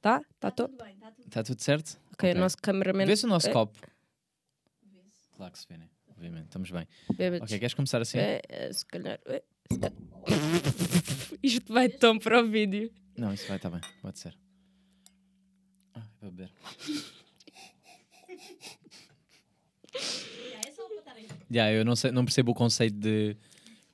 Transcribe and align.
Tá? 0.00 0.20
Tá 0.38 0.50
tudo? 0.50 0.76
Está 1.26 1.42
tudo 1.42 1.60
certo? 1.60 1.98
Ok, 2.12 2.32
o 2.32 2.38
nosso 2.38 2.56
cameraman. 2.58 3.06
Vê-se 3.06 3.24
o 3.24 3.28
nosso 3.28 3.48
É. 3.48 3.52
copo. 3.52 3.78
Claro 5.36 5.52
que 5.52 5.58
se 5.58 5.66
vê, 5.68 5.76
né? 5.76 5.88
Obviamente, 6.08 6.44
estamos 6.46 6.70
bem. 6.70 6.86
Bêbados. 7.14 7.46
Ok, 7.48 7.58
queres 7.58 7.74
começar 7.74 8.00
assim? 8.00 8.18
É, 8.18 8.40
é, 8.48 8.72
se 8.72 8.84
calhar. 8.86 9.18
é, 9.26 9.42
se 9.72 9.78
calhar. 9.78 9.92
Isto 11.42 11.72
vai 11.72 11.88
tão 11.88 12.18
para 12.18 12.42
o 12.42 12.48
vídeo. 12.48 12.92
Não, 13.16 13.32
isso 13.32 13.46
vai, 13.48 13.56
está 13.56 13.68
bem, 13.70 13.80
pode 14.00 14.18
ser. 14.18 14.36
Ah, 15.94 16.02
vou 16.20 16.30
beber. 16.30 16.50
Já, 21.50 21.72
eu 21.72 21.84
não, 21.84 21.96
sei, 21.96 22.12
não 22.12 22.24
percebo 22.24 22.52
o 22.52 22.54
conceito 22.54 22.96
de 22.96 23.36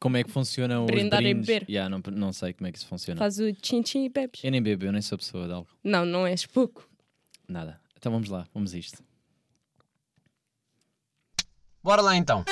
como 0.05 0.19
é 0.19 0.23
que 0.23 0.31
funcionam 0.31 0.85
os 0.85 0.91
Brindar 0.91 1.23
e 1.23 1.33
brindes. 1.33 1.47
beber. 1.47 1.67
Já, 1.67 1.89
não, 1.89 1.99
não 2.13 2.31
sei 2.31 2.53
como 2.53 2.67
é 2.67 2.73
que 2.73 2.77
isso 2.77 2.87
funciona. 2.87 3.19
Faz 3.19 3.39
o 3.39 3.51
tchim-tchim 3.55 4.05
e 4.05 4.11
bebes. 4.11 4.45
Eu 4.45 4.51
nem 4.51 4.63
bebo, 4.63 4.85
eu 4.85 4.93
nem 4.93 5.01
sou 5.01 5.17
pessoa 5.17 5.47
de 5.47 5.55
algo. 5.55 5.67
Não, 5.83 6.05
não 6.05 6.27
és 6.27 6.45
pouco. 6.45 6.87
Nada. 7.49 7.81
Então 7.97 8.13
vamos 8.13 8.29
lá, 8.29 8.47
vamos 8.53 8.75
a 8.75 8.79
isto. 8.79 9.03
Bora 11.83 12.03
lá 12.03 12.15
então. 12.15 12.45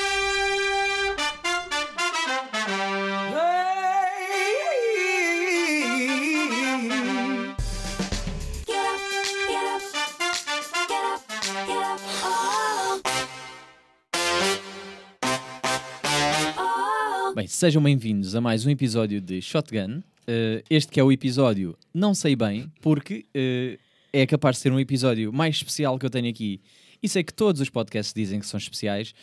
Sejam 17.52 17.82
bem-vindos 17.82 18.34
a 18.34 18.40
mais 18.40 18.64
um 18.64 18.70
episódio 18.70 19.20
de 19.20 19.42
Shotgun. 19.42 20.02
Eh, 20.26 20.64
este 20.70 20.90
que 20.90 20.98
é 20.98 21.04
o 21.04 21.12
episódio 21.12 21.76
Não 21.92 22.14
Sei 22.14 22.34
Bem, 22.34 22.72
porque 22.80 23.26
eh, 23.34 23.78
é 24.10 24.26
capaz 24.26 24.56
de 24.56 24.62
ser 24.62 24.72
um 24.72 24.80
episódio 24.80 25.30
mais 25.30 25.56
especial 25.56 25.98
que 25.98 26.06
eu 26.06 26.08
tenho 26.08 26.30
aqui. 26.30 26.62
E 27.02 27.08
sei 27.08 27.22
que 27.22 27.32
todos 27.32 27.60
os 27.60 27.68
podcasts 27.68 28.14
dizem 28.14 28.40
que 28.40 28.46
são 28.46 28.56
especiais. 28.56 29.14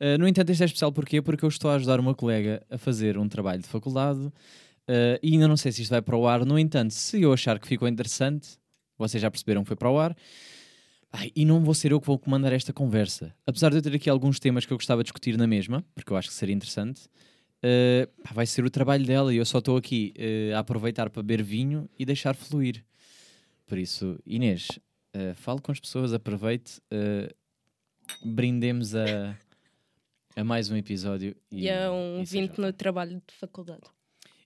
Eh, 0.00 0.16
no 0.16 0.26
entanto, 0.26 0.48
este 0.48 0.62
é 0.62 0.64
especial 0.66 0.90
porquê? 0.90 1.20
Porque 1.20 1.44
eu 1.44 1.50
estou 1.50 1.70
a 1.70 1.74
ajudar 1.74 2.00
uma 2.00 2.14
colega 2.14 2.62
a 2.70 2.78
fazer 2.78 3.18
um 3.18 3.28
trabalho 3.28 3.60
de 3.60 3.68
faculdade 3.68 4.32
e 5.22 5.32
ainda 5.34 5.46
não 5.46 5.56
sei 5.56 5.70
se 5.70 5.82
isto 5.82 5.90
vai 5.90 6.00
para 6.00 6.16
o 6.16 6.26
ar. 6.26 6.46
No 6.46 6.58
entanto, 6.58 6.94
se 6.94 7.20
eu 7.20 7.30
achar 7.30 7.58
que 7.58 7.68
ficou 7.68 7.86
interessante, 7.86 8.48
vocês 8.96 9.20
já 9.20 9.30
perceberam 9.30 9.62
que 9.62 9.68
foi 9.68 9.76
para 9.76 9.90
o 9.90 9.98
ar. 9.98 10.16
Ai, 11.12 11.30
e 11.36 11.44
não 11.44 11.62
vou 11.62 11.74
ser 11.74 11.92
eu 11.92 12.00
que 12.00 12.06
vou 12.06 12.18
comandar 12.18 12.54
esta 12.54 12.72
conversa. 12.72 13.34
Apesar 13.46 13.70
de 13.70 13.76
eu 13.76 13.82
ter 13.82 13.94
aqui 13.94 14.08
alguns 14.08 14.38
temas 14.38 14.64
que 14.64 14.72
eu 14.72 14.78
gostava 14.78 15.02
de 15.02 15.08
discutir 15.08 15.36
na 15.36 15.46
mesma, 15.46 15.84
porque 15.94 16.10
eu 16.10 16.16
acho 16.16 16.28
que 16.28 16.34
seria 16.34 16.54
interessante, 16.54 17.02
Uh, 17.64 18.06
vai 18.32 18.46
ser 18.46 18.64
o 18.64 18.70
trabalho 18.70 19.04
dela 19.04 19.32
e 19.32 19.38
eu 19.38 19.44
só 19.44 19.58
estou 19.58 19.76
aqui 19.76 20.12
uh, 20.18 20.56
a 20.56 20.58
aproveitar 20.58 21.08
para 21.08 21.22
beber 21.22 21.42
vinho 21.42 21.88
e 21.98 22.04
deixar 22.04 22.34
fluir. 22.34 22.84
Por 23.66 23.78
isso, 23.78 24.18
Inês, 24.26 24.68
uh, 25.14 25.34
fale 25.34 25.60
com 25.60 25.72
as 25.72 25.80
pessoas, 25.80 26.12
aproveite, 26.12 26.80
brindemos 28.24 28.94
a, 28.94 29.36
a 30.36 30.44
mais 30.44 30.70
um 30.70 30.76
episódio. 30.76 31.34
E 31.50 31.68
é 31.68 31.90
um 31.90 32.20
e 32.20 32.24
20 32.24 32.58
no 32.58 32.72
trabalho 32.72 33.20
de 33.26 33.34
faculdade. 33.34 33.82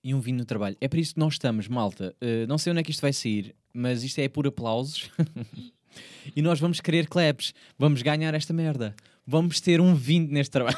e 0.03 0.15
um 0.15 0.21
vinho 0.21 0.39
no 0.39 0.45
trabalho. 0.45 0.77
É 0.81 0.89
para 0.89 1.01
isso 1.01 1.15
que 1.15 1.21
nós 1.21 1.35
estamos, 1.35 1.69
malta. 1.69 2.15
Não 2.49 2.57
sei 2.57 2.71
onde 2.71 2.81
é 2.81 2.83
que 2.83 2.91
isto 2.91 3.03
vai 3.03 3.13
sair, 3.13 3.55
mas 3.75 4.03
isto 4.03 4.19
é 4.21 4.29
por 4.29 4.47
aplausos. 4.47 5.11
e 6.35 6.41
nós 6.41 6.59
vamos 6.59 6.81
querer 6.81 7.07
claps. 7.07 7.53
Vamos 7.79 8.01
ganhar 8.01 8.33
esta 8.33 8.55
merda. 8.55 8.95
Vamos 9.31 9.61
ter 9.61 9.81
um 9.81 9.95
20 9.95 10.33
neste 10.33 10.51
trabalho. 10.51 10.77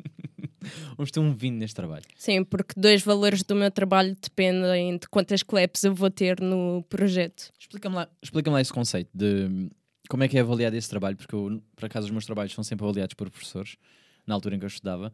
vamos 0.96 1.10
ter 1.10 1.20
um 1.20 1.34
20 1.34 1.54
neste 1.54 1.76
trabalho. 1.76 2.04
Sim, 2.16 2.42
porque 2.42 2.72
dois 2.74 3.02
valores 3.02 3.42
do 3.42 3.54
meu 3.54 3.70
trabalho 3.70 4.16
dependem 4.18 4.96
de 4.96 5.06
quantas 5.06 5.42
claps 5.42 5.84
eu 5.84 5.94
vou 5.94 6.10
ter 6.10 6.40
no 6.40 6.82
projeto. 6.88 7.52
Explica-me 7.60 7.96
lá, 7.96 8.08
explica 8.22 8.50
lá 8.50 8.58
esse 8.58 8.72
conceito 8.72 9.10
de 9.12 9.44
hum, 9.50 9.68
como 10.08 10.24
é 10.24 10.28
que 10.28 10.38
é 10.38 10.40
avaliado 10.40 10.76
esse 10.76 10.88
trabalho, 10.88 11.14
porque 11.14 11.34
eu, 11.34 11.62
por 11.76 11.84
acaso 11.84 12.06
os 12.06 12.10
meus 12.10 12.24
trabalhos 12.24 12.54
são 12.54 12.64
sempre 12.64 12.86
avaliados 12.86 13.12
por 13.12 13.28
professores, 13.28 13.76
na 14.26 14.34
altura 14.34 14.56
em 14.56 14.58
que 14.58 14.64
eu 14.64 14.68
estudava, 14.68 15.12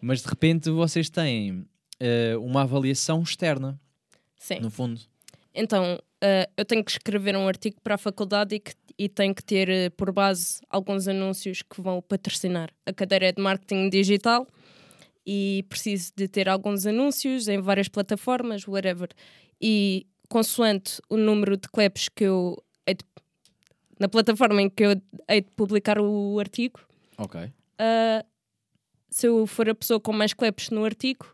mas 0.00 0.20
de 0.20 0.28
repente 0.28 0.70
vocês 0.70 1.08
têm 1.08 1.64
eh, 2.00 2.36
uma 2.38 2.62
avaliação 2.62 3.22
externa, 3.22 3.80
Sim. 4.36 4.58
no 4.58 4.68
fundo. 4.68 5.00
Então, 5.54 6.02
eh, 6.20 6.50
eu 6.56 6.64
tenho 6.64 6.82
que 6.82 6.90
escrever 6.90 7.36
um 7.36 7.46
artigo 7.46 7.76
para 7.80 7.94
a 7.94 7.98
faculdade 7.98 8.56
e, 8.56 8.58
que, 8.58 8.72
e 8.98 9.08
tenho 9.08 9.34
que 9.34 9.42
ter 9.44 9.68
eh, 9.68 9.90
por 9.90 10.12
base 10.12 10.60
alguns 10.70 11.08
anúncios 11.08 11.62
que 11.62 11.80
vão 11.80 12.00
patrocinar. 12.02 12.70
A 12.86 12.92
cadeira 12.92 13.26
é 13.26 13.32
de 13.32 13.42
marketing 13.42 13.88
digital 13.90 14.46
e 15.26 15.64
preciso 15.68 16.12
de 16.16 16.28
ter 16.28 16.48
alguns 16.48 16.86
anúncios 16.86 17.48
em 17.48 17.60
várias 17.60 17.88
plataformas, 17.88 18.66
whatever. 18.68 19.08
E 19.60 20.06
consoante 20.28 21.00
o 21.08 21.16
número 21.16 21.56
de 21.56 21.68
claps 21.68 22.08
que 22.08 22.24
eu 22.24 22.62
de- 22.86 22.96
na 23.98 24.08
plataforma 24.08 24.60
em 24.62 24.68
que 24.68 24.84
eu 24.84 25.00
hei 25.28 25.40
de 25.40 25.50
publicar 25.52 25.98
o 26.00 26.38
artigo, 26.38 26.80
Ok. 27.16 27.50
ah, 27.78 28.24
se 29.10 29.26
eu 29.28 29.46
for 29.46 29.68
a 29.68 29.74
pessoa 29.74 30.00
com 30.00 30.12
mais 30.12 30.32
claps 30.34 30.70
no 30.70 30.84
artigo, 30.84 31.26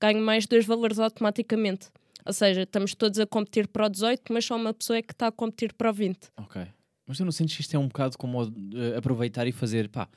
ganho 0.00 0.20
mais 0.20 0.46
dois 0.46 0.66
valores 0.66 0.98
automaticamente. 0.98 1.88
Ou 2.26 2.32
seja, 2.32 2.62
estamos 2.62 2.92
todos 2.94 3.20
a 3.20 3.26
competir 3.26 3.68
para 3.68 3.86
o 3.86 3.88
18, 3.88 4.32
mas 4.32 4.44
só 4.44 4.56
uma 4.56 4.74
pessoa 4.74 4.98
é 4.98 5.02
que 5.02 5.12
está 5.12 5.28
a 5.28 5.32
competir 5.32 5.72
para 5.72 5.90
o 5.90 5.92
20. 5.92 6.28
Ok. 6.36 6.66
Mas 7.06 7.18
tu 7.18 7.24
não 7.24 7.32
sentes 7.32 7.54
que 7.54 7.62
isto 7.62 7.74
é 7.74 7.78
um 7.78 7.86
bocado 7.86 8.18
como 8.18 8.42
eh, 8.42 8.96
aproveitar 8.96 9.46
e 9.46 9.52
fazer, 9.52 9.88
pá, 9.88 10.08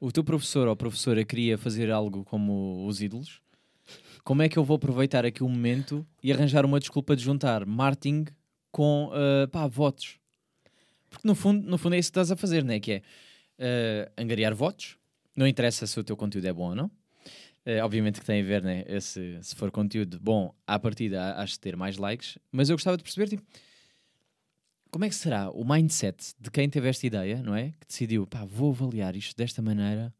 o 0.00 0.12
teu 0.12 0.22
professor 0.22 0.68
ou 0.68 0.76
professora 0.76 1.24
queria 1.24 1.58
fazer 1.58 1.90
algo 1.90 2.24
como 2.24 2.86
os 2.86 3.02
ídolos, 3.02 3.42
como 4.22 4.42
é 4.42 4.48
que 4.48 4.58
eu 4.58 4.64
vou 4.64 4.76
aproveitar 4.76 5.24
aqui 5.24 5.42
o 5.42 5.48
momento 5.48 6.06
e 6.22 6.32
arranjar 6.32 6.64
uma 6.64 6.78
desculpa 6.78 7.16
de 7.16 7.22
juntar 7.22 7.66
marketing 7.66 8.26
com, 8.70 9.10
eh, 9.12 9.46
pá, 9.48 9.66
votos? 9.66 10.18
Porque 11.08 11.26
no 11.26 11.34
fundo, 11.34 11.68
no 11.68 11.76
fundo 11.76 11.96
é 11.96 11.98
isso 11.98 12.10
que 12.10 12.18
estás 12.18 12.30
a 12.30 12.36
fazer, 12.36 12.64
não 12.64 12.72
é? 12.72 12.80
Que 12.80 12.92
é 12.92 13.02
eh, 13.58 14.12
angariar 14.16 14.54
votos, 14.54 14.96
não 15.34 15.46
interessa 15.46 15.86
se 15.86 15.98
o 15.98 16.04
teu 16.04 16.16
conteúdo 16.16 16.46
é 16.46 16.52
bom 16.52 16.70
ou 16.70 16.74
não. 16.74 16.90
Eh, 17.64 17.82
obviamente 17.82 18.20
que 18.20 18.26
tem 18.26 18.40
a 18.40 18.44
ver, 18.44 18.62
né? 18.62 18.84
Esse, 18.86 19.38
se 19.42 19.54
for 19.54 19.70
conteúdo 19.70 20.18
bom, 20.20 20.54
à 20.66 20.78
partida 20.78 21.34
de 21.44 21.58
ter 21.58 21.76
mais 21.76 21.96
likes, 21.96 22.38
mas 22.50 22.70
eu 22.70 22.76
gostava 22.76 22.96
de 22.96 23.02
perceber, 23.02 23.28
tipo, 23.28 23.42
como 24.90 25.04
é 25.04 25.08
que 25.08 25.14
será 25.14 25.50
o 25.50 25.64
mindset 25.64 26.34
de 26.38 26.50
quem 26.50 26.68
teve 26.68 26.88
esta 26.88 27.06
ideia, 27.06 27.42
não 27.42 27.54
é? 27.54 27.70
Que 27.80 27.86
decidiu, 27.86 28.26
pá, 28.26 28.44
vou 28.44 28.70
avaliar 28.72 29.14
isto 29.16 29.36
desta 29.36 29.60
maneira. 29.62 30.12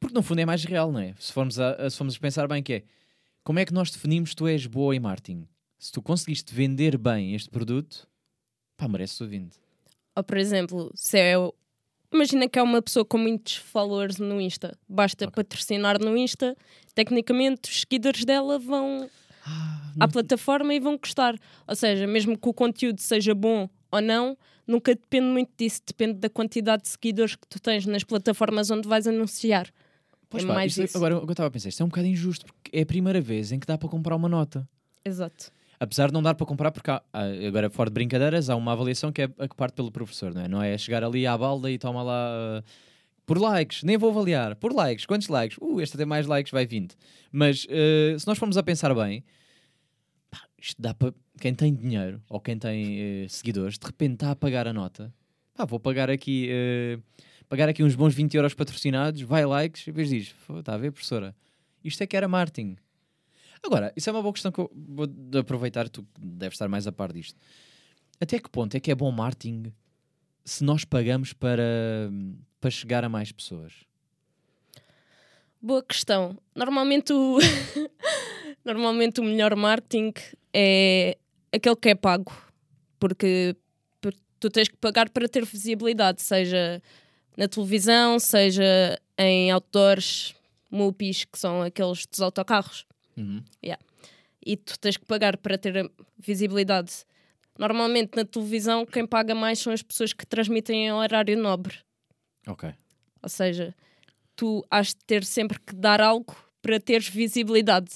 Porque 0.00 0.14
no 0.14 0.22
fundo 0.22 0.40
é 0.40 0.46
mais 0.46 0.64
real, 0.64 0.92
não 0.92 1.00
é? 1.00 1.14
Se 1.18 1.32
formos 1.32 1.58
a, 1.58 1.72
a- 1.74 1.90
se 1.90 1.96
formos 1.96 2.16
a 2.16 2.20
pensar 2.20 2.46
bem 2.48 2.62
que 2.62 2.72
é, 2.74 2.82
como 3.42 3.58
é 3.58 3.64
que 3.64 3.72
nós 3.72 3.90
definimos 3.90 4.30
que 4.30 4.36
tu 4.36 4.46
és 4.46 4.66
boa 4.66 4.94
em 4.94 5.00
marketing? 5.00 5.46
Se 5.78 5.92
tu 5.92 6.00
conseguiste 6.02 6.54
vender 6.54 6.96
bem 6.96 7.34
este 7.34 7.50
produto, 7.50 8.06
pá, 8.76 8.86
merece 8.88 9.22
o 9.22 9.28
20. 9.28 9.56
Ou, 10.16 10.22
por 10.24 10.36
exemplo, 10.38 10.90
se 10.94 11.18
eu. 11.32 11.54
Imagina 12.12 12.48
que 12.48 12.58
é 12.58 12.62
uma 12.62 12.80
pessoa 12.80 13.04
com 13.04 13.18
muitos 13.18 13.56
followers 13.56 14.18
no 14.18 14.40
Insta. 14.40 14.78
Basta 14.88 15.28
patrocinar 15.30 15.98
no 16.00 16.16
Insta, 16.16 16.56
tecnicamente 16.94 17.68
os 17.70 17.80
seguidores 17.80 18.24
dela 18.24 18.56
vão 18.58 19.10
à 20.00 20.08
plataforma 20.08 20.74
e 20.74 20.80
vão 20.80 20.96
gostar. 20.96 21.34
Ou 21.66 21.74
seja, 21.76 22.06
mesmo 22.06 22.36
que 22.38 22.48
o 22.48 22.52
conteúdo 22.54 23.00
seja 23.00 23.34
bom 23.34 23.68
ou 23.90 24.00
não, 24.00 24.36
nunca 24.66 24.94
depende 24.94 25.26
muito 25.26 25.50
disso. 25.56 25.80
Depende 25.86 26.14
da 26.14 26.28
quantidade 26.30 26.82
de 26.84 26.88
seguidores 26.88 27.36
que 27.36 27.46
tu 27.48 27.60
tens 27.60 27.86
nas 27.86 28.04
plataformas 28.04 28.70
onde 28.70 28.88
vais 28.88 29.06
anunciar. 29.06 29.68
Pois 30.28 30.42
é 30.42 30.46
pá, 30.46 30.54
mais 30.54 30.72
isto- 30.72 30.82
isso. 30.84 30.96
agora 30.96 31.16
o 31.16 31.20
que 31.20 31.26
eu 31.28 31.32
estava 31.32 31.46
a 31.48 31.50
pensar, 31.50 31.68
isto 31.68 31.80
é 31.82 31.84
um 31.86 31.88
bocado 31.88 32.06
injusto, 32.08 32.46
porque 32.46 32.76
é 32.76 32.82
a 32.82 32.86
primeira 32.86 33.20
vez 33.20 33.52
em 33.52 33.58
que 33.60 33.66
dá 33.66 33.78
para 33.78 33.88
comprar 33.88 34.16
uma 34.16 34.28
nota. 34.28 34.68
Exato. 35.04 35.52
Apesar 35.78 36.06
de 36.08 36.12
não 36.14 36.22
dar 36.22 36.34
para 36.34 36.46
comprar, 36.46 36.70
porque 36.72 36.90
há, 36.90 37.02
há- 37.12 37.46
agora 37.46 37.68
fora 37.68 37.90
de 37.90 37.94
brincadeiras, 37.94 38.48
há 38.48 38.56
uma 38.56 38.72
avaliação 38.72 39.12
que 39.12 39.22
é 39.22 39.24
a 39.38 39.46
que 39.48 39.54
parte 39.54 39.74
pelo 39.74 39.90
professor, 39.92 40.32
não 40.34 40.40
é? 40.42 40.48
Não 40.48 40.62
é 40.62 40.76
chegar 40.78 41.04
ali 41.04 41.26
à 41.26 41.36
balda 41.36 41.70
e 41.70 41.78
toma 41.78 42.02
lá 42.02 42.30
uh, 42.60 42.64
por 43.26 43.38
likes, 43.38 43.82
nem 43.82 43.96
vou 43.96 44.10
avaliar, 44.10 44.54
por 44.56 44.72
likes, 44.72 45.06
quantos 45.06 45.28
likes? 45.28 45.56
Uh, 45.60 45.80
este 45.80 45.96
tem 45.96 46.06
mais 46.06 46.26
likes, 46.26 46.50
vai 46.50 46.66
20. 46.66 46.94
Mas 47.32 47.64
uh, 47.64 48.18
se 48.18 48.26
nós 48.26 48.38
formos 48.38 48.56
a 48.56 48.62
pensar 48.62 48.94
bem, 48.94 49.24
pá, 50.30 50.42
isto 50.58 50.80
dá 50.80 50.92
para 50.92 51.14
quem 51.40 51.54
tem 51.54 51.74
dinheiro 51.74 52.22
ou 52.28 52.40
quem 52.40 52.58
tem 52.58 53.24
uh, 53.24 53.28
seguidores, 53.28 53.78
de 53.78 53.86
repente 53.86 54.14
está 54.14 54.30
a 54.30 54.36
pagar 54.36 54.68
a 54.68 54.72
nota. 54.72 55.12
Pá, 55.54 55.64
vou 55.64 55.80
pagar 55.80 56.10
aqui, 56.10 56.50
uh, 56.50 57.02
pagar 57.48 57.68
aqui 57.68 57.82
uns 57.82 57.94
bons 57.94 58.14
20 58.14 58.34
euros 58.34 58.54
patrocinados, 58.54 59.22
vai 59.22 59.46
likes, 59.46 59.82
e 59.82 59.86
depois 59.86 60.08
diz: 60.08 60.28
"Fô, 60.28 60.60
está 60.60 60.74
a 60.74 60.78
ver, 60.78 60.92
professora? 60.92 61.34
Isto 61.82 62.02
é 62.02 62.06
que 62.06 62.16
era 62.16 62.28
marketing. 62.28 62.76
Agora, 63.62 63.92
isso 63.96 64.10
é 64.10 64.12
uma 64.12 64.20
boa 64.20 64.32
questão 64.32 64.52
que 64.52 64.60
eu 64.60 64.70
vou 64.74 65.08
aproveitar, 65.38 65.88
tu 65.88 66.06
deves 66.18 66.54
estar 66.54 66.68
mais 66.68 66.86
a 66.86 66.92
par 66.92 67.12
disto. 67.12 67.38
Até 68.20 68.38
que 68.38 68.50
ponto 68.50 68.74
é 68.76 68.80
que 68.80 68.90
é 68.90 68.94
bom 68.94 69.10
marketing 69.10 69.72
se 70.44 70.62
nós 70.62 70.84
pagamos 70.84 71.32
para, 71.32 72.10
para 72.64 72.70
chegar 72.70 73.04
a 73.04 73.10
mais 73.10 73.30
pessoas? 73.30 73.74
Boa 75.60 75.82
questão. 75.82 76.38
Normalmente 76.54 77.12
o, 77.12 77.36
Normalmente 78.64 79.20
o 79.20 79.22
melhor 79.24 79.54
marketing 79.54 80.14
é 80.50 81.18
aquele 81.52 81.76
que 81.76 81.90
é 81.90 81.94
pago. 81.94 82.32
Porque 82.98 83.54
por- 84.00 84.14
tu 84.40 84.48
tens 84.48 84.68
que 84.68 84.78
pagar 84.78 85.10
para 85.10 85.28
ter 85.28 85.44
visibilidade, 85.44 86.22
seja 86.22 86.82
na 87.36 87.46
televisão, 87.48 88.18
seja 88.18 88.98
em 89.18 89.50
outdoors, 89.50 90.34
MUPIs, 90.70 91.26
que 91.26 91.38
são 91.38 91.60
aqueles 91.60 92.06
dos 92.06 92.20
autocarros. 92.20 92.86
Uhum. 93.14 93.44
E 94.46 94.56
tu 94.56 94.78
tens 94.78 94.96
que 94.96 95.04
pagar 95.04 95.36
para 95.36 95.58
ter 95.58 95.90
visibilidade 96.18 97.04
Normalmente 97.58 98.16
na 98.16 98.24
televisão 98.24 98.86
quem 98.86 99.06
paga 99.06 99.34
mais 99.34 99.58
são 99.58 99.72
as 99.72 99.82
pessoas 99.82 100.14
que 100.14 100.26
transmitem 100.26 100.86
em 100.86 100.92
horário 100.92 101.36
nobre. 101.38 101.84
Ok. 102.46 102.68
Ou 103.22 103.28
seja, 103.28 103.74
tu 104.36 104.64
has 104.70 104.88
de 104.88 104.96
ter 105.06 105.24
sempre 105.24 105.58
que 105.58 105.74
dar 105.74 106.00
algo 106.00 106.36
para 106.60 106.78
teres 106.80 107.08
visibilidade. 107.08 107.90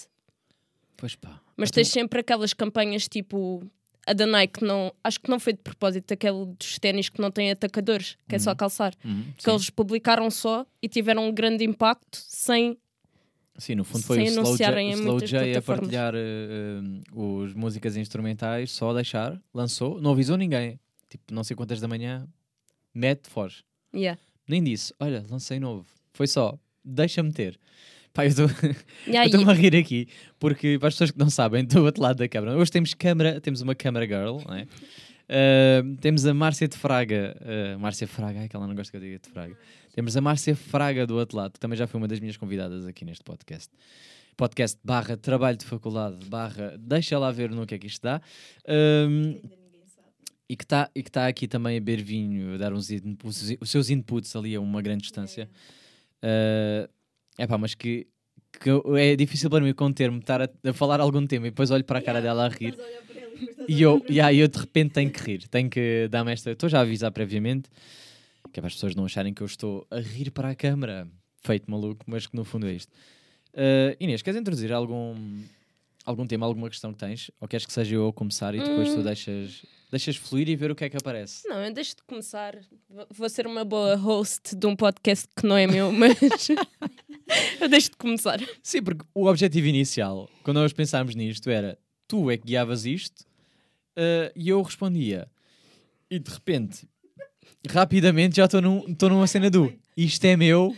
Pois 0.96 1.14
pá. 1.14 1.40
Mas 1.56 1.68
Então- 1.70 1.82
tens 1.82 1.88
sempre 1.88 2.20
aquelas 2.20 2.52
campanhas 2.52 3.08
tipo 3.08 3.62
a 4.06 4.14
da 4.14 4.26
Nike, 4.26 4.64
não, 4.64 4.90
acho 5.04 5.20
que 5.20 5.28
não 5.28 5.38
foi 5.38 5.52
de 5.52 5.58
propósito, 5.58 6.12
aquele 6.14 6.46
dos 6.58 6.78
ténis 6.78 7.10
que 7.10 7.20
não 7.20 7.30
têm 7.30 7.50
atacadores, 7.50 8.16
que 8.26 8.36
é 8.36 8.38
só 8.38 8.54
calçar. 8.54 8.94
Uhum, 9.04 9.24
Que 9.36 9.42
sim. 9.44 9.50
eles 9.50 9.68
publicaram 9.68 10.30
só 10.30 10.64
e 10.80 10.88
tiveram 10.88 11.28
um 11.28 11.32
grande 11.32 11.62
impacto 11.62 12.16
sem. 12.26 12.78
Sim, 13.58 13.74
no 13.74 13.84
fundo 13.84 14.04
foi 14.04 14.20
o 14.20 14.22
Slow 14.24 14.56
J, 14.56 14.70
o 14.72 14.90
Slow 14.92 15.20
J 15.20 15.56
a 15.58 15.60
partilhar 15.62 16.14
eh, 16.14 16.18
eh, 16.20 16.80
os 17.12 17.52
músicas 17.52 17.96
instrumentais, 17.98 18.70
só 18.70 18.90
a 18.90 18.94
deixar, 18.94 19.38
lançou, 19.52 20.00
não 20.00 20.12
avisou 20.12 20.38
ninguém. 20.38 20.80
Tipo, 21.10 21.34
não 21.34 21.44
sei 21.44 21.54
quantas 21.56 21.78
da 21.80 21.88
manhã, 21.88 22.26
mete, 22.94 23.28
foge. 23.28 23.62
Yeah. 23.94 24.18
Nem 24.48 24.62
disse, 24.62 24.94
olha, 24.98 25.24
lancei 25.30 25.60
novo. 25.60 25.86
Foi 26.12 26.26
só, 26.26 26.58
deixa-me 26.84 27.32
ter. 27.32 27.58
Pá, 28.12 28.24
eu 28.24 28.30
estou-me 29.26 29.50
a 29.50 29.52
rir 29.52 29.76
aqui, 29.76 30.08
porque 30.38 30.78
para 30.78 30.88
as 30.88 30.94
pessoas 30.94 31.10
que 31.10 31.18
não 31.18 31.30
sabem, 31.30 31.64
do 31.64 31.84
outro 31.84 32.02
lado 32.02 32.16
da 32.16 32.28
câmara. 32.28 32.56
Hoje 32.56 32.70
temos 32.70 32.94
câmara, 32.94 33.40
temos 33.40 33.60
uma 33.60 33.74
câmara 33.74 34.06
girl, 34.06 34.38
não 34.46 34.54
é? 34.54 34.66
Ah, 35.28 35.82
temos 36.00 36.24
a 36.26 36.32
Márcia 36.32 36.66
de 36.66 36.76
Fraga, 36.76 37.36
ah, 37.42 37.78
Márcia 37.78 38.08
Fraga, 38.08 38.40
ai 38.40 38.48
que 38.48 38.56
ela 38.56 38.66
não 38.66 38.74
gosta 38.74 38.90
que 38.90 38.96
eu 38.96 39.00
diga 39.00 39.18
de 39.18 39.28
Fraga. 39.28 39.56
Temos 39.94 40.16
a 40.16 40.20
Márcia 40.20 40.56
Fraga 40.56 41.06
do 41.06 41.16
outro 41.16 41.36
lado, 41.36 41.52
que 41.52 41.60
também 41.60 41.76
já 41.76 41.86
foi 41.86 42.00
uma 42.00 42.08
das 42.08 42.18
minhas 42.18 42.36
convidadas 42.36 42.86
aqui 42.86 43.04
neste 43.04 43.22
podcast. 43.22 43.70
Podcast 44.36 44.78
barra 44.82 45.16
trabalho 45.16 45.58
de 45.58 45.64
faculdade, 45.64 46.24
barra 46.26 46.76
deixa 46.78 47.18
lá 47.18 47.30
ver 47.30 47.50
no 47.50 47.66
que 47.66 47.74
é 47.74 47.78
que 47.78 47.88
isto 47.88 48.02
dá. 48.02 48.22
Ahm, 48.66 49.36
e 50.48 50.56
que 50.56 50.64
está 50.64 50.90
e 50.94 51.02
que 51.02 51.10
tá 51.10 51.26
aqui 51.26 51.46
também 51.46 51.76
a 51.76 51.80
beber 51.80 52.02
vinho, 52.02 52.54
a 52.54 52.56
dar 52.56 52.72
uns 52.72 52.90
inputs, 52.90 53.56
os 53.60 53.70
seus 53.70 53.90
inputs 53.90 54.34
ali 54.34 54.54
a 54.54 54.60
uma 54.60 54.80
grande 54.80 55.02
distância. 55.02 55.48
é 56.22 57.46
pá, 57.46 57.58
mas 57.58 57.74
que, 57.74 58.06
que 58.60 58.70
é 58.98 59.14
difícil 59.16 59.50
para 59.50 59.64
mim 59.64 59.72
conter-me, 59.74 60.18
estar 60.18 60.42
a, 60.42 60.48
a 60.64 60.72
falar 60.72 61.00
algum 61.00 61.26
tema 61.26 61.46
e 61.46 61.50
depois 61.50 61.70
olho 61.70 61.84
para 61.84 61.98
a 61.98 62.02
cara 62.02 62.20
dela 62.20 62.46
a 62.46 62.48
rir. 62.48 62.76
E 63.68 63.82
eu, 63.82 64.02
yeah, 64.08 64.32
eu 64.32 64.48
de 64.48 64.58
repente 64.58 64.92
tenho 64.92 65.10
que 65.10 65.20
rir, 65.20 65.48
tenho 65.48 65.68
que 65.68 66.08
dar-me 66.10 66.32
esta. 66.32 66.50
Estou 66.50 66.68
já 66.68 66.78
a 66.78 66.82
avisar 66.82 67.12
previamente, 67.12 67.68
que 68.52 68.58
é 68.58 68.62
para 68.62 68.68
as 68.68 68.74
pessoas 68.74 68.94
não 68.94 69.04
acharem 69.04 69.34
que 69.34 69.42
eu 69.42 69.46
estou 69.46 69.86
a 69.90 70.00
rir 70.00 70.30
para 70.30 70.50
a 70.50 70.54
câmara, 70.54 71.06
feito 71.42 71.70
maluco, 71.70 72.04
mas 72.06 72.26
que 72.26 72.34
no 72.34 72.44
fundo 72.44 72.66
é 72.66 72.72
isto. 72.72 72.90
Ah, 73.54 73.94
Inês, 74.00 74.22
queres 74.22 74.40
introduzir 74.40 74.72
algum, 74.72 75.14
algum 76.04 76.26
tema, 76.26 76.46
alguma 76.46 76.70
questão 76.70 76.92
que 76.92 76.98
tens? 76.98 77.30
Ou 77.40 77.46
queres 77.46 77.66
que 77.66 77.72
seja 77.72 77.94
eu 77.94 78.08
a 78.08 78.12
começar 78.12 78.54
e 78.54 78.62
depois 78.62 78.92
tu 78.92 79.00
Hum. 79.00 79.02
deixas, 79.02 79.66
deixas 79.90 80.17
fluir 80.17 80.49
e 80.49 80.56
ver 80.56 80.70
o 80.70 80.75
que 80.75 80.85
é 80.85 80.88
que 80.90 80.96
aparece? 80.96 81.46
Não, 81.49 81.64
eu 81.64 81.73
deixo 81.73 81.96
de 81.96 82.02
começar. 82.02 82.58
Vou- 83.11 83.29
ser 83.29 83.46
uma 83.46 83.64
boa 83.64 83.96
host 83.96 84.55
de 84.56 84.67
um 84.67 84.75
podcast 84.76 85.26
que 85.37 85.46
não 85.46 85.56
é 85.56 85.67
meu, 85.67 85.90
mas. 85.93 86.17
eu 87.61 87.69
deixo 87.69 87.90
de 87.90 87.96
começar. 87.96 88.38
Sim, 88.62 88.82
porque 88.82 89.05
o 89.14 89.26
objetivo 89.26 89.67
inicial, 89.67 90.29
quando 90.43 90.58
nós 90.58 90.73
pensámos 90.73 91.14
nisto, 91.14 91.49
era 91.50 91.79
tu 92.06 92.31
é 92.31 92.37
que 92.37 92.46
guiavas 92.46 92.85
isto 92.87 93.25
ah, 93.96 94.32
e 94.35 94.49
eu 94.49 94.62
respondia. 94.62 95.29
E 96.11 96.19
de 96.19 96.31
repente, 96.31 96.88
rapidamente 97.69 98.37
já 98.37 98.44
estou 98.46 98.62
num, 98.62 98.88
estou 98.88 99.11
numa 99.11 99.26
cena 99.26 99.50
do 99.50 99.73
isto 99.96 100.25
é 100.25 100.37
meu, 100.37 100.75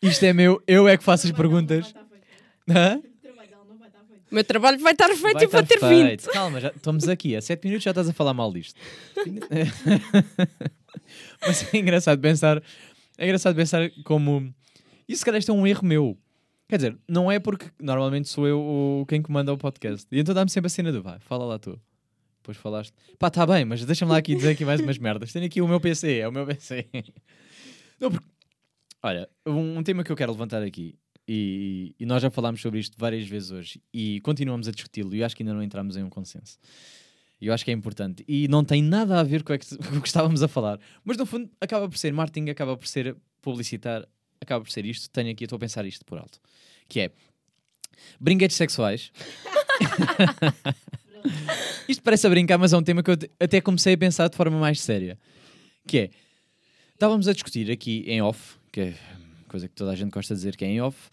isto 0.00 0.22
é 0.24 0.32
meu, 0.32 0.62
eu 0.66 0.86
é 0.88 0.96
que 0.96 1.04
faço 1.04 1.26
as 1.26 1.32
perguntas. 1.32 1.92
Hã? 2.68 3.02
O 4.30 4.34
meu 4.34 4.44
trabalho 4.44 4.78
vai 4.78 4.92
estar 4.92 5.08
feito 5.08 5.34
Vai 5.34 5.44
e 5.44 5.46
vou 5.46 5.62
ter 5.62 5.78
feito. 5.78 6.22
20. 6.22 6.32
Calma, 6.32 6.60
já 6.60 6.68
estamos 6.68 7.08
aqui. 7.08 7.36
Há 7.36 7.42
7 7.42 7.64
minutos 7.64 7.84
já 7.84 7.90
estás 7.90 8.08
a 8.08 8.12
falar 8.12 8.34
mal 8.34 8.52
disto. 8.52 8.78
Mas 11.40 11.72
é 11.72 11.78
engraçado 11.78 12.20
pensar. 12.20 12.62
É 13.18 13.24
engraçado 13.24 13.54
pensar 13.54 13.90
como. 14.04 14.52
Isso, 15.08 15.20
se 15.20 15.24
calhar, 15.24 15.38
isto 15.38 15.52
é 15.52 15.54
um 15.54 15.66
erro 15.66 15.84
meu. 15.84 16.18
Quer 16.68 16.76
dizer, 16.76 16.98
não 17.06 17.30
é 17.30 17.38
porque 17.38 17.66
normalmente 17.80 18.28
sou 18.28 18.46
eu 18.48 19.04
quem 19.06 19.20
comanda 19.20 19.52
o 19.52 19.58
podcast. 19.58 20.06
E 20.10 20.18
então 20.18 20.34
dá-me 20.34 20.50
sempre 20.50 20.66
a 20.66 20.70
cena 20.70 20.90
do 20.90 21.02
vai, 21.02 21.18
fala 21.20 21.44
lá 21.44 21.58
tu. 21.58 21.78
Depois 22.38 22.56
falaste. 22.56 22.92
Pá, 23.18 23.30
tá 23.30 23.46
bem, 23.46 23.64
mas 23.64 23.84
deixa-me 23.84 24.10
lá 24.10 24.18
aqui 24.18 24.34
dizer 24.34 24.50
aqui 24.50 24.64
mais 24.64 24.80
umas 24.80 24.98
merdas. 24.98 25.32
Tenho 25.32 25.46
aqui 25.46 25.60
o 25.60 25.68
meu 25.68 25.80
PC, 25.80 26.18
é 26.18 26.28
o 26.28 26.32
meu 26.32 26.46
PC. 26.46 26.86
Não, 28.00 28.10
porque. 28.10 28.26
Olha, 29.02 29.28
um, 29.46 29.78
um 29.78 29.82
tema 29.82 30.02
que 30.02 30.10
eu 30.10 30.16
quero 30.16 30.32
levantar 30.32 30.62
aqui, 30.62 30.98
e, 31.26 31.94
e 31.98 32.06
nós 32.06 32.22
já 32.22 32.30
falámos 32.30 32.60
sobre 32.60 32.80
isto 32.80 32.96
várias 32.98 33.26
vezes 33.26 33.50
hoje, 33.50 33.80
e 33.92 34.20
continuamos 34.20 34.68
a 34.68 34.70
discuti-lo, 34.70 35.14
e 35.14 35.20
eu 35.20 35.26
acho 35.26 35.34
que 35.34 35.42
ainda 35.42 35.54
não 35.54 35.62
entramos 35.62 35.96
em 35.96 36.02
um 36.02 36.10
consenso. 36.10 36.58
E 37.40 37.46
eu 37.46 37.52
acho 37.52 37.64
que 37.64 37.70
é 37.70 37.74
importante. 37.74 38.24
E 38.26 38.48
não 38.48 38.64
tem 38.64 38.82
nada 38.82 39.20
a 39.20 39.22
ver 39.22 39.42
com 39.42 39.52
o 39.52 39.58
que 39.58 39.66
estávamos 40.06 40.42
a 40.42 40.48
falar. 40.48 40.78
Mas 41.04 41.16
no 41.16 41.26
fundo, 41.26 41.50
acaba 41.60 41.88
por 41.88 41.98
ser 41.98 42.12
marketing, 42.12 42.48
acaba 42.48 42.76
por 42.76 42.86
ser 42.86 43.16
publicitar, 43.42 44.06
acaba 44.40 44.64
por 44.64 44.70
ser 44.70 44.86
isto. 44.86 45.10
Tenho 45.10 45.30
aqui, 45.30 45.44
estou 45.44 45.56
a 45.56 45.60
pensar 45.60 45.84
isto 45.84 46.04
por 46.04 46.18
alto. 46.18 46.40
Que 46.88 47.00
é 47.00 47.10
brinquedos 48.18 48.56
sexuais. 48.56 49.12
isto 51.88 52.02
parece 52.02 52.26
a 52.26 52.30
brincar, 52.30 52.56
mas 52.56 52.72
é 52.72 52.78
um 52.78 52.82
tema 52.82 53.02
que 53.02 53.10
eu 53.10 53.16
até 53.38 53.60
comecei 53.60 53.94
a 53.94 53.98
pensar 53.98 54.28
de 54.28 54.36
forma 54.36 54.58
mais 54.58 54.80
séria. 54.80 55.18
Que 55.86 55.98
é, 55.98 56.10
estávamos 56.94 57.28
a 57.28 57.32
discutir 57.32 57.70
aqui 57.70 58.04
em 58.06 58.22
off, 58.22 58.56
que 58.72 58.80
é 58.80 58.94
coisa 59.54 59.68
que 59.68 59.74
toda 59.76 59.92
a 59.92 59.94
gente 59.94 60.10
gosta 60.10 60.34
de 60.34 60.38
dizer 60.38 60.56
que 60.56 60.64
é 60.64 60.68
em 60.68 60.80
off, 60.80 61.08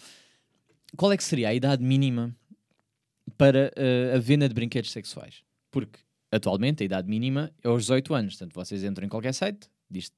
qual 0.98 1.12
é 1.12 1.18
que 1.18 1.24
seria 1.24 1.50
a 1.50 1.54
idade 1.54 1.84
mínima 1.84 2.36
para 3.38 3.72
eh, 3.76 4.14
a 4.16 4.18
venda 4.18 4.50
de 4.50 4.56
brinquedos 4.56 4.92
sexuais? 4.92 5.44
Porque 5.70 6.00
atualmente 6.32 6.82
a 6.82 6.86
idade 6.88 7.08
mínima 7.08 7.52
é 7.64 7.68
aos 7.68 7.84
18 7.84 8.16
anos, 8.16 8.34
portanto 8.34 8.56
vocês 8.56 8.84
entram 8.84 9.06
em 9.06 9.10
qualquer 9.10 9.36
site, 9.36 9.70
diz 9.88 10.12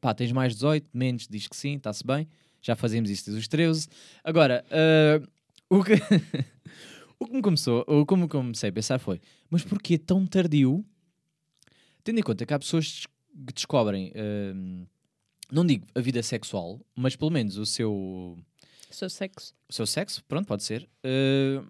pá, 0.00 0.14
tens 0.14 0.30
mais 0.30 0.54
18, 0.54 0.88
menos, 0.94 1.26
diz 1.26 1.48
que 1.48 1.56
sim, 1.56 1.74
está-se 1.74 2.06
bem, 2.06 2.28
já 2.62 2.76
fazemos 2.76 3.10
isso 3.10 3.24
desde 3.24 3.40
os 3.40 3.48
13. 3.48 3.88
Agora, 4.22 4.64
eh, 4.70 5.20
o 5.68 5.82
que... 5.82 5.94
o 7.18 7.26
que 7.26 7.34
me 7.34 7.42
começou, 7.42 7.84
o 7.88 8.06
como 8.06 8.28
comecei 8.28 8.70
a 8.70 8.72
pensar 8.72 9.00
foi, 9.00 9.20
mas 9.50 9.64
porquê 9.64 9.98
tão 9.98 10.24
tardio? 10.24 10.84
Tendo 12.04 12.20
em 12.20 12.22
conta 12.22 12.46
que 12.46 12.54
há 12.54 12.58
pessoas 12.60 13.06
que 13.46 13.52
descobrem, 13.52 14.12
hum, 14.54 14.86
não 15.50 15.64
digo 15.64 15.86
a 15.94 16.00
vida 16.00 16.22
sexual, 16.22 16.80
mas 16.94 17.16
pelo 17.16 17.30
menos 17.30 17.56
o 17.56 17.66
seu, 17.66 18.38
Sou 18.90 19.08
sexo. 19.08 19.54
o 19.68 19.72
seu 19.72 19.86
sexo, 19.86 20.24
pronto, 20.24 20.46
pode 20.46 20.64
ser, 20.64 20.88
uh, 21.04 21.66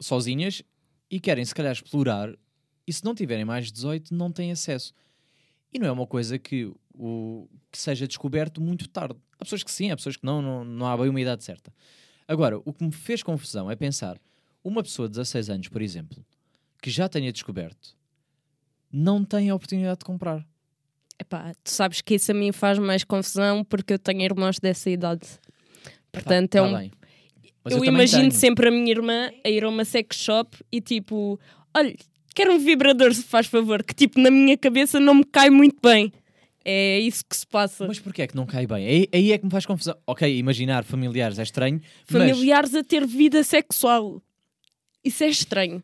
sozinhas 0.00 0.62
e 1.10 1.20
querem 1.20 1.44
se 1.44 1.54
calhar 1.54 1.72
explorar 1.72 2.34
e 2.86 2.92
se 2.92 3.04
não 3.04 3.14
tiverem 3.14 3.44
mais 3.44 3.66
de 3.66 3.72
18 3.72 4.14
não 4.14 4.30
têm 4.30 4.52
acesso. 4.52 4.92
E 5.72 5.78
não 5.78 5.88
é 5.88 5.92
uma 5.92 6.06
coisa 6.06 6.38
que, 6.38 6.72
o, 6.92 7.48
que 7.70 7.78
seja 7.78 8.06
descoberto 8.06 8.60
muito 8.60 8.88
tarde. 8.88 9.18
Há 9.38 9.44
pessoas 9.44 9.62
que 9.62 9.70
sim, 9.70 9.90
há 9.90 9.96
pessoas 9.96 10.16
que 10.16 10.24
não, 10.24 10.40
não, 10.40 10.64
não 10.64 10.86
há 10.86 10.96
bem 10.96 11.08
uma 11.08 11.20
idade 11.20 11.42
certa. 11.42 11.72
Agora, 12.28 12.58
o 12.64 12.72
que 12.72 12.84
me 12.84 12.92
fez 12.92 13.22
confusão 13.22 13.70
é 13.70 13.76
pensar, 13.76 14.20
uma 14.62 14.82
pessoa 14.82 15.08
de 15.08 15.12
16 15.12 15.50
anos, 15.50 15.68
por 15.68 15.82
exemplo, 15.82 16.24
que 16.80 16.90
já 16.90 17.08
tenha 17.08 17.32
descoberto, 17.32 17.96
não 18.90 19.24
tem 19.24 19.50
a 19.50 19.54
oportunidade 19.54 19.98
de 19.98 20.04
comprar. 20.04 20.46
Epá, 21.18 21.52
tu 21.62 21.70
sabes 21.70 22.00
que 22.00 22.14
isso 22.14 22.30
a 22.32 22.34
mim 22.34 22.52
faz 22.52 22.78
mais 22.78 23.04
confusão 23.04 23.64
porque 23.64 23.94
eu 23.94 23.98
tenho 23.98 24.22
irmãos 24.22 24.58
dessa 24.58 24.90
idade. 24.90 25.26
Portanto, 26.12 26.50
Tá- 26.50 26.58
é 26.58 26.62
tá 26.62 26.68
um, 26.68 26.78
bem. 26.78 26.92
Mas 27.64 27.72
eu, 27.72 27.78
também 27.78 27.94
imagino 27.94 28.22
tenho. 28.28 28.32
sempre 28.32 28.68
a 28.68 28.70
minha 28.70 28.90
irmã 28.90 29.30
a 29.44 29.48
ir 29.48 29.64
a 29.64 29.68
uma 29.68 29.84
sex 29.84 30.16
shop 30.16 30.56
e 30.70 30.80
tipo, 30.80 31.38
olha, 31.74 31.94
quero 32.34 32.52
um 32.52 32.58
vibrador, 32.58 33.14
se 33.14 33.22
faz 33.22 33.46
favor, 33.46 33.82
que 33.82 33.94
tipo 33.94 34.20
na 34.20 34.30
minha 34.30 34.56
cabeça 34.56 35.00
não 35.00 35.14
me 35.14 35.24
cai 35.24 35.48
muito 35.50 35.76
bem. 35.82 36.12
É 36.66 36.98
isso 37.00 37.22
que 37.28 37.36
se 37.36 37.46
passa. 37.46 37.86
Mas 37.86 37.98
porquê 37.98 38.22
é 38.22 38.26
que 38.26 38.34
não 38.36 38.46
cai 38.46 38.66
bem? 38.66 38.86
Aí, 38.86 39.08
aí 39.12 39.32
é 39.32 39.38
que 39.38 39.44
me 39.44 39.50
faz 39.50 39.66
confusão. 39.66 39.94
Ok, 40.06 40.36
imaginar 40.38 40.82
familiares 40.84 41.38
é 41.38 41.42
estranho, 41.42 41.80
mas... 42.10 42.30
Familiares 42.30 42.74
a 42.74 42.82
ter 42.82 43.06
vida 43.06 43.42
sexual. 43.44 44.22
Isso 45.04 45.22
é 45.24 45.28
estranho. 45.28 45.82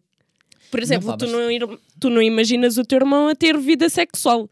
Por 0.70 0.80
exemplo, 0.80 1.08
pá, 1.08 1.16
tu, 1.18 1.26
mas- 1.28 1.32
não, 1.60 1.78
tu 2.00 2.08
não 2.10 2.22
imaginas 2.22 2.78
o 2.78 2.84
teu 2.84 2.96
irmão 2.98 3.28
a 3.28 3.34
ter 3.34 3.58
vida 3.58 3.88
sexual. 3.90 4.48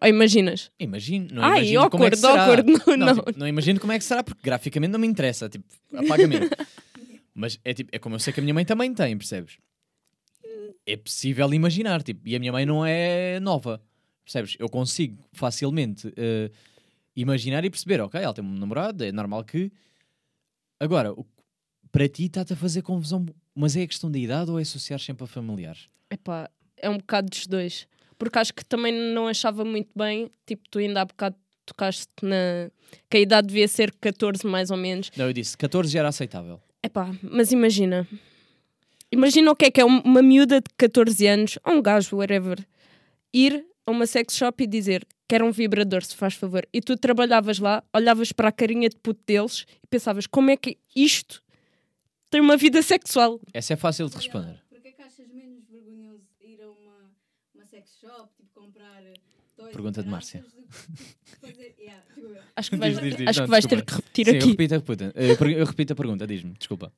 Ou 0.00 0.08
imaginas? 0.08 0.70
Imagino, 0.78 1.28
não 1.32 1.42
Ai, 1.44 1.58
imagino 1.60 1.90
como 1.90 2.04
é 2.04 2.10
que 2.10 2.16
será. 2.16 2.42
awkward, 2.44 2.72
não, 2.72 2.96
não. 2.96 3.14
tipo, 3.14 3.38
não 3.38 3.48
imagino 3.48 3.80
como 3.80 3.92
é 3.92 3.98
que 3.98 4.04
será, 4.04 4.22
porque 4.22 4.40
graficamente 4.42 4.90
não 4.92 4.98
me 4.98 5.06
interessa, 5.06 5.48
tipo, 5.48 5.64
apagamento. 5.94 6.48
Mas 7.34 7.58
é 7.64 7.72
tipo, 7.74 7.90
é 7.92 7.98
como 7.98 8.14
eu 8.16 8.18
sei 8.20 8.32
que 8.32 8.40
a 8.40 8.42
minha 8.42 8.54
mãe 8.54 8.64
também 8.64 8.92
tem, 8.92 9.16
percebes? 9.16 9.58
É 10.86 10.96
possível 10.96 11.52
imaginar, 11.52 12.02
tipo, 12.02 12.26
e 12.28 12.34
a 12.34 12.38
minha 12.38 12.50
mãe 12.52 12.64
não 12.66 12.84
é 12.84 13.38
nova, 13.40 13.80
percebes? 14.24 14.56
Eu 14.58 14.68
consigo 14.68 15.22
facilmente 15.32 16.12
eh, 16.16 16.50
imaginar 17.14 17.64
e 17.64 17.70
perceber, 17.70 18.00
ok, 18.00 18.20
ela 18.20 18.32
tem 18.34 18.44
um 18.44 18.54
namorado, 18.58 19.04
é 19.04 19.12
normal 19.12 19.44
que. 19.44 19.70
Agora, 20.80 21.12
o- 21.12 21.26
para 21.92 22.08
ti 22.08 22.24
está-te 22.24 22.52
a 22.52 22.56
fazer 22.56 22.82
confusão, 22.82 23.24
mas 23.54 23.76
é 23.76 23.82
a 23.82 23.86
questão 23.86 24.10
da 24.10 24.18
idade 24.18 24.50
ou 24.50 24.58
é 24.58 24.62
associar 24.62 24.98
sempre 25.00 25.24
a 25.24 25.26
familiares? 25.26 25.88
Epá, 26.10 26.50
é 26.76 26.88
um 26.88 26.96
bocado 26.98 27.28
dos 27.28 27.46
dois. 27.46 27.86
Porque 28.18 28.38
acho 28.38 28.52
que 28.52 28.64
também 28.64 28.92
não 28.92 29.28
achava 29.28 29.64
muito 29.64 29.90
bem, 29.96 30.30
tipo, 30.46 30.62
tu 30.70 30.78
ainda 30.78 31.02
há 31.02 31.04
bocado 31.04 31.36
tocaste 31.64 32.06
na. 32.22 32.70
que 33.10 33.18
a 33.18 33.20
idade 33.20 33.48
devia 33.48 33.68
ser 33.68 33.92
14 34.00 34.46
mais 34.46 34.70
ou 34.70 34.76
menos. 34.76 35.10
Não, 35.16 35.26
eu 35.26 35.32
disse, 35.32 35.56
14 35.56 35.90
já 35.92 36.00
era 36.00 36.08
aceitável. 36.08 36.60
Epá, 36.82 37.14
mas 37.22 37.52
imagina. 37.52 38.06
Imagina 39.10 39.50
o 39.50 39.56
que 39.56 39.66
é 39.66 39.70
que 39.70 39.80
é 39.80 39.84
um- 39.84 40.00
uma 40.00 40.22
miúda 40.22 40.60
de 40.60 40.68
14 40.76 41.26
anos, 41.26 41.58
ou 41.64 41.74
um 41.74 41.82
gajo, 41.82 42.16
whatever, 42.16 42.58
ir 43.32 43.64
a 43.86 43.90
uma 43.90 44.06
sex 44.06 44.34
shop 44.36 44.62
e 44.62 44.66
dizer 44.66 45.06
quero 45.28 45.44
um 45.46 45.50
vibrador, 45.52 46.02
se 46.04 46.16
faz 46.16 46.34
favor. 46.34 46.66
E 46.72 46.80
tu 46.80 46.96
trabalhavas 46.96 47.58
lá, 47.58 47.82
olhavas 47.94 48.32
para 48.32 48.48
a 48.48 48.52
carinha 48.52 48.88
de 48.88 48.96
puto 48.96 49.20
deles 49.26 49.64
e 49.82 49.86
pensavas 49.86 50.26
como 50.26 50.50
é 50.50 50.56
que 50.56 50.78
isto 50.96 51.42
tem 52.30 52.40
uma 52.40 52.56
vida 52.56 52.80
sexual? 52.82 53.38
Essa 53.52 53.74
é 53.74 53.76
fácil 53.76 54.08
de 54.08 54.16
responder. 54.16 54.62
Sex 57.70 57.98
shop, 58.00 58.28
tipo, 58.36 58.48
comprar 58.60 59.02
toys 59.56 59.68
e 59.70 59.72
Pergunta 59.72 60.02
de 60.02 60.08
Márcia. 60.08 60.44
que 60.44 61.36
fazer- 61.40 61.74
yeah, 61.78 62.02
tipo, 62.14 62.28
Acho 62.56 62.70
que 62.70 62.76
vais, 62.76 62.94
Diz, 62.94 63.02
diz, 63.04 63.16
diz. 63.16 63.28
acho 63.28 63.38
Não, 63.40 63.46
que 63.46 63.50
vais 63.50 63.66
ter 63.66 63.76
desculpa. 63.76 63.90
que 63.90 63.96
repetir 63.96 64.24
Sim, 64.26 64.30
eu 64.32 64.38
aqui. 64.38 64.50
repito 64.50 64.74
a 64.74 64.80
pergunta. 64.80 65.12
Eu 65.20 65.36
per- 65.36 65.58
eu 65.58 65.66
repito 65.66 65.92
a 65.92 65.96
pergunta, 65.96 66.26
diz-me, 66.26 66.52
desculpa. 66.54 66.92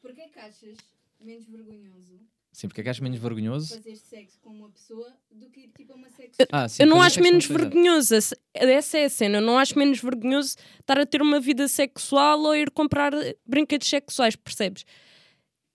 Porquê 0.00 0.28
que 0.28 0.38
achas 0.38 0.76
menos 1.20 1.44
vergonhoso 1.46 2.20
Sim, 2.52 2.68
porque 2.68 2.80
é 2.82 2.84
que 2.84 2.90
achas 2.90 3.00
menos 3.00 3.18
vergonhoso? 3.18 3.74
fazer 3.74 3.96
sexo 3.96 4.38
com 4.40 4.50
uma 4.50 4.68
pessoa 4.68 5.12
do 5.30 5.48
que 5.50 5.60
ir 5.60 5.72
tipo 5.76 5.92
a 5.92 5.96
uma 5.96 6.08
sex 6.10 6.36
Ah, 6.52 6.68
sim, 6.68 6.82
eu 6.84 6.86
não 6.86 6.98
fazer 6.98 7.06
acho 7.06 7.14
sexo 7.16 7.28
menos 7.32 7.46
com 7.48 7.54
vergonhoso. 7.54 8.14
essa- 8.14 8.36
Essa 8.54 8.98
é 8.98 9.04
a 9.06 9.10
cena. 9.10 9.38
Eu 9.38 9.42
não 9.42 9.58
acho 9.58 9.76
menos 9.78 10.00
vergonhoso 10.00 10.56
estar 10.78 10.98
a 11.00 11.04
ter 11.06 11.20
uma 11.20 11.40
vida 11.40 11.66
sexual 11.66 12.38
ou 12.40 12.54
ir 12.54 12.70
comprar 12.70 13.12
eh, 13.14 13.36
brinquedos 13.44 13.88
sexuais, 13.88 14.36
percebes? 14.36 14.84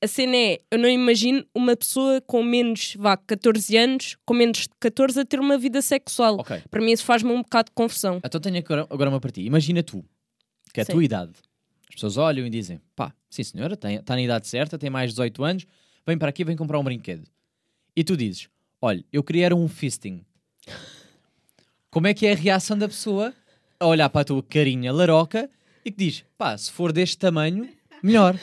A 0.02 0.08
cena 0.08 0.36
é, 0.36 0.60
eu 0.72 0.80
não 0.80 0.88
imagino 0.88 1.46
uma 1.54 1.76
pessoa 1.76 2.22
com 2.22 2.42
menos, 2.42 2.96
vá, 2.98 3.18
14 3.18 3.76
anos, 3.76 4.18
com 4.26 4.34
menos 4.34 4.60
de 4.60 4.70
14 4.80 5.20
a 5.20 5.26
ter 5.26 5.40
uma 5.40 5.58
vida 5.58 5.82
sexual. 5.82 6.38
Ok, 6.40 6.62
Para 6.72 6.82
mim 6.82 6.92
isso 6.92 7.04
faz-me 7.04 7.32
um 7.32 7.42
bocado 7.42 7.70
de 7.70 7.76
confusão. 7.76 8.22
então 8.24 8.40
tenho 8.40 8.58
agora, 8.58 8.88
uma 9.10 9.20
para 9.20 9.32
ti. 9.32 9.42
Imagina 9.42 9.84
tu, 9.84 10.04
que 10.74 10.80
é 10.80 10.84
a 10.84 10.86
tua 10.86 11.04
idade. 11.04 11.34
As 11.90 11.96
pessoas 11.96 12.16
olham 12.16 12.46
e 12.48 12.50
dizem, 12.50 12.80
pá, 12.96 13.14
sim 13.30 13.44
senhora, 13.44 13.74
está 13.74 14.16
na 14.16 14.22
idade 14.22 14.48
certa, 14.48 14.78
tem 14.78 14.90
mais 14.90 15.10
de 15.10 15.16
18 15.16 15.44
anos, 15.44 15.66
vem 16.08 16.18
para 16.18 16.30
aqui, 16.30 16.46
vem 16.46 16.56
comprar 16.56 16.80
um 16.80 16.84
brinquedo. 16.84 17.28
E 17.94 18.02
tu 18.02 18.16
dizes, 18.16 18.48
olha, 18.82 19.04
eu 19.12 19.22
queria 19.22 19.48
era 19.48 19.56
um 19.56 19.68
fisting. 19.68 20.24
Como 21.92 22.08
é 22.08 22.14
que 22.14 22.26
é 22.26 22.32
a 22.32 22.36
reação 22.36 22.78
da 22.78 22.88
pessoa 22.88 23.34
a 23.80 23.86
olhar 23.86 24.10
para 24.10 24.22
a 24.22 24.26
tua 24.26 24.44
carinha 24.44 24.94
laroca 24.94 25.50
e 25.84 25.92
que 25.92 25.98
diz, 25.98 26.24
pá, 26.38 26.58
se 26.58 26.72
for 26.72 26.94
deste 26.94 27.18
tamanho, 27.18 27.68
melhor. 28.02 28.40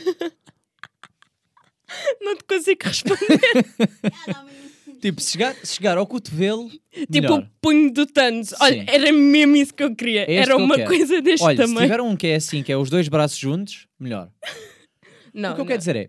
Não 2.21 2.37
te 2.37 2.45
consigo 2.45 2.81
responder. 2.85 3.41
Tipo, 5.01 5.21
se 5.21 5.33
chegar, 5.33 5.55
se 5.55 5.75
chegar 5.75 5.99
ao 5.99 6.07
cotovelo, 6.07 6.71
tipo 6.71 7.13
melhor. 7.13 7.41
o 7.41 7.47
punho 7.61 7.93
do 7.93 8.07
Thanos. 8.07 8.55
Olha, 8.61 8.81
Sim. 8.81 8.87
era 8.89 9.13
mesmo 9.13 9.55
isso 9.55 9.75
que 9.75 9.83
eu 9.83 9.95
queria. 9.95 10.23
É 10.23 10.33
este 10.33 10.39
era 10.51 10.57
que 10.57 10.63
uma 10.63 10.75
quero. 10.75 10.89
coisa 10.89 11.21
deste 11.23 11.45
Olha, 11.45 11.57
se 11.57 11.63
tamanho. 11.63 11.87
tiver 11.87 12.01
um 12.01 12.17
que 12.17 12.27
é 12.29 12.35
assim, 12.37 12.63
que 12.63 12.73
é 12.73 12.77
os 12.77 12.89
dois 12.89 13.07
braços 13.07 13.39
juntos, 13.39 13.87
melhor. 14.01 14.31
Não, 15.35 15.51
o 15.51 15.55
que 15.55 15.61
eu 15.61 15.65
não. 15.65 15.67
quero 15.67 15.79
dizer 15.79 15.97
é, 15.97 16.09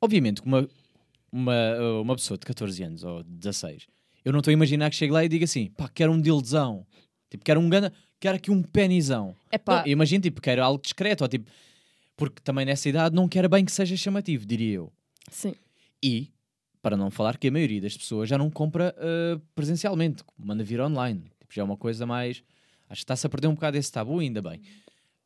obviamente, 0.00 0.40
que 0.40 0.46
uma, 0.46 0.68
uma, 1.32 2.00
uma 2.02 2.14
pessoa 2.16 2.38
de 2.38 2.46
14 2.46 2.82
anos 2.84 3.02
ou 3.02 3.24
16, 3.24 3.88
eu 4.24 4.30
não 4.32 4.38
estou 4.38 4.52
a 4.52 4.54
imaginar 4.54 4.88
que 4.88 4.94
chegue 4.96 5.12
lá 5.12 5.24
e 5.24 5.28
diga 5.28 5.44
assim, 5.44 5.70
pá, 5.76 5.90
quero 5.92 6.12
um 6.12 6.20
dildezão, 6.20 6.86
tipo, 7.28 7.44
quero 7.44 7.58
um 7.58 7.68
gana, 7.68 7.92
quero 8.20 8.36
aqui 8.36 8.48
um 8.52 8.62
penizão. 8.62 9.34
Epá, 9.50 9.78
Não, 9.78 9.86
eu 9.86 9.90
imagino, 9.92 10.22
tipo, 10.22 10.40
quero 10.40 10.62
algo 10.62 10.80
discreto, 10.80 11.24
ou 11.24 11.28
tipo, 11.28 11.50
porque 12.16 12.40
também 12.42 12.64
nessa 12.64 12.88
idade 12.88 13.14
não 13.14 13.28
quero 13.28 13.48
bem 13.48 13.64
que 13.64 13.72
seja 13.72 13.96
chamativo, 13.96 14.46
diria 14.46 14.74
eu. 14.74 14.92
sim. 15.30 15.54
E, 16.02 16.30
para 16.82 16.96
não 16.96 17.10
falar 17.10 17.36
que 17.36 17.48
a 17.48 17.50
maioria 17.50 17.80
das 17.80 17.96
pessoas 17.96 18.28
já 18.28 18.38
não 18.38 18.50
compra 18.50 18.94
ah, 18.98 19.40
presencialmente, 19.54 20.22
manda 20.38 20.62
vir 20.62 20.80
online. 20.80 21.22
Tipo, 21.40 21.54
já 21.54 21.62
é 21.62 21.64
uma 21.64 21.76
coisa 21.76 22.06
mais. 22.06 22.42
Acho 22.88 23.00
que 23.00 23.04
está-se 23.04 23.26
a 23.26 23.30
perder 23.30 23.48
um 23.48 23.54
bocado 23.54 23.76
esse 23.76 23.90
tabu, 23.90 24.20
ainda 24.20 24.40
bem. 24.40 24.60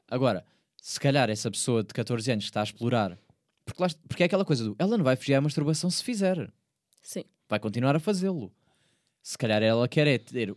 Agora, 0.08 0.44
se 0.80 0.98
calhar 0.98 1.28
essa 1.28 1.50
pessoa 1.50 1.82
de 1.82 1.92
14 1.92 2.32
anos 2.32 2.44
que 2.44 2.50
está 2.50 2.60
a 2.60 2.64
explorar, 2.64 3.18
porque, 3.64 3.82
lá, 3.82 3.88
porque 4.08 4.22
é 4.22 4.26
aquela 4.26 4.44
coisa 4.44 4.64
do 4.64 4.76
ela 4.78 4.96
não 4.96 5.04
vai 5.04 5.16
fugir 5.16 5.34
à 5.34 5.40
masturbação 5.40 5.90
se 5.90 6.02
fizer, 6.02 6.50
Sim. 7.02 7.24
vai 7.48 7.60
continuar 7.60 7.94
a 7.94 8.00
fazê-lo. 8.00 8.52
Se 9.22 9.36
calhar 9.36 9.62
ela 9.62 9.86
quer 9.86 10.06
é 10.06 10.16
ter 10.16 10.56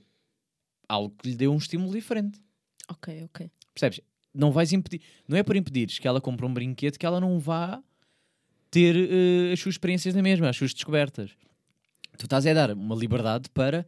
algo 0.87 1.13
que 1.17 1.29
lhe 1.29 1.35
dê 1.35 1.47
um 1.47 1.57
estímulo 1.57 1.91
diferente. 1.91 2.41
Ok, 2.89 3.23
ok. 3.25 3.51
Percebes? 3.73 4.01
Não 4.33 4.51
vais 4.51 4.73
impedir, 4.73 5.01
não 5.27 5.37
é 5.37 5.43
por 5.43 5.55
impedires 5.55 5.99
que 5.99 6.07
ela 6.07 6.19
compre 6.19 6.45
um 6.45 6.53
brinquedo 6.53 6.97
que 6.97 7.05
ela 7.05 7.19
não 7.19 7.39
vá 7.39 7.81
ter 8.71 8.95
eh, 8.95 9.53
as 9.53 9.59
suas 9.59 9.75
experiências 9.75 10.15
na 10.15 10.21
mesma, 10.23 10.49
as 10.49 10.57
suas 10.57 10.73
descobertas. 10.73 11.31
Tu 12.17 12.25
estás 12.25 12.45
a 12.47 12.53
dar 12.53 12.71
uma 12.71 12.95
liberdade 12.95 13.49
para 13.51 13.87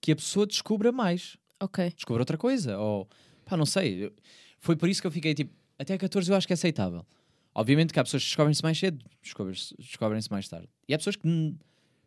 que 0.00 0.12
a 0.12 0.16
pessoa 0.16 0.46
descubra 0.46 0.90
mais, 0.92 1.36
Ok. 1.60 1.90
descubra 1.94 2.22
outra 2.22 2.36
coisa, 2.38 2.78
ou 2.78 3.08
pá, 3.44 3.56
não 3.56 3.66
sei. 3.66 4.10
Foi 4.58 4.76
por 4.76 4.88
isso 4.88 5.00
que 5.00 5.06
eu 5.06 5.10
fiquei 5.10 5.34
tipo, 5.34 5.54
até 5.78 5.96
14 5.98 6.30
eu 6.30 6.36
acho 6.36 6.46
que 6.46 6.52
é 6.52 6.54
aceitável. 6.54 7.06
Obviamente 7.54 7.92
que 7.92 8.00
há 8.00 8.04
pessoas 8.04 8.22
que 8.22 8.28
descobrem-se 8.30 8.62
mais 8.62 8.78
cedo, 8.78 9.04
descobrem-se 9.22 9.74
descobrem-se 9.78 10.30
mais 10.30 10.48
tarde. 10.48 10.68
E 10.88 10.94
há 10.94 10.98
pessoas 10.98 11.16
que, 11.16 11.54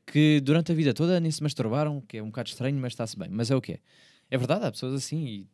que 0.07 0.41
durante 0.41 0.71
a 0.71 0.75
vida 0.75 0.93
toda 0.93 1.19
nem 1.19 1.29
se 1.29 1.43
masturbaram, 1.43 2.01
que 2.01 2.17
é 2.17 2.23
um 2.23 2.27
bocado 2.27 2.49
estranho, 2.49 2.77
mas 2.79 2.93
está-se 2.93 3.17
bem. 3.17 3.29
Mas 3.29 3.51
é 3.51 3.55
o 3.55 3.61
que 3.61 3.73
é. 3.73 3.79
É 4.31 4.37
verdade, 4.37 4.65
há 4.65 4.71
pessoas 4.71 4.95
assim 4.95 5.23
e. 5.25 5.47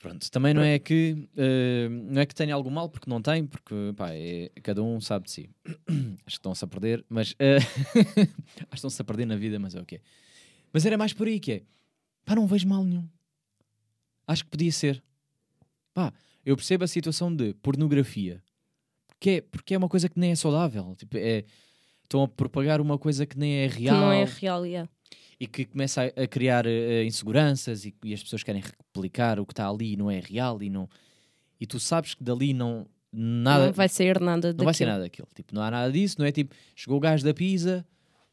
Pronto, 0.00 0.30
também 0.30 0.54
não 0.54 0.62
é 0.62 0.78
que 0.78 1.28
eh, 1.36 1.86
não 1.90 2.22
é 2.22 2.24
que 2.24 2.34
tenha 2.34 2.54
algo 2.54 2.70
mal, 2.70 2.88
porque 2.88 3.08
não 3.08 3.20
tem, 3.20 3.46
porque 3.46 3.74
pá, 3.94 4.08
é, 4.14 4.50
cada 4.62 4.82
um 4.82 4.98
sabe 4.98 5.26
de 5.26 5.30
si. 5.30 5.50
Acho 6.24 6.24
que 6.24 6.30
estão-se 6.30 6.64
a 6.64 6.66
perder, 6.66 7.04
mas 7.06 7.34
eh, 7.38 7.58
acho 8.16 8.68
que 8.70 8.74
estão-se 8.76 9.02
a 9.02 9.04
perder 9.04 9.26
na 9.26 9.36
vida, 9.36 9.58
mas 9.58 9.74
é 9.74 9.80
o 9.80 9.84
que 9.84 9.96
é. 9.96 10.00
Mas 10.72 10.86
era 10.86 10.96
mais 10.96 11.12
por 11.12 11.26
aí 11.26 11.38
que 11.38 11.52
é, 11.52 11.62
pá, 12.24 12.34
não 12.34 12.46
vejo 12.46 12.66
mal 12.66 12.82
nenhum. 12.82 13.06
Acho 14.26 14.42
que 14.44 14.50
podia 14.50 14.72
ser. 14.72 15.02
Pá, 15.92 16.14
eu 16.46 16.56
percebo 16.56 16.84
a 16.84 16.88
situação 16.88 17.34
de 17.34 17.52
pornografia, 17.54 18.42
porque 19.06 19.30
é, 19.30 19.40
porque 19.42 19.74
é 19.74 19.78
uma 19.78 19.88
coisa 19.88 20.08
que 20.08 20.18
nem 20.18 20.30
é 20.30 20.34
saudável. 20.34 20.94
Tipo, 20.96 21.18
é, 21.18 21.44
estão 22.04 22.22
a 22.22 22.28
propagar 22.28 22.80
uma 22.80 22.96
coisa 22.96 23.26
que 23.26 23.38
nem 23.38 23.64
é 23.64 23.68
Que 23.68 23.80
real 23.80 23.96
não 23.96 24.12
é 24.12 24.24
real, 24.24 24.64
yeah. 24.64 24.90
E 25.40 25.46
que 25.46 25.64
começa 25.64 26.02
a, 26.02 26.22
a 26.22 26.26
criar 26.28 26.66
eh, 26.66 27.02
inseguranças 27.04 27.84
e, 27.86 27.94
e 28.04 28.12
as 28.14 28.22
pessoas 28.22 28.42
querem 28.42 28.60
replicar 28.62 29.40
o 29.40 29.46
que 29.46 29.52
está 29.52 29.66
ali 29.68 29.94
e 29.94 29.96
não 29.96 30.10
é 30.10 30.20
real 30.20 30.62
e 30.62 30.68
não 30.70 30.88
e 31.58 31.66
tu 31.66 31.80
sabes 31.80 32.14
que 32.14 32.22
dali 32.22 32.52
não 32.52 32.86
nada 33.12 33.66
Não 33.66 33.72
vai 33.72 33.88
sair 33.88 34.20
nada 34.20 34.52
não 34.52 34.64
vai 34.64 34.72
ser 34.74 34.84
daquilo. 34.84 34.90
nada 34.92 35.02
daquilo 35.04 35.28
tipo 35.34 35.54
não 35.54 35.62
há 35.62 35.70
nada 35.70 35.90
disso 35.90 36.16
não 36.18 36.26
é 36.26 36.30
tipo 36.32 36.54
chegou 36.76 36.98
o 36.98 37.00
gajo 37.00 37.24
da 37.24 37.34
pizza 37.34 37.84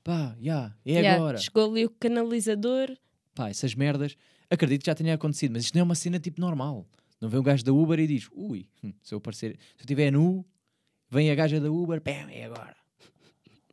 pá 0.03 0.35
já 0.39 0.73
é 0.85 0.91
Yeah, 0.91 1.15
agora 1.15 1.37
Chegou 1.37 1.71
ali 1.71 1.85
o 1.85 1.89
canalizador. 1.89 2.95
pá 3.33 3.49
essas 3.49 3.73
merdas 3.73 4.15
acredito 4.49 4.81
que 4.81 4.87
já 4.87 4.95
tenha 4.95 5.13
acontecido 5.15 5.53
mas 5.53 5.63
isto 5.63 5.73
não 5.75 5.81
é 5.81 5.83
uma 5.83 5.95
cena 5.95 6.19
tipo 6.19 6.39
normal 6.39 6.85
não 7.19 7.27
vem 7.29 7.39
o 7.39 7.43
gajo 7.43 7.63
da 7.65 7.73
Uber 7.73 7.99
e 7.99 8.05
diz 8.07 8.29
ui 8.33 8.69
se 9.01 9.13
eu 9.13 9.17
aparecer 9.17 9.51
se 9.53 9.81
eu 9.81 9.85
estiver 9.85 10.11
nu 10.11 10.45
vem 11.09 11.31
a 11.31 11.35
gaja 11.35 11.59
da 11.59 11.71
Uber 11.71 11.99
pam, 12.01 12.29
é 12.31 12.43
agora 12.45 12.75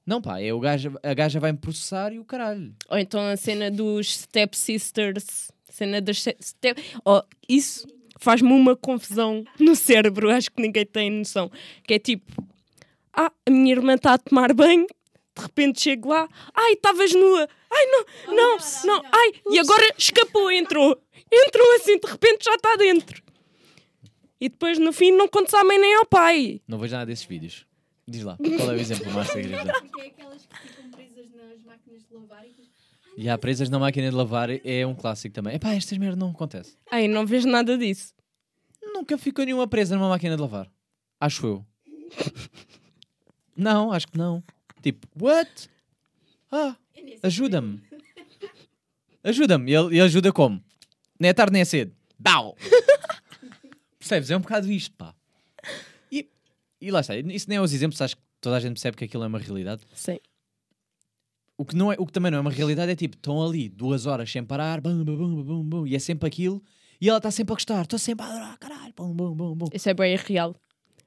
não 0.06 0.20
pá 0.20 0.40
é 0.40 0.52
o 0.52 0.61
gajo 0.61 0.99
a 1.02 1.14
gaja 1.14 1.40
vai 1.40 1.52
me 1.52 1.58
processar 1.58 2.12
e 2.12 2.18
o 2.18 2.25
caralho 2.25 2.75
Ou 2.88 2.99
então 2.99 3.20
a 3.20 3.37
cena 3.37 3.70
dos 3.70 4.18
Step 4.18 4.56
Sisters. 4.56 5.50
Cena 5.70 6.00
das 6.00 6.18
step... 6.18 6.80
Oh, 7.04 7.23
isso 7.49 7.84
faz-me 8.20 8.52
uma 8.52 8.76
confusão 8.76 9.44
no 9.58 9.75
cérebro, 9.75 10.30
acho 10.30 10.50
que 10.50 10.62
ninguém 10.62 10.87
tem 10.87 11.11
noção. 11.11 11.50
Que 11.82 11.94
é 11.94 11.99
tipo, 11.99 12.32
ah, 13.12 13.32
a 13.46 13.50
minha 13.50 13.73
irmã 13.73 13.94
está 13.94 14.14
a 14.14 14.18
tomar 14.18 14.52
banho, 14.52 14.87
de 14.87 15.42
repente 15.42 15.82
chego 15.82 16.08
lá, 16.11 16.28
ai, 16.54 16.73
estavas 16.75 17.12
nua, 17.12 17.49
ai, 17.70 17.87
não, 17.87 18.04
não, 18.34 18.56
não, 18.84 19.02
ai, 19.12 19.32
e 19.50 19.58
agora 19.58 19.94
escapou, 19.99 20.50
entrou, 20.50 20.96
entrou 21.30 21.76
assim, 21.76 21.99
de 21.99 22.06
repente 22.06 22.44
já 22.44 22.54
está 22.54 22.76
dentro. 22.76 23.23
E 24.40 24.49
depois 24.49 24.78
no 24.78 24.92
fim 24.92 25.11
não 25.11 25.26
contes 25.26 25.54
à 25.54 25.64
mãe 25.64 25.78
nem 25.78 25.94
ao 25.96 26.06
pai. 26.06 26.61
Não 26.68 26.78
vejo 26.78 26.92
nada 26.92 27.06
desses 27.06 27.25
vídeos. 27.25 27.66
Diz 28.06 28.23
lá, 28.23 28.37
qual 28.37 28.70
é 28.70 28.75
o 28.75 28.80
exemplo, 28.80 29.04
que 29.04 29.32
queres 29.32 29.64
dar? 29.64 29.80
Porque 29.80 30.00
é 30.00 30.06
aquelas 30.06 30.46
que 30.46 30.56
ficam 30.68 30.90
presas 30.90 31.26
nas 31.32 31.62
máquinas 31.64 32.02
de 32.06 32.14
lavar 32.14 32.44
e 32.44 32.49
depois. 32.49 32.68
E 33.16 33.28
há 33.30 33.38
presas 33.38 33.70
na 33.70 33.78
máquina 33.78 34.11
de 34.11 34.16
lavar 34.16 34.49
é 34.50 34.87
um 34.87 34.94
clássico 34.94 35.34
também. 35.34 35.54
Epá, 35.54 35.75
estas 35.75 35.96
merdas 35.96 36.18
não 36.18 36.30
acontece. 36.30 36.76
Ai, 36.90 37.08
não 37.08 37.25
vejo 37.25 37.49
nada 37.49 37.78
disso. 37.78 38.12
Nunca 38.82 39.16
ficou 39.16 39.44
nenhuma 39.44 39.66
presa 39.66 39.96
numa 39.96 40.08
máquina 40.08 40.37
de 40.37 40.42
lavar. 40.42 40.70
Acho 41.20 41.46
eu. 41.46 41.66
Não, 43.56 43.92
acho 43.92 44.08
que 44.08 44.18
não. 44.18 44.42
Tipo, 44.82 45.06
what? 45.16 45.70
Ah, 46.50 46.76
ajuda-me. 47.23 47.80
Ajuda-me. 49.23 49.70
E 49.70 49.75
ele, 49.76 49.87
ele 49.94 50.00
ajuda 50.00 50.32
como? 50.32 50.61
Nem 51.20 51.30
é 51.30 51.32
tarde 51.32 51.52
nem 51.52 51.62
é 51.62 51.64
cedo. 51.64 51.94
Dau! 52.18 52.56
Percebes? 53.99 54.30
É 54.30 54.37
um 54.37 54.40
bocado 54.40 54.70
isto, 54.70 54.92
pá. 54.96 55.14
E, 56.86 56.90
lá 56.90 57.00
está. 57.00 57.16
Isso 57.16 57.48
nem 57.48 57.58
é 57.58 57.60
os 57.60 57.72
exemplos, 57.72 58.00
acho 58.00 58.16
que 58.16 58.22
toda 58.40 58.56
a 58.56 58.60
gente 58.60 58.72
percebe 58.74 58.96
que 58.96 59.04
aquilo 59.04 59.24
é 59.24 59.26
uma 59.26 59.38
realidade. 59.38 59.82
Sim. 59.94 60.18
O 61.56 61.64
que, 61.64 61.76
não 61.76 61.92
é, 61.92 61.96
o 61.98 62.04
que 62.04 62.12
também 62.12 62.30
não 62.32 62.38
é 62.38 62.40
uma 62.40 62.50
realidade 62.50 62.90
é 62.90 62.96
tipo, 62.96 63.16
estão 63.16 63.40
ali 63.42 63.68
duas 63.68 64.06
horas 64.06 64.30
sem 64.30 64.42
parar, 64.44 64.80
bum, 64.80 65.04
bum, 65.04 65.16
bum, 65.16 65.42
bum, 65.44 65.62
bum, 65.64 65.86
e 65.86 65.94
é 65.94 65.98
sempre 66.00 66.26
aquilo, 66.26 66.60
e 67.00 67.08
ela 67.08 67.18
está 67.18 67.30
sempre 67.30 67.52
a 67.52 67.54
gostar, 67.54 67.82
estou 67.82 67.98
sempre 67.98 68.26
a 68.26 68.28
adorar, 68.28 68.58
caralho, 68.58 68.92
bum, 68.96 69.14
bum, 69.14 69.32
bum, 69.34 69.54
bum. 69.54 69.66
Isso 69.72 69.88
é 69.88 69.94
bué 69.94 70.16
real. 70.16 70.56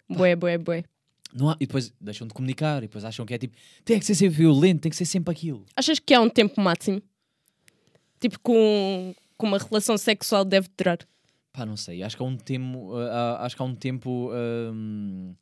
Bué, 0.10 0.36
bué, 0.38 0.58
bué. 0.58 0.86
Não 1.34 1.50
há- 1.50 1.58
e 1.60 1.66
depois 1.68 1.94
deixam 2.00 2.26
de 2.26 2.34
comunicar, 2.34 2.78
e 2.78 2.82
depois 2.88 3.04
acham 3.04 3.26
que 3.26 3.34
é 3.34 3.38
tipo, 3.38 3.58
tem 3.84 4.00
que 4.00 4.06
ser 4.06 4.16
sempre 4.16 4.38
violento, 4.38 4.80
tem 4.84 4.90
que 4.90 4.96
ser 4.96 5.04
sempre 5.04 5.32
aquilo. 5.34 5.66
Achas 5.76 6.00
que 6.00 6.14
há 6.14 6.22
um 6.22 6.30
tempo 6.30 6.62
máximo? 6.62 7.02
Tipo, 8.20 8.40
com, 8.40 9.14
com 9.38 9.48
uma 9.48 9.58
relação 9.58 9.98
sexual 9.98 10.46
deve 10.46 10.70
durar? 10.78 11.00
Pá, 11.52 11.66
não 11.66 11.76
sei, 11.76 12.04
acho 12.04 12.16
que 12.16 12.24
há 12.24 12.26
um 12.26 12.38
tempo, 12.38 12.96
ah, 12.96 13.40
acho 13.46 13.56
que 13.56 13.62
há 13.62 13.66
um 13.66 13.76
tempo 13.76 14.32
hum, 14.74 15.36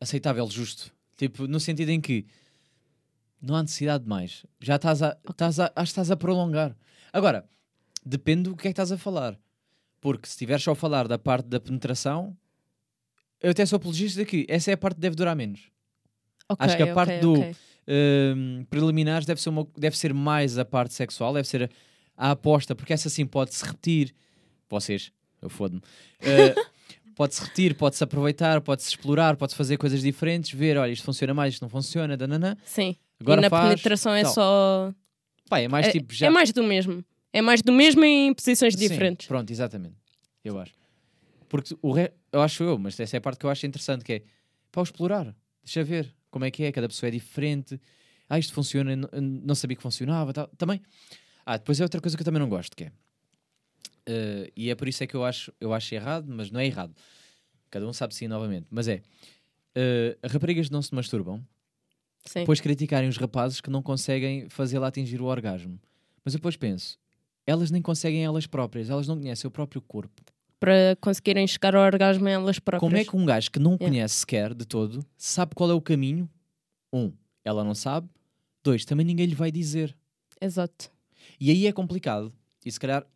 aceitável, 0.00 0.48
justo. 0.50 0.92
Tipo, 1.16 1.46
no 1.46 1.58
sentido 1.58 1.90
em 1.90 2.00
que 2.00 2.26
não 3.40 3.54
há 3.56 3.62
necessidade 3.62 4.04
de 4.04 4.10
mais. 4.10 4.44
Já 4.60 4.76
estás 4.76 5.02
a, 5.02 5.16
estás 5.28 5.60
a, 5.60 5.64
acho 5.66 5.72
que 5.74 5.82
estás 6.00 6.10
a 6.10 6.16
prolongar. 6.16 6.76
Agora, 7.12 7.48
depende 8.04 8.44
do 8.50 8.56
que 8.56 8.62
é 8.68 8.70
que 8.70 8.72
estás 8.72 8.92
a 8.92 8.98
falar. 8.98 9.38
Porque 10.00 10.26
se 10.26 10.32
estiveres 10.32 10.62
só 10.62 10.72
a 10.72 10.76
falar 10.76 11.08
da 11.08 11.18
parte 11.18 11.46
da 11.48 11.58
penetração, 11.58 12.36
eu 13.40 13.50
até 13.50 13.64
sou 13.66 13.76
apologista 13.76 14.20
de 14.20 14.26
que 14.26 14.46
essa 14.48 14.70
é 14.70 14.74
a 14.74 14.76
parte 14.76 14.94
que 14.96 15.00
deve 15.00 15.16
durar 15.16 15.34
menos. 15.34 15.70
Ok, 16.48 16.64
Acho 16.66 16.76
que 16.76 16.82
a 16.82 16.94
parte 16.94 17.12
ok, 17.14 17.20
do-. 17.20 17.56
Hum, 18.36 18.66
preliminares 18.68 19.26
deve 19.26 19.40
ser, 19.40 19.48
uma- 19.48 19.66
deve 19.76 19.96
ser 19.96 20.12
mais 20.12 20.58
a 20.58 20.64
parte 20.64 20.92
sexual, 20.94 21.32
deve 21.32 21.48
ser 21.48 21.70
a, 22.16 22.28
a 22.28 22.30
aposta, 22.32 22.74
porque 22.74 22.92
essa 22.92 23.08
sim 23.08 23.26
pode-se 23.26 23.64
repetir. 23.64 24.14
Vocês, 24.68 25.10
eu 25.40 25.48
fodo-me. 25.48 25.80
Uh, 25.80 26.68
pode-se 27.18 27.42
repetir, 27.42 27.74
pode-se 27.74 28.04
aproveitar, 28.04 28.60
pode-se 28.60 28.90
explorar, 28.90 29.36
pode-se 29.36 29.58
fazer 29.58 29.76
coisas 29.76 30.00
diferentes, 30.00 30.52
ver, 30.52 30.78
olha, 30.78 30.92
isto 30.92 31.04
funciona 31.04 31.34
mais, 31.34 31.54
isto 31.54 31.62
não 31.62 31.68
funciona, 31.68 32.16
dananã. 32.16 32.56
Sim. 32.64 32.94
Agora 33.20 33.40
e 33.40 33.42
na 33.42 33.50
faz, 33.50 33.64
penetração 33.70 34.14
é 34.14 34.22
tal. 34.22 34.32
só. 34.32 34.94
Pá, 35.50 35.58
é 35.58 35.66
mais 35.66 35.88
é, 35.88 35.90
tipo 35.90 36.14
já. 36.14 36.28
é 36.28 36.30
mais 36.30 36.52
do 36.52 36.62
mesmo. 36.62 37.04
É 37.32 37.42
mais 37.42 37.60
do 37.60 37.72
mesmo 37.72 38.04
em 38.04 38.32
posições 38.32 38.74
Sim, 38.74 38.88
diferentes. 38.88 39.26
Pronto, 39.26 39.50
exatamente. 39.50 39.96
Eu 40.44 40.60
acho. 40.60 40.72
Porque 41.48 41.76
o 41.82 41.90
re... 41.90 42.12
eu 42.30 42.40
acho 42.40 42.62
eu, 42.62 42.78
mas 42.78 42.98
essa 43.00 43.16
é 43.16 43.18
a 43.18 43.20
parte 43.20 43.40
que 43.40 43.46
eu 43.46 43.50
acho 43.50 43.66
interessante, 43.66 44.04
que 44.04 44.12
é 44.12 44.22
para 44.70 44.82
explorar. 44.84 45.34
Deixa 45.64 45.82
ver 45.82 46.14
como 46.30 46.44
é 46.44 46.52
que 46.52 46.62
é, 46.62 46.70
cada 46.70 46.86
pessoa 46.86 47.08
é 47.08 47.10
diferente. 47.10 47.80
Ah, 48.30 48.38
isto 48.38 48.52
funciona, 48.52 48.94
não 49.20 49.56
sabia 49.56 49.76
que 49.76 49.82
funcionava. 49.82 50.32
Tal. 50.32 50.46
Também. 50.56 50.80
Ah, 51.44 51.56
depois 51.56 51.80
é 51.80 51.82
outra 51.82 52.00
coisa 52.00 52.16
que 52.16 52.20
eu 52.20 52.24
também 52.24 52.40
não 52.40 52.48
gosto, 52.48 52.76
que 52.76 52.84
é. 52.84 52.92
Eh, 54.08 54.50
e 54.56 54.70
é 54.70 54.74
por 54.74 54.88
isso 54.88 55.04
é 55.04 55.06
que 55.06 55.14
eu 55.14 55.22
acho, 55.24 55.52
eu 55.60 55.72
acho 55.74 55.94
errado, 55.94 56.26
mas 56.28 56.50
não 56.50 56.58
é 56.58 56.66
errado. 56.66 56.94
Cada 57.70 57.86
um 57.86 57.92
sabe 57.92 58.14
sim 58.14 58.26
novamente. 58.26 58.66
Mas 58.70 58.88
é. 58.88 59.02
eh, 59.74 60.16
raparigas 60.24 60.70
não 60.70 60.80
se 60.80 60.94
masturbam, 60.94 61.44
Sim. 62.24 62.40
depois 62.40 62.60
criticarem 62.60 63.08
os 63.08 63.16
rapazes 63.18 63.60
que 63.60 63.68
não 63.70 63.82
conseguem 63.82 64.48
fazê-la 64.48 64.88
atingir 64.88 65.20
o 65.20 65.26
orgasmo. 65.26 65.78
Mas 66.24 66.34
eu 66.34 66.38
depois 66.38 66.56
penso, 66.56 66.98
elas 67.46 67.70
nem 67.70 67.80
conseguem 67.82 68.24
elas 68.24 68.46
próprias, 68.46 68.88
elas 68.90 69.06
não 69.06 69.18
conhecem 69.18 69.46
o 69.46 69.50
próprio 69.50 69.80
corpo. 69.82 70.22
Para 70.58 70.96
conseguirem 71.00 71.46
chegar 71.46 71.76
ao 71.76 71.82
orgasmo 71.84 72.26
elas 72.26 72.58
próprias. 72.58 72.80
Como 72.80 72.96
é 72.96 73.04
que 73.04 73.16
um 73.16 73.24
gajo 73.24 73.50
que 73.50 73.58
não 73.60 73.72
Yeah. 73.72 73.86
conhece 73.88 74.14
sequer 74.16 74.52
de 74.54 74.64
todo 74.64 75.04
sabe 75.16 75.54
qual 75.54 75.70
é 75.70 75.74
o 75.74 75.80
caminho? 75.80 76.28
Um, 76.92 77.12
ela 77.44 77.62
não 77.62 77.74
sabe. 77.74 78.08
Dois, 78.64 78.84
também 78.84 79.06
ninguém 79.06 79.26
lhe 79.26 79.34
vai 79.36 79.52
dizer. 79.52 79.96
Exato. 80.40 80.90
E 81.38 81.50
aí 81.50 81.66
é 81.66 81.72
complicado. 81.72 82.32
E 82.64 82.72
se 82.72 82.80
calhar, 82.80 83.06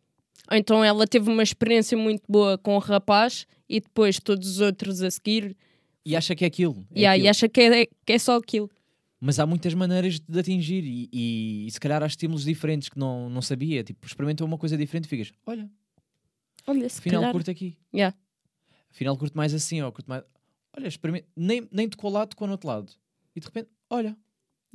Ou 0.51 0.57
então 0.57 0.83
ela 0.83 1.07
teve 1.07 1.29
uma 1.29 1.43
experiência 1.43 1.97
muito 1.97 2.23
boa 2.27 2.57
com 2.57 2.75
o 2.75 2.79
rapaz 2.79 3.47
e 3.67 3.79
depois 3.79 4.19
todos 4.19 4.47
os 4.47 4.59
outros 4.59 5.01
a 5.01 5.09
seguir 5.09 5.55
e 6.05 6.15
acha 6.15 6.35
que 6.35 6.43
é 6.43 6.47
aquilo. 6.47 6.85
é 6.91 6.99
yeah, 6.99 7.15
e 7.17 7.19
aquilo. 7.21 7.29
acha 7.29 7.49
que 7.49 7.61
é, 7.61 7.85
que 7.85 8.13
é 8.13 8.19
só 8.19 8.35
aquilo. 8.35 8.69
Mas 9.21 9.39
há 9.39 9.45
muitas 9.45 9.73
maneiras 9.73 10.19
de 10.19 10.37
atingir 10.39 10.83
e, 10.83 11.09
e, 11.13 11.65
e 11.67 11.71
se 11.71 11.79
calhar 11.79 12.03
há 12.03 12.05
estímulos 12.05 12.43
diferentes 12.43 12.89
que 12.89 12.99
não, 12.99 13.29
não 13.29 13.41
sabia. 13.41 13.81
Tipo, 13.83 14.05
experimentou 14.05 14.45
uma 14.45 14.57
coisa 14.57 14.77
diferente 14.77 15.05
e 15.05 15.07
ficas, 15.07 15.31
olha, 15.45 15.69
Olha, 16.67 16.89
se 16.89 16.99
afinal 16.99 17.21
calhar. 17.21 17.33
curto 17.33 17.49
aqui. 17.51 17.77
Yeah. 17.93 18.15
Afinal 18.91 19.17
curto 19.17 19.35
mais 19.37 19.53
assim, 19.53 19.81
ou 19.81 19.91
curto 19.93 20.07
mais... 20.09 20.23
Olha, 20.75 20.87
experimenta... 20.87 21.25
Nem, 21.35 21.67
nem 21.71 21.87
tocou 21.87 22.11
lá, 22.11 22.27
tocou 22.27 22.47
no 22.47 22.53
outro 22.53 22.67
lado. 22.67 22.91
E 23.33 23.39
de 23.39 23.45
repente, 23.45 23.69
olha, 23.89 24.17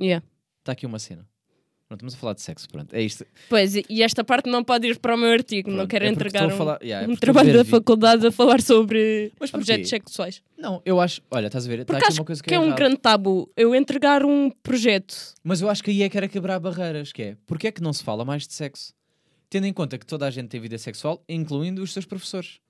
Yeah. 0.01 0.25
está 0.61 0.73
aqui 0.73 0.87
uma 0.87 0.99
cena. 0.99 1.29
Pronto, 1.89 2.01
estamos 2.01 2.15
a 2.15 2.19
falar 2.19 2.35
de 2.35 2.43
sexo, 2.43 2.69
pronto. 2.69 2.95
É 2.95 3.01
isto. 3.01 3.25
Pois, 3.49 3.75
e- 3.75 4.03
esta 4.03 4.23
parte 4.23 4.47
não 4.51 4.63
pode 4.63 4.87
ir 4.87 4.99
para 4.99 5.15
o 5.15 5.19
meu 5.19 5.31
artigo. 5.33 5.71
não 5.71 5.79
Pronto, 5.79 5.91
quero 5.91 6.05
é 6.05 6.09
entregar 6.09 6.47
um, 6.47 6.51
falar- 6.51 6.79
yeah, 6.83 7.07
é 7.07 7.11
um 7.11 7.17
trabalho 7.17 7.53
da 7.55 7.65
faculdade 7.65 8.27
a 8.27 8.31
falar 8.31 8.61
sobre 8.61 9.33
objetos 9.55 9.89
sexuais. 9.89 10.43
Não, 10.59 10.83
eu 10.85 11.01
acho, 11.01 11.23
olha, 11.31 11.47
estás 11.47 11.65
a 11.65 11.69
ver, 11.69 11.87
Porque 11.87 11.97
aqui 11.97 12.09
acho 12.09 12.21
uma 12.21 12.27
coisa 12.27 12.43
que, 12.43 12.49
que 12.51 12.55
é 12.55 12.61
um 12.61 12.67
errado. 12.67 12.77
grande 12.77 12.97
tabu 12.99 13.51
eu 13.57 13.75
entregar 13.75 14.23
um 14.23 14.51
projeto. 14.63 15.17
Mas 15.43 15.63
eu 15.63 15.71
acho 15.71 15.83
que 15.83 15.91
aí 15.91 16.03
é 16.03 16.11
que 16.11 16.17
era 16.19 16.29
quebrar 16.29 16.61
barreiras, 16.61 17.11
que 17.11 17.23
é, 17.23 17.37
porque 17.47 17.69
é 17.69 17.73
que 17.73 17.81
não 17.83 17.93
se 17.95 18.05
fala 18.05 18.23
mais 18.23 18.47
de 18.47 18.53
sexo? 18.53 18.93
Tendo 19.49 19.67
em 19.67 19.73
conta 19.73 19.97
que 19.97 20.05
toda 20.05 20.27
a 20.27 20.31
gente 20.31 20.49
tem 20.49 20.61
vida 20.61 20.77
sexual, 20.77 21.25
incluindo 21.27 21.83
os 21.83 21.95
seus 21.95 22.05
professores. 22.05 22.61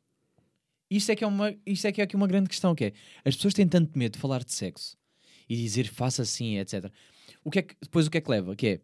Isto 0.89 1.11
é 1.11 1.17
que 1.17 1.25
é 1.25 1.27
uma, 1.27 1.53
isto 1.67 1.87
é 1.87 1.91
que 1.93 2.01
é 2.01 2.05
aqui 2.05 2.15
uma 2.15 2.29
grande 2.29 2.49
questão, 2.49 2.73
que 2.73 2.85
é, 2.85 2.93
as 3.25 3.35
pessoas 3.35 3.53
têm 3.53 3.67
tanto 3.67 3.99
medo 3.99 4.13
de 4.13 4.19
falar 4.21 4.45
de 4.45 4.53
sexo 4.53 4.97
e 5.49 5.57
dizer 5.57 5.89
faça 5.89 6.23
assim, 6.23 6.57
etc. 6.59 6.89
O 7.45 7.51
que 7.51 7.59
é 7.59 7.63
que, 7.63 7.75
depois 7.83 8.07
o 8.07 8.11
que 8.11 8.19
é 8.19 8.21
que 8.21 8.31
leva? 8.31 8.55
Que 8.55 8.67
é, 8.69 8.81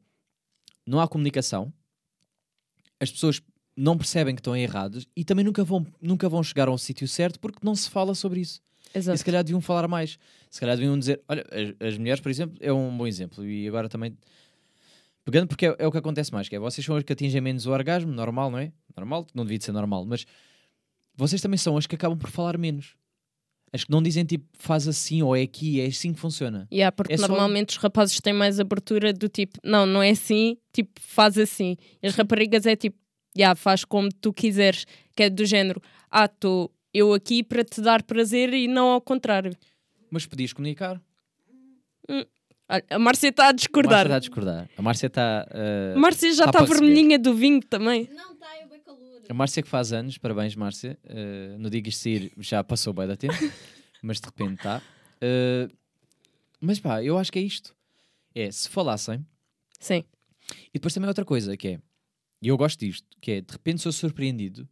não 0.87 1.01
há 1.01 1.09
comunicação, 1.09 1.73
as 3.01 3.11
pessoas 3.11 3.41
não 3.77 3.97
percebem 3.99 4.35
que 4.35 4.41
estão 4.41 4.57
errados 4.57 5.07
e 5.17 5.25
também 5.25 5.45
nunca 5.45 5.65
vão, 5.65 5.87
nunca 6.01 6.29
vão 6.29 6.43
chegar 6.43 6.69
ao 6.69 6.79
sítio 6.79 7.09
certo 7.09 7.41
porque 7.41 7.59
não 7.63 7.75
se 7.75 7.91
fala 7.91 8.15
sobre 8.15 8.41
isso. 8.41 8.61
E 8.95 8.99
Exato. 8.99 9.19
se 9.19 9.25
calhar 9.25 9.43
deviam 9.43 9.61
falar 9.61 9.89
mais. 9.89 10.19
Se 10.49 10.61
calhar 10.61 10.77
deviam 10.77 10.97
dizer, 10.99 11.21
olha, 11.29 11.45
as, 11.51 11.89
as 11.89 11.99
mulheres, 11.99 12.21
por 12.21 12.31
exemplo, 12.31 12.57
é 12.61 12.73
um 12.73 12.97
bom 12.97 13.07
exemplo. 13.07 13.45
E 13.45 13.67
agora 13.67 13.89
também 13.89 14.17
pegando 15.25 15.49
porque 15.49 15.67
é, 15.67 15.77
é 15.79 15.87
o 15.87 15.91
que 15.91 15.99
acontece 15.99 16.33
mais, 16.33 16.49
que 16.49 16.55
é 16.55 16.59
vocês 16.59 16.85
são 16.85 16.97
as 16.97 17.03
que 17.03 17.13
atingem 17.13 17.41
menos 17.41 17.67
o 17.67 17.73
orgasmo, 17.73 18.13
normal, 18.13 18.51
não 18.51 18.59
é? 18.59 18.73
Normal, 18.97 19.27
não 19.35 19.45
devia 19.45 19.59
de 19.59 19.65
ser 19.65 19.73
normal, 19.73 20.05
mas 20.05 20.27
vocês 21.17 21.41
também 21.41 21.59
são 21.59 21.77
as 21.77 21.87
que 21.87 21.95
acabam 21.95 22.19
por 22.19 22.31
falar 22.31 22.59
menos. 22.59 22.95
As 23.75 23.83
que 23.83 23.91
não 23.91 24.01
dizem 24.01 24.25
tipo, 24.25 24.45
faz 24.57 24.87
assim 24.87 25.21
ou 25.23 25.35
é 25.35 25.43
aqui, 25.43 25.81
é 25.81 25.87
assim 25.87 26.13
que 26.15 26.21
funciona. 26.21 26.69
Yeah, 26.73 26.93
porque 26.93 27.13
É 27.13 27.17
só- 27.17 27.27
normalmente 27.27 27.71
os 27.71 27.77
rapazes 27.77 28.21
têm 28.21 28.33
mais 28.33 28.61
abertura 28.61 29.13
do 29.13 29.29
tipo, 29.29 29.59
não, 29.65 29.85
não 29.85 30.01
é 30.01 30.11
assim, 30.11 30.57
tipo, 30.73 30.93
faz 31.01 31.37
assim. 31.37 31.77
E 32.01 32.07
as 32.07 32.15
raparigas 32.15 32.67
é 32.67 32.77
tipo, 32.77 32.97
yeah, 33.37 33.57
faz 33.57 33.85
como 33.85 34.09
tu 34.21 34.33
quiseres, 34.33 34.85
que 35.17 35.25
é 35.25 35.29
do 35.31 35.45
género, 35.45 35.83
ah, 36.09 36.27
estou 36.27 36.71
eu 36.93 37.13
aqui 37.13 37.43
para 37.43 37.65
te 37.65 37.81
dar 37.81 38.05
prazer 38.05 38.55
e 38.55 38.69
não 38.69 38.87
ao 38.91 39.01
contrário. 39.01 39.51
Mas 40.09 40.25
podias 40.25 40.53
comunicar. 40.53 41.03
Olha, 42.09 42.85
a 42.91 42.99
Márcia 42.99 43.29
está 43.29 43.47
a 43.47 43.49
A 43.49 43.53
discordar. 43.53 43.91
Márcia 43.91 44.07
está 44.07 44.17
a 44.17 44.21
discordar. 44.21 44.71
A 44.79 44.83
Márcia 44.83 45.07
está. 45.09 45.47
uh, 45.51 45.97
A 45.97 46.01
Márcia 46.01 46.33
já 46.33 46.45
Tá 46.45 46.51
está 46.51 46.59
para 46.61 46.69
receber. 46.69 46.81
vermelhinha 46.87 47.19
do 47.19 47.35
vinho 47.35 47.61
também. 47.63 48.09
Não, 48.15 48.35
tá, 48.37 48.47
calor. 48.47 48.64
A 49.29 49.35
Márcia 49.35 49.63
que 49.63 49.69
faz 49.69 49.93
anos, 49.93 50.19
parabéns 50.19 50.55
Márcia. 50.55 50.99
Uh, 51.05 51.59
no 51.59 51.71
dia 51.71 51.81
que 51.81 51.89
isto 51.89 52.03
sair 52.03 52.33
já 52.39 52.63
passou 52.63 52.93
bem 52.93 53.07
da 53.07 53.17
tempo, 53.17 53.35
mas 54.03 54.21
de 54.21 54.27
repente 54.27 54.57
está. 54.57 54.83
Uh, 55.17 55.75
mas 56.61 56.79
pá, 56.79 57.03
eu 57.03 57.19
acho 57.19 57.33
que 57.33 57.39
é 57.39 57.43
isto. 57.43 57.75
É, 58.35 58.51
se 58.51 58.69
falassem, 58.69 59.25
Sim, 59.79 60.03
e 60.69 60.75
depois 60.75 60.93
também 60.95 61.09
outra 61.09 61.25
coisa 61.25 61.57
que 61.57 61.69
é, 61.69 61.81
e 62.41 62.49
eu 62.49 62.57
gosto 62.57 62.81
disto, 62.81 63.07
que 63.21 63.33
é 63.33 63.41
de 63.41 63.53
repente 63.53 63.83
sou 63.83 63.93
surpreendido, 63.93 64.69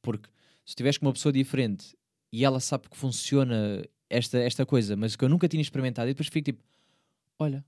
porque 0.00 0.28
se 0.64 0.70
estiveres 0.70 0.98
com 0.98 1.06
uma 1.06 1.12
pessoa 1.12 1.32
diferente 1.32 1.96
e 2.32 2.44
ela 2.44 2.60
sabe 2.60 2.88
que 2.88 2.96
funciona 2.96 3.84
esta, 4.08 4.38
esta 4.38 4.66
coisa, 4.66 4.96
mas 4.96 5.16
que 5.16 5.24
eu 5.24 5.28
nunca 5.28 5.48
tinha 5.48 5.60
experimentado, 5.60 6.08
e 6.08 6.12
depois 6.12 6.28
fico 6.28 6.44
tipo, 6.44 6.62
olha, 7.38 7.64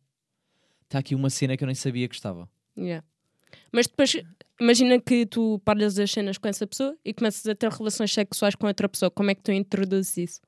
está 0.82 0.98
aqui 0.98 1.14
uma 1.14 1.30
cena 1.30 1.56
que 1.56 1.64
eu 1.64 1.66
nem 1.66 1.74
sabia 1.74 2.08
que 2.08 2.14
estava. 2.14 2.48
yeah. 2.76 3.06
Mas 3.72 3.86
depois, 3.86 4.16
imagina 4.60 5.00
que 5.00 5.26
tu 5.26 5.60
paras 5.64 5.98
as 5.98 6.10
cenas 6.10 6.38
com 6.38 6.48
essa 6.48 6.66
pessoa 6.66 6.96
e 7.04 7.12
começas 7.12 7.46
a 7.46 7.54
ter 7.54 7.70
relações 7.70 8.12
sexuais 8.12 8.54
com 8.54 8.66
outra 8.66 8.88
pessoa. 8.88 9.10
Como 9.10 9.30
é 9.30 9.34
que 9.34 9.42
tu 9.42 9.52
introduzes 9.52 10.16
isso? 10.16 10.40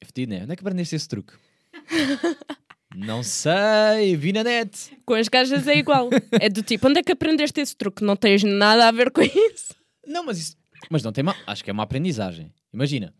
É 0.00 0.04
fedido, 0.04 0.30
né? 0.32 0.42
Onde 0.42 0.52
é 0.52 0.56
que 0.56 0.62
aprendeste 0.62 0.94
esse 0.96 1.08
truque? 1.08 1.34
não 2.94 3.22
sei, 3.22 4.16
vi 4.16 4.32
na 4.32 4.44
net. 4.44 4.96
Com 5.04 5.14
as 5.14 5.28
gajas 5.28 5.66
é 5.66 5.76
igual. 5.76 6.08
é 6.32 6.48
do 6.48 6.62
tipo, 6.62 6.88
onde 6.88 7.00
é 7.00 7.02
que 7.02 7.12
aprendeste 7.12 7.60
esse 7.60 7.76
truque? 7.76 8.04
Não 8.04 8.16
tens 8.16 8.42
nada 8.44 8.88
a 8.88 8.92
ver 8.92 9.10
com 9.10 9.22
isso. 9.22 9.74
Não, 10.06 10.24
mas 10.24 10.38
isso. 10.38 10.56
Mas 10.90 11.02
não 11.02 11.12
tem 11.12 11.24
mal. 11.24 11.34
Acho 11.46 11.64
que 11.64 11.70
é 11.70 11.72
uma 11.72 11.82
aprendizagem. 11.82 12.52
Imagina, 12.72 13.14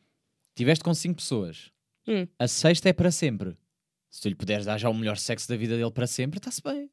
tiveste 0.54 0.84
com 0.84 0.94
cinco 0.94 1.16
pessoas. 1.16 1.70
Hum. 2.06 2.26
A 2.38 2.48
sexta 2.48 2.88
é 2.88 2.92
para 2.92 3.10
sempre. 3.10 3.56
Se 4.10 4.22
tu 4.22 4.28
lhe 4.28 4.34
puderes 4.34 4.64
dar 4.64 4.78
já 4.78 4.88
o 4.88 4.94
melhor 4.94 5.18
sexo 5.18 5.48
da 5.48 5.56
vida 5.56 5.76
dele 5.76 5.90
para 5.90 6.06
sempre, 6.06 6.38
está-se 6.38 6.62
bem. 6.62 6.90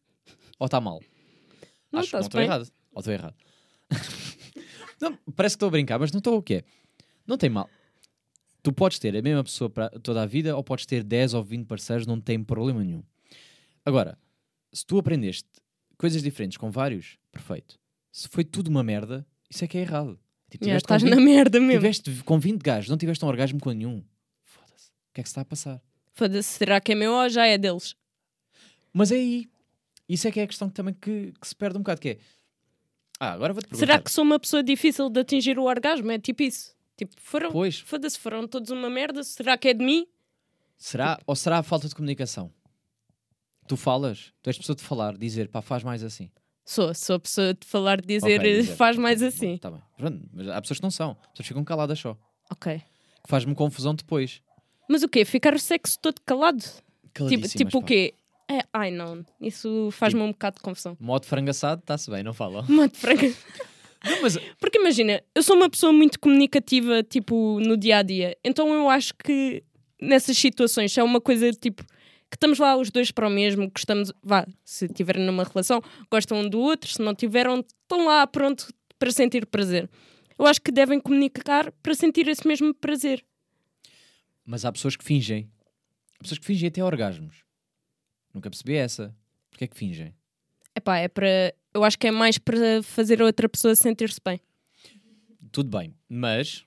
Ou 0.60 0.66
está 0.66 0.82
mal? 0.82 1.02
Não, 1.92 2.00
Acho 2.00 2.10
que 2.10 2.16
não 2.16 2.22
estou 2.22 2.40
bem. 2.40 2.48
errado. 2.48 2.72
Ou 2.94 3.00
estou 3.00 3.14
errado. 3.14 3.36
não, 5.02 5.16
parece 5.36 5.56
que 5.56 5.58
estou 5.58 5.68
a 5.68 5.72
brincar, 5.72 6.00
mas 6.00 6.12
não 6.12 6.20
estou 6.20 6.38
o 6.38 6.42
que 6.44 6.56
é. 6.56 6.64
Não 7.26 7.38
tem 7.38 7.50
mal. 7.50 7.70
Tu 8.64 8.74
podes 8.74 8.98
ter 9.00 9.16
a 9.16 9.22
mesma 9.22 9.44
pessoa 9.44 9.70
para 9.70 9.90
toda 10.00 10.24
a 10.24 10.26
vida 10.26 10.56
ou 10.56 10.64
podes 10.64 10.86
ter 10.86 11.04
10 11.04 11.34
ou 11.36 11.44
20 11.44 11.66
parceiros, 11.68 12.08
não 12.08 12.20
tem 12.20 12.44
problema 12.44 12.84
nenhum. 12.84 13.04
Agora, 13.86 14.18
se 14.74 14.86
tu 14.86 14.98
aprendeste 14.98 15.48
coisas 15.98 16.22
diferentes 16.24 16.58
com 16.58 16.72
vários, 16.72 17.18
perfeito. 17.32 17.78
Se 18.12 18.28
foi 18.28 18.44
tudo 18.44 18.70
uma 18.70 18.84
merda, 18.84 19.26
isso 19.50 19.64
é 19.64 19.68
que 19.68 19.78
é 19.78 19.82
errado. 19.82 20.20
Tipo, 20.50 20.66
Yeah, 20.66 20.78
estás 20.78 21.02
20, 21.04 21.14
na 21.14 21.22
merda 21.22 21.60
mesmo. 21.60 21.74
tiveste 21.80 22.12
com 22.24 22.40
20 22.40 22.62
gajos, 22.62 22.90
não 22.90 22.98
tiveste 22.98 23.24
um 23.24 23.28
orgasmo 23.28 23.60
com 23.60 23.72
nenhum. 23.72 24.04
Foda-se. 24.44 24.90
O 24.90 25.14
que 25.14 25.22
é 25.22 25.24
que 25.24 25.30
se 25.30 25.32
está 25.32 25.42
a 25.42 25.46
passar? 25.46 25.82
Foda-se, 26.14 26.50
será 26.58 26.80
que 26.80 26.94
é 26.94 26.96
meu 26.96 27.12
ou 27.14 27.30
já 27.30 27.46
é 27.46 27.58
deles? 27.58 27.96
Mas 28.94 29.12
é 29.12 29.16
aí. 29.16 29.50
Isso 30.08 30.28
é 30.28 30.32
que 30.32 30.40
é 30.40 30.44
a 30.44 30.48
questão 30.48 30.68
que 30.70 30.76
também 30.76 30.94
que, 30.94 31.34
que 31.40 31.48
se 31.48 31.56
perde 31.56 31.78
um 31.78 31.82
bocado, 31.82 32.00
que 32.02 32.10
é... 32.10 32.18
Ah, 33.20 33.32
agora 33.32 33.54
vou-te 33.54 33.68
perguntar. 33.68 33.86
Será 33.86 34.02
que 34.02 34.12
sou 34.12 34.24
uma 34.24 34.40
pessoa 34.40 34.62
difícil 34.62 35.10
de 35.10 35.20
atingir 35.20 35.58
o 35.58 35.64
orgasmo? 35.64 36.12
É 36.12 36.20
tipo 36.20 36.44
isso. 36.44 36.76
Tipo, 36.98 37.14
foram, 37.18 37.52
Pois, 37.52 37.80
foda-se, 37.80 38.18
foram 38.20 38.48
todos 38.48 38.70
uma 38.72 38.90
merda. 38.90 39.24
Será 39.24 39.58
que 39.58 39.70
é 39.70 39.74
de 39.74 39.84
mim? 39.84 40.06
será? 40.78 41.20
Ou 41.26 41.36
será 41.36 41.60
a 41.60 41.64
falta 41.64 41.88
de 41.88 41.96
comunicação? 41.96 42.52
Tu 43.68 43.76
falas, 43.76 44.32
tu 44.44 44.50
és 44.50 44.58
pessoa 44.58 44.76
de 44.76 44.84
falar, 44.84 45.18
dizer, 45.18 45.48
pá, 45.48 45.62
faz 45.62 45.84
mais 45.84 46.04
assim. 46.04 46.30
Sou, 46.64 46.94
sou 46.94 47.16
a 47.16 47.20
pessoa 47.20 47.54
de 47.54 47.66
falar, 47.66 48.02
de 48.02 48.08
dizer, 48.08 48.40
Ok, 48.40 48.52
eh, 48.52 48.58
dizer, 48.62 48.76
faz 48.76 48.98
mais 48.98 49.24
assim. 49.24 49.58
Tá 49.58 49.72
bem. 49.72 49.82
Mas 50.34 50.48
há 50.50 50.62
pessoas 50.62 50.80
que 50.80 50.84
não 50.84 50.92
são. 50.92 51.12
As 51.12 51.28
pessoas 51.30 51.48
ficam 51.48 51.64
caladas 51.64 52.00
só. 52.00 52.18
Ok. 52.52 52.78
Que 52.78 53.30
faz-me 53.30 53.56
confusão 53.56 53.96
depois. 53.96 54.42
Mas 54.90 55.04
o 55.04 55.10
quê? 55.10 55.26
Ficar 55.26 55.54
o 55.54 55.60
sexo 55.60 56.00
todo 56.00 56.20
calado? 56.26 56.64
Tipo, 57.28 57.48
tipo 57.48 57.78
o 57.80 57.84
quê? 57.84 58.14
É, 58.50 58.60
ai 58.72 58.92
não, 58.92 59.26
isso 59.42 59.90
faz-me 59.92 60.22
um 60.22 60.32
bocado 60.32 60.58
de 60.58 60.62
confusão. 60.62 60.96
Modo 61.00 61.26
frango 61.26 61.50
assado, 61.50 61.82
está-se 61.82 62.10
bem, 62.12 62.24
não 62.24 62.34
fala. 62.34 62.64
Modo 62.64 62.96
frango. 62.96 63.22
Não, 64.06 64.22
mas 64.22 64.38
Porque 64.60 64.78
imagina, 64.78 65.20
eu 65.34 65.42
sou 65.42 65.56
uma 65.56 65.68
pessoa 65.68 65.92
muito 65.92 66.20
comunicativa, 66.20 67.02
tipo, 67.02 67.60
no 67.60 67.76
dia 67.76 67.98
a 67.98 68.02
dia. 68.04 68.38
Então 68.44 68.72
eu 68.72 68.88
acho 68.88 69.16
que 69.16 69.64
nessas 70.00 70.38
situações 70.38 70.94
se 70.94 71.00
é 71.00 71.04
uma 71.04 71.20
coisa 71.20 71.52
tipo 71.52 71.84
que 72.30 72.38
estamos 72.38 72.60
lá 72.60 72.76
os 72.76 72.92
dois 72.92 73.12
para 73.12 73.28
o 73.28 73.32
mesmo, 73.32 73.70
gostamos, 73.72 74.12
vá, 74.22 74.46
se 74.64 74.88
tiverem 74.90 75.26
numa 75.26 75.44
relação, 75.44 75.82
gostam 76.12 76.40
um 76.40 76.50
do 76.50 76.60
outro, 76.60 76.92
se 76.92 77.02
não 77.02 77.16
tiveram, 77.16 77.60
estão 77.82 78.06
lá 78.06 78.28
pronto 78.28 78.68
para 79.00 79.12
sentir 79.12 79.46
prazer. 79.46 79.90
Eu 80.38 80.46
acho 80.46 80.62
que 80.62 80.72
devem 80.72 81.00
comunicar 81.00 81.72
para 81.82 81.96
sentir 81.96 82.28
esse 82.28 82.46
mesmo 82.48 82.74
prazer. 82.74 83.24
Mas 84.46 84.66
há 84.66 84.72
pessoas 84.72 84.96
que 84.96 85.04
fingem. 85.04 85.50
Há 86.20 86.24
pessoas 86.24 86.40
que 86.40 86.46
fingem 86.46 86.68
até 86.68 86.84
orgasmos. 86.84 87.45
Nunca 88.36 88.50
percebi 88.50 88.76
essa. 88.76 89.16
Porquê 89.50 89.64
é 89.64 89.68
que 89.68 89.78
fingem? 89.78 90.14
Epá, 90.76 90.98
é 90.98 91.08
para. 91.08 91.56
Eu 91.74 91.86
acho 91.86 91.98
que 91.98 92.08
é 92.08 92.12
mais 92.12 92.38
para 92.38 92.84
fazer 92.84 93.22
a 93.22 93.26
outra 93.26 93.48
pessoa 93.48 93.74
sentir-se 93.76 94.20
bem. 94.24 94.42
Tudo 95.54 95.70
bem, 95.76 95.96
mas 96.10 96.66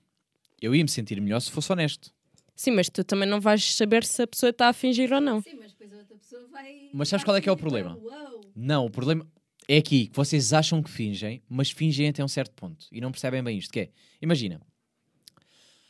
eu 0.59 0.73
ia 0.73 0.83
me 0.83 0.89
sentir 0.89 1.21
melhor 1.21 1.39
se 1.39 1.51
fosse 1.51 1.71
honesto. 1.71 2.11
Sim, 2.55 2.71
mas 2.71 2.89
tu 2.89 3.03
também 3.03 3.29
não 3.29 3.39
vais 3.39 3.75
saber 3.75 4.03
se 4.03 4.23
a 4.23 4.27
pessoa 4.27 4.49
está 4.49 4.67
a 4.69 4.73
fingir 4.73 5.13
ou 5.13 5.21
não. 5.21 5.41
Sim, 5.41 5.57
mas 5.59 5.71
depois 5.73 5.93
a 5.93 5.97
outra 5.97 6.17
pessoa 6.17 6.47
vai. 6.47 6.89
Mas 6.91 7.07
sabes 7.07 7.23
qual 7.23 7.37
é 7.37 7.41
que 7.41 7.47
é 7.47 7.51
o 7.51 7.55
fingir, 7.55 7.69
problema? 7.69 7.95
Uau! 7.97 8.41
Não, 8.55 8.85
o 8.85 8.89
problema 8.89 9.27
é 9.67 9.77
aqui 9.77 10.07
que 10.07 10.15
vocês 10.15 10.51
acham 10.53 10.81
que 10.81 10.89
fingem, 10.89 11.43
mas 11.47 11.69
fingem 11.69 12.09
até 12.09 12.23
um 12.23 12.27
certo 12.27 12.53
ponto 12.55 12.87
e 12.91 12.99
não 12.99 13.11
percebem 13.11 13.43
bem 13.43 13.59
isto. 13.59 13.71
Que 13.71 13.81
é, 13.81 13.89
imagina, 14.19 14.59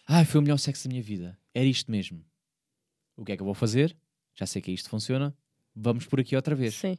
ah, 0.06 0.26
foi 0.26 0.40
o 0.40 0.44
melhor 0.44 0.58
sexo 0.58 0.84
da 0.84 0.92
minha 0.92 1.02
vida, 1.02 1.40
era 1.54 1.66
isto 1.66 1.90
mesmo. 1.90 2.22
O 3.16 3.24
que 3.24 3.32
é 3.32 3.38
que 3.38 3.42
eu 3.42 3.46
vou 3.46 3.56
fazer? 3.56 3.96
Já 4.36 4.46
sei 4.46 4.62
que 4.62 4.72
isto 4.72 4.90
funciona, 4.90 5.36
vamos 5.80 6.06
por 6.06 6.20
aqui 6.20 6.36
outra 6.36 6.56
vez. 6.56 6.76
Sim. 6.76 6.98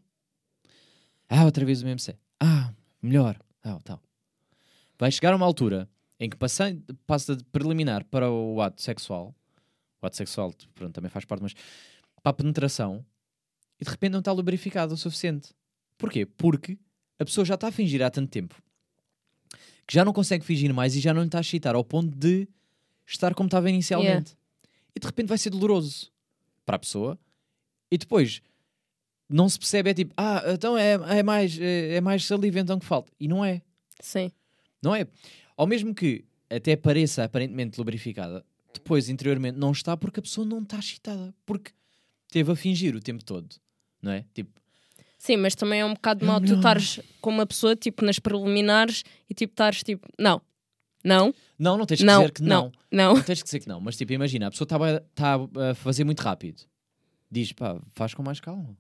Ah, 1.29 1.45
outra 1.45 1.65
vez 1.65 1.83
o 1.83 1.85
mesmo. 1.85 2.15
Ah, 2.41 2.73
melhor. 3.03 3.39
Ah, 3.63 3.79
tal. 3.85 4.03
Vai 4.99 5.11
chegar 5.11 5.35
uma 5.35 5.47
altura 5.47 5.89
em 6.19 6.29
que 6.29 6.37
passa, 6.37 6.77
passa 7.07 7.37
de 7.37 7.45
preliminar 7.45 8.05
para 8.05 8.31
o 8.31 8.61
ato 8.61 8.83
sexual, 8.83 9.35
o 10.03 10.07
ato 10.07 10.17
sexual 10.17 10.53
pronto, 10.75 10.93
também 10.93 11.11
faz 11.11 11.25
parte, 11.25 11.43
mas 11.43 11.55
para 12.23 12.31
a 12.31 12.33
penetração, 12.35 13.05
e 13.81 13.85
de 13.85 13.91
repente 13.91 14.13
não 14.13 14.19
está 14.19 14.33
lubrificado 14.33 14.93
o 14.93 14.97
suficiente. 14.97 15.55
Porquê? 15.97 16.27
Porque 16.27 16.79
a 17.19 17.25
pessoa 17.25 17.45
já 17.45 17.55
está 17.55 17.69
a 17.69 17.73
fingir 17.73 18.03
há 18.03 18.11
tanto 18.11 18.31
tempo 18.31 18.61
que 19.87 19.95
já 19.95 20.05
não 20.05 20.13
consegue 20.13 20.45
fingir 20.45 20.73
mais 20.73 20.95
e 20.95 21.01
já 21.01 21.13
não 21.13 21.25
está 21.25 21.39
a 21.39 21.41
excitar 21.41 21.75
ao 21.75 21.83
ponto 21.83 22.17
de 22.17 22.47
estar 23.05 23.35
como 23.35 23.49
estava 23.49 23.69
inicialmente. 23.69 24.37
E 24.95 25.01
de 25.01 25.07
repente 25.07 25.27
vai 25.27 25.37
ser 25.37 25.51
doloroso 25.51 26.13
para 26.65 26.77
a 26.77 26.79
pessoa 26.79 27.19
e 27.91 27.99
depois 27.99 28.41
não 29.31 29.49
se 29.49 29.59
percebe, 29.59 29.91
é 29.91 29.95
tipo, 29.95 30.13
ah, 30.17 30.43
então 30.49 30.77
é, 30.77 30.95
é, 31.19 31.23
mais, 31.23 31.59
é, 31.59 31.95
é 31.97 32.01
mais 32.01 32.25
saliva 32.25 32.59
então 32.59 32.79
que 32.79 32.85
falta. 32.85 33.13
E 33.19 33.29
não 33.29 33.45
é. 33.45 33.63
Sim. 34.01 34.31
Não 34.83 34.95
é? 34.95 35.07
Ao 35.57 35.67
mesmo 35.67 35.95
que 35.95 36.25
até 36.49 36.75
pareça 36.75 37.25
aparentemente 37.25 37.79
lubrificada, 37.79 38.45
depois 38.75 39.09
interiormente 39.09 39.57
não 39.57 39.71
está 39.71 39.97
porque 39.97 40.21
a 40.21 40.23
pessoa 40.23 40.47
não 40.47 40.63
está 40.63 40.79
excitada. 40.79 41.35
Porque 41.47 41.71
teve 42.29 42.51
a 42.51 42.57
fingir 42.57 42.97
o 42.97 43.01
tempo 43.01 43.25
todo. 43.25 43.49
Não 44.03 44.13
é? 44.13 44.25
Tipo, 44.35 44.61
Sim, 45.17 45.37
mas 45.37 45.55
também 45.55 45.81
é 45.81 45.85
um 45.85 45.93
bocado 45.93 46.25
É 46.25 46.27
mau 46.27 46.41
tu 46.41 46.55
estares 46.55 46.99
com 47.21 47.29
uma 47.29 47.45
pessoa, 47.47 47.77
tipo, 47.77 48.05
nas 48.05 48.19
preliminares 48.19 49.05
e 49.29 49.35
tipo, 49.35 49.53
estares 49.53 49.83
tipo, 49.83 50.09
não, 50.19 50.41
não, 51.05 51.35
não, 51.59 51.77
não 51.77 51.87
tens 51.87 52.01
que 52.01 52.07
não, 52.07 52.21
dizer 52.21 52.33
que 52.33 52.43
não. 52.43 52.49
não, 52.49 52.73
não. 52.91 53.15
Não 53.15 53.23
tens 53.23 53.43
que 53.43 53.45
dizer 53.45 53.61
que 53.61 53.69
não. 53.69 53.81
Mas 53.81 53.97
tipo, 53.97 54.13
imagina, 54.13 54.47
a 54.47 54.51
pessoa 54.51 54.65
está 54.65 55.37
a 55.71 55.75
fazer 55.75 56.05
muito 56.05 56.21
rápido. 56.21 56.63
Diz, 57.31 57.53
pá, 57.53 57.79
faz 57.89 58.15
com 58.15 58.23
mais 58.23 58.41
calma. 58.41 58.77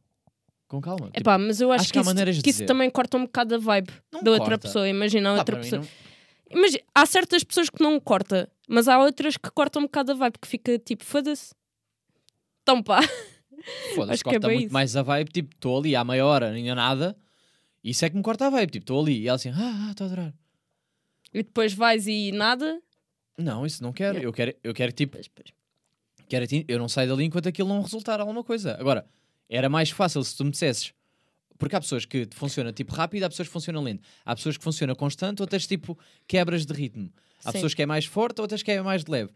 Com 0.70 0.80
calma. 0.80 1.06
Tipo, 1.06 1.18
Epá, 1.18 1.36
mas 1.36 1.60
eu 1.60 1.72
acho, 1.72 1.80
acho 1.82 1.92
que 1.92 2.00
que, 2.00 2.30
isso, 2.30 2.42
que 2.44 2.50
isso 2.50 2.64
também 2.64 2.88
corta 2.88 3.16
um 3.16 3.24
bocado 3.24 3.56
a 3.56 3.58
vibe 3.58 3.90
Não 4.12 4.22
da 4.22 4.30
outra 4.30 4.50
corta. 4.50 4.68
pessoa. 4.68 4.88
Imagina 4.88 5.30
a 5.30 5.32
pá, 5.32 5.38
outra 5.40 5.56
pessoa. 5.56 5.82
não- 5.82 5.88
Imagina, 6.58 6.82
há 6.94 7.06
certas 7.06 7.42
pessoas 7.42 7.68
que 7.68 7.82
não 7.82 7.98
corta, 7.98 8.48
mas 8.68 8.86
há 8.86 8.96
outras 9.00 9.36
que 9.36 9.50
cortam 9.50 9.82
um 9.82 9.86
bocado 9.86 10.12
a 10.12 10.14
vibe, 10.14 10.38
que 10.40 10.46
fica 10.46 10.78
tipo, 10.78 11.04
foda-se. 11.04 11.52
Então 12.62 12.80
pá. 12.80 13.00
Foda-se, 13.96 14.20
é 14.22 14.24
corta 14.24 14.46
bem 14.46 14.56
muito 14.58 14.66
isso. 14.68 14.72
mais 14.72 14.94
a 14.96 15.02
vibe. 15.02 15.32
Tipo, 15.32 15.54
estou 15.56 15.76
ali 15.78 15.96
há 15.96 16.04
meia 16.04 16.24
hora, 16.24 16.52
nem 16.52 16.70
é 16.70 16.74
nada. 16.74 17.16
Isso 17.82 18.04
é 18.04 18.10
que 18.10 18.16
me 18.16 18.22
corta 18.22 18.46
a 18.46 18.50
vibe. 18.50 18.70
Tipo, 18.70 18.84
estou 18.84 19.00
ali 19.00 19.22
e 19.22 19.26
ela 19.28 19.34
assim, 19.36 19.50
ah, 19.50 19.86
ah, 19.88 19.90
estou 19.90 20.04
a 20.06 20.10
adorar. 20.12 20.34
E 21.34 21.42
depois 21.42 21.72
vais 21.74 22.06
e 22.06 22.30
nada. 22.32 22.80
Não, 23.36 23.66
isso 23.66 23.82
não 23.82 23.92
quero. 23.92 24.18
Eu 24.18 24.32
quero, 24.32 24.54
eu 24.62 24.72
quero 24.72 24.92
tipo, 24.92 25.12
Pois, 25.16 25.26
pois. 25.28 25.52
quero 26.28 26.46
eu 26.68 26.78
não 26.78 26.88
saio 26.88 27.08
dali 27.08 27.24
enquanto 27.24 27.48
aquilo 27.48 27.68
não 27.68 27.82
resultar 27.82 28.20
alguma 28.20 28.44
coisa. 28.44 28.76
Agora, 28.78 29.04
era 29.50 29.68
mais 29.68 29.90
fácil 29.90 30.22
se 30.22 30.36
tu 30.36 30.44
me 30.44 30.50
dissesses. 30.52 30.94
Porque 31.58 31.76
há 31.76 31.80
pessoas 31.80 32.06
que 32.06 32.26
funciona 32.32 32.72
tipo 32.72 32.94
rápido, 32.94 33.24
há 33.24 33.28
pessoas 33.28 33.48
que 33.48 33.52
funcionam 33.52 33.82
lento. 33.82 34.02
Há 34.24 34.34
pessoas 34.34 34.56
que 34.56 34.64
funcionam 34.64 34.94
constante, 34.94 35.42
outras 35.42 35.66
tipo 35.66 35.98
quebras 36.26 36.64
de 36.64 36.72
ritmo. 36.72 37.12
Há 37.44 37.50
Sim. 37.50 37.52
pessoas 37.52 37.74
que 37.74 37.82
é 37.82 37.86
mais 37.86 38.06
forte, 38.06 38.40
outras 38.40 38.62
que 38.62 38.70
é 38.70 38.80
mais 38.80 39.04
de 39.04 39.10
leve. 39.10 39.30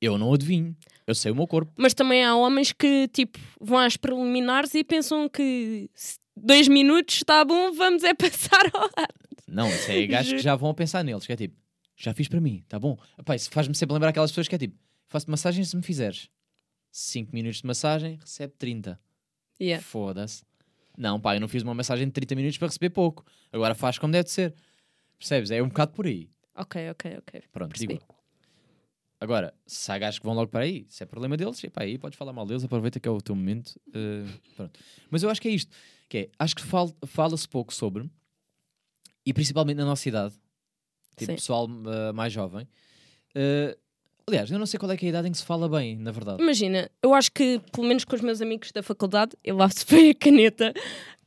Eu 0.00 0.18
não 0.18 0.34
adivinho. 0.34 0.76
Eu 1.06 1.14
sei 1.14 1.32
o 1.32 1.34
meu 1.34 1.46
corpo. 1.46 1.72
Mas 1.76 1.94
também 1.94 2.22
há 2.22 2.36
homens 2.36 2.72
que 2.72 3.08
tipo 3.08 3.38
vão 3.60 3.78
às 3.78 3.96
preliminares 3.96 4.74
e 4.74 4.84
pensam 4.84 5.28
que 5.28 5.90
dois 6.36 6.68
minutos 6.68 7.16
está 7.16 7.44
bom, 7.44 7.72
vamos 7.72 8.04
é 8.04 8.12
passar 8.14 8.70
ao. 8.74 8.90
Não, 9.46 9.68
isso 9.68 9.90
é 9.90 10.06
gajos 10.06 10.34
que 10.34 10.38
já 10.40 10.54
vão 10.54 10.70
a 10.70 10.74
pensar 10.74 11.02
neles, 11.02 11.24
que 11.24 11.32
é 11.32 11.36
tipo, 11.36 11.56
já 11.96 12.12
fiz 12.12 12.28
para 12.28 12.40
mim, 12.40 12.62
tá 12.68 12.78
bom. 12.78 12.98
Epá, 13.18 13.34
isso 13.34 13.50
faz-me 13.50 13.74
sempre 13.74 13.94
lembrar 13.94 14.10
aquelas 14.10 14.30
pessoas 14.30 14.46
que 14.46 14.54
é 14.54 14.58
tipo, 14.58 14.76
faço 15.06 15.30
massagem 15.30 15.64
se 15.64 15.74
me 15.74 15.82
fizeres 15.82 16.28
5 16.92 17.34
minutos 17.34 17.62
de 17.62 17.66
massagem, 17.66 18.18
recebe 18.20 18.52
30. 18.58 19.00
Yeah. 19.60 19.82
Foda-se. 19.84 20.42
Não, 20.96 21.20
pá, 21.20 21.36
eu 21.36 21.40
não 21.40 21.48
fiz 21.48 21.62
uma 21.62 21.74
massagem 21.74 22.06
de 22.06 22.12
30 22.12 22.34
minutos 22.34 22.58
para 22.58 22.68
receber 22.68 22.90
pouco. 22.90 23.24
Agora 23.52 23.74
faz 23.74 23.98
como 23.98 24.12
deve 24.12 24.24
de 24.24 24.30
ser. 24.30 24.54
Percebes? 25.18 25.50
É 25.50 25.62
um 25.62 25.68
bocado 25.68 25.92
por 25.92 26.06
aí. 26.06 26.28
Ok, 26.54 26.90
ok, 26.90 27.18
ok. 27.18 27.42
Pronto, 27.52 27.70
Percebi. 27.70 27.94
digo. 27.94 28.06
Agora, 29.20 29.52
se 29.66 29.90
há 29.90 29.98
gajos 29.98 30.18
que 30.20 30.24
vão 30.26 30.34
logo 30.34 30.48
para 30.48 30.60
aí, 30.64 30.86
se 30.88 31.02
é 31.02 31.06
problema 31.06 31.36
deles, 31.36 31.62
epá, 31.64 31.82
aí 31.82 31.98
podes 31.98 32.16
falar 32.16 32.32
mal 32.32 32.46
deles, 32.46 32.62
aproveita 32.62 33.00
que 33.00 33.08
é 33.08 33.10
o 33.10 33.20
teu 33.20 33.34
momento. 33.34 33.80
eh, 33.92 34.24
pronto. 34.56 34.78
Mas 35.10 35.22
eu 35.24 35.30
acho 35.30 35.40
que 35.40 35.48
é 35.48 35.50
isto. 35.50 35.74
Que 36.08 36.18
é, 36.18 36.30
acho 36.38 36.54
que 36.54 36.62
fal- 36.62 36.96
fala-se 37.04 37.48
pouco 37.48 37.74
sobre, 37.74 38.08
e 39.26 39.32
principalmente 39.34 39.76
na 39.76 39.84
nossa 39.84 40.08
idade, 40.08 40.34
tipo 41.16 41.32
Sim. 41.32 41.36
pessoal 41.36 41.68
eh, 41.68 42.12
mais 42.12 42.32
jovem. 42.32 42.68
eh, 43.34 43.76
aliás, 44.28 44.50
eu 44.50 44.58
não 44.58 44.66
sei 44.66 44.78
qual 44.78 44.90
é, 44.92 44.94
é 44.94 44.98
a 45.00 45.08
idade 45.08 45.28
em 45.28 45.32
que 45.32 45.38
se 45.38 45.44
fala 45.44 45.68
bem, 45.68 45.96
na 45.96 46.10
verdade. 46.12 46.40
Imagina, 46.42 46.90
eu 47.02 47.12
acho 47.14 47.32
que, 47.32 47.60
pelo 47.72 47.86
menos 47.86 48.04
com 48.04 48.14
os 48.14 48.22
meus 48.22 48.40
amigos 48.40 48.70
da 48.72 48.82
faculdade, 48.82 49.32
eu 49.42 49.56
lá 49.56 49.68
se 49.68 49.84
foi 49.84 50.10
a 50.10 50.14
caneta, 50.14 50.72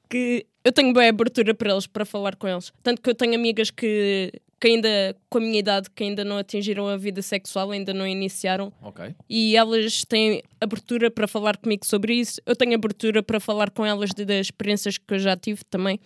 que 0.10 0.46
eu 0.64 0.72
tenho 0.72 0.94
boa 0.94 1.08
abertura 1.08 1.54
para 1.54 1.72
eles, 1.72 1.88
para 1.88 2.06
falar 2.06 2.36
com 2.36 2.48
eles. 2.48 2.72
Tanto 2.84 3.02
que 3.02 3.10
eu 3.10 3.16
tenho 3.16 3.34
amigas 3.36 3.72
que, 3.72 4.32
que 4.60 4.68
ainda, 4.68 5.16
com 5.30 5.38
a 5.40 5.42
minha 5.42 5.58
idade, 5.60 5.90
que 5.90 6.04
ainda 6.04 6.24
não 6.24 6.38
atingiram 6.38 6.88
a 6.88 6.98
vida 6.98 7.22
sexual, 7.22 7.72
ainda 7.72 7.94
não 7.94 8.06
iniciaram, 8.06 8.72
Ok. 8.82 9.16
e 9.30 9.56
elas 9.56 10.04
têm 10.06 10.44
abertura 10.60 11.10
para 11.10 11.28
falar 11.28 11.58
comigo 11.58 11.86
sobre 11.86 12.14
isso. 12.14 12.40
Eu 12.46 12.56
tenho 12.56 12.76
abertura 12.76 13.24
para 13.24 13.40
falar 13.40 13.72
com 13.72 13.86
elas 13.86 14.12
de- 14.12 14.24
das 14.26 14.48
experiências 14.48 14.98
que 14.98 15.14
eu 15.14 15.20
já 15.20 15.36
tive 15.36 15.64
também. 15.66 16.00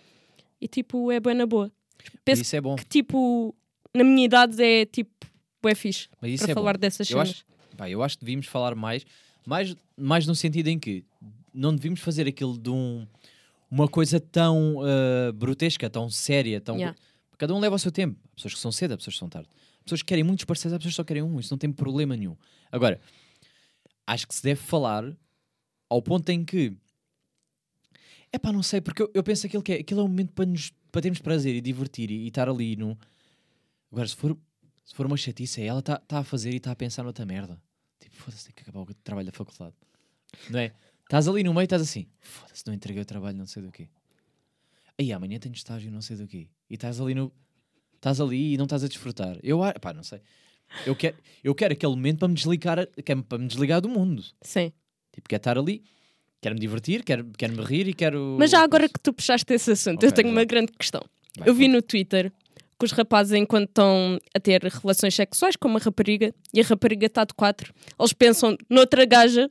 E 0.60 0.66
tipo, 0.68 1.10
é 1.12 1.20
bem 1.20 1.34
na 1.34 1.44
boa. 1.46 1.70
Penso 2.24 2.42
isso 2.42 2.56
é 2.56 2.60
bom. 2.60 2.76
que 2.76 2.84
tipo, 2.86 3.54
na 3.94 4.04
minha 4.04 4.24
idade 4.24 4.62
é 4.62 4.86
tipo, 4.86 5.10
é 5.68 5.74
fixe 5.74 6.08
Mas 6.20 6.32
isso 6.32 6.44
para 6.44 6.52
é 6.52 6.54
bom. 6.54 6.60
falar 6.60 6.76
dessas 6.78 7.08
Eu 7.10 7.18
cenas. 7.18 7.30
acho, 7.30 7.44
pá, 7.76 7.90
eu 7.90 8.02
acho 8.02 8.18
que 8.18 8.24
devíamos 8.24 8.46
falar 8.46 8.74
mais, 8.74 9.04
mais, 9.46 9.74
mais 9.96 10.26
no 10.26 10.34
sentido 10.34 10.68
em 10.68 10.78
que 10.78 11.04
não 11.52 11.74
devíamos 11.74 12.00
fazer 12.00 12.26
aquilo 12.26 12.58
de 12.58 12.70
um, 12.70 13.06
uma 13.70 13.88
coisa 13.88 14.20
tão 14.20 14.76
ah, 14.82 15.32
grotesca, 15.32 15.88
tão 15.88 16.08
séria, 16.10 16.60
tão. 16.60 16.76
Yeah. 16.76 16.96
Cada 17.38 17.54
um 17.54 17.58
leva 17.58 17.74
o 17.74 17.78
seu 17.78 17.92
tempo. 17.92 18.18
Há 18.32 18.34
pessoas 18.36 18.54
que 18.54 18.60
são 18.60 18.72
cedo, 18.72 18.94
há 18.94 18.96
pessoas 18.96 19.14
que 19.14 19.18
são 19.18 19.28
tarde. 19.28 19.48
Há 19.80 19.84
pessoas 19.84 20.02
que 20.02 20.06
querem 20.06 20.24
muitos 20.24 20.44
parceiros, 20.44 20.74
há 20.74 20.78
pessoas 20.78 20.94
que 20.94 20.96
só 20.96 21.04
querem 21.04 21.22
um. 21.22 21.38
Isso 21.38 21.52
não 21.52 21.58
tem 21.58 21.70
problema 21.70 22.16
nenhum. 22.16 22.36
Agora, 22.72 23.00
acho 24.06 24.26
que 24.26 24.34
se 24.34 24.42
deve 24.42 24.60
falar 24.60 25.04
ao 25.88 26.00
ponto 26.02 26.28
em 26.30 26.44
que. 26.44 26.72
É 28.32 28.38
pá, 28.38 28.52
não 28.52 28.62
sei, 28.62 28.80
porque 28.80 29.02
eu, 29.02 29.10
eu 29.14 29.22
penso 29.22 29.46
aquilo 29.46 29.62
que 29.62 29.72
é, 29.72 29.76
aquilo 29.80 30.00
é 30.00 30.04
um 30.04 30.08
momento 30.08 30.32
para, 30.32 30.46
nos, 30.46 30.72
para 30.90 31.02
termos 31.02 31.20
prazer 31.20 31.54
e 31.54 31.60
divertir 31.60 32.10
e, 32.10 32.24
e 32.24 32.28
estar 32.28 32.48
ali 32.48 32.76
no. 32.76 32.98
Agora, 33.92 34.08
se 34.08 34.16
for, 34.16 34.36
se 34.86 34.94
for 34.94 35.04
uma 35.04 35.16
chatice, 35.18 35.60
é 35.60 35.66
ela 35.66 35.80
está 35.80 35.98
tá 35.98 36.20
a 36.20 36.24
fazer 36.24 36.52
e 36.54 36.56
está 36.56 36.70
a 36.70 36.76
pensar 36.76 37.02
noutra 37.02 37.26
merda. 37.26 37.60
Tipo, 38.00 38.14
foda-se, 38.16 38.44
tem 38.46 38.54
que 38.54 38.62
acabar 38.62 38.80
o 38.80 38.94
trabalho 39.04 39.26
da 39.26 39.32
faculdade. 39.32 39.74
Não 40.48 40.58
é? 40.60 40.72
Estás 41.02 41.28
ali 41.28 41.42
no 41.42 41.52
meio 41.52 41.62
e 41.62 41.66
estás 41.66 41.82
assim, 41.82 42.06
foda-se, 42.20 42.64
não 42.66 42.72
entreguei 42.72 43.02
o 43.02 43.04
trabalho, 43.06 43.36
não 43.36 43.46
sei 43.46 43.62
do 43.62 43.70
quê. 43.70 43.88
Aí 44.98 45.12
amanhã 45.12 45.38
tenho 45.38 45.54
estágio, 45.54 45.90
não 45.90 46.00
sei 46.00 46.16
do 46.16 46.26
quê. 46.26 46.48
E 46.70 46.74
estás 46.74 47.00
ali 47.00 47.14
no. 47.14 47.30
Estás 47.94 48.20
ali 48.20 48.54
e 48.54 48.56
não 48.56 48.64
estás 48.64 48.82
a 48.84 48.88
desfrutar. 48.88 49.38
Eu, 49.42 49.62
a- 49.62 49.74
pá, 49.74 49.92
não 49.92 50.02
sei. 50.02 50.20
Eu 50.86 50.96
quero, 50.96 51.16
eu 51.44 51.54
quero 51.54 51.72
aquele 51.74 51.92
momento 51.94 52.18
para 52.20 52.28
me 52.28 52.34
desligar, 52.34 52.86
quero, 53.04 53.22
para 53.24 53.38
me 53.38 53.46
desligar 53.46 53.80
do 53.80 53.88
mundo. 53.88 54.24
Sim. 54.42 54.72
Tipo, 55.12 55.28
quero 55.28 55.40
estar 55.40 55.58
ali, 55.58 55.82
quero 56.40 56.54
me 56.54 56.60
divertir, 56.60 57.02
quero, 57.04 57.24
quero 57.36 57.54
me 57.54 57.62
rir 57.64 57.88
e 57.88 57.94
quero. 57.94 58.36
Mas 58.38 58.50
já 58.50 58.62
agora 58.62 58.88
que 58.88 58.98
tu 59.00 59.12
puxaste 59.12 59.52
esse 59.52 59.70
assunto, 59.72 59.98
Ok, 59.98 60.08
eu 60.08 60.12
tenho 60.12 60.30
uma 60.30 60.44
grande 60.44 60.72
questão. 60.72 61.02
Vai, 61.38 61.48
eu 61.48 61.54
vi 61.54 61.68
no 61.68 61.80
Twitter 61.82 62.32
que 62.78 62.84
os 62.84 62.92
rapazes, 62.92 63.32
enquanto 63.32 63.68
estão 63.68 64.18
a 64.34 64.40
ter 64.40 64.62
relações 64.62 65.14
sexuais 65.14 65.56
com 65.56 65.68
uma 65.68 65.78
rapariga 65.78 66.34
e 66.52 66.60
a 66.60 66.64
rapariga 66.64 67.06
está 67.06 67.24
de 67.24 67.32
quatro, 67.34 67.72
eles 67.98 68.12
pensam 68.12 68.56
noutra 68.68 69.04
gaja 69.06 69.48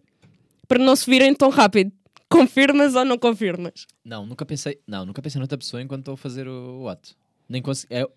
para 0.68 0.78
não 0.84 0.96
se 0.96 1.10
virem 1.10 1.34
tão 1.34 1.50
rápido. 1.50 1.92
Confirmas 2.30 2.96
ou 2.96 3.06
não 3.06 3.18
confirmas? 3.18 3.86
Não, 4.04 4.26
nunca 4.26 4.46
pensei. 4.46 4.80
Não, 4.88 5.06
nunca 5.06 5.22
pensei 5.22 5.40
noutra 5.40 5.58
pessoa 5.58 5.82
enquanto 5.82 6.02
estou 6.02 6.14
a 6.16 6.18
fazer 6.18 6.48
o, 6.48 6.82
o 6.84 6.90
ato. 6.90 7.16
Nem 7.48 7.62
consegui. 7.62 7.94
é- 7.94 8.08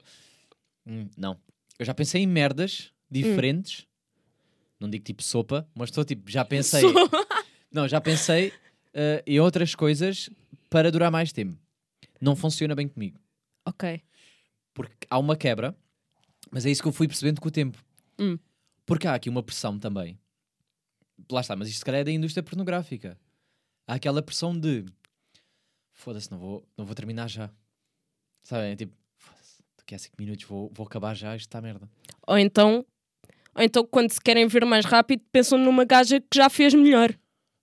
Hum, 0.87 1.07
não. 1.17 1.37
Eu 1.79 1.85
já 1.85 1.93
pensei 1.93 2.23
em 2.23 2.27
merdas 2.27 2.91
diferentes. 3.11 3.87
Não 4.81 4.89
digo 4.89 5.05
tipo 5.05 5.23
sopa, 5.23 5.69
mas 5.75 5.91
estou 5.91 6.05
tipo, 6.05 6.31
já 6.31 6.45
pensei. 6.45 6.83
Não, 7.71 7.87
já 7.87 8.01
pensei 8.01 8.51
eh, 8.95 9.23
em 9.27 9.39
outras 9.41 9.75
coisas 9.75 10.31
para 10.71 10.91
durar 10.91 11.11
mais 11.11 11.31
tempo. 11.33 11.55
Não 12.21 12.35
funciona 12.35 12.75
bem 12.75 12.89
comigo. 12.89 13.19
Ok. 13.67 14.01
Porque 14.79 15.09
há 15.11 15.19
uma 15.19 15.35
quebra, 15.35 15.77
mas 16.53 16.65
é 16.65 16.71
isso 16.71 16.81
que 16.81 16.87
eu 16.87 16.93
fui 16.93 17.09
percebendo 17.09 17.41
com 17.41 17.49
o 17.49 17.51
tempo. 17.51 17.85
Hum. 18.17 18.39
Porque 18.87 19.09
há 19.09 19.15
aqui 19.15 19.29
uma 19.29 19.43
pressão 19.43 19.77
também. 19.77 20.17
Lá 21.29 21.41
está, 21.41 21.57
mas 21.57 21.67
isto 21.67 21.81
se 21.81 21.85
calhar 21.85 22.03
é 22.03 22.05
da 22.05 22.13
indústria 22.13 22.45
pornográfica. 22.45 23.19
Há 23.89 23.95
aquela 23.95 24.23
pressão 24.23 24.57
de 24.57 24.85
foda-se, 25.93 26.31
não 26.31 26.39
vou, 26.39 26.65
não 26.77 26.87
vou 26.87 26.95
terminar 26.95 27.29
já. 27.29 27.51
Sabem? 28.45 28.71
É 28.71 28.77
tipo, 28.77 28.95
foda-se, 29.17 29.65
daqui 29.77 29.97
a 29.97 29.99
5 29.99 30.15
minutos 30.17 30.45
vou, 30.45 30.71
vou 30.73 30.87
acabar 30.87 31.17
já, 31.17 31.35
isto 31.35 31.49
está 31.49 31.61
merda. 31.61 31.91
Ou 32.25 32.39
então, 32.39 32.87
ou 33.57 33.65
então, 33.65 33.85
quando 33.85 34.13
se 34.13 34.21
querem 34.21 34.47
ver 34.47 34.65
mais 34.65 34.85
rápido, 34.85 35.25
pensam 35.33 35.59
numa 35.59 35.85
gaja 35.85 36.21
que 36.21 36.37
já 36.37 36.49
fez 36.49 36.73
melhor. 36.73 37.13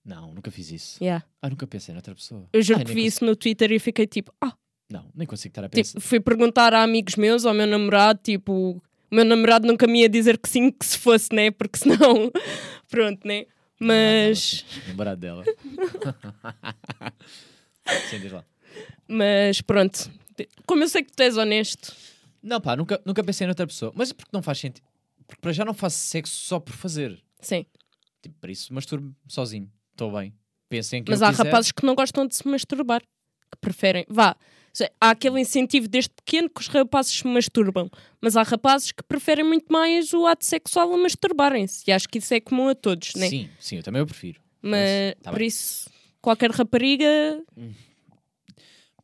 Não, 0.04 0.34
nunca 0.34 0.50
fiz 0.50 0.70
isso. 0.70 1.02
Yeah. 1.02 1.26
Ah, 1.40 1.48
nunca 1.48 1.66
pensei 1.66 1.94
noutra 1.94 2.14
pessoa. 2.14 2.46
Eu 2.52 2.60
juro 2.60 2.80
Ai, 2.80 2.84
que 2.84 2.92
vi 2.92 3.06
isso 3.06 3.24
no 3.24 3.34
Twitter 3.34 3.72
e 3.72 3.78
fiquei 3.78 4.06
tipo, 4.06 4.34
ah, 4.38 4.54
Não, 4.90 5.10
nem 5.14 5.26
consigo 5.26 5.50
estar 5.50 5.64
a 5.64 5.68
pensar. 5.68 5.92
tipo, 5.94 6.00
fui 6.00 6.20
perguntar 6.20 6.72
a 6.72 6.82
amigos 6.82 7.16
meus, 7.16 7.44
ao 7.44 7.52
meu 7.54 7.66
namorado, 7.66 8.20
tipo, 8.22 8.80
o 9.10 9.14
meu 9.14 9.24
namorado 9.24 9.66
nunca 9.66 9.86
me 9.86 10.00
ia 10.02 10.08
dizer 10.08 10.38
que 10.38 10.48
sim, 10.48 10.70
que 10.70 10.86
se 10.86 10.98
fosse, 10.98 11.34
né? 11.34 11.50
Porque 11.50 11.78
senão, 11.78 12.30
pronto, 12.88 13.26
né? 13.26 13.46
Mas, 13.78 14.64
Namorado 14.88 15.20
dela. 15.20 15.44
Sim, 18.10 18.20
diz 18.20 18.32
lá. 18.32 18.44
mas 19.08 19.60
pronto. 19.60 20.10
Como 20.66 20.82
eu 20.82 20.88
sei 20.88 21.02
que 21.02 21.12
tu 21.12 21.22
és 21.22 21.36
honesto, 21.36 21.94
Não, 22.42 22.60
pá, 22.60 22.76
nunca, 22.76 23.00
nunca 23.04 23.22
pensei 23.24 23.46
noutra 23.46 23.66
pessoa. 23.66 23.92
Mas 23.94 24.12
porque 24.12 24.30
não 24.32 24.42
faz 24.42 24.58
sentido. 24.58 24.84
Porque 25.26 25.40
para 25.40 25.52
já 25.52 25.64
não 25.64 25.74
faço 25.74 25.98
sexo 25.98 26.34
só 26.34 26.60
por 26.60 26.72
fazer. 26.74 27.20
sim. 27.40 27.64
Tipo, 28.22 28.34
para 28.40 28.50
isso 28.50 28.74
masturbo 28.74 29.14
sozinho. 29.28 29.70
Estou 29.92 30.10
bem. 30.10 30.34
Pensem 30.68 31.04
que 31.04 31.10
Mas 31.12 31.22
há 31.22 31.30
quiser. 31.30 31.44
rapazes 31.44 31.70
que 31.70 31.86
não 31.86 31.94
gostam 31.94 32.26
de 32.26 32.34
se 32.34 32.48
masturbar, 32.48 33.00
que 33.02 33.58
preferem. 33.60 34.04
Vá, 34.08 34.34
há 35.00 35.10
aquele 35.10 35.40
incentivo 35.40 35.88
desde 35.88 36.10
pequeno 36.10 36.48
que 36.50 36.60
os 36.60 36.68
rapazes 36.68 37.12
se 37.18 37.26
masturbam, 37.26 37.90
mas 38.20 38.36
há 38.36 38.42
rapazes 38.42 38.92
que 38.92 39.02
preferem 39.02 39.44
muito 39.44 39.72
mais 39.72 40.12
o 40.12 40.26
ato 40.26 40.44
sexual 40.44 40.92
a 40.92 40.96
masturbarem-se. 40.96 41.84
E 41.88 41.92
acho 41.92 42.08
que 42.08 42.18
isso 42.18 42.32
é 42.34 42.40
comum 42.40 42.68
a 42.68 42.74
todos, 42.74 43.14
né? 43.14 43.28
Sim, 43.28 43.48
sim, 43.58 43.76
eu 43.76 43.82
também 43.82 44.00
eu 44.00 44.06
prefiro. 44.06 44.40
Mas 44.62 45.14
tá 45.22 45.30
por 45.30 45.38
bem. 45.38 45.48
isso, 45.48 45.88
qualquer 46.20 46.50
rapariga. 46.50 47.42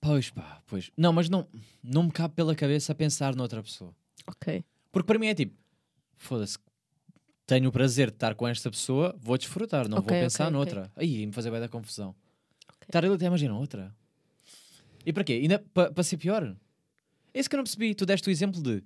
Pois 0.01 0.31
pá, 0.31 0.61
pois. 0.67 0.91
Não, 0.97 1.13
mas 1.13 1.29
não, 1.29 1.47
não 1.83 2.05
me 2.05 2.11
cabe 2.11 2.35
pela 2.35 2.55
cabeça 2.55 2.93
a 2.93 2.95
pensar 2.95 3.37
noutra 3.37 3.63
pessoa. 3.63 3.95
Ok. 4.27 4.65
Porque 4.91 5.07
para 5.07 5.19
mim 5.19 5.29
é 5.29 5.35
tipo, 5.35 5.55
foda-se, 6.17 6.59
tenho 7.47 7.69
o 7.69 7.73
prazer 7.73 8.09
de 8.11 8.17
estar 8.17 8.35
com 8.35 8.47
esta 8.49 8.71
pessoa, 8.71 9.15
vou 9.21 9.39
desfrutar, 9.39 9.89
não 9.89 9.99
Ok, 9.99 10.11
vou 10.11 10.21
pensar 10.25 10.45
ok. 10.45 10.53
noutra. 10.53 10.91
Aí, 10.97 11.21
ia-me 11.21 11.33
fazer 11.33 11.51
bem 11.51 11.61
da 11.61 11.69
confusão. 11.69 12.15
Estar 12.83 13.05
ali 13.05 13.15
até 13.15 13.27
imagina 13.27 13.57
outra. 13.57 13.95
E 15.05 15.13
para 15.13 15.25
quê? 15.25 15.35
Ainda 15.35 15.59
para 15.59 16.03
ser 16.03 16.17
pior? 16.17 16.57
É 17.35 17.41
isso 17.41 17.49
que 17.49 17.57
eu 17.57 17.59
não 17.59 17.65
percebi. 17.65 17.95
Tu 17.95 18.07
deste 18.07 18.29
o 18.29 18.31
exemplo 18.31 18.63
de 18.63 18.83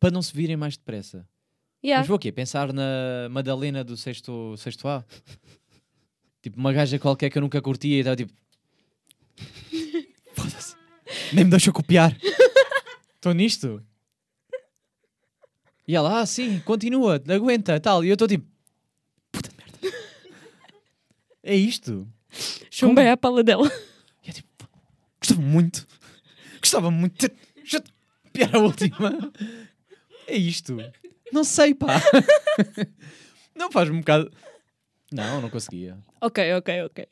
para 0.00 0.10
não 0.10 0.22
se 0.22 0.34
virem 0.34 0.56
mais 0.56 0.76
depressa. 0.76 1.26
Yeah. 1.84 2.00
Mas 2.00 2.08
vou 2.08 2.16
o 2.16 2.18
quê? 2.18 2.32
Pensar 2.32 2.72
na 2.72 3.28
Madalena 3.30 3.82
do 3.84 3.96
sexto, 3.96 4.56
sexto 4.56 4.88
A? 4.88 5.04
tipo, 6.42 6.58
uma 6.58 6.72
gaja 6.72 6.98
qualquer 6.98 7.30
que 7.30 7.38
eu 7.38 7.42
nunca 7.42 7.60
curtia 7.60 7.96
e 7.96 8.00
estava 8.00 8.16
tipo. 8.16 8.32
Foda-se. 10.34 10.74
Nem 11.32 11.44
me 11.44 11.50
deixa 11.50 11.72
copiar. 11.72 12.16
Estou 13.14 13.32
nisto. 13.32 13.82
E 15.86 15.94
ela, 15.94 16.20
ah, 16.20 16.26
sim, 16.26 16.60
continua, 16.60 17.22
aguenta, 17.28 17.78
tal. 17.78 18.04
E 18.04 18.08
eu 18.08 18.14
estou 18.14 18.28
tipo. 18.28 18.46
Puta 19.30 19.50
merda. 19.56 19.96
É 21.42 21.54
isto. 21.54 22.08
Chumbei 22.70 23.08
a 23.08 23.16
pala 23.16 23.42
dela. 23.42 23.70
É 25.22 25.26
gostava 25.26 25.40
muito. 25.40 25.86
Gostava 26.60 26.90
muito 26.90 27.12
de 27.18 27.28
ter. 27.28 27.36
Já 28.34 28.50
a 28.52 28.58
última. 28.58 29.32
É 30.26 30.36
isto. 30.36 30.76
Não 31.32 31.44
sei, 31.44 31.74
pá. 31.74 32.00
Não 33.54 33.70
faz 33.70 33.90
um 33.90 33.98
bocado. 33.98 34.30
Não, 35.12 35.40
não 35.40 35.50
conseguia. 35.50 35.98
ok, 36.20 36.54
ok, 36.54 36.82
ok. 36.84 37.06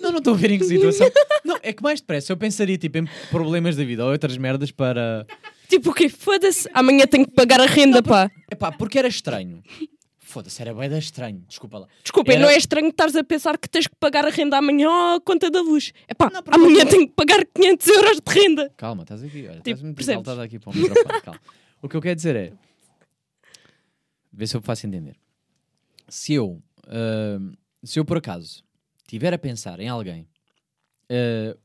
Não, 0.00 0.10
não 0.10 0.18
estou 0.18 0.34
a 0.34 0.36
ver 0.36 0.50
em 0.50 0.58
que 0.58 0.64
situação. 0.64 1.10
Não, 1.44 1.58
é 1.62 1.72
que 1.72 1.82
mais 1.82 2.00
depressa 2.00 2.32
eu 2.32 2.36
pensaria 2.36 2.76
tipo, 2.78 2.98
em 2.98 3.06
problemas 3.30 3.76
da 3.76 3.84
vida 3.84 4.04
ou 4.04 4.10
outras 4.10 4.36
merdas 4.36 4.70
para. 4.70 5.26
Tipo 5.68 5.90
o 5.90 5.94
quê? 5.94 6.08
Foda-se. 6.08 6.68
Amanhã 6.72 7.06
tenho 7.06 7.26
que 7.26 7.32
pagar 7.32 7.60
a 7.60 7.66
renda, 7.66 8.02
pá. 8.02 8.30
Epá, 8.50 8.72
porque 8.72 8.98
era 8.98 9.08
estranho. 9.08 9.62
Foda-se, 10.34 10.60
era 10.60 10.74
bem 10.74 10.90
da 10.90 10.98
estranho. 10.98 11.44
Desculpa 11.46 11.78
lá. 11.78 11.86
Desculpem, 12.02 12.34
Era- 12.34 12.42
não 12.44 12.50
é 12.50 12.56
estranho 12.56 12.88
estares 12.88 13.14
a 13.14 13.22
pensar 13.22 13.56
que 13.56 13.68
tens 13.70 13.86
que 13.86 13.94
pagar 13.94 14.24
a 14.26 14.30
renda 14.30 14.56
amanhã 14.58 14.88
ou 14.90 15.16
a 15.16 15.20
conta 15.20 15.48
da 15.48 15.60
luz. 15.62 15.92
Não, 16.18 16.42
porque- 16.42 16.58
amanhã 16.58 16.84
tenho 16.84 17.06
que 17.06 17.14
pagar 17.14 17.46
500 17.46 17.86
euros 17.86 18.16
de 18.20 18.32
renda. 18.32 18.68
Calma, 18.76 19.02
estás 19.04 19.22
aqui. 19.22 19.42
Olha, 19.46 19.60
Tipo, 19.60 19.70
estás 19.70 19.82
muito 19.82 20.00
exaltada 20.00 20.42
aqui 20.42 20.58
para 20.58 20.70
o 20.70 20.74
microfone. 20.76 21.20
Calma. 21.22 21.40
O 21.80 21.88
que 21.88 21.96
eu 21.96 22.00
quero 22.02 22.16
dizer 22.16 22.34
é. 22.34 22.52
Vê 24.32 24.44
se 24.44 24.56
eu 24.56 24.60
faço 24.60 24.88
entender. 24.88 25.14
Se 26.08 26.34
eu, 26.34 26.60
ahm, 26.88 27.52
se 27.84 28.00
eu 28.00 28.04
por 28.04 28.16
acaso 28.16 28.64
estiver 29.04 29.32
a 29.32 29.38
pensar 29.38 29.78
em 29.78 29.88
alguém 29.88 30.26
ah, 31.10 31.56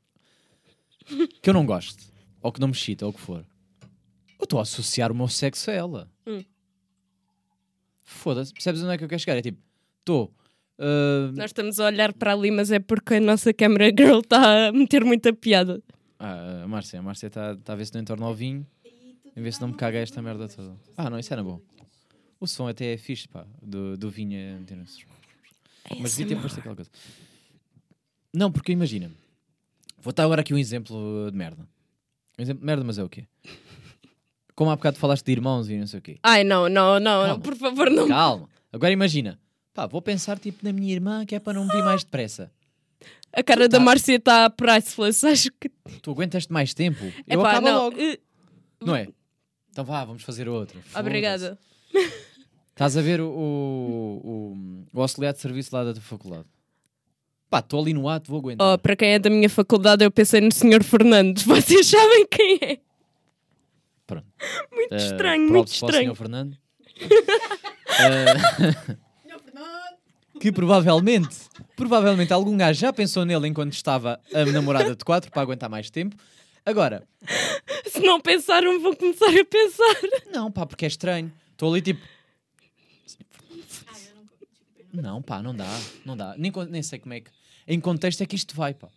que 1.42 1.50
eu 1.50 1.56
não 1.56 1.66
gosto, 1.66 2.04
ou 2.40 2.52
que 2.52 2.60
não 2.60 2.68
me 2.68 2.74
excita, 2.76 3.04
ou 3.06 3.10
o 3.12 3.14
que 3.16 3.20
for, 3.20 3.44
eu 4.40 4.44
estou 4.44 4.60
a 4.60 4.62
associar 4.62 5.12
o 5.12 5.16
meu 5.16 5.28
sexo 5.28 5.72
a 5.72 5.74
ela. 5.74 6.12
Foda-se, 8.12 8.52
percebes 8.52 8.82
onde 8.82 8.94
é 8.94 8.98
que 8.98 9.04
eu 9.04 9.08
quero 9.08 9.20
chegar? 9.22 9.38
É 9.38 9.42
tipo, 9.42 9.60
estou. 10.00 10.34
ah, 10.80 11.32
Nós 11.36 11.46
estamos 11.52 11.80
a 11.80 11.86
olhar 11.86 12.12
para 12.14 12.34
ali, 12.34 12.50
mas 12.50 12.72
é 12.72 12.80
porque 12.80 13.16
a 13.16 13.20
nossa 13.22 13.54
câmera 13.54 13.86
girl 13.96 14.20
está 14.20 14.70
a 14.70 14.72
meter 14.72 15.06
muita 15.06 15.32
piada. 15.32 15.82
ah, 16.18 16.64
a 16.64 16.68
Márcia, 16.68 17.00
a 17.00 17.02
Márcia 17.04 17.28
está 17.28 17.56
tá 17.58 17.74
a 17.74 17.76
ver 17.76 17.86
se 17.86 17.94
não 17.94 18.02
entorna 18.02 18.26
ao 18.26 18.34
vinho, 18.34 18.66
em 19.36 19.42
ver 19.44 19.54
se 19.54 19.62
não 19.62 19.68
me 19.70 19.76
caga 19.76 20.00
esta 20.00 20.22
merda 20.24 20.48
toda. 20.48 20.76
Ah, 20.98 21.10
não, 21.10 21.20
isso 21.20 21.32
era 21.32 21.44
bom. 21.44 21.62
O 22.40 22.48
som 22.48 22.68
até 22.68 22.94
é 22.94 22.98
fixe, 22.98 23.28
pá, 23.28 23.46
do, 23.62 23.96
do 23.96 24.10
vinho. 24.10 24.36
é 24.38 24.54
meter- 24.58 24.78
Mas 26.00 26.16
devia 26.16 26.36
ter 26.36 26.42
posto 26.42 26.60
aquela 26.60 26.76
coisa. 26.76 26.90
Não, 28.34 28.52
porque 28.52 28.72
imagina. 28.72 29.12
Vou 30.02 30.14
dar 30.14 30.24
agora 30.24 30.42
aqui 30.42 30.54
um 30.54 30.58
exemplo 30.58 31.30
de 31.32 31.38
merda. 31.38 31.68
Um 32.38 32.42
exemplo 32.42 32.62
de 32.62 32.66
merda, 32.66 32.84
mas 32.84 32.98
é 32.98 33.04
o 33.04 33.10
quê? 33.10 33.26
Como 34.60 34.72
há 34.72 34.76
bocado 34.76 34.98
falaste 34.98 35.24
de 35.26 35.32
irmãos 35.32 35.70
e 35.70 35.78
não 35.78 35.88
sei 35.88 36.00
o 36.00 36.02
quê. 36.02 36.18
Ai, 36.22 36.44
não, 36.44 36.68
não, 36.68 37.00
não, 37.00 37.24
Calma. 37.26 37.40
por 37.40 37.56
favor, 37.56 37.90
não. 37.90 38.10
Calma. 38.10 38.50
Agora 38.74 38.92
imagina. 38.92 39.40
Pá, 39.74 39.88
vou 39.88 40.02
pensar 40.02 40.38
tipo 40.38 40.66
na 40.66 40.74
minha 40.74 40.92
irmã, 40.92 41.26
que 41.26 41.34
é 41.34 41.40
para 41.40 41.54
não 41.54 41.64
me 41.66 41.72
vir 41.72 41.82
mais 41.82 42.04
depressa. 42.04 42.52
A 43.32 43.42
cara 43.42 43.70
da 43.70 43.78
Tá. 43.78 43.84
Márcia 43.86 44.18
está 44.18 44.50
priceless. 44.50 45.24
Acho 45.26 45.50
que. 45.58 45.70
Tu 46.02 46.12
aguentas-te 46.12 46.52
mais 46.52 46.74
tempo? 46.74 47.06
Eu 47.26 47.40
Epá, 47.40 47.52
acabo 47.52 47.68
não. 47.68 47.84
logo. 47.86 47.96
eh, 48.02 48.20
Não 48.82 48.94
é? 48.98 49.08
Então 49.72 49.86
vá, 49.86 50.04
vamos 50.04 50.24
fazer 50.24 50.50
outro. 50.50 50.78
Obrigada. 50.94 51.58
Estás 52.72 52.98
a 52.98 53.02
ver 53.02 53.22
o, 53.22 53.30
o, 53.30 54.22
o, 54.94 54.98
o 54.98 55.02
auxiliar 55.02 55.32
de 55.32 55.40
serviço 55.40 55.74
lá 55.74 55.86
da 55.86 55.94
tua 55.94 56.02
faculdade? 56.02 56.44
Pá, 57.50 57.60
estou 57.60 57.82
ali 57.82 57.94
no 57.94 58.10
ato, 58.10 58.30
vou 58.30 58.40
aguentar. 58.42 58.74
Oh, 58.74 58.78
para 58.78 58.96
quem 58.98 59.10
é 59.14 59.20
da 59.20 59.30
minha 59.30 59.50
faculdade, 59.50 60.04
eu 60.04 60.12
pensei 60.12 60.42
no 60.42 60.52
Sr. 60.52 60.84
Fernandes. 60.84 61.44
Vocês 61.48 61.88
sabem 61.88 62.28
quem 62.30 62.60
é? 62.62 62.80
Pronto. 64.10 64.26
Muito 64.72 64.94
Eh, 64.94 64.98
estranho, 64.98 65.42
muito 65.50 65.52
para 65.52 65.86
o 65.86 65.90
estranho. 65.90 66.12
Sr. 66.12 66.18
Fernando. 66.18 66.58
Eh, 68.00 68.98
que 70.42 70.52
provavelmente, 70.52 71.36
provavelmente 71.76 72.32
algum 72.34 72.56
gajo 72.58 72.80
já 72.80 72.92
pensou 72.94 73.26
nele 73.26 73.48
enquanto 73.48 73.74
estava 73.74 74.20
a 74.34 74.46
namorada 74.46 74.96
de 74.96 75.04
quatro 75.06 75.30
para 75.32 75.42
aguentar 75.42 75.70
mais 75.70 75.90
tempo. 75.90 76.16
Agora, 76.66 77.08
Se 77.86 78.00
não 78.00 78.20
pensaram, 78.22 78.80
vão 78.82 78.96
começar 78.96 79.28
a 79.30 79.46
pensar. 79.46 79.96
não, 80.34 80.52
pá, 80.52 80.66
porque 80.66 80.86
é 80.86 80.88
estranho. 80.88 81.32
Estou 81.52 81.72
ali 81.72 81.82
tipo. 81.82 82.02
Não, 84.92 85.22
pá, 85.22 85.42
não 85.42 85.56
dá, 85.56 85.68
não 86.06 86.18
dá. 86.18 86.36
Nem, 86.38 86.52
nem 86.70 86.82
sei 86.82 86.98
como 87.00 87.14
é 87.14 87.22
que. 87.22 87.30
Em 87.68 87.80
contexto 87.80 88.22
é 88.22 88.26
que 88.26 88.36
isto 88.36 88.56
vai, 88.56 88.74
pá. 88.74 88.88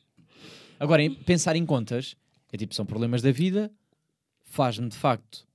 Agora, 0.81 1.03
em- 1.03 1.13
pensar 1.15 1.55
em 1.55 1.67
contas, 1.67 2.17
é 2.53 2.57
tipo, 2.57 2.75
são 2.75 2.87
problemas 2.87 3.21
da 3.21 3.31
vida, 3.31 3.71
faz-me 4.53 4.87
de 4.91 4.99
facto 4.99 5.49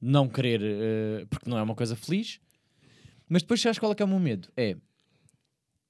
não 0.00 0.28
querer, 0.28 0.60
eh, 0.60 1.26
porque 1.30 1.48
não 1.48 1.56
é 1.56 1.62
uma 1.62 1.76
coisa 1.76 1.94
feliz, 1.94 2.40
mas 3.28 3.42
depois 3.42 3.60
sabes 3.60 3.78
qual 3.78 3.92
é 3.92 3.94
que 3.94 4.02
é 4.02 4.04
o 4.04 4.08
meu 4.08 4.18
medo? 4.18 4.48
É, 4.56 4.76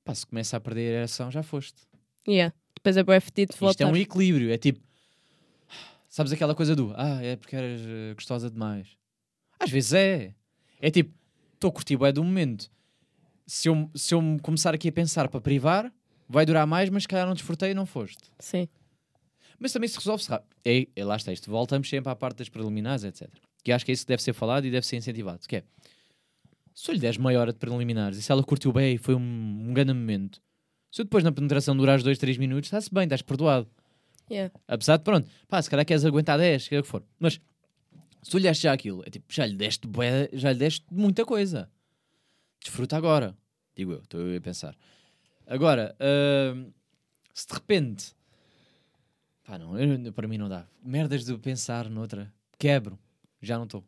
pá, 0.05 0.15
se 0.15 0.27
começa 0.27 0.55
a 0.55 0.61
perder 0.61 0.95
a 0.95 0.99
ereção, 0.99 1.31
já 1.31 1.43
foste. 1.43 1.81
Yeah. 2.29 2.55
Depois 2.77 2.99
é 2.99 3.03
bem 3.03 3.19
fedido 3.21 3.53
de 3.53 3.55
Isto 3.55 3.65
é 3.65 3.67
voltar. 3.67 3.87
um 3.87 3.97
equilíbrio, 3.97 4.53
é 4.53 4.59
tipo, 4.59 4.81
sabes 6.07 6.31
aquela 6.31 6.55
coisa 6.55 6.77
do, 6.77 6.93
ah, 6.95 7.23
é 7.23 7.37
porque 7.37 7.57
eras 7.57 7.81
eh, 7.87 8.13
gostosa 8.15 8.51
demais. 8.51 8.99
Às 9.59 9.71
vezes 9.71 9.95
é. 9.95 10.35
É 10.79 10.91
tipo, 10.91 11.15
estou 11.55 11.71
a 11.71 11.73
curtir 11.73 11.97
bué 11.97 12.13
do 12.13 12.23
momento. 12.23 12.71
Se 13.47 13.67
eu, 13.67 13.91
se 13.95 14.13
eu 14.15 14.21
me 14.21 14.39
começar 14.41 14.75
aqui 14.75 14.89
a 14.89 14.93
pensar 14.93 15.27
para 15.29 15.41
privar, 15.41 15.91
vai 16.29 16.45
durar 16.45 16.67
mais, 16.67 16.91
mas 16.91 17.05
se 17.05 17.09
calhar 17.09 17.27
não 17.27 17.33
desfrutei 17.35 17.71
e 17.71 17.75
não 17.75 17.87
foste. 17.87 18.31
Sim. 18.39 18.69
Mas 19.63 19.73
também 19.73 19.89
se 19.89 19.97
resolve-se 19.97 20.29
rápido. 20.29 20.57
É, 20.65 20.89
é, 20.97 21.05
lá 21.05 21.15
está 21.15 21.33
isto. 21.33 21.49
Voltamos 21.49 21.89
sempre 21.89 22.11
à 22.11 22.17
parte 22.17 22.39
das 22.39 22.49
preliminares, 22.49 23.05
etc. 23.05 23.31
Que 23.63 23.71
acho 23.71 23.85
que 23.85 23.93
é 23.93 23.95
isso 23.95 24.05
que 24.05 24.09
deve 24.09 24.21
ser 24.21 24.33
falado 24.33 24.67
e 24.67 24.71
deve 24.73 24.85
ser 24.85 24.97
incentivado. 24.97 25.39
Que 25.47 25.57
é, 25.57 25.63
se 26.75 26.91
eu 26.91 26.95
lhe 26.95 27.01
deres 27.01 27.17
meia 27.17 27.39
hora 27.39 27.53
de 27.53 27.61
preliminares 27.61 28.19
e 28.19 28.23
se 28.23 28.33
ela 28.33 28.43
curtiu 28.43 28.73
bem 28.73 28.95
e 28.95 28.99
foi 28.99 29.15
um, 29.15 29.21
um 29.21 29.73
grande 29.73 29.93
momento, 29.93 30.43
se 30.91 31.01
eu 31.01 31.05
depois 31.05 31.23
na 31.23 31.31
penetração 31.31 31.77
durares 31.77 32.03
2, 32.03 32.19
3 32.19 32.39
minutos, 32.39 32.67
está-se 32.67 32.93
bem, 32.93 33.05
estás 33.05 33.23
perdoado. 33.23 33.71
Yeah. 34.29 34.53
Apesar 34.67 34.97
de, 34.97 35.05
pronto, 35.05 35.31
pá, 35.47 35.63
se 35.63 35.71
calhar 35.71 35.87
queres 35.87 36.05
aguentar 36.05 36.39
10, 36.39 36.67
que 36.67 36.75
é 36.75 36.81
o 36.81 36.83
que 36.83 36.89
for. 36.89 37.05
Mas 37.21 37.35
se 38.21 38.31
tu 38.31 38.39
lhe 38.39 38.49
deste 38.49 38.65
já 38.65 38.73
aquilo, 38.73 39.05
é 39.07 39.11
tipo, 39.11 39.33
já 39.33 39.47
lhe 39.47 39.55
deste, 39.55 39.89
já 40.33 40.53
lhe 40.53 40.59
deste 40.59 40.85
muita 40.91 41.25
coisa. 41.25 41.71
Desfruta 42.61 42.97
agora. 42.97 43.37
Digo 43.77 43.93
eu, 43.93 44.01
estou 44.01 44.21
eu 44.21 44.37
a 44.37 44.41
pensar. 44.41 44.77
Agora, 45.47 45.95
hum, 46.01 46.73
se 47.33 47.47
de 47.47 47.55
repente, 47.55 48.13
pá, 49.53 49.59
não, 49.59 49.79
eu- 49.79 50.13
para 50.15 50.27
mim 50.27 50.39
não 50.39 50.49
dá. 50.49 50.65
Merdas 50.83 51.25
de 51.27 51.37
pensar 51.37 51.89
noutra, 51.91 52.33
quebro, 52.59 52.99
já 53.43 53.57
não 53.59 53.65
estou. 53.65 53.85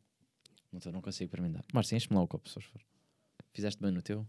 Não 0.70 0.78
estou, 0.78 0.92
não 0.92 1.00
consigo 1.00 1.30
para 1.30 1.40
mim 1.42 1.50
dar. 1.50 1.64
Márcia, 1.72 1.96
enche-me 1.96 2.16
lá 2.16 2.22
o 2.22 2.28
copo, 2.28 2.48
se 2.48 2.60
for. 2.60 2.80
Fizeste 3.52 3.80
bem 3.80 3.90
no 3.92 4.02
teu? 4.02 4.26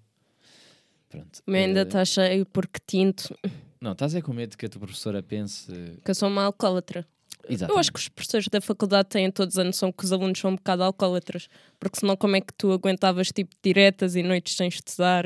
Pronto. 1.09 1.41
Meu 1.45 1.59
ainda 1.61 1.81
Eh, 1.81 1.83
está 1.83 2.05
cheio 2.05 2.45
porque 2.45 2.79
tinto 2.87 3.35
Não, 3.81 3.91
estás 3.91 4.15
é 4.15 4.21
com 4.21 4.31
medo 4.33 4.55
que 4.57 4.65
a 4.65 4.69
tua 4.69 4.79
professora 4.81 5.21
pense. 5.21 5.71
que 6.03 6.11
eu 6.11 6.15
sou 6.15 6.29
uma 6.29 6.43
alcoólatra. 6.43 7.05
Exato. 7.49 7.71
Eu 7.73 7.77
acho 7.77 7.91
que 7.91 7.99
os 7.99 8.07
professores 8.07 8.47
da 8.47 8.59
faculdade 8.61 9.09
têm 9.09 9.29
todos 9.29 9.57
a 9.59 9.63
noção 9.63 9.91
que 9.91 10.03
os 10.05 10.11
alunos 10.13 10.39
são 10.39 10.51
um 10.51 10.55
bocado 10.55 10.83
alcoólatras, 10.83 11.47
porque 11.79 11.99
senão 11.99 12.15
como 12.17 12.35
é 12.35 12.41
que 12.41 12.53
tu 12.53 12.71
aguentavas 12.71 13.27
tipo 13.27 13.53
diretas 13.61 14.15
e 14.15 14.23
noites 14.23 14.55
sem 14.55 14.67
estudar, 14.67 15.25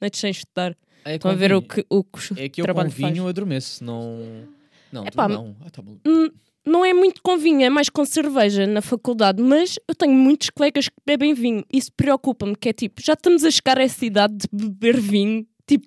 noites 0.00 0.20
sem 0.20 0.30
estudar? 0.30 0.76
É 1.04 1.16
Estão 1.16 1.30
a 1.30 1.34
ver 1.34 1.52
o 1.54 1.60
que 1.62 1.84
o, 1.90 2.02
que 2.04 2.40
É 2.40 2.48
que 2.48 2.60
eu 2.60 2.64
trabalho 2.64 2.88
com 2.90 2.96
vinho 2.96 3.16
faz. 3.16 3.28
adormeço, 3.28 3.84
não. 3.84 4.48
Não, 4.92 5.06
Epá, 5.06 5.28
não. 5.28 5.56
Ah, 5.64 5.70
tá 5.70 5.82
bom. 5.82 5.98
Não 6.64 6.84
é 6.84 6.92
muito 6.92 7.22
com 7.22 7.38
vinho, 7.38 7.62
é 7.62 7.70
mais 7.70 7.88
com 7.88 8.04
cerveja 8.04 8.66
na 8.66 8.82
faculdade, 8.82 9.42
mas 9.42 9.78
eu 9.88 9.94
tenho 9.94 10.12
muitos 10.12 10.50
colegas 10.50 10.88
que 10.88 10.96
bebem 11.06 11.32
vinho. 11.32 11.64
Isso 11.72 11.90
preocupa-me, 11.96 12.54
que 12.54 12.68
é 12.68 12.72
tipo, 12.74 13.00
já 13.02 13.14
estamos 13.14 13.42
a 13.42 13.50
chegar 13.50 13.78
a 13.78 13.82
essa 13.82 14.04
idade 14.04 14.34
de 14.36 14.48
beber 14.52 15.00
vinho, 15.00 15.46
tipo, 15.66 15.86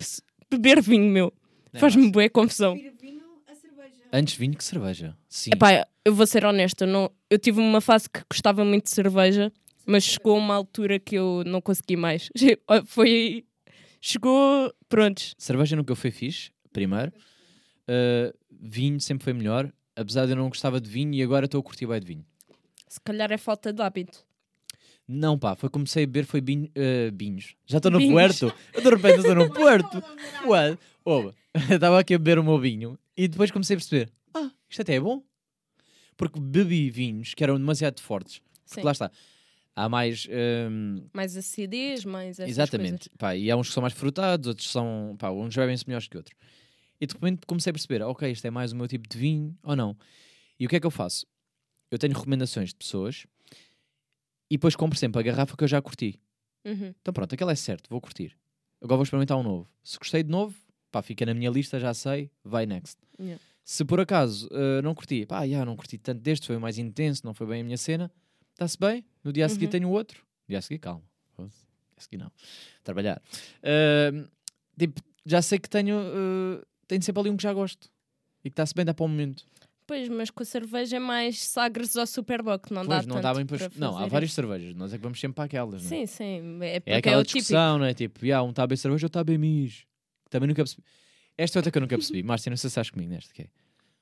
beber 0.50 0.82
vinho, 0.82 1.12
meu. 1.12 1.32
É 1.72 1.78
Faz-me 1.78 2.12
boa 2.12 2.28
confusão. 2.30 2.74
Prefiro 2.74 2.96
vinho 3.00 3.22
a 3.48 3.54
cerveja. 3.54 4.02
Antes 4.12 4.36
vinho 4.36 4.56
que 4.56 4.64
cerveja. 4.64 5.16
Sim. 5.30 5.52
Epá, 5.54 5.86
eu 6.04 6.16
vou 6.16 6.26
ser 6.26 6.44
honesta, 6.46 6.88
não, 6.88 7.12
eu 7.30 7.38
tive 7.38 7.60
uma 7.60 7.80
fase 7.80 8.10
que 8.10 8.22
gostava 8.28 8.66
muito 8.66 8.86
de 8.86 8.90
cerveja, 8.90 9.52
mas 9.86 10.04
chegou 10.04 10.36
a 10.36 10.40
uma 10.40 10.56
altura 10.56 11.00
que 11.00 11.16
eu 11.16 11.44
não 11.46 11.62
consegui 11.62 11.96
mais. 11.96 12.30
Foi. 12.88 13.46
Chegou. 14.00 14.74
Prontos. 14.90 15.36
Cerveja 15.38 15.76
nunca 15.76 15.96
foi 15.96 16.10
fixe, 16.10 16.50
primeiro. 16.74 17.14
Uh, 17.88 18.34
vinho 18.62 19.00
sempre 19.00 19.24
foi 19.24 19.34
melhor. 19.34 19.72
Apesar 19.96 20.26
de 20.26 20.32
eu 20.32 20.36
não 20.38 20.48
gostava 20.48 20.80
de 20.80 20.90
vinho 20.90 21.14
e 21.14 21.22
agora 21.22 21.46
estou 21.46 21.60
a 21.60 21.64
curtir 21.64 21.86
bem 21.86 22.00
de 22.00 22.06
vinho. 22.06 22.26
Se 22.88 23.00
calhar 23.02 23.32
é 23.32 23.38
falta 23.38 23.74
de 23.74 23.82
hábito. 23.82 24.26
Não, 25.08 25.38
pá, 25.38 25.56
foi 25.56 25.70
comecei 25.70 26.04
a 26.04 26.08
beber, 26.08 26.26
foi 26.26 26.40
vinho, 26.40 26.68
uh, 26.68 27.12
vinhos. 27.14 27.56
Já 27.66 27.78
estou 27.78 27.92
no 27.92 27.98
Vinhos. 27.98 28.14
Puerto. 28.14 28.54
Eu 28.74 28.82
de 28.82 28.90
repente 28.90 29.18
estou 29.20 29.36
no 29.36 29.52
Puerto. 29.54 30.04
What? 30.46 30.80
Estava 31.74 32.00
aqui 32.00 32.14
a 32.14 32.18
beber 32.18 32.40
o 32.40 32.44
meu 32.44 32.58
vinho 32.60 32.98
e 33.18 33.28
depois 33.28 33.52
comecei 33.52 33.76
a 33.76 33.80
perceber: 33.80 34.12
ah, 34.34 34.50
isto 34.70 34.82
até 34.82 34.96
é 34.96 35.00
bom. 35.00 35.22
Porque 36.16 36.40
bebi 36.40 36.90
vinhos 36.90 37.34
que 37.34 37.44
eram 37.44 37.58
demasiado 37.58 38.00
fortes. 38.00 38.40
Porque 38.66 38.82
Sim. 38.82 38.86
lá 38.86 38.92
está. 38.92 39.12
Há 39.76 39.90
mais. 39.90 40.28
um, 40.70 41.02
Mais 41.14 41.36
acidez, 41.36 42.06
mais 42.06 42.40
Exatamente. 42.40 43.10
Pá, 43.18 43.36
e 43.36 43.50
há 43.50 43.58
uns 43.58 43.70
que 43.70 43.74
são 43.74 43.82
mais 43.82 43.94
frutados, 43.94 44.48
outros 44.48 44.70
são. 44.70 45.16
Pá, 45.18 45.32
uns 45.32 45.56
bebem-se 45.56 45.88
melhores 45.88 46.08
que 46.08 46.18
outros. 46.18 46.38
E 47.02 47.08
de 47.08 47.14
repente 47.16 47.46
comecei 47.48 47.72
a 47.72 47.74
perceber: 47.74 48.02
ok, 48.04 48.32
isto 48.32 48.46
é 48.46 48.52
mais 48.52 48.72
o 48.72 48.76
meu 48.76 48.88
tipo 48.88 49.10
de 49.10 49.18
vinho 49.18 49.58
ou 49.64 49.76
não. 49.76 49.98
E 50.60 50.66
o 50.66 50.70
que 50.70 50.76
é 50.76 50.80
que 50.80 50.86
eu 50.86 50.92
faço? 50.92 51.26
Eu 51.90 51.98
tenho 51.98 52.14
recomendações 52.14 52.70
de 52.70 52.76
pessoas 52.76 53.26
e 54.50 54.56
depois 54.58 54.76
compro 54.76 54.98
sempre 54.98 55.20
a 55.20 55.24
garrafa 55.24 55.58
que 55.58 55.64
eu 55.64 55.68
já 55.68 55.82
curti. 55.82 56.20
Uhum. 56.64 56.94
Então 57.02 57.14
pronto, 57.14 57.34
aquele 57.34 57.52
é 57.52 57.56
certo, 57.56 57.90
vou 57.90 58.00
curtir. 58.00 58.38
Agora 58.80 58.98
vou 58.98 59.04
experimentar 59.04 59.38
um 59.38 59.44
novo. 59.44 59.68
Se 59.84 59.98
gostei 59.98 60.24
de 60.24 60.30
novo, 60.30 60.56
pá, 60.92 61.02
fica 61.02 61.26
na 61.26 61.34
minha 61.34 61.50
lista, 61.50 61.80
já 61.80 61.94
sei, 61.94 62.30
vai 62.44 62.66
next. 62.66 62.98
Yeah. 63.20 63.42
Se 63.64 63.84
por 63.84 64.00
acaso 64.00 64.48
uh, 64.48 64.82
não 64.84 64.94
curti, 64.94 65.26
pá, 65.26 65.48
já, 65.48 65.66
não 65.66 65.76
curti 65.76 65.98
tanto 65.98 66.22
deste, 66.22 66.48
foi 66.48 66.58
mais 66.58 66.78
intenso, 66.78 67.22
não 67.26 67.34
foi 67.34 67.48
bem 67.48 67.62
a 67.62 67.64
minha 67.64 67.78
cena, 67.78 68.12
está-se 68.54 68.78
bem. 68.78 69.04
No 69.24 69.32
dia 69.34 69.46
a 69.46 69.50
seguir 69.50 69.66
Uhum. 69.66 69.72
tenho 69.72 69.90
outro. 69.90 70.20
No 70.20 70.54
dia 70.54 70.60
a 70.60 70.62
seguir, 70.62 70.80
calma. 70.80 71.04
No 71.38 71.46
dia 71.48 71.54
a 71.98 72.02
seguir 72.02 72.18
não. 72.18 72.32
Trabalhar. 72.84 73.22
Uh, 73.64 74.28
tipo, 74.78 75.02
já 75.26 75.42
sei 75.42 75.60
que 75.60 75.70
tenho, 75.70 75.96
uh, 75.98 76.62
tenho 76.92 77.02
sempre 77.04 77.22
ali 77.22 77.30
um 77.30 77.38
que 77.38 77.44
já 77.44 77.54
gosto. 77.54 77.90
E 78.44 78.50
que 78.50 78.54
está-se 78.54 78.74
bem, 78.74 78.84
dá 78.84 78.94
para 78.94 79.06
o 79.06 79.08
momento. 79.08 79.46
Pois, 79.88 80.08
mas 80.10 80.30
com 80.30 80.44
a 80.44 80.46
cerveja 80.46 80.98
é 80.98 81.00
mais 81.00 81.42
sagres 81.42 81.96
ao 81.98 82.06
Superboc, 82.08 82.70
não 82.72 82.84
dá 82.86 82.96
Pois, 82.98 83.06
não 83.08 83.16
tanto 83.16 83.24
dá 83.24 83.34
bem 83.34 83.46
para... 83.46 83.72
Não, 83.76 83.98
há 83.98 84.06
várias 84.08 84.30
isso. 84.32 84.36
cervejas. 84.36 84.74
Nós 84.76 84.94
é 84.94 84.98
que 84.98 85.04
vamos 85.04 85.20
sempre 85.20 85.36
para 85.36 85.46
aquelas, 85.46 85.82
não 85.84 85.88
é? 85.88 85.90
Sim, 85.90 86.06
sim. 86.06 86.60
É, 86.62 86.78
É 86.78 86.82
é, 86.86 86.96
aquela 86.98 87.24
típico. 87.24 87.40
discussão, 87.40 87.78
não 87.80 87.86
é? 87.86 87.94
Tipo, 87.94 88.26
yeah, 88.26 88.46
um 88.46 88.50
está 88.52 88.64
a 88.64 88.68
beber 88.68 88.78
cerveja, 88.78 89.06
outro 89.06 89.08
está 89.08 89.20
a 89.22 89.24
beber 89.24 89.40
mijo. 89.40 89.86
Também 90.30 90.48
nunca 90.48 90.62
percebi. 90.64 90.84
Esta 91.38 91.58
é 91.58 91.60
outra 91.60 91.72
que 91.72 91.78
eu 91.78 91.82
nunca 91.82 91.98
percebi. 91.98 92.24
Márcia, 92.24 92.50
não 92.50 92.58
sei 92.58 92.70
se 92.70 92.74
estás 92.74 92.90
comigo 92.90 93.12
nesta, 93.12 93.34
que 93.34 93.44
é... 93.44 93.48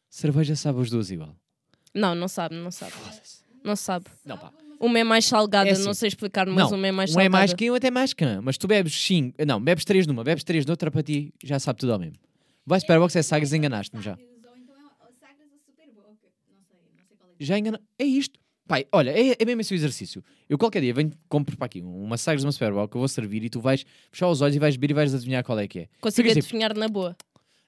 Cerveja 0.09 0.55
sabe 0.55 0.81
as 0.81 0.89
duas 0.89 1.11
igual. 1.11 1.35
Não, 1.93 2.13
não 2.15 2.27
sabe, 2.27 2.55
não 2.55 2.71
sabe. 2.71 2.93
Não 3.63 3.75
sabe. 3.75 4.05
Não, 4.25 4.37
pá. 4.37 4.51
Uma 4.79 4.99
é 4.99 5.03
mais 5.03 5.25
salgada, 5.25 5.69
É 5.69 5.73
assim. 5.73 5.83
não 5.85 5.93
sei 5.93 6.07
explicar, 6.07 6.45
mas 6.47 6.69
Não, 6.69 6.77
uma 6.77 6.87
é 6.87 6.91
mais 6.91 7.09
um 7.09 7.13
salgada. 7.13 7.25
é 7.27 7.29
mais 7.39 7.53
que 7.53 7.69
um, 7.71 7.75
até 7.75 7.91
mais 7.91 8.13
que 8.13 8.25
um. 8.25 8.41
Mas 8.41 8.57
tu 8.57 8.67
bebes 8.67 8.93
cinco... 8.93 9.35
Não, 9.45 9.59
bebes 9.61 9.83
três 9.85 10.07
numa, 10.07 10.23
bebes 10.23 10.43
três 10.43 10.65
noutra, 10.65 10.89
para 10.91 11.03
ti 11.03 11.33
já 11.43 11.59
sabe 11.59 11.79
tudo 11.79 11.93
ao 11.93 11.99
mesmo. 11.99 12.17
Vai 12.69 12.79
Superbox 12.79 13.15
é 13.15 13.21
Sagres, 13.23 13.51
enganaste-me 13.51 14.01
já. 14.01 14.11
Sagres, 14.15 14.29
Ou 14.45 14.55
então 14.55 14.75
é 14.75 15.09
o 15.09 15.13
Sagres 15.19 15.47
ou 15.51 15.59
Superboc. 15.59 16.17
Não 16.53 16.61
sei, 16.61 16.77
não 16.95 17.03
sei 17.07 17.17
qual 17.17 17.29
é. 17.31 17.33
Já 17.43 17.57
engana... 17.57 17.81
É 17.97 18.03
isto. 18.05 18.39
Pai, 18.67 18.85
olha, 18.91 19.09
é, 19.09 19.35
é 19.39 19.45
mesmo 19.45 19.61
esse 19.61 19.73
o 19.73 19.75
exercício. 19.75 20.23
Eu 20.47 20.55
qualquer 20.55 20.81
dia 20.81 20.93
venho, 20.93 21.11
compro 21.27 21.57
para 21.57 21.65
aqui 21.65 21.81
uma 21.81 22.15
Sagres, 22.17 22.43
uma 22.45 22.51
Superbox, 22.51 22.91
que 22.91 22.95
eu 22.97 22.99
vou 23.01 23.07
servir 23.07 23.43
e 23.43 23.49
tu 23.49 23.59
vais 23.59 23.83
fechar 24.11 24.27
os 24.29 24.41
olhos 24.41 24.55
e 24.55 24.59
vais 24.59 24.77
beber 24.77 24.91
e 24.91 24.93
vais 24.93 25.15
adivinhar 25.15 25.43
qual 25.43 25.57
é 25.57 25.67
que 25.67 25.79
é. 25.79 25.89
Consigo 25.99 26.27
tipo, 26.29 26.39
adivinhar 26.39 26.77
na 26.77 26.87
boa. 26.87 27.17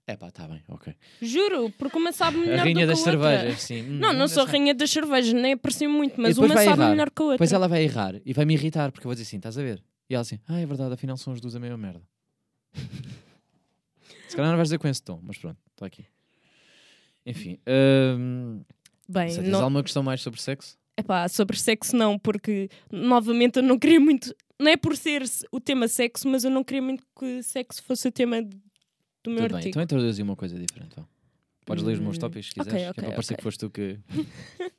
É 0.05 0.15
pá, 0.15 0.27
está 0.27 0.47
bem, 0.47 0.61
ok. 0.67 0.93
Juro, 1.21 1.71
porque 1.79 1.97
uma 1.97 2.11
sabe 2.11 2.37
melhor 2.37 2.59
A 2.59 2.63
rainha 2.63 2.85
do 2.85 2.89
das 2.91 3.01
que 3.01 3.09
a 3.09 3.13
outra. 3.13 3.29
cervejas, 3.37 3.61
sim. 3.61 3.81
Hum, 3.81 3.99
Não, 3.99 4.13
não 4.13 4.27
sou 4.27 4.43
dessa- 4.45 4.51
rainha 4.57 4.75
das 4.75 4.91
cervejas, 4.91 5.33
nem 5.33 5.53
aprecio 5.53 5.89
muito, 5.89 6.21
mas 6.21 6.37
uma 6.37 6.49
sabe 6.49 6.67
errar. 6.81 6.89
melhor 6.91 7.09
que 7.09 7.21
a 7.21 7.25
outra. 7.25 7.35
Depois 7.37 7.53
ela 7.53 7.67
vai 7.67 7.83
errar 7.83 8.15
e 8.25 8.33
vai 8.33 8.45
me 8.45 8.53
irritar, 8.53 8.91
porque 8.91 9.05
eu 9.07 9.09
vou 9.09 9.13
dizer 9.15 9.23
assim: 9.23 9.37
estás 9.37 9.57
a 9.57 9.61
ver? 9.63 9.81
E 10.09 10.13
ela 10.13 10.21
assim: 10.21 10.37
ah, 10.47 10.59
é 10.59 10.65
verdade, 10.65 10.93
afinal 10.93 11.17
são 11.17 11.33
as 11.33 11.39
duas 11.41 11.55
a 11.55 11.59
mesma 11.59 11.77
merda. 11.77 12.01
Se 14.31 14.35
calhar 14.37 14.49
não 14.51 14.57
vais 14.57 14.69
dizer 14.69 14.79
com 14.79 14.87
esse 14.87 15.03
tom, 15.03 15.19
mas 15.23 15.37
pronto, 15.37 15.57
está 15.73 15.85
aqui. 15.85 16.05
Enfim, 17.25 17.59
hum, 18.17 18.63
Bem, 19.07 19.29
sei, 19.29 19.43
tens 19.43 19.51
não... 19.51 19.59
alguma 19.61 19.83
questão 19.83 20.01
mais 20.01 20.21
sobre 20.21 20.41
sexo? 20.41 20.77
Epá, 20.97 21.27
sobre 21.27 21.57
sexo 21.59 21.95
não, 21.95 22.17
porque 22.17 22.69
novamente 22.91 23.57
eu 23.57 23.63
não 23.63 23.77
queria 23.77 23.99
muito. 23.99 24.33
Não 24.59 24.71
é 24.71 24.77
por 24.77 24.95
ser 24.95 25.27
se- 25.27 25.45
o 25.51 25.59
tema 25.59 25.87
sexo, 25.87 26.27
mas 26.29 26.43
eu 26.43 26.49
não 26.51 26.63
queria 26.63 26.81
muito 26.81 27.03
que 27.19 27.43
sexo 27.43 27.83
fosse 27.83 28.07
o 28.07 28.11
tema 28.11 28.41
do 28.41 28.51
meu 29.31 29.35
Tudo 29.41 29.47
bem, 29.49 29.55
artigo. 29.57 29.69
então 29.69 29.81
introduzi 29.83 30.21
uma 30.21 30.35
coisa 30.35 30.57
diferente. 30.57 30.95
vá. 30.95 31.05
Podes 31.65 31.83
ler 31.83 31.93
os 31.93 31.99
meus 31.99 32.17
Hum, 32.17 32.19
tópicos 32.21 32.47
se 32.49 32.53
quiseres, 32.55 32.71
que 32.73 32.85
é 32.85 32.89
ok, 32.89 33.03
para 33.03 33.11
parecer 33.13 33.33
ok. 33.33 33.37
que 33.37 33.43
foste 33.43 33.59
tu 33.59 33.69
que. 33.69 33.99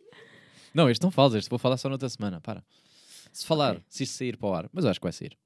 não, 0.74 0.88
este 0.90 1.02
não 1.02 1.10
falas, 1.10 1.34
este 1.34 1.50
vou 1.50 1.58
falar 1.58 1.76
só 1.76 1.88
noutra 1.88 2.08
semana. 2.08 2.40
Para. 2.40 2.64
Se 3.32 3.44
falar, 3.46 3.80
se 3.88 4.02
isto 4.04 4.14
sair 4.16 4.36
para 4.36 4.48
o 4.48 4.54
ar, 4.54 4.68
mas 4.72 4.84
eu 4.84 4.90
acho 4.90 4.98
que 5.00 5.04
vai 5.04 5.12
sair. 5.12 5.36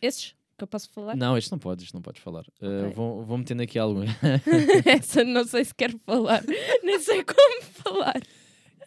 Esses 0.00 0.34
que 0.58 0.64
eu 0.64 0.68
posso 0.68 0.90
falar? 0.90 1.16
Não, 1.16 1.36
este 1.38 1.50
não 1.50 1.58
podes, 1.58 1.84
isto 1.86 1.94
não 1.94 2.02
podes 2.02 2.20
falar. 2.22 2.44
Uh, 2.60 2.84
Ok. 2.86 2.92
vou, 2.94 3.24
vou 3.24 3.38
metendo 3.38 3.62
aqui 3.62 3.78
algo. 3.78 4.00
Essa 4.84 5.24
não 5.24 5.44
sei 5.44 5.64
se 5.64 5.74
quero 5.74 5.98
falar. 6.04 6.42
Nem 6.84 6.98
sei 7.00 7.24
como 7.24 7.62
falar. 7.62 8.20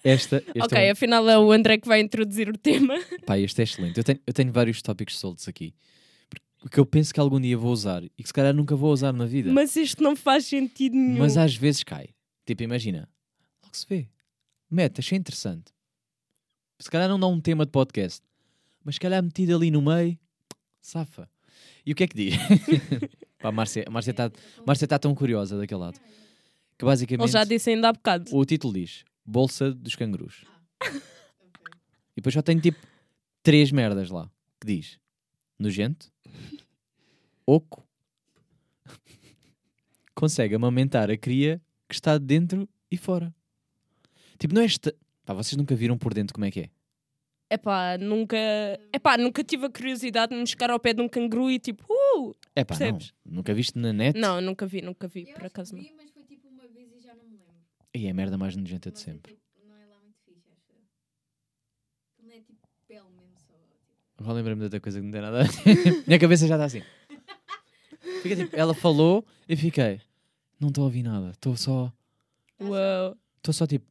Esta, 0.04 0.38
este 0.38 0.62
ok, 0.62 0.78
é 0.80 0.90
um- 0.90 0.92
afinal 0.92 1.30
é 1.30 1.38
o 1.38 1.52
André 1.52 1.78
que 1.78 1.88
vai 1.88 2.00
introduzir 2.02 2.50
o 2.50 2.58
tema. 2.58 2.96
Pá, 3.26 3.38
este 3.38 3.62
é 3.62 3.64
excelente. 3.64 3.98
Eu 3.98 4.04
tenho, 4.04 4.20
eu 4.26 4.34
tenho 4.34 4.52
vários 4.52 4.82
tópicos 4.82 5.18
soltos 5.20 5.48
aqui. 5.48 5.74
Porque 6.60 6.80
eu 6.80 6.86
penso 6.86 7.12
que 7.14 7.20
algum 7.20 7.40
dia 7.40 7.58
vou 7.58 7.72
usar 7.72 8.04
e 8.04 8.10
que 8.22 8.28
se 8.28 8.34
calhar 8.34 8.54
nunca 8.54 8.76
vou 8.76 8.92
usar 8.94 9.12
na 9.14 9.26
vida. 9.26 9.52
Mas 9.52 9.76
isto 9.76 10.04
não 10.04 10.16
faz 10.16 10.46
sentido 10.46 10.96
nenhum. 10.96 11.18
Mas 11.20 11.36
às 11.38 11.56
vezes 11.56 11.84
cai. 11.84 12.10
Tipo, 12.46 12.62
imagina. 12.64 13.10
Logo 13.64 13.76
se 13.76 13.86
vê. 13.88 14.08
Mete, 14.70 15.00
achei 15.00 15.18
interessante. 15.18 15.72
Se 16.80 16.90
calhar 16.90 17.10
não 17.10 17.20
dá 17.20 17.28
um 17.28 17.40
tema 17.42 17.66
de 17.66 17.72
podcast. 17.72 18.22
Mas 18.84 18.96
se 18.96 19.00
calhar 19.02 19.22
metido 19.24 19.56
ali 19.56 19.70
no 19.72 19.82
meio. 19.82 20.18
Safa. 20.80 21.30
E 21.86 21.92
o 21.92 21.96
que 21.96 22.04
é 22.04 22.08
que 22.08 22.16
diz? 22.16 22.36
Pá, 23.40 23.50
a 23.50 23.52
Márcia 23.52 23.86
está 23.88 24.32
Márcia 24.66 24.88
tá 24.88 25.00
tão 25.00 25.16
curiosa 25.16 25.58
daquele 25.58 25.80
lado. 25.80 26.00
Que 26.78 26.86
basicamente 26.86 27.26
Ele 27.26 27.32
já 27.32 27.44
disse 27.44 27.70
ainda 27.72 27.90
há 27.90 27.94
bocado. 27.94 28.36
o 28.36 28.46
título 28.46 28.74
diz 28.74 29.04
Bolsa 29.26 29.74
dos 29.74 29.96
Cangurus. 29.96 30.46
E 30.84 32.16
depois 32.18 32.34
só 32.34 32.42
tenho 32.42 32.60
tipo 32.62 32.80
três 33.42 33.72
merdas 33.72 34.10
lá. 34.10 34.30
Que 34.60 34.68
diz 34.68 35.00
nojento, 35.58 36.12
oco, 37.46 37.88
consegue 40.16 40.56
amamentar 40.56 41.12
a 41.12 41.18
cria 41.18 41.62
que 41.88 41.94
está 41.94 42.18
dentro 42.18 42.68
e 42.90 42.98
fora. 42.98 43.34
Tipo, 44.40 44.56
não 44.56 44.62
é 44.62 44.66
esta... 44.66 44.96
Pá, 45.24 45.34
vocês 45.34 45.56
nunca 45.56 45.76
viram 45.76 45.98
por 45.98 46.14
dentro 46.16 46.34
como 46.34 46.46
é 46.46 46.52
que 46.52 46.62
é? 46.62 46.70
Epá, 47.54 47.98
nunca. 47.98 48.38
Epá, 48.94 49.18
nunca 49.18 49.44
tive 49.44 49.66
a 49.66 49.70
curiosidade 49.70 50.34
de 50.34 50.40
me 50.40 50.48
chegar 50.48 50.70
ao 50.72 50.80
pé 50.80 50.94
de 50.94 51.02
um 51.02 51.10
canguru 51.10 51.52
e 51.52 51.60
tipo, 51.60 51.84
uh! 51.92 52.34
É 52.56 52.64
pá, 52.64 52.74
não. 52.76 52.80
Percebes? 52.80 53.14
Nunca 53.26 53.54
viste 53.54 53.78
na 53.78 53.92
net? 53.92 54.18
Não, 54.18 54.40
nunca 54.40 54.66
vi, 54.66 54.82
nunca 54.82 55.08
vi, 55.08 55.28
Eu 55.28 55.34
por 55.36 55.46
acaso 55.48 55.72
que 55.72 55.78
não. 55.78 55.84
vi, 55.84 55.94
mas 55.98 56.10
foi 56.12 56.24
tipo 56.24 56.48
uma 56.48 56.66
vez 56.70 56.90
e 56.96 57.00
já 57.02 57.14
não 57.14 57.26
me 57.26 57.32
lembro. 57.38 57.54
E 57.94 58.08
é 58.08 58.10
a 58.10 58.14
merda 58.14 58.38
mais 58.38 58.56
nojenta 58.56 58.90
de 58.90 58.98
é 58.98 59.02
sempre. 59.02 59.34
tipo- 59.34 59.42
não 59.68 59.76
é 59.76 59.86
lá 59.86 59.98
muito 60.02 60.18
fixe, 60.26 60.50
acho 60.50 60.72
eu. 60.72 62.26
Não 62.26 62.32
é 62.34 62.40
tipo 62.40 62.68
pele 62.88 63.02
mesmo 63.18 63.36
só. 63.36 63.54
Tipo. 63.54 64.24
Agora 64.24 64.34
lembrei-me 64.36 64.60
de 64.60 64.66
outra 64.66 64.80
coisa 64.80 65.00
que 65.00 65.06
não 65.06 65.12
tem 65.12 65.22
nada 65.22 65.42
a 65.42 65.44
ver. 65.44 65.52
Minha 66.08 66.20
cabeça 66.20 66.48
já 66.48 66.56
está 66.56 66.66
assim. 66.66 66.82
Fica 68.22 68.36
tipo, 68.36 68.56
ela 68.56 68.74
falou 68.74 69.26
e 69.50 69.56
fiquei. 69.58 70.00
Não 70.60 70.70
estou 70.70 70.84
a 70.84 70.86
ouvir 70.86 71.04
nada. 71.04 71.32
Estou 71.32 71.58
só. 71.58 71.92
Uau! 72.62 73.18
Estou 73.38 73.54
só 73.54 73.66
tipo. 73.68 73.86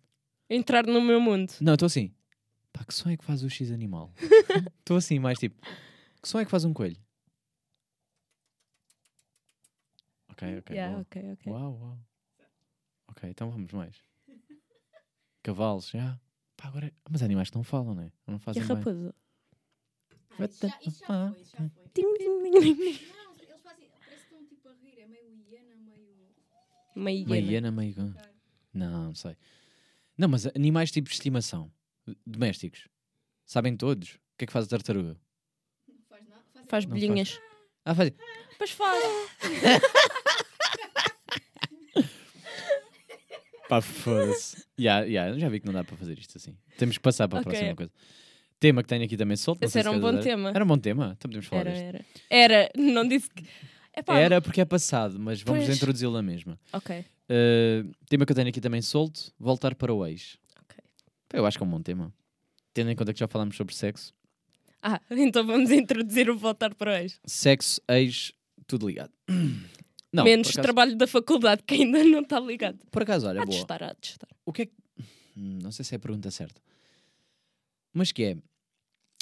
Entrar 0.49 0.87
no 0.87 1.01
meu 1.03 1.21
mundo. 1.21 1.53
Não, 1.61 1.75
estou 1.75 1.87
assim. 1.87 2.13
Pá, 2.73 2.85
que 2.85 2.95
som 2.95 3.11
é 3.11 3.17
que 3.17 3.25
faz 3.25 3.43
o 3.43 3.51
X 3.51 3.71
animal? 3.71 4.13
Estou 4.81 4.97
assim, 4.97 5.19
mais 5.19 5.39
tipo. 5.39 5.61
Que 6.23 6.29
som 6.29 6.39
é 6.39 6.45
que 6.45 6.51
faz 6.51 6.65
um 6.65 6.73
coelho? 6.73 6.97
Ok, 10.29 10.59
ok. 10.59 10.75
yeah, 10.77 10.91
boa. 10.95 11.03
ok, 11.03 11.33
ok. 11.33 11.53
Uau, 11.53 11.73
uau. 11.79 11.99
Ok, 13.09 13.29
então 13.29 13.51
vamos 13.51 13.73
mais. 13.73 13.97
Cavalos, 15.43 15.89
já. 15.91 16.19
Pá, 16.57 16.69
agora. 16.69 16.93
Mas 17.11 17.23
animais 17.23 17.51
que 17.51 17.57
não 17.57 17.65
falam, 17.65 17.95
né? 17.95 18.13
Não 18.27 18.37
E 18.37 18.41
fazem 18.41 18.63
a 18.63 18.67
bem. 18.67 18.77
raposa? 18.77 19.15
Ah, 20.39 20.45
isso 20.47 20.67
já, 20.67 20.79
isso 20.87 21.01
já 21.01 21.07
foi, 21.07 21.41
isso 21.41 21.53
já 21.57 21.69
foi. 21.69 21.85
Ding, 21.95 22.19
ding, 22.19 22.43
ding, 22.43 22.75
ding. 22.75 23.01
Não, 23.13 23.35
eles 23.37 23.61
fazem. 23.63 23.89
Parece 23.99 24.27
que 24.27 24.35
estão 24.35 24.47
tipo 24.47 24.69
a 24.69 24.73
rir, 24.75 25.01
é 25.01 25.07
meio 25.07 25.37
hiena, 25.51 25.75
meio. 25.77 27.27
Meio 27.27 27.51
hiena, 27.51 27.71
meio. 27.71 28.15
Não, 28.73 29.05
não 29.07 29.15
sei. 29.15 29.37
Não, 30.17 30.29
mas 30.29 30.47
animais 30.47 30.91
tipo 30.91 31.09
de 31.09 31.15
estimação, 31.15 31.71
domésticos, 32.27 32.89
sabem 33.45 33.77
todos. 33.77 34.15
O 34.15 34.19
que 34.39 34.45
é 34.45 34.47
que 34.47 34.53
faz 34.53 34.67
a 34.67 34.69
tartaruga? 34.69 35.17
Não 35.89 35.97
faz 36.09 36.29
nada. 36.29 36.43
Faz, 36.55 36.67
Faz 36.69 36.85
bolhinhas. 36.85 37.41
Ah, 37.85 37.95
faz. 37.95 38.13
Pois 38.59 38.71
faz. 38.71 39.03
Pá, 43.69 43.81
foda-se. 43.81 44.65
Ya, 44.79 45.05
ya, 45.05 45.33
já 45.39 45.49
vi 45.49 45.61
que 45.61 45.67
não 45.67 45.73
dá 45.73 45.85
para 45.85 45.97
fazer 45.97 46.19
isto 46.19 46.37
assim. 46.37 46.57
Temos 46.77 46.97
que 46.99 47.03
passar 47.03 47.29
para 47.29 47.39
a 47.39 47.43
Ok. 47.43 47.53
próxima 47.53 47.77
coisa. 47.77 47.93
Tema 48.59 48.83
que 48.83 48.89
tenho 48.89 49.05
aqui 49.05 49.17
também 49.17 49.37
solto. 49.37 49.63
Esse 49.63 49.79
era 49.79 49.91
um 49.91 50.01
bom 50.01 50.13
dar. 50.13 50.23
tema. 50.23 50.51
Era 50.51 50.65
um 50.65 50.67
bom 50.67 50.79
tema, 50.79 51.15
então 51.17 51.29
podemos 51.31 51.47
falar 51.47 51.67
Era, 51.69 51.73
disto. 51.73 52.05
era. 52.29 52.55
Era, 52.65 52.71
não 52.77 53.07
disse 53.07 53.31
que. 53.31 53.45
Epá, 53.97 54.19
Era 54.19 54.41
porque 54.41 54.61
é 54.61 54.65
passado, 54.65 55.19
mas 55.19 55.41
vamos 55.43 55.65
Pois. 55.65 55.77
introduzi-lo 55.77 56.13
na 56.13 56.23
mesma. 56.23 56.59
Ok. 56.73 56.99
Uh, 56.99 57.91
tema 58.09 58.27
que 58.27 58.33
eu 58.33 58.37
tenho 58.37 58.49
aqui 58.49 58.61
também 58.61 58.83
solto: 58.83 59.33
voltar 59.39 59.75
para 59.77 59.95
o 59.95 60.05
ex. 60.07 60.37
Eu 61.33 61.47
acho 61.47 61.57
que 61.59 61.63
é 61.65 61.67
um 61.67 61.71
bom 61.71 61.81
tema. 61.83 62.13
Tendo 62.75 62.91
em 62.91 62.97
conta 62.97 63.13
que 63.13 63.21
já 63.21 63.29
falámos 63.29 63.57
sobre 63.57 63.75
sexo. 63.75 64.13
Ah, 64.83 65.01
então 65.11 65.47
vamos 65.47 65.71
introduzir 65.71 66.31
o 66.31 66.37
voltar 66.39 66.75
para 66.75 67.01
hoje. 67.03 67.19
Sexo, 67.27 67.81
ex, 67.89 68.33
tudo 68.67 68.89
ligado. 68.89 69.13
Não, 70.13 70.25
Menos 70.25 70.49
acaso, 70.49 70.63
trabalho 70.63 70.97
da 70.97 71.07
faculdade, 71.07 71.63
que 71.63 71.75
ainda 71.75 72.03
não 72.03 72.19
está 72.23 72.41
ligado. 72.41 72.81
por 72.91 73.03
acaso, 73.03 73.29
olha, 73.29 73.43
Há 73.43 73.47
boa. 73.47 73.57
estar, 73.57 73.81
há 73.81 73.95
estar. 74.03 74.27
O 74.45 74.53
que 74.53 74.63
é 74.63 74.67
que. 74.67 74.73
Hum, 75.37 75.61
Não 75.63 75.71
sei 75.71 75.85
se 75.85 75.95
é 75.95 75.99
a 75.99 76.01
pergunta 76.01 76.29
certa. 76.33 76.61
Mas 77.95 78.11
que 78.11 78.25
é. 78.25 78.37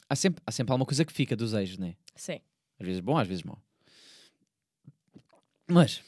Há 0.09 0.17
sempre, 0.17 0.43
há 0.47 0.51
sempre 0.51 0.73
alguma 0.73 0.87
coisa 0.87 1.05
que 1.05 1.13
fica 1.13 1.37
dos 1.37 1.53
ex, 1.53 1.77
né? 1.77 1.95
Sim. 2.17 2.41
Às 2.81 2.87
vezes 2.87 3.01
bom, 3.03 3.19
às 3.19 3.29
vezes 3.29 3.43
mau. 3.43 3.63
Mas. 5.69 6.03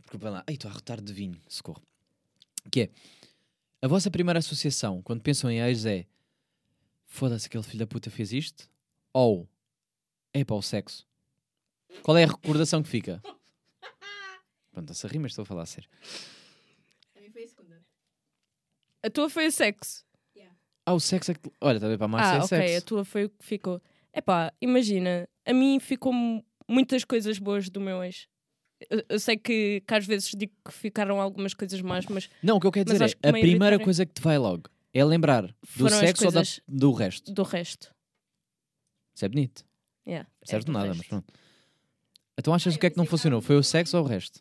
Desculpa 0.00 0.28
lá. 0.28 0.44
Ai, 0.46 0.52
estou 0.54 0.70
a 0.70 0.74
rotar 0.74 1.00
de 1.00 1.12
vinho. 1.14 1.40
Socorro. 1.48 1.82
Que 2.70 2.82
é. 2.82 2.90
A 3.80 3.86
vossa 3.88 4.10
primeira 4.10 4.38
associação, 4.38 5.02
quando 5.02 5.22
pensam 5.22 5.50
em 5.50 5.60
ex, 5.60 5.84
é. 5.86 6.06
Foda-se, 7.06 7.46
aquele 7.46 7.62
filho 7.62 7.78
da 7.78 7.86
puta 7.86 8.10
fez 8.10 8.32
isto? 8.32 8.68
Ou. 9.12 9.48
É 10.32 10.44
para 10.44 10.56
o 10.56 10.62
sexo. 10.62 11.06
Qual 12.02 12.16
é 12.16 12.24
a 12.24 12.26
recordação 12.26 12.82
que 12.82 12.88
fica? 12.88 13.22
Pronto, 14.72 14.90
essa 14.90 15.08
rima 15.08 15.26
estou 15.26 15.42
a 15.42 15.46
falar 15.46 15.62
a 15.62 15.66
sério. 15.66 15.88
A 17.16 17.20
mim 17.20 17.30
foi 17.30 17.44
a 17.44 17.48
segunda. 17.48 17.82
A 19.02 19.10
tua 19.10 19.30
foi 19.30 19.46
o 19.46 19.52
sexo. 19.52 20.06
Ah, 20.84 20.94
o 20.94 21.00
sexo 21.00 21.32
é 21.32 21.34
que. 21.34 21.52
Olha, 21.60 21.76
está 21.76 21.86
a 21.86 21.90
ver 21.90 21.98
para 21.98 22.06
a 22.06 22.08
Márcia 22.08 22.32
ah, 22.32 22.36
é 22.36 22.42
ok. 22.44 22.58
A 22.58 22.68
sexo. 22.68 22.86
tua 22.86 23.04
foi 23.04 23.24
o 23.26 23.28
que 23.30 23.44
ficou. 23.44 23.78
Epá, 24.10 24.50
imagina, 24.58 25.28
a 25.44 25.52
mim 25.52 25.78
ficou 25.78 26.14
mu- 26.14 26.42
muitas 26.66 27.04
coisas 27.04 27.38
boas 27.38 27.68
do 27.68 27.78
meu 27.78 28.02
ex. 28.02 28.26
Eu, 28.90 29.02
eu 29.08 29.18
sei 29.20 29.36
que, 29.36 29.82
que 29.86 29.94
às 29.94 30.06
vezes 30.06 30.30
digo 30.36 30.52
que 30.64 30.72
ficaram 30.72 31.20
algumas 31.20 31.52
coisas 31.54 31.80
más, 31.80 32.06
mas 32.06 32.30
Não, 32.42 32.56
o 32.56 32.60
que 32.60 32.66
eu 32.66 32.72
quero 32.72 32.84
dizer 32.90 33.04
acho 33.04 33.16
que 33.16 33.26
é, 33.26 33.28
a 33.30 33.32
primeira 33.32 33.58
maioritária- 33.58 33.84
coisa 33.84 34.06
que 34.06 34.12
te 34.14 34.22
vai 34.22 34.38
logo 34.38 34.70
é 34.94 35.04
lembrar 35.04 35.54
do 35.76 35.88
sexo 35.90 36.26
ou 36.26 36.32
da- 36.32 36.42
do 36.68 36.92
resto. 36.92 37.32
do 37.32 37.42
resto. 37.42 37.94
Isso 39.14 39.24
é 39.24 39.28
bonito. 39.28 39.66
Yeah, 40.06 40.28
é 40.40 40.46
Certo 40.46 40.66
do 40.66 40.72
nada, 40.72 40.86
resto. 40.88 40.98
mas 40.98 41.06
pronto. 41.08 41.34
Então 42.38 42.54
achas 42.54 42.76
o 42.76 42.78
que 42.78 42.86
é 42.86 42.90
que 42.90 42.96
não 42.96 43.04
funcionou? 43.04 43.40
Foi 43.42 43.56
o 43.56 43.62
sexo 43.64 43.98
ou 43.98 44.04
o 44.04 44.06
resto? 44.06 44.40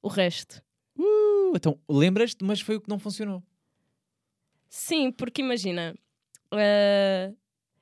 O 0.00 0.08
resto. 0.08 0.62
Uh, 0.96 1.52
então 1.56 1.78
lembras-te, 1.88 2.44
mas 2.44 2.60
foi 2.60 2.76
o 2.76 2.80
que 2.80 2.88
não 2.88 2.98
funcionou. 2.98 3.42
Sim, 4.68 5.10
porque 5.10 5.42
imagina. 5.42 5.94
eh, 6.52 7.32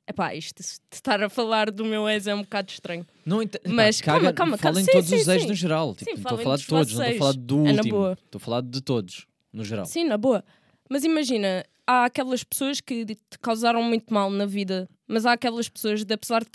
Epá, 0.09 0.35
isto 0.35 0.63
de 0.63 0.69
estar 0.93 1.21
a 1.23 1.29
falar 1.29 1.71
do 1.71 1.85
meu 1.85 2.09
ex 2.09 2.27
é 2.29 2.35
um 2.35 2.43
bocado 2.43 2.71
estranho. 2.71 3.05
Não 3.25 3.43
ent- 3.43 3.57
Mas 3.67 4.01
caga, 4.01 4.19
calma, 4.21 4.33
calma, 4.33 4.59
calma. 4.59 4.81
em 4.81 4.85
Sim, 4.85 4.93
todos 4.93 5.09
sim, 5.11 5.17
os 5.17 5.27
ex 5.29 5.43
sim. 5.43 5.49
no 5.49 5.55
geral. 5.55 5.95
Tipo, 5.97 6.05
Sim, 6.05 6.17
não 6.17 6.17
estou 6.23 6.27
a 6.27 6.31
falem 6.31 6.45
falar 6.45 6.57
de 6.57 6.67
todos, 6.67 6.93
não 6.95 7.03
estou 7.03 7.17
a 7.17 7.19
falar 7.19 7.33
do 7.33 7.67
É 7.67 7.73
último. 7.73 8.13
Estou 8.13 8.39
a 8.39 8.41
falar 8.41 8.61
de 8.63 8.81
todos, 8.81 9.27
no 9.53 9.65
geral. 9.65 9.85
Sim, 9.87 10.05
na 10.05 10.17
boa. 10.17 10.45
Mas 10.89 11.03
imagina, 11.03 11.65
há 11.85 12.05
aquelas 12.05 12.45
pessoas 12.45 12.81
que 12.81 13.05
te 13.05 13.19
causaram 13.41 13.83
muito 13.83 14.15
mal 14.15 14.31
na 14.31 14.47
vida, 14.47 14.89
mas 15.09 15.27
há 15.27 15.33
aquelas 15.33 15.69
pessoas 15.69 16.05
que, 16.05 16.13
apesar 16.13 16.45
de, 16.45 16.51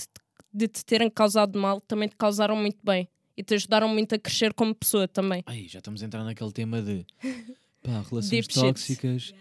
de 0.54 0.68
te 0.70 0.86
terem 0.86 1.10
causado 1.10 1.60
mal, 1.60 1.82
também 1.82 2.08
te 2.08 2.16
causaram 2.16 2.56
muito 2.56 2.80
bem 2.82 3.10
e 3.36 3.44
te 3.44 3.54
ajudaram 3.56 3.90
muito 3.90 4.16
a 4.16 4.18
crescer 4.20 4.54
como 4.54 4.74
pessoa 4.74 5.10
também. 5.10 5.44
Ai, 5.46 5.66
já 5.68 5.80
estamos 5.80 6.02
a 6.02 6.06
entrar 6.06 6.24
naquele 6.24 6.54
tema 6.54 6.82
de 6.82 7.06
pá, 7.84 8.02
relações 8.10 8.30
Deep 8.30 8.54
shit. 8.54 8.62
tóxicas, 8.62 9.34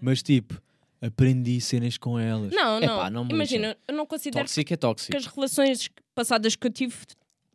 mas 0.00 0.22
tipo, 0.22 0.58
aprendi 1.00 1.60
cenas 1.60 1.96
com 1.96 2.18
elas. 2.18 2.52
Não, 2.52 2.80
não. 2.80 2.96
Epá, 2.96 3.10
não 3.10 3.26
imagina, 3.28 3.76
eu 3.86 3.94
não 3.94 4.06
considero 4.06 4.44
tóxico 4.44 4.72
é 4.72 4.76
tóxico. 4.76 5.10
que 5.12 5.16
as 5.16 5.26
relações 5.26 5.88
passadas 6.14 6.56
que 6.56 6.66
eu 6.66 6.70
tive 6.70 6.94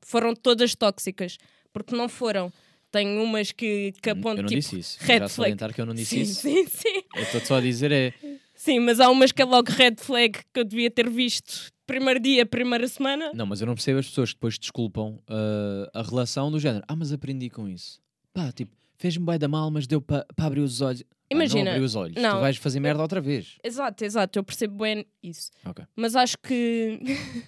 foram 0.01 0.35
todas 0.35 0.75
tóxicas, 0.75 1.37
porque 1.71 1.95
não 1.95 2.07
foram. 2.07 2.51
Tenho 2.91 3.23
umas 3.23 3.51
que, 3.51 3.91
que 4.01 4.09
Eu 4.09 4.13
apontam 4.13 4.43
não 4.43 4.49
tipo, 4.49 4.61
disse 4.61 4.77
isso. 4.77 4.97
red 5.01 5.19
já 5.19 5.27
flag. 5.27 5.73
que 5.73 5.81
eu 5.81 5.85
não 5.85 5.95
disse 5.95 6.15
sim, 6.15 6.21
isso. 6.21 6.41
sim, 6.41 6.67
sim. 6.67 7.01
Eu 7.15 7.23
estou 7.23 7.41
só 7.41 7.55
a 7.55 7.61
dizer 7.61 7.91
é. 7.91 8.13
Sim, 8.53 8.79
mas 8.81 8.99
há 8.99 9.09
umas 9.09 9.31
que 9.31 9.41
é 9.41 9.45
logo 9.45 9.71
red 9.71 9.95
flag 9.97 10.39
que 10.53 10.59
eu 10.59 10.63
devia 10.63 10.91
ter 10.91 11.09
visto 11.09 11.71
primeiro 11.87 12.19
dia, 12.19 12.45
primeira 12.45 12.87
semana. 12.87 13.31
Não, 13.33 13.47
mas 13.47 13.61
eu 13.61 13.67
não 13.67 13.73
percebo 13.73 13.97
as 13.99 14.07
pessoas 14.07 14.29
que 14.29 14.35
depois 14.35 14.59
desculpam 14.59 15.19
ah, 15.27 15.89
a 15.91 16.03
relação 16.03 16.51
do 16.51 16.59
género. 16.59 16.83
Ah, 16.87 16.95
mas 16.95 17.11
aprendi 17.11 17.49
com 17.49 17.67
isso. 17.67 17.99
Pá, 18.31 18.51
tipo, 18.51 18.71
fez-me 18.97 19.25
bem 19.25 19.39
da 19.39 19.47
mal, 19.47 19.71
mas 19.71 19.87
deu 19.87 19.99
para 19.99 20.25
abrir 20.37 20.61
os 20.61 20.79
olhos. 20.81 21.03
Ah, 21.33 21.35
Imagina, 21.35 21.63
não 21.65 21.71
abrir 21.71 21.83
os 21.85 21.95
olhos. 21.95 22.21
não. 22.21 22.37
Tu 22.37 22.41
vais 22.41 22.57
fazer 22.57 22.79
merda 22.79 23.01
outra 23.01 23.19
vez. 23.21 23.57
Exato, 23.63 24.05
exato, 24.05 24.39
eu 24.39 24.43
percebo 24.43 24.83
bem 24.83 25.05
isso. 25.21 25.51
Ok. 25.65 25.85
Mas 25.95 26.15
acho 26.15 26.37
que. 26.37 26.99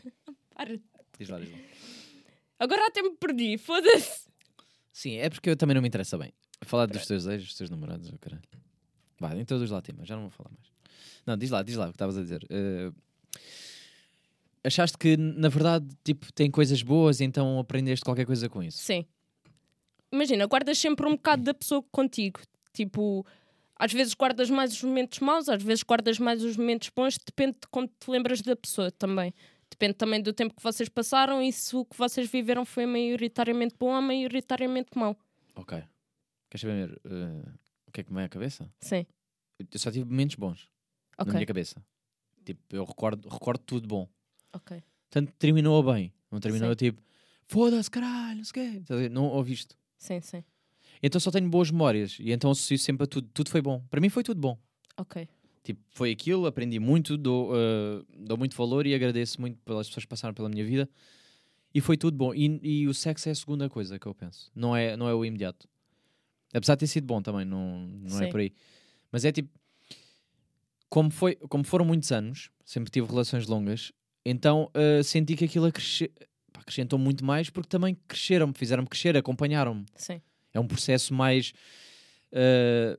Para. 0.56 0.80
Diz 1.20 1.30
lá, 1.30 1.40
diz 1.40 1.52
lá. 1.52 1.58
Agora 2.60 2.88
até 2.88 3.02
me 3.02 3.16
perdi, 3.16 3.58
foda-se. 3.58 4.28
Sim, 4.92 5.18
é 5.18 5.30
porque 5.30 5.50
eu 5.50 5.56
também 5.58 5.76
não 5.76 5.82
me 5.82 5.88
interessa 5.88 6.18
bem. 6.18 6.34
Falar 6.62 6.86
dos 6.86 7.06
teus 7.06 7.26
ex, 7.28 7.44
dos 7.44 7.56
teus 7.56 7.70
namorados, 7.70 8.10
oh, 8.14 8.18
caralho. 8.18 8.44
Vá, 9.20 9.36
então 9.36 9.60
dos 9.60 9.70
lá 9.70 9.82
tema, 9.82 10.06
já 10.06 10.16
não 10.16 10.24
vou 10.24 10.32
falar 10.32 10.50
mais. 10.52 10.72
Não, 11.26 11.38
diz 11.38 11.50
lá, 11.50 11.62
diz 11.64 11.76
lá 11.76 11.86
o 11.86 11.90
que 11.90 11.96
estavas 11.96 12.18
a 12.18 12.22
dizer. 12.22 12.46
Eh, 12.50 12.92
achaste 14.64 14.98
que, 14.98 15.18
na 15.18 15.50
verdade, 15.50 15.88
tipo, 16.04 16.32
tem 16.34 16.50
coisas 16.50 16.82
boas, 16.82 17.22
então 17.22 17.60
aprendeste 17.60 18.04
qualquer 18.04 18.26
coisa 18.26 18.48
com 18.50 18.64
isso? 18.64 18.78
Sim. 18.80 19.06
Imagina, 20.12 20.46
guardas 20.46 20.78
sempre 20.78 21.06
um 21.08 21.12
bocado 21.16 21.44
da 21.44 21.54
pessoa 21.54 21.84
contigo. 21.92 22.40
Tipo, 22.74 23.26
às 23.78 23.92
vezes 23.92 24.14
guardas 24.14 24.50
mais 24.50 24.74
os 24.74 24.84
momentos 24.84 25.20
maus, 25.20 25.50
às 25.50 25.62
vezes 25.62 25.84
guardas 25.84 26.18
mais 26.20 26.44
os 26.44 26.56
momentos 26.58 26.90
bons, 26.96 27.18
depende 27.18 27.58
de 27.62 27.68
como 27.70 27.88
te 27.88 28.10
lembras 28.10 28.42
da 28.42 28.56
pessoa 28.56 28.92
também. 28.92 29.34
Depende 29.70 29.96
também 29.96 30.22
do 30.22 30.32
tempo 30.32 30.54
que 30.56 30.64
vocês 30.64 30.88
passaram 30.88 31.42
e 31.42 31.52
se 31.52 31.76
o 31.76 31.84
que 31.84 31.98
vocês 31.98 32.30
viveram 32.30 32.66
foi 32.66 32.86
maioritariamente 32.86 33.76
bom 33.78 33.94
ou 33.94 34.02
maioritariamente 34.02 34.98
mau. 34.98 35.18
Ok. 35.56 35.84
Queres 36.50 36.62
saber 36.62 37.02
eh, 37.04 37.50
o 37.88 37.92
que 37.92 38.02
é 38.02 38.04
que 38.04 38.12
me 38.12 38.18
vem 38.18 38.26
à 38.26 38.30
cabeça? 38.30 38.72
Sim. 38.80 39.06
Eu 39.60 39.80
só 39.80 39.92
tive 39.92 40.06
momentos 40.06 40.36
bons 40.36 40.70
na 41.18 41.34
minha 41.34 41.46
cabeça. 41.46 41.84
Tipo, 42.46 42.62
eu 42.70 42.84
recordo, 42.86 43.28
recordo 43.28 43.60
tudo 43.66 43.88
bom. 43.88 44.08
Ok. 44.54 44.82
Tanto 45.10 45.32
terminou 45.34 45.82
bem. 45.84 46.14
Não 46.32 46.40
terminou 46.40 46.70
Sim. 46.70 46.76
tipo, 46.76 47.02
foda-se, 47.48 47.90
caralho, 47.90 48.38
não 48.38 48.44
sei 48.44 48.80
o 48.80 48.84
quê. 48.84 49.10
Não 49.10 49.26
ouviste. 49.26 49.76
Sim, 49.98 50.22
sim. 50.22 50.44
Então 51.02 51.20
só 51.20 51.32
tenho 51.32 51.50
boas 51.50 51.70
memórias. 51.72 52.18
E 52.20 52.32
então 52.32 52.52
associo 52.52 52.78
sempre 52.80 53.04
a 53.04 53.08
tudo. 53.08 53.28
Tudo 53.34 53.50
foi 53.50 53.62
bom. 53.62 53.84
Para 53.90 54.00
mim 54.02 54.10
foi 54.10 54.24
tudo 54.24 54.40
bom. 54.40 54.58
Ok. 54.98 55.28
Tipo, 55.64 55.82
foi 55.90 56.12
aquilo, 56.12 56.46
aprendi 56.46 56.80
muito, 56.80 57.18
dou, 57.18 57.52
eh, 57.56 58.04
dou 58.20 58.38
muito 58.38 58.56
valor 58.56 58.86
e 58.86 58.94
agradeço 58.94 59.42
muito 59.42 59.58
pelas 59.66 59.88
pessoas 59.88 60.04
que 60.06 60.10
passaram 60.10 60.34
pela 60.34 60.48
minha 60.48 60.64
vida. 60.64 60.88
E 61.74 61.82
foi 61.82 61.98
tudo 61.98 62.16
bom. 62.16 62.34
E, 62.34 62.60
e 62.64 62.88
o 62.88 62.94
sexo 62.94 63.28
é 63.30 63.32
a 63.32 63.36
segunda 63.36 63.68
coisa 63.70 63.98
que 64.00 64.06
eu 64.06 64.14
penso. 64.14 64.52
Não 64.56 64.76
é, 64.76 64.96
não 64.96 65.10
é 65.10 65.14
o 65.14 65.26
imediato. 65.26 65.68
Apesar 66.54 66.76
de 66.76 66.82
ter 66.82 66.88
sido 66.88 67.06
bom 67.06 67.22
também, 67.22 67.44
não, 67.46 67.80
não 67.88 68.18
é 68.22 68.28
por 68.32 68.40
aí. 68.40 68.54
Mas 69.12 69.26
é 69.26 69.32
tipo. 69.32 69.50
como, 70.90 71.10
foi, 71.10 71.36
como 71.36 71.64
foram 71.64 71.84
muitos 71.86 72.12
anos, 72.12 72.50
sempre 72.64 72.92
tive 72.92 73.08
relações 73.08 73.48
longas, 73.48 73.92
então 74.24 74.70
ah, 74.74 75.04
senti 75.04 75.36
que 75.36 75.46
aquilo 75.46 75.66
acresce- 75.66 76.12
pá, 76.54 76.62
acrescentou 76.62 76.98
muito 76.98 77.26
mais 77.26 77.50
porque 77.50 77.68
também 77.70 77.98
cresceram-me, 78.08 78.54
fizeram-me 78.54 78.88
crescer, 78.88 79.18
acompanharam-me. 79.18 79.86
Sim. 79.96 80.22
É 80.56 80.60
um 80.60 80.68
processo 80.68 81.14
mais, 81.14 81.54
ah, 82.34 82.98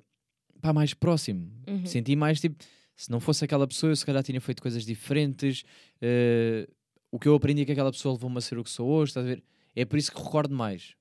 pá, 0.60 0.72
mais 0.72 0.94
próximo. 0.94 1.50
Uhum. 1.66 1.86
Senti 1.86 2.14
mais 2.14 2.40
tipo, 2.40 2.62
se 2.94 3.10
não 3.10 3.18
fosse 3.18 3.44
aquela 3.44 3.66
pessoa, 3.66 3.90
eu 3.90 3.96
se 3.96 4.04
calhar 4.04 4.22
tinha 4.22 4.40
feito 4.40 4.62
coisas 4.62 4.84
diferentes. 4.84 5.64
ah, 6.02 6.70
o 7.10 7.18
que 7.18 7.28
eu 7.28 7.34
aprendi 7.34 7.62
é 7.62 7.64
que 7.64 7.72
aquela 7.72 7.90
pessoa 7.90 8.12
levou-me 8.14 8.36
a 8.36 8.40
ser 8.40 8.58
o 8.58 8.64
que 8.64 8.70
sou 8.70 8.88
hoje, 8.88 9.10
estás 9.10 9.24
a 9.24 9.28
ver? 9.28 9.42
É 9.74 9.84
por 9.84 9.98
isso 9.98 10.12
que 10.12 10.20
recordo 10.22 10.54
mais. 10.54 10.94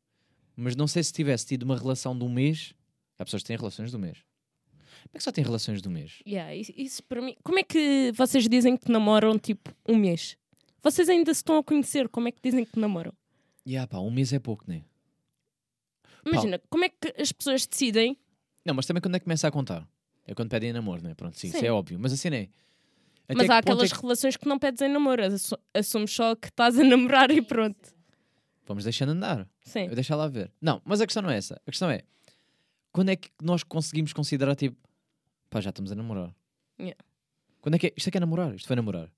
Mas 0.56 0.76
não 0.76 0.88
sei 0.88 1.04
se 1.04 1.12
tivesse 1.12 1.46
tido 1.46 1.64
uma 1.64 1.78
relação 1.78 2.18
de 2.18 2.24
um 2.24 2.30
mês. 2.30 2.74
Há 3.20 3.26
pessoas 3.26 3.44
que 3.44 3.48
têm 3.48 3.58
relações 3.58 3.92
do 3.92 4.00
mês. 4.00 4.20
Como 5.04 5.12
é 5.14 5.18
que 5.18 5.24
só 5.24 5.32
têm 5.32 5.44
relações 5.44 5.82
do 5.82 5.90
mês? 5.90 6.22
Yeah, 6.26 6.56
isso, 6.56 6.74
isso 6.76 7.04
para 7.04 7.22
mim. 7.22 7.36
Como 7.44 7.60
é 7.60 7.64
que 7.64 8.12
vocês 8.16 8.48
dizem 8.48 8.78
que 8.78 8.92
namoram 8.92 9.38
tipo 9.38 9.74
um 9.88 9.96
mês? 9.96 10.38
Vocês 10.82 11.10
ainda 11.10 11.34
se 11.34 11.40
estão 11.40 11.58
a 11.58 11.64
conhecer, 11.64 12.08
como 12.10 12.28
é 12.28 12.32
que 12.32 12.40
dizem 12.42 12.64
que 12.64 12.80
namoram? 12.80 13.14
Yeah, 13.68 13.88
pá, 13.88 14.00
um 14.00 14.12
mês 14.12 14.32
é 14.32 14.40
pouco, 14.40 14.64
né? 14.68 14.84
Imagina, 16.26 16.60
como 16.70 16.84
é 16.86 16.90
que 16.90 17.14
as 17.22 17.32
pessoas 17.32 17.66
decidem? 17.68 18.18
Não, 18.66 18.74
mas 18.74 18.86
também 18.86 19.02
quando 19.02 19.16
é 19.16 19.20
que 19.20 19.26
começa 19.26 19.48
a 19.48 19.52
contar? 19.52 19.88
É 20.26 20.34
quando 20.34 20.50
pedem 20.50 20.74
namoro, 20.74 21.04
né? 21.04 21.14
Pronto, 21.14 21.38
sim, 21.38 21.50
Sim. 21.50 21.58
isso 21.58 21.66
é 21.66 21.72
óbvio. 21.72 22.00
Mas 22.00 22.12
assim 22.14 22.30
é. 22.30 22.50
Até 23.28 23.36
Mas 23.36 23.50
há 23.50 23.56
é 23.56 23.58
aquelas 23.60 23.92
que- 23.94 24.02
relações 24.02 24.38
que 24.38 24.48
não 24.48 24.58
pedem 24.60 24.88
em 24.90 24.92
namoro, 24.92 25.24
assu- 25.24 25.58
assumes 25.74 26.12
só 26.12 26.36
que 26.36 26.48
estás 26.48 26.78
a 26.80 26.84
namorar 26.84 27.30
e 27.32 27.42
pronto. 27.42 27.94
Vamos 28.68 28.84
deixando 28.84 29.10
andar. 29.12 29.48
Sim. 29.62 29.86
Eu 29.86 29.94
deixar 29.96 30.16
lá 30.16 30.28
ver. 30.28 30.52
Não, 30.60 30.82
mas 30.84 31.00
a 31.02 31.06
questão 31.06 31.22
não 31.22 31.30
é 31.30 31.38
essa. 31.38 31.62
A 31.66 31.72
questão 31.72 31.90
é 31.90 32.02
quando 32.92 33.10
é 33.10 33.16
que 33.16 33.30
nós 33.42 33.62
conseguimos 33.64 34.14
considerar 34.14 34.56
tipo 34.56 34.78
pá, 35.50 35.62
já 35.62 35.70
estamos 35.70 35.92
a 35.92 35.96
namorar? 35.96 36.34
Yeah. 36.80 36.98
Quando 37.62 37.76
é 37.76 37.80
que 37.80 37.88
é? 37.88 37.94
Isto 37.96 38.08
é 38.08 38.12
que 38.12 38.18
é 38.18 38.20
namorar? 38.20 38.54
Isto 38.56 38.68
foi 38.68 38.76
namorar? 38.76 39.12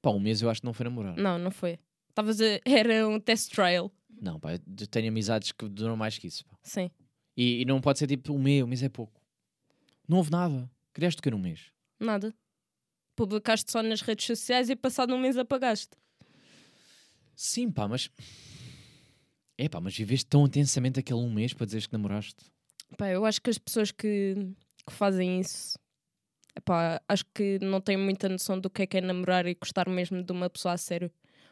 Pá, 0.00 0.10
um 0.10 0.20
mês 0.20 0.40
eu 0.42 0.48
acho 0.50 0.60
que 0.60 0.66
não 0.66 0.72
foi 0.72 0.84
namorar. 0.84 1.16
Não, 1.16 1.38
não 1.38 1.50
foi. 1.50 1.78
Estavas 2.08 2.40
a... 2.40 2.44
Era 2.64 3.08
um 3.08 3.18
test 3.18 3.50
trial. 3.52 3.90
Não, 4.20 4.40
pá, 4.40 4.54
eu 4.54 4.86
tenho 4.88 5.08
amizades 5.08 5.52
que 5.52 5.68
duram 5.68 5.96
mais 5.96 6.18
que 6.18 6.26
isso. 6.26 6.44
pá. 6.44 6.56
Sim. 6.62 6.90
E, 7.36 7.62
e 7.62 7.64
não 7.64 7.80
pode 7.80 7.98
ser 7.98 8.06
tipo 8.06 8.32
um 8.32 8.38
mês, 8.38 8.62
um 8.62 8.66
mês 8.66 8.82
é 8.82 8.88
pouco. 8.88 9.20
Não 10.08 10.18
houve 10.18 10.30
nada. 10.30 10.70
Criaste 10.92 11.18
o 11.18 11.22
que 11.22 11.30
num 11.30 11.38
mês? 11.38 11.70
Nada. 12.00 12.34
Publicaste 13.14 13.70
só 13.70 13.82
nas 13.82 14.00
redes 14.00 14.26
sociais 14.26 14.70
e 14.70 14.76
passado 14.76 15.14
um 15.14 15.18
mês 15.18 15.36
apagaste. 15.36 15.96
Sim, 17.34 17.70
pá, 17.70 17.86
mas. 17.86 18.10
É 19.58 19.68
pá, 19.68 19.80
mas 19.80 19.96
viveste 19.96 20.26
tão 20.26 20.46
intensamente 20.46 21.00
aquele 21.00 21.18
um 21.18 21.32
mês 21.32 21.52
para 21.52 21.66
dizeres 21.66 21.86
que 21.86 21.92
namoraste. 21.92 22.44
Pá, 22.96 23.08
eu 23.08 23.24
acho 23.24 23.40
que 23.40 23.50
as 23.50 23.58
pessoas 23.58 23.90
que, 23.90 24.34
que 24.86 24.92
fazem 24.92 25.40
isso, 25.40 25.78
epá, 26.56 27.00
acho 27.08 27.24
que 27.34 27.58
não 27.60 27.80
têm 27.80 27.96
muita 27.96 28.28
noção 28.28 28.58
do 28.58 28.70
que 28.70 28.82
é 28.82 28.86
que 28.86 28.98
é 28.98 29.00
namorar 29.00 29.46
e 29.46 29.54
gostar 29.54 29.88
mesmo 29.88 30.22
de 30.22 30.32
uma 30.32 30.48
pessoa 30.48 30.74
a 30.74 30.78
sério. 30.78 31.10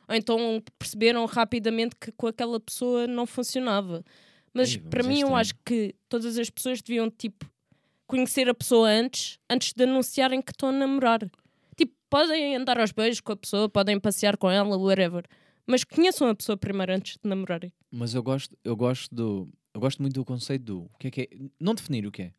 Ou 0.09 0.15
então 0.15 0.63
perceberam 0.79 1.25
rapidamente 1.27 1.97
que 1.97 2.13
com 2.13 2.27
aquela 2.27 2.61
pessoa 2.61 3.07
não 3.07 3.27
funcionava. 3.27 4.05
Mas 4.53 4.75
Ei, 4.75 4.79
para 4.79 5.03
é 5.03 5.07
mim 5.07 5.21
eu 5.21 5.35
acho 5.35 5.55
que 5.65 5.95
todas 6.09 6.39
as 6.39 6.49
pessoas 6.49 6.81
deviam, 6.81 7.11
tipo, 7.11 7.45
conhecer 8.07 8.49
a 8.49 8.55
pessoa 8.55 8.89
antes, 8.89 9.39
antes 9.51 9.73
de 9.73 9.83
anunciarem 9.83 10.41
que 10.41 10.53
estão 10.53 10.69
a 10.69 10.73
namorar. 10.73 11.21
Tipo, 11.77 11.93
podem 12.09 12.57
andar 12.57 12.79
aos 12.79 12.93
beijos 12.93 13.21
com 13.21 13.33
a 13.33 13.37
pessoa, 13.37 13.69
podem 13.69 13.99
passear 13.99 14.37
com 14.37 14.51
ela, 14.51 14.77
whatever. 14.77 15.25
Mas 15.67 15.83
conheçam 15.83 16.29
a 16.29 16.35
pessoa 16.35 16.57
primeiro 16.57 16.93
antes 16.93 17.19
de 17.23 17.29
namorarem. 17.29 17.73
Mas 17.91 18.15
eu 18.15 18.23
gosto, 18.23 18.57
eu 18.63 18.77
gosto 18.77 19.15
do. 19.15 19.49
Eu 19.73 19.81
gosto 19.81 20.01
muito 20.01 20.15
do 20.15 20.25
conceito 20.25 20.63
do. 20.63 20.83
O 20.83 20.99
que 20.99 21.09
é 21.09 21.11
que 21.11 21.21
é? 21.23 21.29
Não 21.59 21.75
definir 21.75 22.07
o 22.07 22.13
que 22.13 22.23
é. 22.23 22.33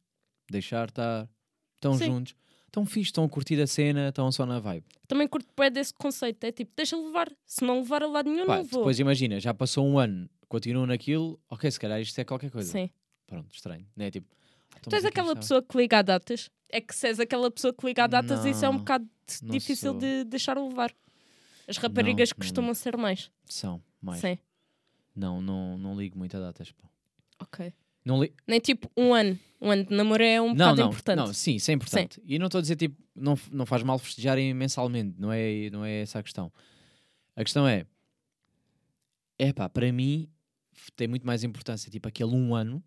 Deixar 0.49 0.89
estar. 0.89 1.27
Estão 1.75 1.95
Sim. 1.95 2.05
juntos. 2.05 2.35
Estão 2.75 2.85
fixe, 2.85 3.07
estão 3.07 3.23
a 3.23 3.29
curtir 3.29 3.61
a 3.61 3.65
cena, 3.65 4.09
estão 4.09 4.29
só 4.33 4.45
na 4.45 4.59
vibe. 4.59 4.85
Também 5.07 5.25
curto 5.29 5.47
bem 5.57 5.71
desse 5.71 5.93
conceito. 5.93 6.43
É 6.43 6.51
tipo, 6.51 6.73
deixa 6.75 6.97
levar. 6.97 7.31
Se 7.45 7.63
não 7.63 7.79
levar 7.79 8.03
a 8.03 8.07
lado 8.07 8.29
nenhum, 8.29 8.45
Pá, 8.45 8.57
não 8.57 8.63
vou. 8.65 8.81
depois 8.81 8.99
imagina, 8.99 9.39
já 9.39 9.53
passou 9.53 9.87
um 9.87 9.97
ano, 9.97 10.29
continuam 10.49 10.85
naquilo, 10.85 11.39
ok, 11.49 11.71
se 11.71 11.79
calhar 11.79 12.01
isto 12.01 12.19
é 12.19 12.25
qualquer 12.25 12.51
coisa. 12.51 12.69
Sim. 12.69 12.89
Pronto, 13.25 13.47
estranho. 13.53 13.87
Não 13.95 14.03
é 14.05 14.11
tipo. 14.11 14.27
ah, 14.73 14.77
então, 14.79 14.89
Tu 14.89 14.95
és 14.95 15.05
é 15.05 15.09
que 15.09 15.17
aquela 15.19 15.33
pessoa 15.37 15.63
que 15.63 15.77
liga 15.77 15.99
a 15.99 16.01
datas. 16.01 16.51
É 16.67 16.81
que 16.81 16.93
se 16.93 17.07
és 17.07 17.17
aquela 17.17 17.49
pessoa 17.49 17.73
que 17.73 17.85
liga 17.85 18.03
a 18.03 18.07
datas, 18.07 18.43
isso 18.43 18.65
é 18.65 18.69
um 18.69 18.73
Não, 18.73 18.79
bocado 18.79 19.07
não 19.41 19.51
difícil 19.51 19.91
sou. 19.91 19.99
de 20.01 20.25
deixar 20.25 20.57
levar. 20.57 20.93
As 21.69 21.77
raparigas 21.77 22.31
não 22.31 22.37
costumam 22.39 22.73
ser 22.73 22.97
mais. 22.97 23.31
São, 23.45 23.81
mais. 24.01 24.19
Sim. 24.19 24.37
Não, 25.15 25.41
não, 25.41 25.77
não 25.77 25.97
ligo 25.97 26.17
muito 26.17 26.35
a 26.35 26.41
datas. 26.41 26.73
pá. 26.73 26.89
Ok. 27.39 27.71
Não 28.05 28.21
li... 28.21 28.31
Nem 28.47 28.59
tipo 28.59 28.89
um 28.95 29.13
ano. 29.13 29.37
Um 29.59 29.71
ano 29.71 29.85
de 29.85 29.95
namoro 29.95 30.23
é 30.23 30.39
um 30.39 30.49
não, 30.49 30.53
bocado 30.53 30.81
não, 30.81 30.87
importante. 30.89 31.17
não, 31.17 31.33
sim, 31.33 31.55
isso 31.55 31.71
é 31.71 31.73
importante. 31.73 32.21
E 32.23 32.37
não 32.37 32.45
estou 32.45 32.59
a 32.59 32.61
dizer 32.61 32.75
tipo, 32.75 33.01
não, 33.15 33.37
não 33.51 33.65
faz 33.65 33.81
mal 33.81 33.97
festejarem 33.97 34.53
mensalmente, 34.53 35.15
não 35.17 35.31
é, 35.31 35.69
não 35.71 35.83
é 35.83 36.01
essa 36.01 36.19
a 36.19 36.23
questão. 36.23 36.51
A 37.35 37.43
questão 37.43 37.67
é, 37.67 37.85
é 39.39 39.51
pá, 39.51 39.67
para 39.67 39.91
mim 39.91 40.29
tem 40.95 41.07
muito 41.07 41.25
mais 41.25 41.43
importância, 41.43 41.89
tipo 41.89 42.07
aquele 42.07 42.31
um 42.31 42.53
ano, 42.53 42.83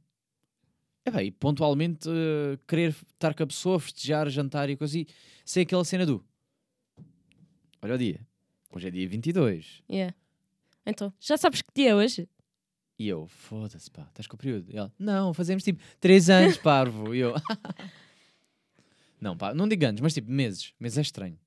é 1.05 1.11
pá, 1.11 1.23
e 1.23 1.31
pontualmente 1.31 2.09
eh, 2.09 2.59
querer 2.69 2.91
estar 2.91 3.35
com 3.35 3.43
a 3.43 3.47
pessoa, 3.47 3.81
festejar, 3.81 4.29
jantar 4.29 4.71
e 4.71 4.77
coisa, 4.77 4.99
e 4.99 5.07
ser 5.45 5.63
aquela 5.63 5.85
cena 5.85 6.07
do 6.07 6.25
olha 7.83 7.95
o 7.95 7.99
dia, 7.99 8.21
hoje 8.71 8.89
é 8.89 8.91
dia 8.91 9.09
22, 9.09 9.83
Yeah. 9.91 10.15
Então, 10.87 11.13
já 11.21 11.37
sabes 11.37 11.61
que 11.61 11.69
dia 11.75 11.91
é 11.91 11.95
hoje? 11.95 12.29
E 12.99 13.09
eu, 13.09 13.27
foda-se 13.29 13.91
pá, 13.91 14.03
estás 14.09 14.27
com 14.27 14.35
o 14.37 14.39
período? 14.39 14.71
E 14.73 14.77
ela, 14.77 14.93
não, 14.99 15.33
fazemos 15.33 15.63
tipo 15.63 15.81
3 16.01 16.31
anos, 16.31 16.57
parvo, 16.59 17.15
e 17.15 17.19
eu, 17.21 17.35
não 19.21 19.37
pá, 19.37 19.55
não 19.55 19.69
digo 19.69 19.85
anos, 19.87 20.01
mas 20.01 20.15
tipo 20.15 20.31
meses, 20.31 20.73
meses 20.79 20.99
é 20.99 21.03
estranho. 21.03 21.39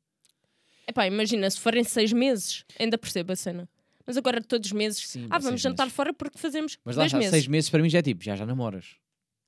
Epá, 0.88 1.08
imagina, 1.08 1.50
se 1.50 1.60
forem 1.60 1.84
seis 1.84 2.12
meses, 2.12 2.66
ainda 2.80 2.98
percebo 2.98 3.32
a 3.32 3.36
cena. 3.36 3.70
Mas 4.06 4.18
agora 4.18 4.42
todos 4.44 4.68
os 4.68 4.74
meses, 4.74 5.08
Sim, 5.08 5.28
ah, 5.30 5.36
seis 5.36 5.44
vamos 5.46 5.62
jantar 5.62 5.84
meses. 5.86 5.96
fora 5.96 6.14
porque 6.14 6.38
fazemos 6.38 6.78
Mas 6.84 6.96
lá 6.96 7.04
dois 7.04 7.10
está, 7.10 7.18
meses. 7.20 7.32
seis 7.32 7.48
meses 7.48 7.70
para 7.70 7.82
mim 7.82 7.90
já 7.90 8.00
é 8.00 8.02
tipo, 8.02 8.24
já 8.24 8.36
já 8.36 8.46
namoras. 8.46 8.86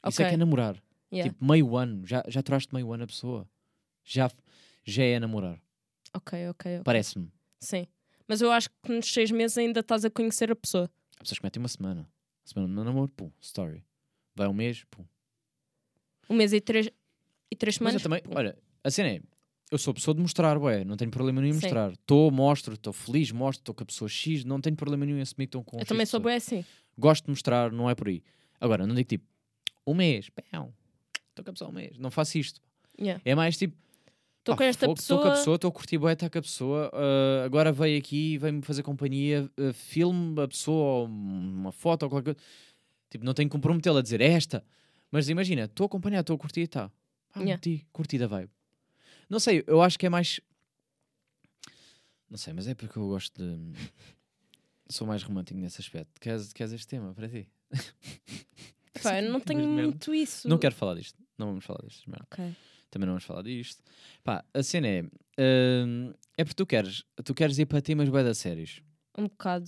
Isso 0.07 0.21
é 0.21 0.25
Ok. 0.25 0.27
que 0.27 0.33
é 0.33 0.37
namorar. 0.37 0.81
Yeah. 1.11 1.31
Tipo, 1.31 1.45
meio 1.45 1.75
ano, 1.75 2.05
já, 2.05 2.23
já 2.27 2.41
turaste 2.41 2.73
meio 2.73 2.91
ano 2.93 3.03
a 3.03 3.07
pessoa. 3.07 3.49
Já, 4.05 4.29
já 4.85 5.03
é 5.03 5.19
namorar. 5.19 5.59
Ok, 6.13 6.47
ok, 6.49 6.75
ok. 6.75 6.83
Parece-me. 6.83 7.29
Sim. 7.59 7.87
Mas 8.27 8.41
eu 8.41 8.51
acho 8.51 8.69
que 8.83 8.91
nos 8.91 9.11
seis 9.11 9.31
meses 9.31 9.57
ainda 9.57 9.79
estás 9.79 10.05
a 10.05 10.09
conhecer 10.09 10.51
a 10.51 10.55
pessoa. 10.55 10.89
Há 11.23 11.25
pessoas 11.25 11.39
que 11.39 11.45
metem 11.45 11.61
uma 11.61 11.69
semana. 11.69 12.05
Semana 12.43 12.67
de 12.67 12.83
namoro, 12.83 13.07
pum, 13.07 13.31
story. 13.39 13.85
Vai 14.35 14.45
um 14.49 14.53
mês, 14.53 14.83
pum. 14.91 15.05
Um 16.29 16.35
mês 16.35 16.51
e 16.51 16.59
três, 16.59 16.89
e 17.49 17.55
três 17.55 17.79
Mas 17.79 17.93
semanas. 17.93 18.01
eu 18.01 18.03
também, 18.03 18.21
pum. 18.21 18.31
olha, 18.35 18.57
a 18.83 18.91
cena 18.91 19.07
é, 19.09 19.21
eu 19.71 19.77
sou 19.77 19.93
pessoa 19.93 20.13
de 20.13 20.21
mostrar, 20.21 20.57
ué, 20.57 20.83
não 20.83 20.97
tenho 20.97 21.09
problema 21.09 21.39
nenhum 21.39 21.55
em 21.55 21.59
Sim. 21.59 21.67
mostrar. 21.67 21.93
Estou, 21.93 22.29
mostro, 22.29 22.73
estou 22.73 22.91
feliz, 22.91 23.31
mostro, 23.31 23.61
estou 23.61 23.73
com 23.73 23.83
a 23.83 23.85
pessoa 23.85 24.09
X, 24.09 24.43
não 24.43 24.59
tenho 24.59 24.75
problema 24.75 25.05
nenhum 25.05 25.17
em 25.17 25.21
assumir 25.21 25.45
que 25.47 25.57
estão 25.57 25.63
com 25.63 25.77
eu 25.77 25.81
X 25.81 25.87
também 25.87 26.05
sou 26.05 26.19
pessoa. 26.19 26.29
bem 26.31 26.35
assim. 26.35 26.65
Gosto 26.97 27.23
de 27.23 27.29
mostrar, 27.29 27.71
não 27.71 27.89
é 27.89 27.95
por 27.95 28.09
aí. 28.09 28.21
Agora, 28.59 28.85
não 28.85 28.93
digo 28.93 29.07
tipo, 29.07 29.25
um 29.87 29.93
mês, 29.93 30.29
pão, 30.29 30.73
estou 31.29 31.45
com 31.45 31.51
a 31.51 31.53
pessoa 31.53 31.69
um 31.69 31.73
mês. 31.73 31.97
Não 31.97 32.11
faço 32.11 32.37
isto. 32.37 32.59
Yeah. 32.99 33.21
É 33.23 33.33
mais 33.33 33.55
tipo, 33.57 33.77
Estou 34.43 34.57
com 34.57 34.63
esta 34.63 34.85
fogo, 34.85 34.99
Estou 34.99 35.17
com 35.19 35.21
a 35.21 35.29
pessoa. 35.31 35.37
pessoa, 35.39 35.55
estou 35.55 35.69
a 35.69 35.71
curtir 35.71 35.97
bué, 35.97 36.11
estar 36.13 36.29
com 36.29 36.37
a 36.37 36.41
pessoa. 36.41 36.91
ah, 36.93 37.45
agora 37.45 37.71
veio 37.71 37.97
aqui, 37.97 38.37
veio-me 38.37 38.61
fazer 38.61 38.83
companhia, 38.83 39.49
ah, 39.57 39.71
filme 39.73 40.41
a 40.41 40.47
pessoa, 40.47 41.01
ou 41.01 41.05
uma 41.05 41.71
foto 41.71 42.03
ou 42.03 42.09
qualquer 42.09 42.33
coisa. 42.35 42.39
Tipo, 43.09 43.23
não 43.23 43.33
tenho 43.33 43.47
que 43.47 43.53
comprometê-la 43.53 43.99
a 43.99 44.01
dizer 44.03 44.19
"É 44.19 44.31
esta. 44.33 44.63
Mas 45.09 45.29
imagina, 45.29 45.63
estou 45.63 45.85
a 45.85 45.87
acompanhar, 45.87 46.19
estou 46.21 46.35
a 46.35 46.39
curtir 46.39 46.61
e 46.61 46.67
tá. 46.67 46.91
Ah, 47.33 47.39
Yeah. 47.39 47.53
curti, 47.57 47.87
curti 47.93 48.17
da 48.17 48.27
vibe. 48.27 48.49
Não 49.29 49.39
sei, 49.39 49.63
eu 49.65 49.81
acho 49.81 49.97
que 49.97 50.05
é 50.05 50.09
mais. 50.09 50.39
Não 52.29 52.37
sei, 52.37 52.51
mas 52.53 52.67
é 52.67 52.73
porque 52.75 52.97
eu 52.99 53.07
gosto 53.07 53.41
de. 53.41 53.73
Sou 54.89 55.07
mais 55.07 55.23
romântico 55.23 55.57
nesse 55.59 55.79
aspecto. 55.79 56.19
Queres, 56.19 56.51
queres 56.51 56.73
este 56.73 56.87
tema 56.87 57.13
para 57.13 57.29
ti? 57.29 57.47
Pá, 59.01 59.21
eu 59.21 59.31
não 59.31 59.39
tenho 59.41 59.65
muito 59.67 60.13
isso. 60.13 60.47
Não 60.49 60.57
quero 60.57 60.75
falar 60.75 60.95
disto. 60.95 61.17
Não 61.37 61.47
vamos 61.47 61.63
falar 61.65 61.79
disto. 61.87 62.03
Ok. 62.31 62.53
Também 62.93 63.07
não 63.07 63.13
vamos 63.13 63.23
falar 63.23 63.41
disto. 63.41 63.81
Pá, 64.23 64.45
a 64.53 64.61
cena 64.61 64.87
é. 64.87 65.01
hum, 65.83 66.13
é 66.37 66.43
porque 66.43 66.53
tu 66.55 66.63
queres, 66.65 67.03
tu 67.25 67.33
queres 67.33 67.57
ir 67.57 67.65
para 67.65 67.81
temas 67.81 68.07
bué 68.07 68.23
da 68.23 68.35
sérios. 68.35 68.83
Um 69.17 69.23
bocado. 69.23 69.67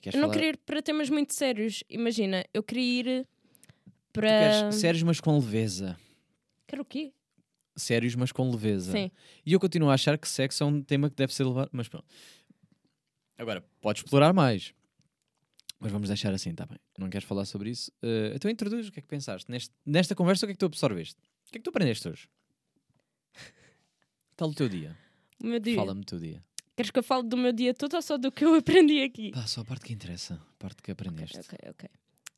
Queres 0.00 0.14
Eu 0.14 0.20
não 0.20 0.28
falar- 0.28 0.32
queria 0.34 0.50
ir 0.50 0.56
para 0.58 0.80
temas 0.80 1.10
muito 1.10 1.34
sérios. 1.34 1.82
Imagina, 1.90 2.44
eu 2.54 2.62
queria 2.62 3.00
ir 3.00 3.26
Tu 3.26 4.20
para. 4.20 4.28
queres 4.28 4.74
sérios, 4.76 5.02
mas 5.02 5.20
com 5.20 5.34
leveza. 5.36 5.98
Quero 6.68 6.82
o 6.82 6.84
quê? 6.84 7.12
Sérios, 7.76 8.14
mas 8.14 8.30
com 8.30 8.48
leveza. 8.50 8.92
Sim. 8.92 9.10
E 9.44 9.52
eu 9.52 9.58
continuo 9.58 9.90
a 9.90 9.94
achar 9.94 10.16
que 10.16 10.28
sexo 10.28 10.62
é 10.62 10.66
um 10.66 10.80
tema 10.80 11.10
que 11.10 11.16
deve 11.16 11.34
ser 11.34 11.42
levado. 11.44 11.70
Mas 11.72 11.88
pronto. 11.88 12.06
Agora, 13.36 13.62
podes 13.80 14.02
explorar 14.04 14.32
mais. 14.32 14.72
Mas 15.80 15.90
vamos 15.90 16.06
deixar 16.08 16.32
assim, 16.32 16.54
tá 16.54 16.64
bem. 16.66 16.78
Não 16.96 17.10
queres 17.10 17.26
falar 17.26 17.44
sobre 17.44 17.68
isso? 17.70 17.90
Eh, 18.00 18.32
então 18.36 18.48
introduz 18.50 18.88
o 18.88 18.92
que 18.92 19.00
é 19.00 19.02
que 19.02 19.08
pensaste. 19.08 19.50
Neste, 19.50 19.74
nesta 19.84 20.14
conversa, 20.14 20.46
o 20.46 20.48
que 20.48 20.52
é 20.52 20.54
que 20.54 20.58
tu 20.60 20.66
absorveste? 20.66 21.20
O 21.48 21.52
que 21.52 21.58
é 21.58 21.60
que 21.60 21.64
tu 21.64 21.70
aprendeste 21.70 22.08
hoje? 22.08 22.28
Tal 24.36 24.48
o 24.48 24.54
teu 24.54 24.68
dia? 24.68 24.96
O 25.42 25.46
meu 25.46 25.60
dia. 25.60 25.76
Fala-me 25.76 26.00
do 26.00 26.06
teu 26.06 26.18
dia. 26.18 26.42
Queres 26.76 26.90
que 26.90 26.98
eu 26.98 27.02
fale 27.04 27.28
do 27.28 27.36
meu 27.36 27.52
dia 27.52 27.72
todo 27.72 27.94
ou 27.94 28.02
só 28.02 28.18
do 28.18 28.32
que 28.32 28.44
eu 28.44 28.54
aprendi 28.56 29.02
aqui? 29.02 29.30
Pá, 29.30 29.46
só 29.46 29.60
a 29.60 29.64
parte 29.64 29.84
que 29.86 29.92
interessa. 29.92 30.34
A 30.34 30.56
parte 30.58 30.82
que 30.82 30.90
aprendeste. 30.90 31.38
Ok, 31.38 31.58
ok. 31.70 31.88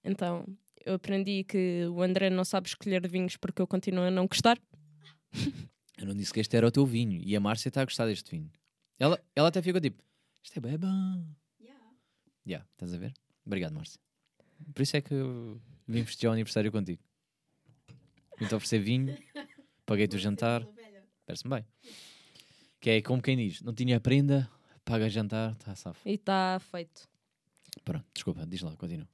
Então, 0.04 0.46
eu 0.84 0.94
aprendi 0.94 1.42
que 1.44 1.86
o 1.86 2.02
André 2.02 2.28
não 2.30 2.44
sabe 2.44 2.68
escolher 2.68 3.08
vinhos 3.08 3.36
porque 3.36 3.62
eu 3.62 3.66
continuo 3.66 4.04
a 4.04 4.10
não 4.10 4.26
gostar. 4.26 4.58
Eu 5.98 6.06
não 6.06 6.14
disse 6.14 6.30
que 6.30 6.40
este 6.40 6.54
era 6.54 6.66
o 6.66 6.70
teu 6.70 6.84
vinho. 6.84 7.22
E 7.24 7.34
a 7.34 7.40
Márcia 7.40 7.68
está 7.68 7.80
a 7.80 7.84
gostar 7.86 8.04
deste 8.04 8.30
vinho. 8.30 8.50
Ela, 8.98 9.18
ela 9.34 9.48
até 9.48 9.62
ficou 9.62 9.80
tipo, 9.80 10.02
isto 10.42 10.54
é 10.58 10.60
bem 10.60 10.76
bom. 10.76 11.24
Yeah. 11.58 11.82
Já, 12.44 12.66
estás 12.72 12.92
a 12.92 12.98
ver? 12.98 13.14
Obrigado, 13.46 13.72
Márcia. 13.72 13.98
Por 14.74 14.82
isso 14.82 14.94
é 14.94 15.00
que 15.00 15.14
eu 15.14 15.58
vim 15.88 16.04
festejar 16.04 16.32
o 16.32 16.32
aniversário 16.34 16.70
contigo. 16.70 17.02
Vim-te 18.38 18.54
oferecer 18.54 18.78
vinho, 18.80 19.16
paguei-te 19.84 20.16
o 20.16 20.18
jantar, 20.18 20.66
parece-me 21.26 21.54
bem. 21.54 21.66
Que 22.80 22.90
é 22.90 23.02
como 23.02 23.22
quem 23.22 23.36
diz, 23.36 23.62
não 23.62 23.72
tinha 23.74 23.98
prenda, 24.00 24.48
paga 24.84 25.08
jantar, 25.08 25.52
está 25.52 25.74
safo. 25.74 26.00
E 26.08 26.14
está 26.14 26.58
feito. 26.70 27.08
Pronto, 27.84 28.04
desculpa, 28.14 28.46
diz 28.46 28.60
lá, 28.62 28.74
continua. 28.76 29.08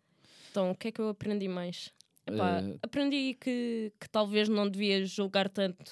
Então, 0.50 0.70
o 0.70 0.74
que 0.74 0.88
é 0.88 0.92
que 0.92 1.00
eu 1.00 1.08
aprendi 1.08 1.48
mais? 1.48 1.92
Epá, 2.26 2.60
Eh, 2.60 2.78
Aprendi 2.82 3.34
que, 3.40 3.92
que 3.98 4.08
talvez 4.10 4.48
não 4.48 4.68
devia 4.68 5.04
julgar 5.06 5.48
tanto. 5.48 5.90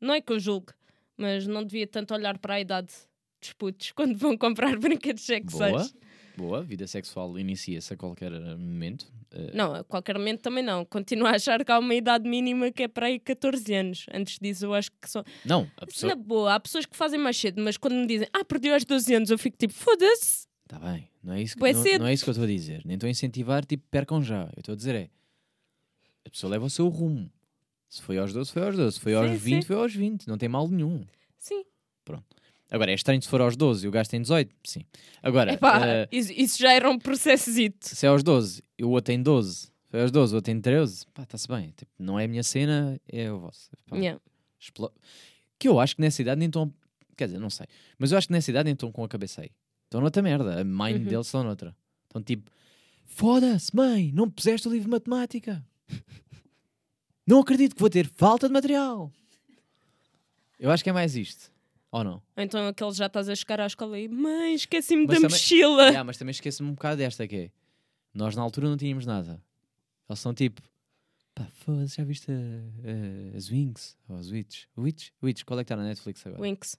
Não 0.00 0.14
é 0.14 0.20
que 0.20 0.32
eu 0.32 0.40
julgue, 0.40 0.72
mas 1.16 1.46
não 1.46 1.62
devia 1.64 1.86
tanto 1.86 2.14
olhar 2.14 2.38
para 2.38 2.54
a 2.54 2.60
idade 2.60 2.92
dos 3.40 3.52
putos 3.52 3.92
quando 3.94 4.16
vão 4.16 4.36
comprar 4.36 4.76
brinquedos 4.78 5.24
sexuais. 5.24 5.92
Boa, 5.92 6.02
boa, 6.38 6.62
vida 6.62 6.86
sexual 6.86 7.38
inicia-se 7.38 7.92
a 7.92 7.96
qualquer 7.96 8.30
momento. 8.56 9.06
Eh, 9.30 9.50
Não, 9.54 9.74
a 9.74 9.82
qualquer 9.84 10.16
momento 10.16 10.40
também 10.40 10.62
não. 10.64 10.84
Continuo 10.84 11.26
a 11.26 11.32
achar 11.32 11.64
que 11.64 11.70
há 11.72 11.78
uma 11.78 11.94
idade 11.94 12.28
mínima 12.28 12.70
que 12.70 12.84
é 12.84 12.88
para 12.88 13.06
aí 13.06 13.18
14 13.18 13.74
anos. 13.74 14.06
Antes 14.12 14.38
disso, 14.40 14.66
eu 14.66 14.74
acho 14.74 14.90
que 14.92 15.10
são. 15.10 15.24
não, 15.44 15.68
a 15.76 15.84
pessoa. 15.86 16.14
Na 16.14 16.16
boa, 16.16 16.54
há 16.54 16.60
pessoas 16.60 16.86
que 16.86 16.96
fazem 16.96 17.18
mais 17.18 17.36
cedo, 17.36 17.60
mas 17.62 17.76
quando 17.76 17.94
me 17.94 18.06
dizem, 18.06 18.28
ah, 18.32 18.44
perdi 18.44 18.70
aos 18.70 18.84
12 18.84 19.14
anos, 19.14 19.30
eu 19.30 19.38
fico 19.38 19.56
tipo, 19.58 19.74
foda-se. 19.74 20.46
Está 20.64 20.78
bem, 20.78 21.08
não 21.22 21.32
é, 21.34 21.42
isso 21.42 21.56
que, 21.56 21.72
não, 21.72 21.98
não 22.00 22.06
é 22.06 22.12
isso 22.12 22.24
que 22.24 22.30
eu 22.30 22.32
estou 22.32 22.44
a 22.44 22.48
dizer. 22.48 22.82
Nem 22.84 22.94
estou 22.94 23.06
a 23.06 23.10
incentivar, 23.10 23.64
tipo, 23.64 23.82
percam 23.90 24.22
já. 24.22 24.44
Eu 24.54 24.60
estou 24.60 24.74
a 24.74 24.76
dizer 24.76 24.94
é, 24.94 25.08
a 26.26 26.30
pessoa 26.30 26.50
leva 26.50 26.66
o 26.66 26.70
seu 26.70 26.88
rumo. 26.88 27.30
Se 27.88 28.02
foi 28.02 28.18
aos 28.18 28.32
12, 28.34 28.52
foi 28.52 28.62
aos 28.62 28.76
12. 28.76 28.92
Se 28.96 29.00
foi 29.00 29.14
aos 29.14 29.30
Sim, 29.30 29.36
20, 29.36 29.62
sim. 29.62 29.66
foi 29.66 29.76
aos 29.76 29.94
20. 29.94 30.26
Não 30.28 30.36
tem 30.36 30.48
mal 30.48 30.68
nenhum. 30.68 31.06
Sim. 31.38 31.64
Agora, 32.70 32.90
é 32.90 32.94
estranho 32.94 33.22
se 33.22 33.28
for 33.28 33.40
aos 33.40 33.56
12 33.56 33.84
e 33.86 33.88
o 33.88 33.90
gajo 33.90 34.10
tem 34.10 34.20
18, 34.20 34.54
sim. 34.64 34.84
Agora, 35.22 35.54
Epá, 35.54 35.86
eh, 35.86 36.08
isso, 36.12 36.32
isso 36.32 36.58
já 36.58 36.72
era 36.72 36.88
um 36.90 36.98
processito. 36.98 37.88
se 37.88 38.04
é 38.04 38.08
aos 38.08 38.22
12 38.22 38.62
e 38.78 38.84
o 38.84 38.90
outro 38.90 39.06
tem 39.06 39.22
12, 39.22 39.70
foi 39.88 40.02
aos 40.02 40.10
12, 40.10 40.34
o 40.34 40.36
outro 40.36 40.46
tem 40.52 40.60
13, 40.60 41.06
pá, 41.14 41.22
está-se 41.22 41.48
bem. 41.48 41.72
Tipo, 41.76 41.90
não 41.98 42.18
é 42.20 42.24
a 42.24 42.28
minha 42.28 42.42
cena, 42.42 43.00
é 43.08 43.32
o 43.32 43.38
vosso. 43.40 43.70
Pá, 43.86 43.96
Yeah. 43.96 44.20
explo- 44.60 44.92
Que 45.58 45.66
eu 45.68 45.80
acho 45.80 45.96
que 45.96 46.02
nessa 46.02 46.20
idade 46.20 46.38
nem 46.38 46.46
estão. 46.48 46.72
Quer 47.16 47.26
dizer, 47.26 47.38
não 47.38 47.50
sei. 47.50 47.66
Mas 47.98 48.12
eu 48.12 48.18
acho 48.18 48.26
que 48.28 48.32
nessa 48.32 48.50
idade 48.50 48.66
nem 48.66 48.74
estão 48.74 48.92
com 48.92 49.02
a 49.02 49.08
cabeça 49.08 49.40
aí. 49.40 49.50
Estão 49.84 50.00
noutra 50.00 50.20
merda. 50.22 50.60
A 50.60 50.64
mind 50.64 50.98
Uhum. 50.98 51.04
deles 51.08 51.26
estão 51.26 51.42
noutra. 51.42 51.74
Estão 52.06 52.22
tipo: 52.22 52.50
foda-se, 53.06 53.74
mãe, 53.74 54.12
não 54.12 54.28
puseste 54.30 54.68
o 54.68 54.70
livro 54.70 54.84
de 54.84 54.90
matemática. 54.90 55.64
não 57.26 57.40
acredito 57.40 57.74
que 57.74 57.80
vou 57.80 57.90
ter 57.90 58.06
falta 58.06 58.46
de 58.46 58.52
material. 58.52 59.10
Eu 60.60 60.70
acho 60.70 60.84
que 60.84 60.90
é 60.90 60.92
mais 60.92 61.16
isto. 61.16 61.50
Ou 61.90 62.04
não? 62.04 62.22
Então 62.36 62.66
aquele 62.68 62.92
já 62.92 63.06
estás 63.06 63.28
a 63.28 63.34
chegar 63.34 63.60
à 63.60 63.66
escola 63.66 63.98
e 63.98 64.08
mãe, 64.08 64.54
esqueci-me 64.54 65.06
da 65.06 65.14
também- 65.14 65.30
mochila. 65.30 65.82
Yeah, 65.84 66.04
mas 66.04 66.18
também 66.18 66.32
esqueço-me 66.32 66.68
um 66.70 66.74
bocado 66.74 66.98
desta 66.98 67.26
que 67.26 67.36
é. 67.36 67.50
Nós 68.12 68.36
na 68.36 68.42
altura 68.42 68.68
não 68.68 68.76
tínhamos 68.76 69.06
nada. 69.06 69.42
Eles 70.08 70.20
são 70.20 70.34
tipo. 70.34 70.60
Pá, 71.34 71.46
foda-se, 71.52 71.96
já 71.96 72.04
viste 72.04 72.30
as 73.36 73.48
Wings? 73.50 73.96
Ou 74.08 74.16
as 74.16 74.30
Witch? 74.30 74.64
Witch? 74.76 75.10
Witch, 75.22 75.44
qual 75.44 75.60
é 75.60 75.64
que 75.64 75.72
está 75.72 75.76
na 75.76 75.84
Netflix 75.88 76.26
agora? 76.26 76.42
Winx. 76.42 76.76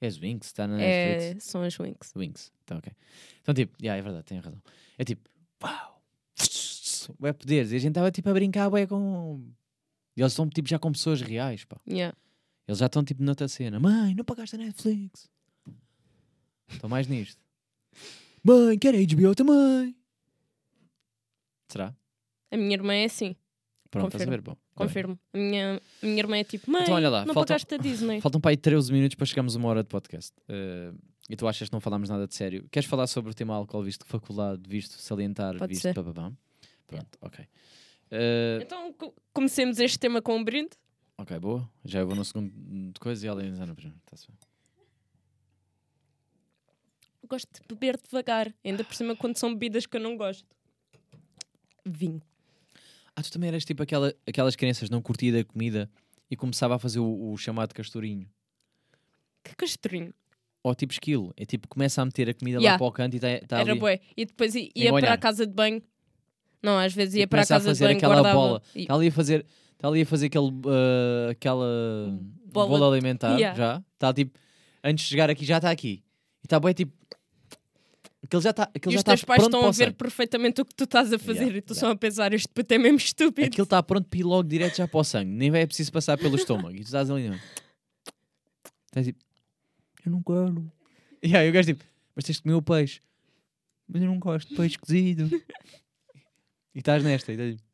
É 0.00 0.06
as 0.08 0.18
Wings, 0.18 0.46
está 0.46 0.66
na 0.66 0.76
Netflix. 0.76 1.36
É, 1.46 1.48
são 1.50 1.62
as 1.62 1.76
Winx. 1.76 2.12
Wings, 2.16 2.52
então 2.64 2.78
ok. 2.78 2.92
Então 3.40 3.54
tipo, 3.54 3.76
yeah, 3.80 3.96
é 3.98 4.02
verdade, 4.02 4.24
tem 4.24 4.38
razão. 4.38 4.60
É 4.98 5.04
tipo, 5.04 5.28
uau, 5.62 6.02
é 7.22 7.32
poderes. 7.32 7.70
E 7.72 7.76
a 7.76 7.78
gente 7.78 7.90
estava 7.92 8.10
tipo 8.10 8.28
a 8.28 8.32
brincar 8.32 8.68
bué 8.68 8.86
com. 8.86 9.40
E 10.16 10.20
eles 10.20 10.32
estão 10.32 10.48
tipo 10.48 10.68
já 10.68 10.78
com 10.78 10.90
pessoas 10.90 11.20
reais, 11.22 11.64
pá. 11.64 11.76
Yeah. 11.88 12.16
Eles 12.72 12.78
já 12.78 12.86
estão 12.86 13.04
tipo 13.04 13.22
noutra 13.22 13.46
cena. 13.48 13.78
Mãe, 13.78 14.14
não 14.14 14.24
pagaste 14.24 14.56
a 14.56 14.58
Netflix. 14.58 15.28
Estão 16.68 16.88
mais 16.88 17.06
nisto. 17.06 17.40
Mãe, 18.42 18.78
quer 18.78 18.94
a 18.94 18.98
HBO 18.98 19.34
também. 19.34 19.94
Será? 21.68 21.94
A 22.50 22.56
minha 22.56 22.72
irmã 22.74 22.94
é 22.94 23.04
assim, 23.04 23.34
Pronto, 23.90 24.06
estás 24.08 24.22
a 24.22 24.26
Confirmo. 24.26 24.30
ver? 24.30 24.40
Bom, 24.50 24.54
tá 24.54 24.60
confirmo. 24.74 25.18
A 25.34 25.38
minha, 25.38 25.80
a 26.02 26.06
minha 26.06 26.18
irmã 26.18 26.36
é 26.38 26.44
tipo, 26.44 26.70
mãe, 26.70 26.82
Então, 26.82 26.94
olha 26.94 27.10
lá, 27.10 27.24
não 27.26 27.34
faltam- 27.34 27.54
pagaste 27.56 27.74
a 27.74 27.76
Disney. 27.76 28.20
Faltam 28.22 28.40
para 28.40 28.50
aí 28.52 28.56
13 28.56 28.90
minutos 28.92 29.14
para 29.14 29.26
chegarmos 29.26 29.54
a 29.54 29.58
uma 29.58 29.68
hora 29.68 29.82
de 29.82 29.88
podcast. 29.88 30.32
Eh, 30.48 30.92
e 31.28 31.36
tu 31.36 31.46
achas 31.46 31.68
que 31.68 31.72
não 31.74 31.80
falámos 31.80 32.08
nada 32.08 32.26
de 32.26 32.34
sério? 32.34 32.66
Queres 32.70 32.88
falar 32.88 33.06
sobre 33.06 33.30
o 33.30 33.34
tema 33.34 33.54
álcool, 33.54 33.82
visto 33.82 34.04
faculdade, 34.06 34.62
visto 34.66 34.92
salientar, 35.00 35.56
Pode 35.58 35.72
visto 35.72 35.82
ser. 35.82 35.94
Pronto, 35.94 37.18
ok. 37.20 37.46
Eh, 38.10 38.60
Então 38.62 38.92
co- 38.94 39.14
comecemos 39.32 39.78
este 39.78 39.98
tema 39.98 40.20
com 40.22 40.36
um 40.36 40.44
brinde. 40.44 40.70
Ok, 41.22 41.38
boa. 41.38 41.68
Já 41.84 42.00
eu 42.00 42.06
vou 42.06 42.14
no 42.16 42.24
segundo 42.24 42.50
de 42.92 43.00
coisa 43.00 43.24
e 43.24 43.28
ela 43.28 43.42
ainda 43.42 43.64
no 43.66 43.74
primeiro. 43.74 44.00
Gosto 47.28 47.48
de 47.52 47.60
beber 47.68 47.98
devagar, 48.02 48.52
ainda 48.64 48.84
por 48.84 48.94
cima 48.94 49.16
quando 49.16 49.36
são 49.38 49.50
bebidas 49.54 49.86
que 49.86 49.96
eu 49.96 50.00
não 50.00 50.16
gosto. 50.16 50.44
Vinho. 51.84 52.20
Ah, 53.14 53.22
tu 53.22 53.30
também 53.30 53.48
eras 53.48 53.64
tipo 53.64 53.82
aquela, 53.82 54.14
aquelas 54.26 54.56
crianças 54.56 54.90
não 54.90 55.00
curtia 55.00 55.32
da 55.32 55.44
comida 55.44 55.88
e 56.30 56.36
começava 56.36 56.74
a 56.74 56.78
fazer 56.78 56.98
o, 56.98 57.32
o 57.32 57.36
chamado 57.36 57.72
castorinho. 57.74 58.28
Que 59.44 59.54
castorinho. 59.56 60.12
Ou 60.62 60.74
tipo 60.74 60.92
esquilo. 60.92 61.32
É 61.36 61.44
tipo, 61.44 61.68
começa 61.68 62.02
a 62.02 62.04
meter 62.04 62.28
a 62.28 62.34
comida 62.34 62.58
lá 62.58 62.62
Yeah. 62.62 62.78
para 62.78 62.86
o 62.86 62.92
canto 62.92 63.14
e 63.14 63.16
está 63.16 63.28
tá 63.46 63.60
Era 63.60 63.74
bué. 63.74 64.00
E 64.16 64.24
depois 64.24 64.54
ia 64.54 64.70
Engolhar. 64.76 65.08
para 65.08 65.14
a 65.14 65.18
casa 65.18 65.46
de 65.46 65.52
banho. 65.52 65.82
Não, 66.62 66.78
às 66.78 66.92
vezes 66.92 67.14
ia 67.16 67.22
E 67.22 67.26
para 67.26 67.40
a 67.42 67.46
começa 67.46 67.54
a 67.54 67.58
casa 67.58 67.64
de 67.64 67.70
fazer 67.78 67.84
banho 67.86 67.96
aquela 67.98 68.14
guardava. 68.14 68.34
bola. 68.38 68.62
E- 68.74 68.82
Está 68.82 68.94
ali 68.94 69.08
a 69.08 69.12
fazer, 69.12 69.46
está 69.82 69.88
ali 69.88 70.02
a 70.02 70.06
fazer 70.06 70.26
aquele, 70.26 70.48
ah, 70.66 71.30
aquela 71.32 71.66
Bola- 72.52 72.68
bola, 72.68 72.94
alimentar 72.94 73.36
Yeah. 73.36 73.58
já. 73.58 73.84
Está 73.94 74.14
tipo, 74.14 74.38
antes 74.84 75.04
de 75.04 75.10
chegar 75.10 75.28
aqui, 75.28 75.44
já 75.44 75.56
está 75.56 75.70
aqui. 75.72 76.04
E 76.42 76.46
está 76.46 76.60
bem 76.60 76.72
tipo. 76.72 76.92
Aquele 78.22 78.42
já 78.42 78.50
está 78.50 78.62
aquele 78.72 78.94
E 78.94 78.96
já 78.96 78.98
os 79.00 79.04
teus 79.04 79.24
pais 79.24 79.42
estão 79.42 79.66
a 79.66 79.70
ver 79.72 79.92
perfeitamente 79.94 80.60
o 80.60 80.64
que 80.64 80.74
tu 80.74 80.84
estás 80.84 81.12
a 81.12 81.18
fazer 81.18 81.40
Yeah, 81.40 81.58
e 81.58 81.60
tu 81.62 81.72
yeah. 81.72 81.80
só 81.88 81.90
a 81.92 81.96
pensar, 81.96 82.32
este 82.32 82.48
puto 82.48 82.72
é 82.72 82.78
mesmo 82.78 82.98
estúpido. 82.98 83.48
Aquilo 83.48 83.64
está 83.64 83.82
pronto 83.82 84.08
para 84.08 84.18
ir 84.20 84.22
logo 84.22 84.48
direto 84.48 84.76
já 84.76 84.86
para 84.86 85.00
o 85.00 85.04
sangue. 85.04 85.30
Nem 85.32 85.52
é 85.56 85.66
preciso 85.66 85.90
passar 85.92 86.16
pelo 86.16 86.36
estômago. 86.36 86.70
E 86.76 86.80
tu 86.80 86.84
estás 86.84 87.10
ali. 87.10 87.28
Não. 87.28 87.38
Estás 88.86 89.06
tipo. 89.06 89.18
Eu 90.06 90.12
não 90.12 90.22
quero. 90.22 90.72
E 91.22 91.36
aí 91.36 91.50
o 91.50 91.52
gajo 91.52 91.66
tipo. 91.74 91.84
Mas 92.14 92.24
tens 92.24 92.36
de 92.36 92.42
comer 92.42 92.54
o 92.54 92.62
peixe. 92.62 93.00
Mas 93.88 94.00
eu 94.02 94.08
não 94.08 94.18
gosto 94.20 94.48
de 94.48 94.54
peixe 94.54 94.78
cozido. 94.78 95.28
e 96.74 96.78
estás 96.78 97.02
nesta. 97.02 97.32
E 97.32 97.34
estás 97.34 97.56
tipo. 97.56 97.71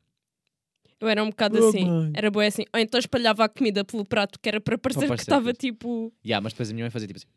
Eu 1.01 1.09
era 1.09 1.22
um 1.22 1.30
bocado 1.30 1.59
Oh, 1.62 1.68
assim. 1.68 1.84
mãe. 1.84 2.12
Era 2.14 2.30
boa 2.30 2.46
assim. 2.46 2.64
Ou 2.74 2.80
então 2.80 2.99
espalhava 2.99 3.44
a 3.44 3.49
comida 3.49 3.84
pelo 3.84 4.05
prato, 4.05 4.38
que 4.40 4.49
era 4.49 4.61
para 4.61 4.76
parecer 4.76 5.09
que 5.09 5.20
estava 5.20 5.53
tipo. 5.53 6.12
Yeah, 6.24 6.42
mas 6.42 6.53
depois 6.53 6.70
a 6.70 6.72
minha 6.72 6.84
mãe 6.84 6.90
fazia 6.90 7.07
tipo 7.07 7.18
assim. 7.18 7.28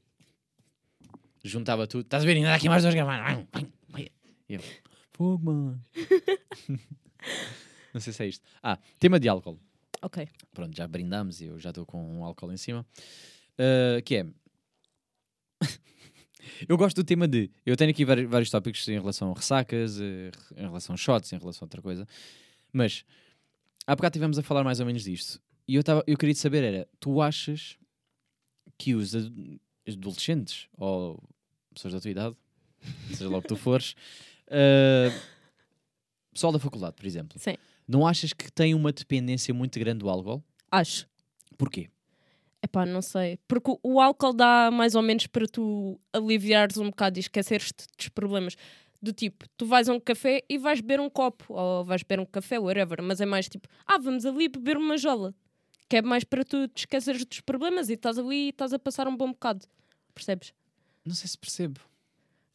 Juntava 1.43 1.85
tudo. 1.87 2.01
Estás 2.01 2.23
a 2.23 2.25
ver? 2.25 2.37
Ainda 2.37 2.53
aqui 2.53 2.69
mais 2.69 2.83
dois 2.83 2.95
gramas. 2.95 3.45
E 3.97 4.11
eu. 4.55 4.61
Fogo, 5.13 5.45
mano. 5.45 5.81
não 7.93 8.01
sei 8.01 8.13
se 8.13 8.23
é 8.23 8.27
isto. 8.27 8.43
Ah, 8.63 8.79
tema 8.99 9.19
de 9.19 9.27
álcool. 9.27 9.59
Ok. 10.01 10.27
Pronto, 10.53 10.75
já 10.75 10.87
brindamos 10.87 11.41
e 11.41 11.45
eu 11.45 11.59
já 11.59 11.69
estou 11.69 11.85
com 11.85 12.19
um 12.19 12.25
álcool 12.25 12.51
em 12.51 12.57
cima. 12.57 12.85
Uh, 13.53 14.01
que 14.03 14.15
é. 14.17 14.25
eu 16.67 16.77
gosto 16.77 16.95
do 16.95 17.03
tema 17.03 17.27
de. 17.27 17.51
Eu 17.65 17.77
tenho 17.77 17.91
aqui 17.91 18.03
vários, 18.03 18.29
vários 18.29 18.49
tópicos 18.49 18.87
em 18.87 18.99
relação 18.99 19.31
a 19.31 19.35
ressacas, 19.35 19.99
eh, 20.01 20.31
em 20.57 20.63
relação 20.63 20.95
a 20.95 20.97
shots, 20.97 21.31
em 21.31 21.37
relação 21.37 21.63
a 21.63 21.65
outra 21.65 21.81
coisa. 21.81 22.07
Mas 22.73 23.05
há 23.87 23.95
bocado 23.95 24.13
estivemos 24.13 24.37
a 24.39 24.43
falar 24.43 24.63
mais 24.63 24.79
ou 24.79 24.85
menos 24.85 25.03
disto. 25.03 25.41
E 25.67 25.75
eu, 25.75 25.83
tava, 25.83 26.03
eu 26.07 26.17
queria 26.17 26.35
saber: 26.35 26.63
era, 26.63 26.87
tu 26.99 27.21
achas 27.21 27.77
que 28.77 28.95
os 28.95 29.15
ad- 29.15 29.59
adolescentes, 29.87 30.67
ou 30.77 31.21
pessoas 31.73 31.93
da 31.93 31.99
tua 31.99 32.11
idade, 32.11 32.35
seja 33.13 33.29
lá 33.29 33.37
o 33.37 33.41
que 33.41 33.47
tu 33.47 33.55
fores, 33.55 33.95
uh, 34.47 35.21
pessoal 36.33 36.51
da 36.53 36.59
faculdade, 36.59 36.95
por 36.95 37.05
exemplo, 37.05 37.39
Sim. 37.39 37.55
não 37.87 38.05
achas 38.07 38.33
que 38.33 38.51
têm 38.51 38.73
uma 38.73 38.91
dependência 38.91 39.53
muito 39.53 39.77
grande 39.79 39.99
do 39.99 40.09
álcool? 40.09 40.43
Acho. 40.71 41.07
Porquê? 41.57 41.89
Epá, 42.63 42.85
não 42.85 43.01
sei. 43.01 43.37
Porque 43.47 43.71
o- 43.71 43.79
o 43.83 43.99
álcool 44.01 44.33
dá 44.33 44.69
mais 44.71 44.95
ou 44.95 45.01
menos 45.01 45.27
para 45.27 45.47
tu 45.47 45.99
aliviares 46.13 46.77
um 46.77 46.89
bocado 46.89 47.17
e 47.17 47.21
esqueceres-te 47.21 47.85
dos 47.97 48.09
problemas. 48.09 48.55
Do 49.01 49.11
tipo, 49.11 49.45
tu 49.57 49.65
vais 49.65 49.89
a 49.89 49.93
um 49.93 49.99
café 49.99 50.43
e 50.47 50.57
vais 50.57 50.79
beber 50.79 50.99
um 50.99 51.09
copo, 51.09 51.53
ou 51.53 51.83
vais 51.83 52.03
beber 52.03 52.21
um 52.21 52.25
café, 52.25 52.59
whatever, 52.59 53.01
mas 53.01 53.19
é 53.19 53.25
mais 53.25 53.49
tipo, 53.49 53.67
ah, 53.87 53.97
vamos 53.97 54.25
ali 54.25 54.47
beber 54.47 54.77
uma 54.77 54.95
jola. 54.97 55.33
Que 55.89 55.97
é 55.97 56.01
mais 56.01 56.23
para 56.23 56.45
tu 56.45 56.67
te 56.67 56.81
esqueceres 56.81 57.25
dos 57.25 57.41
problemas 57.41 57.89
e 57.89 57.93
estás 57.93 58.17
ali 58.17 58.45
e 58.45 58.49
estás 58.49 58.73
a 58.73 58.79
passar 58.79 59.07
um 59.07 59.17
bom 59.17 59.31
bocado. 59.31 59.65
Percebes? 60.13 60.53
Não 61.03 61.15
sei 61.15 61.27
se 61.27 61.37
percebo. 61.37 61.79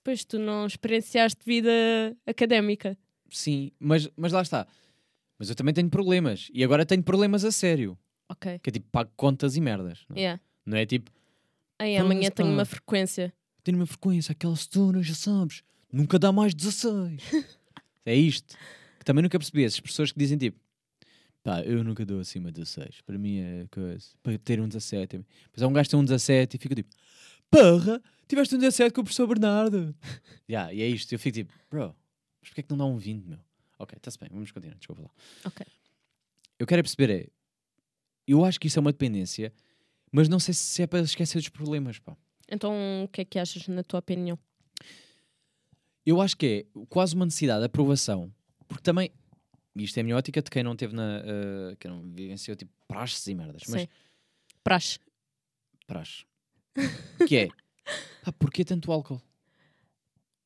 Pois 0.04 0.24
tu 0.24 0.38
não 0.38 0.66
experienciaste 0.66 1.40
vida 1.44 2.16
académica. 2.24 2.96
Sim, 3.28 3.72
mas, 3.78 4.08
mas 4.16 4.30
lá 4.32 4.40
está. 4.42 4.66
Mas 5.38 5.48
eu 5.50 5.56
também 5.56 5.74
tenho 5.74 5.90
problemas. 5.90 6.48
E 6.54 6.62
agora 6.62 6.86
tenho 6.86 7.02
problemas 7.02 7.44
a 7.44 7.50
sério. 7.50 7.98
Ok. 8.28 8.60
Que 8.60 8.70
é 8.70 8.72
tipo, 8.72 8.86
pago 8.90 9.10
contas 9.16 9.56
e 9.56 9.60
merdas. 9.60 10.04
Não, 10.08 10.16
é? 10.16 10.20
Yeah. 10.20 10.42
Não 10.64 10.76
é 10.78 10.86
tipo, 10.86 11.10
Aí 11.78 11.96
amanhã 11.96 12.30
tenho 12.30 12.50
uma 12.50 12.64
frequência. 12.64 13.34
tenho 13.62 13.78
uma 13.78 13.86
frequência, 13.86 14.32
aquela 14.32 14.56
setora, 14.56 15.02
já 15.02 15.14
sabes. 15.14 15.62
Nunca 15.92 16.18
dá 16.18 16.32
mais 16.32 16.54
16. 16.54 17.22
é 18.04 18.14
isto. 18.14 18.56
Que 18.98 19.04
também 19.04 19.22
nunca 19.22 19.38
percebi. 19.38 19.64
Essas 19.64 19.80
pessoas 19.80 20.12
que 20.12 20.18
dizem 20.18 20.36
tipo, 20.38 20.58
Pá, 21.46 21.60
eu 21.60 21.84
nunca 21.84 22.04
dou 22.04 22.18
acima 22.18 22.50
de 22.50 22.66
6. 22.66 23.02
Para 23.02 23.16
mim 23.16 23.38
é 23.38 23.66
coisa. 23.70 24.08
Para 24.20 24.36
ter 24.36 24.60
um 24.60 24.66
17. 24.66 25.24
Mas 25.52 25.62
há 25.62 25.68
um 25.68 25.72
gajo 25.72 25.84
que 25.86 25.90
tem 25.92 26.00
um 26.00 26.04
17 26.04 26.56
e 26.56 26.58
fica 26.58 26.74
tipo, 26.74 26.92
porra, 27.48 28.02
tiveste 28.26 28.56
um 28.56 28.58
17 28.58 28.92
com 28.92 29.02
o 29.02 29.04
professor 29.04 29.28
Bernardo. 29.28 29.94
yeah, 30.50 30.74
e 30.74 30.82
é 30.82 30.88
isto. 30.88 31.12
Eu 31.12 31.20
fico 31.20 31.36
tipo, 31.36 31.52
bro, 31.70 31.94
mas 32.40 32.48
porquê 32.48 32.62
é 32.62 32.64
que 32.64 32.70
não 32.70 32.76
dá 32.76 32.84
um 32.84 32.96
20, 32.96 33.24
meu? 33.26 33.38
Ok, 33.78 33.96
está-se 33.96 34.18
bem, 34.18 34.28
vamos 34.32 34.50
continuar. 34.50 34.76
Desculpa 34.76 35.02
lá. 35.02 35.10
Ok. 35.44 35.64
Eu 36.58 36.66
quero 36.66 36.80
é 36.80 36.82
perceber 36.82 37.10
é. 37.10 37.28
Eu 38.26 38.44
acho 38.44 38.58
que 38.58 38.66
isso 38.66 38.80
é 38.80 38.80
uma 38.80 38.90
dependência, 38.90 39.52
mas 40.10 40.28
não 40.28 40.40
sei 40.40 40.52
se 40.52 40.82
é 40.82 40.86
para 40.88 41.02
esquecer 41.02 41.38
dos 41.38 41.48
problemas, 41.48 42.00
pá. 42.00 42.16
Então, 42.50 42.72
o 43.04 43.08
que 43.08 43.20
é 43.20 43.24
que 43.24 43.38
achas, 43.38 43.68
na 43.68 43.84
tua 43.84 44.00
opinião? 44.00 44.36
Eu 46.06 46.20
acho 46.20 46.36
que 46.36 46.46
é 46.72 46.80
quase 46.88 47.14
uma 47.16 47.24
necessidade 47.24 47.58
de 47.60 47.66
aprovação, 47.66 48.32
porque 48.68 48.82
também, 48.82 49.10
isto 49.74 49.96
é 49.98 50.00
a 50.00 50.04
minha 50.04 50.16
ótica 50.16 50.40
de 50.40 50.48
quem 50.48 50.62
não 50.62 50.76
teve 50.76 50.94
na. 50.94 51.18
eh, 51.24 51.76
quem 51.80 51.90
não 51.90 52.02
vivenciou 52.12 52.56
tipo 52.56 52.72
praxes 52.86 53.26
e 53.26 53.34
merdas, 53.34 53.62
mas 53.68 53.82
Sim. 53.82 53.88
Praxe. 54.62 54.98
praxe. 55.86 56.24
que 57.26 57.36
é, 57.36 57.48
pá, 58.22 58.30
porquê 58.32 58.64
tanto 58.64 58.92
álcool? 58.92 59.20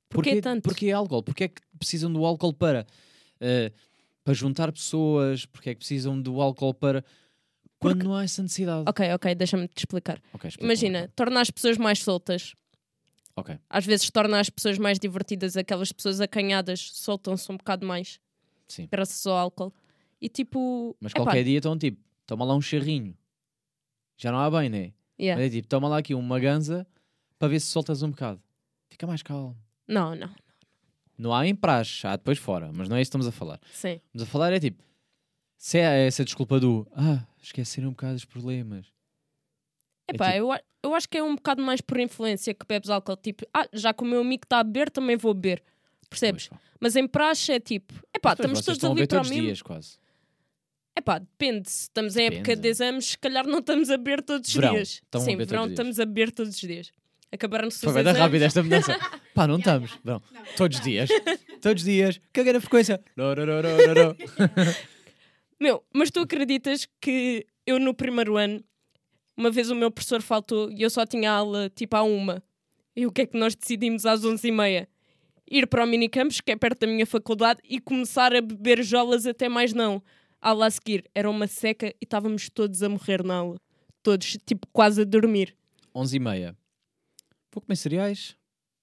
Porquê 0.08 0.40
tanto? 0.40 0.62
Porquê 0.64 0.90
álcool? 0.90 1.22
Porquê 1.22 1.44
é 1.44 1.48
que 1.48 1.60
precisam 1.78 2.12
do 2.12 2.24
álcool 2.24 2.52
para, 2.52 2.86
eh, 3.40 3.70
para 4.24 4.34
juntar 4.34 4.72
pessoas? 4.72 5.46
Porquê 5.46 5.70
é 5.70 5.74
que 5.74 5.78
precisam 5.80 6.20
do 6.20 6.40
álcool 6.40 6.74
para. 6.74 7.04
Quando 7.78 7.94
Porque- 7.96 8.08
não 8.08 8.14
há 8.16 8.24
essa 8.24 8.42
necessidade. 8.42 8.84
Ok, 8.88 9.12
ok, 9.14 9.34
deixa-me 9.34 9.68
te 9.68 9.78
explicar. 9.78 10.20
Ok, 10.32 10.48
explica-me, 10.48 10.66
Imagina, 10.72 10.98
então. 11.00 11.12
torna 11.16 11.40
as 11.40 11.50
pessoas 11.50 11.78
mais 11.78 12.00
soltas. 12.02 12.54
Ok. 13.40 13.58
Às 13.68 13.86
vezes 13.86 14.10
torna 14.10 14.40
as 14.40 14.50
pessoas 14.50 14.78
mais 14.78 14.98
divertidas. 14.98 15.56
Aquelas 15.56 15.92
pessoas 15.92 16.20
acanhadas 16.20 16.90
soltam-se 16.92 17.50
um 17.50 17.56
bocado 17.56 17.86
mais, 17.86 18.20
Sim. 18.68 18.88
graças 18.90 19.26
ao 19.26 19.36
álcool. 19.36 19.72
E 20.20 20.28
tipo. 20.28 20.96
Mas 21.00 21.12
epá, 21.12 21.22
qualquer 21.22 21.44
dia 21.44 21.58
estão 21.58 21.76
tipo, 21.76 21.98
toma 22.26 22.44
lá 22.44 22.54
um 22.54 22.60
charrinho. 22.60 23.16
Já 24.16 24.30
não 24.30 24.38
há 24.38 24.50
bem, 24.50 24.68
né? 24.68 24.92
yeah. 25.18 25.40
Mas 25.40 25.50
é 25.50 25.56
tipo, 25.56 25.68
toma 25.68 25.88
lá 25.88 25.98
aqui 25.98 26.14
uma 26.14 26.38
ganza 26.38 26.86
para 27.38 27.48
ver 27.48 27.60
se 27.60 27.66
soltas 27.66 28.02
um 28.02 28.10
bocado. 28.10 28.40
Fica 28.88 29.06
mais 29.06 29.22
calmo. 29.22 29.56
Não, 29.88 30.14
não, 30.14 30.30
Não 31.18 31.34
há 31.34 31.46
em 31.46 31.54
praxe, 31.54 32.06
há 32.06 32.16
depois 32.16 32.38
fora, 32.38 32.70
mas 32.72 32.88
não 32.88 32.96
é 32.96 33.00
isso 33.02 33.10
que 33.10 33.16
estamos 33.16 33.26
a 33.26 33.32
falar. 33.32 33.60
sim. 33.72 34.00
Estamos 34.06 34.22
a 34.22 34.26
falar 34.26 34.52
é 34.52 34.60
tipo, 34.60 34.82
se 35.56 35.78
é 35.78 36.06
essa 36.06 36.24
desculpa 36.24 36.60
do 36.60 36.86
ah, 36.94 37.26
esquecer 37.42 37.86
um 37.86 37.90
bocado 37.90 38.14
os 38.14 38.24
problemas. 38.24 38.86
É 40.10 40.14
Epá, 40.14 40.32
tipo- 40.32 40.38
eu, 40.52 40.58
eu 40.82 40.94
acho 40.94 41.08
que 41.08 41.18
é 41.18 41.22
um 41.22 41.34
bocado 41.34 41.62
mais 41.62 41.80
por 41.80 41.98
influência 42.00 42.52
que 42.54 42.66
bebes 42.66 42.90
álcool. 42.90 43.16
Tipo, 43.16 43.46
ah, 43.54 43.66
já 43.72 43.92
que 43.92 44.02
o 44.02 44.06
meu 44.06 44.20
amigo 44.20 44.42
está 44.44 44.58
a 44.60 44.64
beber, 44.64 44.90
também 44.90 45.16
vou 45.16 45.32
beber. 45.34 45.62
Percebes? 46.08 46.48
Pois. 46.48 46.60
Mas 46.80 46.96
em 46.96 47.06
praxe 47.06 47.52
é 47.52 47.60
tipo, 47.60 47.92
epá, 48.14 48.30
depois 48.34 48.38
estamos 48.38 48.58
vocês 48.58 48.64
todos 48.66 48.76
estão 48.78 48.92
a 48.92 48.94
para 48.94 49.06
todos 49.06 49.30
os 49.30 49.36
dias 49.36 49.62
quase. 49.62 49.98
Epá, 50.96 51.18
depende. 51.18 51.70
Se 51.70 51.82
estamos 51.82 52.16
em 52.16 52.26
época 52.26 52.40
Depende. 52.42 52.60
de 52.62 52.68
exames, 52.68 53.04
se 53.06 53.18
calhar 53.18 53.46
não 53.46 53.58
estamos 53.60 53.90
a 53.90 53.96
beber 53.96 54.22
todos 54.22 54.48
os 54.48 54.54
Verão, 54.54 54.74
dias. 54.74 54.88
estão 54.94 55.20
a 55.20 55.24
Sim, 55.24 55.30
beber 55.32 55.46
verão 55.46 55.62
todos 55.62 55.70
os 55.70 55.76
dias. 55.76 55.78
estamos 55.88 56.00
a 56.00 56.04
beber 56.06 56.32
todos 56.32 56.54
os 56.54 56.60
dias. 56.60 56.92
Acabaram-se 57.32 57.76
os 57.76 57.82
Foi 57.84 57.92
bem 57.92 58.02
da 58.02 58.10
exames. 58.10 58.26
rápida 58.26 58.44
esta 58.46 58.62
mudança. 58.62 58.98
Pá, 59.34 59.46
não 59.46 59.58
estamos. 59.58 59.92
Não. 60.02 60.20
Todos 60.56 60.78
os 60.78 60.84
dias. 60.84 61.08
Todos 61.62 61.82
os 61.82 61.88
dias. 61.88 62.20
Caguei 62.32 62.52
na 62.52 62.60
frequência. 62.60 63.00
Não, 63.14 63.34
não, 63.36 63.46
não, 63.46 63.62
não, 63.62 63.76
não, 63.76 63.94
não. 63.94 64.16
Meu, 65.60 65.84
mas 65.94 66.10
tu 66.10 66.20
acreditas 66.20 66.88
que 67.00 67.46
eu 67.66 67.78
no 67.78 67.94
primeiro 67.94 68.36
ano, 68.36 68.64
uma 69.40 69.50
vez 69.50 69.70
o 69.70 69.74
meu 69.74 69.90
professor 69.90 70.20
faltou 70.20 70.70
e 70.70 70.82
eu 70.82 70.90
só 70.90 71.06
tinha 71.06 71.32
aula 71.32 71.70
tipo 71.70 71.96
à 71.96 72.02
uma. 72.02 72.42
E 72.94 73.06
o 73.06 73.12
que 73.12 73.22
é 73.22 73.26
que 73.26 73.38
nós 73.38 73.54
decidimos 73.54 74.04
às 74.04 74.22
onze 74.22 74.48
e 74.48 74.52
meia? 74.52 74.86
Ir 75.50 75.66
para 75.66 75.82
o 75.82 75.86
minicampus, 75.86 76.40
que 76.40 76.52
é 76.52 76.56
perto 76.56 76.80
da 76.80 76.86
minha 76.86 77.06
faculdade, 77.06 77.60
e 77.64 77.80
começar 77.80 78.34
a 78.34 78.40
beber 78.42 78.82
jolas 78.84 79.26
até 79.26 79.48
mais 79.48 79.72
não. 79.72 80.02
A 80.40 80.50
aula 80.50 80.66
a 80.66 80.70
seguir 80.70 81.10
era 81.14 81.28
uma 81.28 81.46
seca 81.46 81.88
e 81.88 82.04
estávamos 82.04 82.50
todos 82.50 82.82
a 82.82 82.88
morrer 82.88 83.24
na 83.24 83.36
aula. 83.36 83.60
Todos, 84.02 84.38
tipo, 84.44 84.66
quase 84.72 85.02
a 85.02 85.04
dormir. 85.04 85.56
11 85.94 86.16
e 86.16 86.20
meia. 86.20 86.56
Vou 87.52 87.62
comer 87.62 87.76
cereais. 87.76 88.36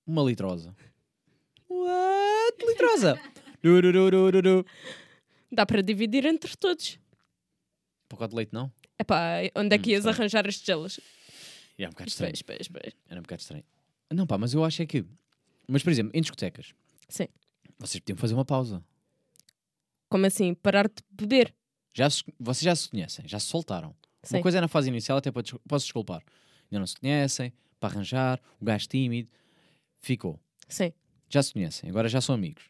Uma 0.05 0.23
litrosa. 0.23 0.75
What? 1.69 2.65
Litrosa? 2.65 3.19
Dá 5.51 5.65
para 5.65 5.81
dividir 5.81 6.25
entre 6.25 6.55
todos. 6.57 6.99
Pacote 8.09 8.31
de 8.31 8.35
leite 8.35 8.53
não? 8.53 8.71
Epá, 8.99 9.41
onde 9.55 9.75
é 9.75 9.79
que 9.79 9.89
Hum, 9.89 9.91
ias 9.91 9.99
estranho. 9.99 10.15
arranjar 10.17 10.47
as 10.47 10.55
gelas? 10.55 10.99
É 11.77 11.85
um 11.85 11.89
bocado 11.91 12.09
estranho. 12.09 12.33
espera. 12.33 12.93
Era 13.07 13.19
um 13.19 13.23
bocado 13.23 13.41
estranho. 13.41 13.63
Não, 14.11 14.25
pá, 14.25 14.37
mas 14.37 14.53
eu 14.53 14.63
acho 14.63 14.81
é 14.81 14.85
que. 14.85 15.05
Mas, 15.67 15.83
por 15.83 15.91
exemplo, 15.91 16.11
em 16.15 16.21
discotecas. 16.21 16.73
Sim. 17.07 17.27
Vocês 17.77 17.99
podiam 17.99 18.17
fazer 18.17 18.33
uma 18.33 18.45
pausa. 18.45 18.83
Como 20.09 20.25
assim? 20.25 20.53
Parar 20.53 20.87
de 20.87 20.95
beber? 21.11 21.53
Já 21.93 22.09
se- 22.09 22.23
vocês 22.39 22.63
já 22.63 22.75
se 22.75 22.89
conhecem, 22.89 23.27
já 23.27 23.39
se 23.39 23.47
soltaram. 23.47 23.95
Sim. 24.23 24.37
Uma 24.37 24.41
coisa 24.43 24.57
é 24.57 24.61
na 24.61 24.67
fase 24.67 24.89
inicial, 24.89 25.17
até 25.17 25.31
posso 25.31 25.59
desculpar. 25.85 26.23
Ainda 26.71 26.79
não 26.79 26.87
se 26.87 26.95
conhecem, 26.95 27.53
para 27.79 27.93
arranjar, 27.93 28.41
o 28.59 28.65
gajo 28.65 28.87
tímido. 28.87 29.29
Ficou. 29.99 30.39
Sim. 30.67 30.91
Já 31.29 31.43
se 31.43 31.53
conhecem, 31.53 31.89
agora 31.89 32.07
já 32.07 32.21
são 32.21 32.33
amigos. 32.35 32.63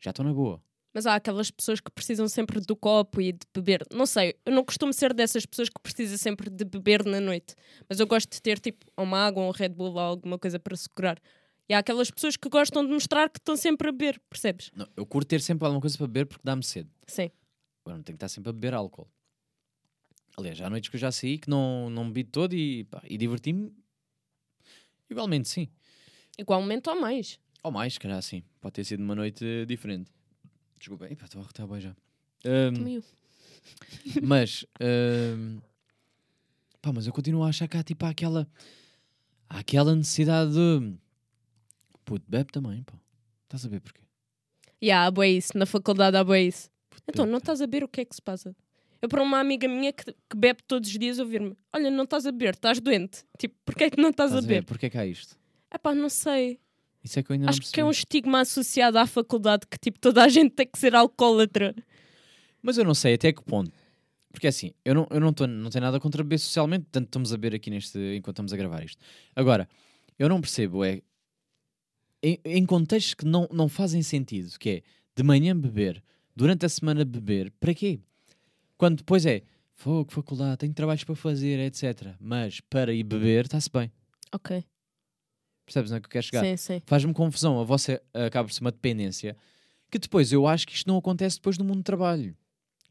Já 0.00 0.10
estão 0.10 0.24
na 0.24 0.32
boa. 0.32 0.62
Mas 0.94 1.06
há 1.06 1.16
aquelas 1.16 1.50
pessoas 1.50 1.80
que 1.80 1.90
precisam 1.90 2.28
sempre 2.28 2.60
do 2.60 2.76
copo 2.76 3.20
e 3.20 3.32
de 3.32 3.40
beber. 3.52 3.84
Não 3.92 4.06
sei, 4.06 4.36
eu 4.46 4.52
não 4.52 4.64
costumo 4.64 4.92
ser 4.92 5.12
dessas 5.12 5.44
pessoas 5.44 5.68
que 5.68 5.80
precisam 5.82 6.16
sempre 6.16 6.48
de 6.48 6.64
beber 6.64 7.04
na 7.04 7.20
noite. 7.20 7.56
Mas 7.88 7.98
eu 7.98 8.06
gosto 8.06 8.30
de 8.30 8.40
ter 8.40 8.60
tipo 8.60 8.86
uma 8.96 9.18
água, 9.18 9.42
um 9.42 9.50
Red 9.50 9.70
Bull 9.70 9.92
ou 9.92 9.98
alguma 9.98 10.38
coisa 10.38 10.58
para 10.60 10.76
segurar. 10.76 11.20
E 11.68 11.74
há 11.74 11.78
aquelas 11.78 12.10
pessoas 12.10 12.36
que 12.36 12.48
gostam 12.48 12.86
de 12.86 12.92
mostrar 12.92 13.28
que 13.28 13.40
estão 13.40 13.56
sempre 13.56 13.88
a 13.88 13.92
beber, 13.92 14.20
percebes? 14.30 14.70
Não, 14.72 14.86
eu 14.96 15.04
curto 15.04 15.26
ter 15.26 15.40
sempre 15.40 15.64
alguma 15.64 15.80
coisa 15.80 15.98
para 15.98 16.06
beber 16.06 16.26
porque 16.26 16.42
dá-me 16.44 16.62
sede. 16.62 16.90
Sim. 17.08 17.30
Agora 17.84 17.96
não 17.96 18.04
tenho 18.04 18.16
que 18.16 18.24
estar 18.24 18.28
sempre 18.28 18.50
a 18.50 18.52
beber 18.52 18.74
álcool. 18.74 19.08
Aliás, 20.36 20.60
há 20.60 20.70
noites 20.70 20.90
que 20.90 20.96
eu 20.96 21.00
já 21.00 21.10
saí 21.10 21.38
que 21.38 21.50
não, 21.50 21.90
não 21.90 22.06
bebi 22.06 22.24
todo 22.24 22.54
e, 22.54 22.84
pá, 22.84 23.02
e 23.04 23.16
diverti-me. 23.16 23.72
Igualmente, 25.10 25.48
sim. 25.48 25.68
Igualmente 26.38 26.88
ou 26.88 27.00
mais. 27.00 27.38
Ou 27.62 27.72
mais, 27.72 27.94
se 27.94 28.00
calhar 28.00 28.20
sim. 28.22 28.44
Pode 28.60 28.74
ter 28.74 28.84
sido 28.84 29.02
uma 29.02 29.14
noite 29.14 29.64
diferente. 29.66 30.12
Desculpa, 30.84 31.06
Epá, 31.10 31.24
estou 31.24 31.40
a 31.40 31.44
arrotar 31.44 31.66
bem 31.66 31.80
já. 31.80 31.96
Eu. 32.44 33.02
mas, 34.22 34.66
ahm, 34.78 35.56
pá, 36.82 36.92
mas 36.92 37.06
eu 37.06 37.12
continuo 37.14 37.42
a 37.42 37.48
achar 37.48 37.66
que 37.66 37.78
há 37.78 37.82
tipo 37.82 38.04
há 38.04 38.10
aquela, 38.10 38.46
há 39.48 39.60
aquela 39.60 39.94
necessidade 39.96 40.52
de. 40.52 40.94
Puto, 42.04 42.26
bebe 42.28 42.52
também, 42.52 42.82
pá. 42.82 42.92
Estás 43.44 43.64
a 43.64 43.68
ver 43.70 43.80
porquê? 43.80 44.02
E 44.78 44.90
há 44.90 45.10
bué 45.10 45.30
isso, 45.30 45.56
na 45.56 45.64
faculdade 45.64 46.18
há 46.18 46.22
bué 46.22 46.42
isso. 46.42 46.68
Puto, 46.90 47.02
Então, 47.08 47.24
não 47.24 47.38
pá. 47.40 47.44
estás 47.44 47.62
a 47.62 47.66
beber 47.66 47.84
o 47.84 47.88
que 47.88 48.02
é 48.02 48.04
que 48.04 48.14
se 48.14 48.20
passa? 48.20 48.54
Eu 49.00 49.08
para 49.08 49.22
uma 49.22 49.40
amiga 49.40 49.66
minha 49.66 49.90
que, 49.90 50.04
que 50.04 50.36
bebe 50.36 50.62
todos 50.64 50.90
os 50.90 50.98
dias 50.98 51.18
ouvir-me 51.18 51.56
Olha, 51.72 51.90
não 51.90 52.04
estás 52.04 52.26
a 52.26 52.32
beber, 52.32 52.54
estás 52.54 52.80
doente 52.80 53.22
Tipo, 53.38 53.54
porquê 53.64 53.84
é 53.84 53.90
que 53.90 54.00
não 54.00 54.08
estás, 54.10 54.30
Estás 54.30 54.44
a 54.44 54.48
ver? 54.48 54.54
beber? 54.56 54.66
Porquê 54.66 54.88
que 54.90 54.96
há 54.96 55.06
isto? 55.06 55.36
Epá, 55.72 55.94
não 55.94 56.08
sei 56.08 56.58
Isso 57.04 57.18
é 57.18 57.22
que 57.22 57.30
eu 57.30 57.34
ainda 57.34 57.50
Acho 57.50 57.60
não 57.60 57.70
que 57.70 57.80
é 57.80 57.84
um 57.84 57.90
estigma 57.90 58.40
associado 58.40 58.98
à 58.98 59.06
faculdade 59.06 59.66
Que 59.68 59.78
tipo, 59.78 60.00
toda 60.00 60.24
a 60.24 60.28
gente 60.28 60.52
tem 60.52 60.66
que 60.66 60.78
ser 60.78 60.94
alcoólatra 60.94 61.74
Mas 62.62 62.78
eu 62.78 62.84
não 62.84 62.94
sei 62.94 63.14
até 63.14 63.32
que 63.32 63.42
ponto. 63.42 63.70
Porque 64.32 64.48
assim, 64.48 64.72
eu 64.84 64.94
não, 64.94 65.06
eu 65.10 65.20
não, 65.20 65.32
tô, 65.32 65.46
não 65.46 65.70
tenho 65.70 65.84
nada 65.84 66.00
contra 66.00 66.24
beber 66.24 66.40
socialmente, 66.40 66.86
tanto 66.90 67.06
estamos 67.06 67.32
a 67.32 67.36
beber 67.36 67.54
aqui 67.54 67.70
neste, 67.70 67.96
enquanto 68.16 68.34
estamos 68.34 68.52
a 68.52 68.56
gravar 68.56 68.82
isto. 68.82 69.00
Agora, 69.36 69.68
eu 70.18 70.28
não 70.28 70.40
percebo, 70.40 70.84
é 70.84 71.00
em, 72.20 72.40
em 72.44 72.66
contextos 72.66 73.14
que 73.14 73.24
não, 73.24 73.46
não 73.52 73.68
fazem 73.68 74.02
sentido, 74.02 74.58
que 74.58 74.70
é 74.70 74.82
de 75.14 75.22
manhã 75.22 75.56
beber, 75.56 76.02
durante 76.34 76.66
a 76.66 76.68
semana 76.68 77.04
beber, 77.04 77.52
para 77.60 77.72
quê? 77.72 78.00
Quando 78.76 78.96
depois 78.98 79.24
é 79.24 79.42
fogo, 79.74 80.10
faculdade, 80.10 80.56
tenho 80.56 80.74
trabalhos 80.74 81.04
para 81.04 81.14
fazer, 81.14 81.60
etc. 81.60 82.16
Mas 82.18 82.60
para 82.60 82.92
ir 82.92 83.04
beber, 83.04 83.44
está-se 83.44 83.70
bem. 83.70 83.92
Ok, 84.32 84.64
Percebes 85.64 85.90
onde 85.90 85.98
é 85.98 86.00
que 86.00 86.06
eu 86.06 86.10
quero 86.10 86.26
chegar? 86.26 86.44
sim, 86.44 86.56
sim 86.56 86.82
Faz-me 86.86 87.12
confusão, 87.14 87.58
a 87.60 87.64
vossa 87.64 88.00
acaba 88.12 88.48
por 88.48 88.54
ser 88.54 88.60
uma 88.60 88.70
dependência, 88.72 89.36
que 89.90 89.98
depois 89.98 90.32
eu 90.32 90.46
acho 90.46 90.66
que 90.66 90.74
isto 90.74 90.86
não 90.88 90.96
acontece 90.98 91.36
depois 91.36 91.56
no 91.58 91.64
mundo 91.64 91.78
do 91.78 91.82
trabalho. 91.82 92.36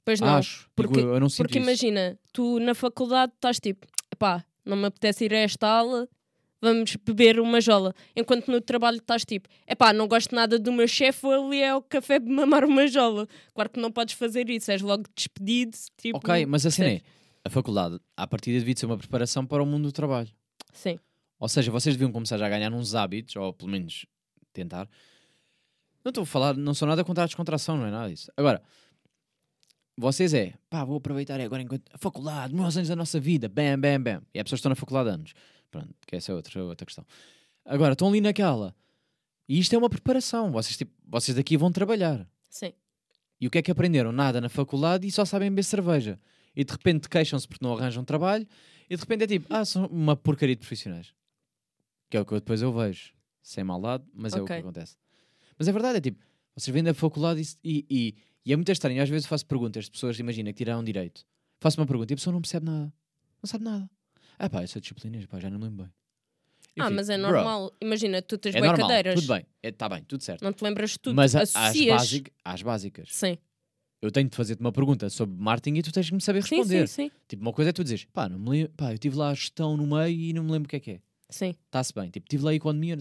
Pois 0.05 0.19
não, 0.19 0.35
acho. 0.35 0.69
Digo 0.77 0.89
porque- 0.89 0.99
eu, 0.99 1.13
eu 1.13 1.19
não 1.19 1.29
sinto 1.29 1.37
porque 1.47 1.59
isso. 1.59 1.67
imagina 1.69 2.19
Tu 2.33 2.59
na 2.59 2.73
faculdade 2.75 3.31
estás 3.35 3.57
tipo 3.59 3.87
Epá, 4.11 4.43
não 4.65 4.75
me 4.75 4.85
apetece 4.85 5.23
ir 5.25 5.33
a 5.33 5.37
esta 5.37 5.65
aula 5.67 6.09
Vamos 6.61 6.95
beber 6.97 7.39
uma 7.39 7.61
jola 7.61 7.93
Enquanto 8.15 8.49
no 8.51 8.59
trabalho 8.59 8.97
estás 8.97 9.23
tipo 9.23 9.47
Epá, 9.65 9.93
não 9.93 10.05
gosto 10.07 10.35
nada 10.35 10.59
do 10.59 10.73
meu 10.73 10.87
chefe 10.89 11.21
Vou 11.21 11.31
ali 11.47 11.63
ao 11.63 11.81
café 11.81 12.19
mamar 12.23 12.65
uma 12.65 12.85
jola 12.87 13.27
Claro 13.53 13.69
que 13.69 13.79
não 13.79 13.89
podes 13.91 14.13
fazer 14.15 14.49
isso 14.49 14.71
És 14.71 14.81
logo 14.81 15.03
despedido 15.15 15.77
tipo, 15.97 16.17
Ok, 16.17 16.45
mas 16.47 16.65
assim 16.65 16.83
é. 16.83 17.01
A 17.45 17.49
faculdade, 17.49 17.97
à 18.17 18.25
partida, 18.27 18.59
devia 18.59 18.75
ser 18.75 18.85
uma 18.85 18.97
preparação 18.97 19.45
para 19.45 19.61
o 19.63 19.65
mundo 19.65 19.83
do 19.83 19.91
trabalho. 19.91 20.29
Sim, 20.71 20.97
Ou 21.43 21.49
seja, 21.49 21.69
vocês 21.69 21.93
deviam 21.97 22.09
começar 22.09 22.37
já 22.37 22.45
a 22.45 22.49
ganhar 22.49 22.71
uns 22.71 22.95
hábitos, 22.95 23.35
ou 23.35 23.51
pelo 23.51 23.69
menos 23.69 24.05
tentar. 24.53 24.87
Não 26.01 26.09
estou 26.09 26.21
a 26.21 26.25
falar, 26.25 26.55
não 26.55 26.73
sou 26.73 26.87
nada 26.87 27.03
contra 27.03 27.25
a 27.25 27.27
descontração, 27.27 27.75
não 27.75 27.85
é 27.85 27.91
nada 27.91 28.09
disso. 28.09 28.31
Agora, 28.37 28.63
vocês 29.97 30.33
é, 30.33 30.53
pá, 30.69 30.85
vou 30.85 30.95
aproveitar 30.95 31.41
agora 31.41 31.61
enquanto. 31.61 31.83
A 31.93 31.97
faculdade, 31.97 32.55
meus 32.55 32.77
anos 32.77 32.87
da 32.87 32.95
nossa 32.95 33.19
vida, 33.19 33.49
bam, 33.49 33.77
bam, 33.77 34.01
bam. 34.01 34.21
E 34.33 34.39
há 34.39 34.43
pessoas 34.45 34.59
que 34.59 34.61
estão 34.61 34.69
na 34.69 34.75
faculdade 34.77 35.09
há 35.09 35.13
anos. 35.15 35.33
Pronto, 35.69 35.93
que 36.07 36.15
essa 36.15 36.31
é 36.31 36.35
outra, 36.35 36.63
outra 36.63 36.85
questão. 36.85 37.05
Agora, 37.65 37.91
estão 37.91 38.07
ali 38.07 38.21
naquela. 38.21 38.73
E 39.45 39.59
isto 39.59 39.75
é 39.75 39.77
uma 39.77 39.89
preparação. 39.89 40.49
Vocês, 40.49 40.77
tipo, 40.77 40.93
vocês 41.05 41.35
daqui 41.35 41.57
vão 41.57 41.73
trabalhar. 41.73 42.25
sim 42.49 42.71
E 43.41 43.47
o 43.47 43.51
que 43.51 43.57
é 43.57 43.61
que 43.61 43.69
aprenderam? 43.69 44.13
Nada 44.13 44.39
na 44.39 44.47
faculdade 44.47 45.05
e 45.05 45.11
só 45.11 45.25
sabem 45.25 45.49
beber 45.49 45.63
cerveja. 45.63 46.17
E 46.55 46.63
de 46.63 46.71
repente 46.71 47.09
queixam-se 47.09 47.45
porque 47.45 47.65
não 47.65 47.75
arranjam 47.77 48.01
trabalho 48.05 48.47
e 48.89 48.95
de 48.95 49.01
repente 49.01 49.25
é 49.25 49.27
tipo, 49.27 49.53
ah, 49.53 49.65
são 49.65 49.87
uma 49.87 50.15
porcaria 50.15 50.55
de 50.55 50.61
profissionais. 50.61 51.13
Que 52.13 52.17
é 52.17 52.21
o 52.21 52.25
que 52.27 52.31
eu 52.31 52.39
depois 52.39 52.61
eu 52.61 52.71
vejo. 52.71 53.11
Sem 53.41 53.63
maldade, 53.63 54.03
mas 54.13 54.33
é 54.33 54.39
o 54.39 54.43
Ok. 54.43 54.55
que 54.55 54.61
acontece. 54.61 54.95
Mas 55.57 55.67
é 55.67 55.71
verdade, 55.71 55.97
é 55.97 56.01
tipo, 56.01 56.23
vocês 56.55 56.71
vêm 56.71 56.83
da 56.83 56.93
faculdade 56.93 57.41
e, 57.41 57.47
e, 57.63 57.85
e, 57.89 58.15
e 58.45 58.53
é 58.53 58.55
muito 58.55 58.71
estranho. 58.71 59.01
Às 59.01 59.09
vezes 59.09 59.25
eu 59.25 59.29
faço 59.29 59.43
perguntas 59.47 59.85
de 59.85 59.89
pessoas, 59.91 60.19
imagina, 60.19 60.53
que 60.53 60.57
tiraram 60.59 60.83
direito. 60.83 61.25
Faço 61.59 61.81
uma 61.81 61.87
pergunta 61.87 62.13
e 62.13 62.13
a 62.13 62.17
pessoa 62.17 62.31
não 62.31 62.39
percebe 62.39 62.67
nada. 62.67 62.93
Não 63.41 63.47
sabe 63.47 63.63
nada. 63.63 63.89
Ah 64.37 64.47
pá, 64.47 64.61
essa 64.61 64.79
disciplina, 64.79 65.25
pá, 65.27 65.39
já 65.39 65.49
não 65.49 65.57
me 65.57 65.63
lembro 65.65 65.85
bem. 65.85 65.93
Eu 66.75 66.83
Ah, 66.83 66.87
fico, 66.89 66.95
mas 66.97 67.09
é 67.09 67.17
"Bro, 67.17 67.31
normal. 67.31 67.73
Imagina, 67.81 68.21
tu 68.21 68.37
tens 68.37 68.53
É 68.53 68.61
bem 68.61 68.69
normal, 68.69 68.87
cadeiras. 68.89 69.15
tudo 69.19 69.33
bem. 69.33 69.45
Está 69.63 69.89
bem, 69.89 70.03
tudo 70.03 70.23
certo. 70.23 70.43
Não 70.43 70.53
te 70.53 70.63
lembras 70.63 70.91
de 70.91 70.99
tudo. 70.99 71.15
mas 71.15 71.35
a- 71.35 71.41
às, 71.41 71.55
Associas. 71.55 71.95
básic- 71.97 72.31
às 72.45 72.61
básicas. 72.61 73.07
Sim. 73.11 73.39
Eu 74.03 74.11
tenho 74.11 74.29
de 74.29 74.35
fazer-te 74.35 74.59
uma 74.59 74.71
pergunta 74.71 75.09
sobre 75.09 75.35
marketing 75.41 75.79
e 75.79 75.81
tu 75.81 75.91
tens 75.91 76.05
de 76.05 76.13
me 76.13 76.21
saber 76.21 76.43
sim, 76.43 76.57
responder. 76.57 76.87
sim, 76.87 77.09
sim. 77.09 77.11
Tipo, 77.27 77.41
uma 77.41 77.53
coisa 77.53 77.71
é 77.71 77.73
tu 77.73 77.83
dizes, 77.83 78.05
pá, 78.05 78.29
não 78.29 78.37
me 78.37 78.49
lembro, 78.51 78.73
pá, 78.77 78.93
eu 78.93 78.99
tive 78.99 79.15
lá 79.17 79.29
a 79.31 79.33
gestão 79.33 79.75
no 79.75 79.87
meio 79.87 80.15
e 80.19 80.31
não 80.33 80.43
me 80.43 80.51
lembro 80.51 80.67
o 80.67 80.69
que 80.69 80.75
é 80.75 80.79
que 80.79 80.91
é. 80.91 81.01
Sim, 81.33 81.55
Está-se 81.65 81.93
bem. 81.93 82.09
Tipo, 82.09 82.27
tive 82.29 82.43
lá 82.43 82.51
a 82.51 82.55
economia. 82.55 82.97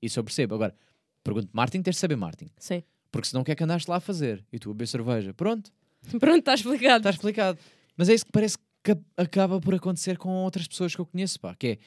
Isso 0.00 0.18
eu 0.18 0.24
percebo. 0.24 0.54
Agora, 0.54 0.74
pergunto 1.22 1.48
marketing, 1.52 1.82
tens 1.82 1.96
de 1.96 2.00
saber 2.00 2.16
marketing. 2.16 2.50
sim. 2.58 2.82
Porque 3.10 3.28
senão 3.28 3.42
o 3.42 3.44
que 3.44 3.52
é 3.52 3.54
que 3.54 3.62
andaste 3.62 3.88
lá 3.88 3.96
a 3.96 4.00
fazer? 4.00 4.44
E 4.52 4.58
tu 4.58 4.70
a 4.70 4.74
beber 4.74 4.88
cerveja. 4.88 5.32
Pronto, 5.32 5.70
Pronto, 6.18 6.38
está 6.40 6.54
explicado. 6.54 6.96
está 6.98 7.10
explicado. 7.10 7.58
Mas 7.96 8.08
é 8.08 8.14
isso 8.14 8.26
que 8.26 8.32
parece 8.32 8.58
que 8.82 8.96
acaba 9.16 9.60
por 9.60 9.72
acontecer 9.72 10.18
com 10.18 10.42
outras 10.42 10.66
pessoas 10.66 10.94
que 10.94 11.00
eu 11.00 11.06
conheço, 11.06 11.38
pá, 11.38 11.54
que 11.54 11.66
é, 11.68 11.78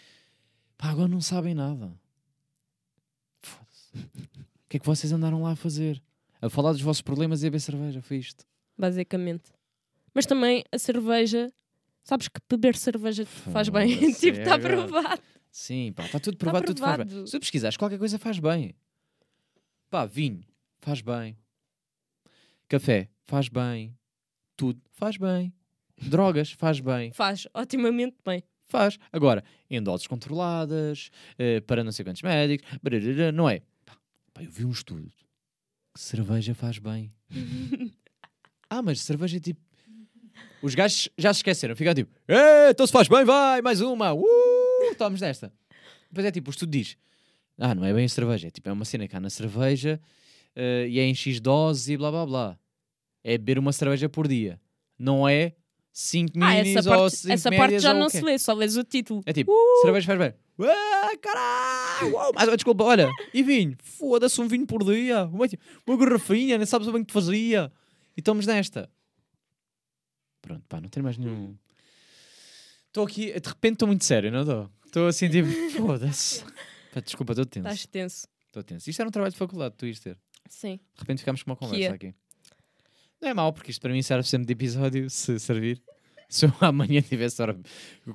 pá, 0.78 0.90
agora 0.90 1.08
não 1.10 1.20
sabem 1.20 1.54
nada. 1.54 1.92
Foda-se. 3.42 3.98
O 4.68 4.70
que 4.70 4.76
é 4.78 4.80
que 4.82 4.86
vocês 4.86 5.14
andaram 5.14 5.44
lá 5.44 5.52
a 5.52 5.56
fazer? 5.56 6.02
A 6.42 6.50
falar 6.50 6.74
dos 6.74 6.82
vossos 6.82 7.02
problemas 7.02 7.42
e 7.42 7.48
a 7.48 7.50
beber 7.50 7.60
cerveja, 7.62 8.02
foi 8.02 8.18
isto. 8.18 8.46
Basicamente. 8.78 9.50
Mas 10.14 10.26
também 10.26 10.64
a 10.72 10.78
cerveja. 10.78 11.50
Sabes 12.04 12.28
que 12.28 12.40
beber 12.50 12.76
cerveja 12.76 13.24
te 13.24 13.30
faz 13.52 13.70
bem. 13.70 13.98
Tipo, 14.14 14.38
é 14.38 14.42
está 14.42 14.56
agora. 14.56 14.86
provado. 14.88 15.22
Sim, 15.58 15.92
pá, 15.92 16.06
está 16.06 16.20
tudo 16.20 16.38
provado, 16.38 16.68
tudo 16.68 16.80
faz 16.80 16.98
bem. 16.98 17.08
provado. 17.08 17.26
Se 17.28 17.32
tu 17.36 17.40
pesquisares, 17.40 17.76
qualquer 17.76 17.98
coisa 17.98 18.20
faz 18.20 18.38
bem. 18.38 18.76
Pá, 19.90 20.06
vinho, 20.06 20.44
faz 20.82 21.02
bem. 21.02 21.36
Café, 22.68 23.10
faz 23.26 23.50
bem. 23.50 23.98
Tudo, 24.56 24.80
faz 24.92 25.18
bem. 25.18 25.52
Drogas, 26.00 26.52
faz 26.52 26.80
bem. 26.80 27.12
Faz 27.12 27.48
otimamente 27.56 28.18
bem. 28.24 28.44
Faz. 28.66 29.00
Agora, 29.12 29.44
em 29.68 29.82
doses 29.82 30.06
controladas, 30.06 31.10
eh, 31.40 31.60
para 31.62 31.84
não 31.84 31.92
sei 31.92 32.06
quantos 32.06 32.22
médicos, 32.22 32.70
não 33.34 33.50
é? 33.50 33.62
Pá, 33.84 33.98
pá, 34.36 34.44
eu 34.44 34.52
vi 34.52 34.64
um 34.64 34.70
estudo 34.72 35.10
que 35.92 36.00
cerveja 36.00 36.54
faz 36.54 36.78
bem. 36.78 37.12
ah, 38.70 38.84
mas 38.84 39.02
cerveja 39.02 39.38
é 39.38 39.40
tipo. 39.40 39.60
Os 40.62 40.76
gajos 40.76 41.10
já 41.18 41.34
se 41.34 41.40
esqueceram, 41.40 41.76
ficam 41.76 41.96
tipo, 41.96 42.12
"Eh, 42.28 42.70
então 42.70 42.86
se 42.86 42.94
faz 42.94 43.08
bem, 43.08 43.26
vai, 43.26 43.60
mais 43.62 43.82
uma, 43.82 44.14
uh, 44.14 44.24
tomamos 44.96 45.20
desta. 45.20 45.52
Depois 46.10 46.26
é 46.26 46.32
tipo, 46.32 46.50
o 46.50 46.52
estudo 46.52 46.72
diz, 46.72 46.98
ah, 47.58 47.76
não 47.76 47.84
é 47.86 47.94
bem 47.94 48.06
a 48.06 48.10
cerveja, 48.10 48.48
é 48.48 48.52
tipo, 48.52 48.70
é 48.70 48.72
uma 48.72 48.86
cena 48.86 49.08
que 49.08 49.16
há 49.16 49.20
na 49.20 49.30
cerveja 49.30 50.00
eh, 50.56 50.88
e 50.90 51.00
é 51.00 51.04
em 51.04 51.14
X 51.14 51.40
doses 51.40 51.90
e 51.90 51.98
blá 51.98 52.12
blá 52.12 52.26
blá. 52.26 52.60
É 53.24 53.38
beber 53.38 53.60
uma 53.60 53.74
cerveja 53.74 54.08
por 54.08 54.28
dia, 54.28 54.60
não 54.98 55.28
é 55.28 55.54
5 55.92 56.32
Ah, 56.40 56.54
minis 56.54 56.76
essa 56.76 56.90
ou 56.90 56.98
parte, 56.98 57.16
5 57.18 57.34
essa 57.34 57.52
parte 57.52 57.80
já 57.80 57.94
não 57.94 58.08
se 58.08 58.22
lê, 58.22 58.38
só 58.38 58.54
lês 58.54 58.78
o 58.78 58.84
título. 58.84 59.22
É 59.26 59.34
tipo, 59.34 59.52
cerveja 59.82 60.06
faz 60.06 60.20
bem. 60.20 60.34
Ué, 60.60 61.18
caralho! 61.22 62.14
Uau, 62.14 62.32
mas, 62.34 62.50
desculpa, 62.50 62.84
olha, 62.84 63.10
e 63.34 63.44
vinho? 63.44 63.76
Foda-se, 63.82 64.40
um 64.42 64.48
vinho 64.48 64.66
por 64.66 64.84
dia. 64.84 65.26
Uma, 65.26 65.46
uma 65.86 65.98
garrafinha, 65.98 66.58
nem 66.58 66.66
sabes 66.66 66.88
o 66.88 66.92
bem 66.92 67.02
que 67.04 67.08
te 67.08 67.14
fazia. 67.14 67.72
E 68.16 68.22
estamos 68.22 68.46
nesta. 68.48 68.90
Pronto, 70.42 70.64
pá, 70.68 70.80
não 70.80 70.90
tenho 70.90 71.04
mais 71.04 71.18
nenhum. 71.18 71.56
Estou 72.98 73.06
aqui, 73.06 73.40
de 73.40 73.48
repente 73.48 73.74
estou 73.74 73.88
muito 73.88 74.04
sério, 74.04 74.32
não 74.32 74.40
estou? 74.40 74.72
Estou 74.84 75.08
assim, 75.08 75.30
tipo, 75.30 75.48
foda-se. 75.78 76.44
Desculpa, 77.06 77.34
estou 77.34 77.46
tenso. 77.46 77.68
Estás 77.68 77.86
tenso. 77.86 78.28
Estou 78.48 78.64
tenso. 78.64 78.90
Isto 78.90 79.00
era 79.00 79.08
um 79.08 79.12
trabalho 79.12 79.32
de 79.32 79.38
faculdade, 79.38 79.76
tu 79.78 79.86
ias 79.86 80.00
ter. 80.00 80.18
Sim. 80.50 80.80
De 80.96 81.02
repente 81.02 81.20
ficámos 81.20 81.44
com 81.44 81.52
uma 81.52 81.56
conversa 81.56 81.92
é. 81.92 81.94
aqui. 81.94 82.16
Não 83.22 83.30
é 83.30 83.36
mau, 83.36 83.54
porque 83.54 83.70
isto 83.70 83.80
para 83.82 83.94
mim 83.94 84.02
serve 84.02 84.28
sempre 84.28 84.48
de 84.48 84.54
episódio, 84.54 85.08
se 85.12 85.38
servir. 85.38 85.80
Se 86.28 86.48
eu 86.48 86.54
amanhã 86.60 87.00
tiver 87.04 87.30
sóbrio, 87.30 87.62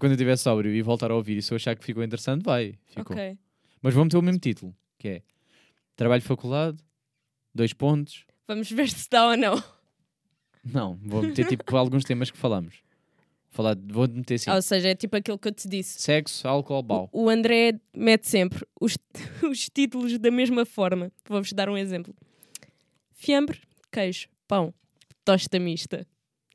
quando 0.01 0.07
eu 0.07 0.13
estiver 0.15 0.37
sóbrio 0.37 0.75
e 0.75 0.83
voltar 0.83 1.13
a 1.13 1.15
ouvir 1.15 1.37
e 1.37 1.43
se 1.43 1.53
eu 1.53 1.57
achar 1.57 1.77
que 1.77 1.85
ficou 1.85 2.03
interessante, 2.03 2.43
vai. 2.43 2.77
Ficou. 2.89 3.15
Ok. 3.15 3.39
Mas 3.81 3.95
vamos 3.95 4.11
ter 4.11 4.19
o 4.19 4.23
mesmo 4.23 4.41
título, 4.41 4.77
que 4.99 5.09
é 5.09 5.23
Trabalho 5.95 6.23
de 6.23 6.27
Faculdade, 6.27 6.79
dois 7.55 7.73
pontos. 7.73 8.27
Vamos 8.49 8.69
ver 8.69 8.89
se 8.89 9.09
dá 9.09 9.29
ou 9.29 9.37
não. 9.37 9.63
Não, 10.65 10.99
vou 11.05 11.23
meter 11.23 11.47
tipo 11.47 11.65
alguns 11.79 12.03
temas 12.03 12.33
que 12.33 12.37
falamos. 12.37 12.83
Falar, 13.55 13.77
vou 13.85 14.09
meter 14.09 14.37
assim, 14.37 14.51
Ou 14.51 14.63
seja, 14.63 14.89
é 14.89 14.95
tipo 14.95 15.15
aquilo 15.15 15.39
que 15.39 15.47
eu 15.47 15.53
te 15.53 15.69
disse. 15.69 16.01
sexo, 16.01 16.49
álcool, 16.49 16.83
bau. 16.83 17.09
O, 17.13 17.25
o 17.25 17.29
André 17.29 17.79
mete 17.95 18.27
sempre 18.27 18.67
os, 18.81 18.97
os 19.49 19.69
títulos 19.69 20.19
da 20.19 20.31
mesma 20.31 20.65
forma. 20.65 21.13
Vou-vos 21.29 21.53
dar 21.53 21.69
um 21.69 21.77
exemplo: 21.77 22.15
fiambre, 23.13 23.61
queijo, 23.93 24.27
pão, 24.49 24.73
tosta 25.25 25.59
mista. 25.59 26.07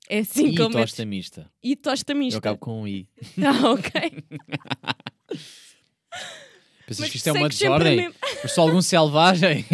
É 0.09 0.19
assim 0.19 0.47
E 0.47 0.55
como 0.57 0.69
metes- 0.75 0.91
tosta 0.91 1.05
mista. 1.05 1.51
E 1.61 1.75
tosta 1.75 2.13
Eu 2.13 2.17
mista. 2.17 2.39
acabo 2.39 2.57
com 2.57 2.81
um 2.81 2.87
I. 2.87 3.07
Ah, 3.45 3.71
ok. 3.71 3.91
Pensas 6.87 7.01
Mas 7.01 7.09
que 7.11 7.17
isto 7.17 7.27
é 7.27 7.31
uma 7.33 7.49
desordem? 7.49 7.97
mesma- 7.97 8.15
Eu 8.43 8.49
sou 8.49 8.63
algum 8.65 8.81
selvagem? 8.81 9.65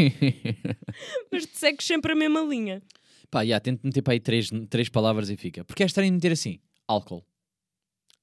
Mas 1.32 1.46
tu 1.46 1.58
segues 1.60 1.86
sempre 1.86 2.12
a 2.14 2.16
mesma 2.16 2.42
linha. 2.42 2.82
Pá, 3.30 3.46
já, 3.46 3.60
tento 3.60 3.82
meter 3.84 4.02
para 4.02 4.14
aí 4.14 4.20
três, 4.20 4.50
três 4.70 4.90
palavras 4.90 5.30
e 5.30 5.38
fica. 5.38 5.64
Porque 5.64 5.84
é 5.84 5.86
estranho 5.86 6.12
meter 6.12 6.32
assim, 6.32 6.60
álcool. 6.88 7.26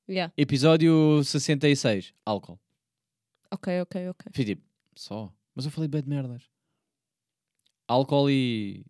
Yeah. 0.09 0.33
Episódio 0.37 1.23
66, 1.23 2.15
álcool. 2.25 2.59
Ok, 3.51 3.81
ok, 3.81 4.09
ok. 4.09 4.33
Fiz 4.33 4.47
tipo, 4.47 4.63
só. 4.95 5.33
Mas 5.55 5.65
eu 5.65 5.71
falei 5.71 5.89
bem 5.89 6.03
de 6.03 6.09
merdas. 6.09 6.43
Álcool 7.87 8.31
e 8.31 8.85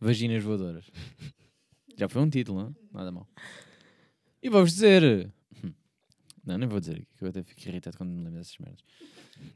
vaginas 0.00 0.42
voadoras. 0.42 0.90
Já 1.96 2.08
foi 2.08 2.22
um 2.22 2.30
título, 2.30 2.62
não? 2.62 2.76
Nada 2.92 3.10
mal. 3.10 3.28
E 4.42 4.48
vou-vos 4.48 4.72
dizer. 4.72 5.32
Hum. 5.64 5.72
Não, 6.44 6.58
nem 6.58 6.68
vou 6.68 6.78
dizer, 6.78 7.06
que 7.16 7.24
eu 7.24 7.28
até 7.28 7.42
fico 7.42 7.60
irritado 7.68 7.96
quando 7.96 8.10
me 8.10 8.22
lembro 8.22 8.38
dessas 8.38 8.56
merdas. 8.58 8.84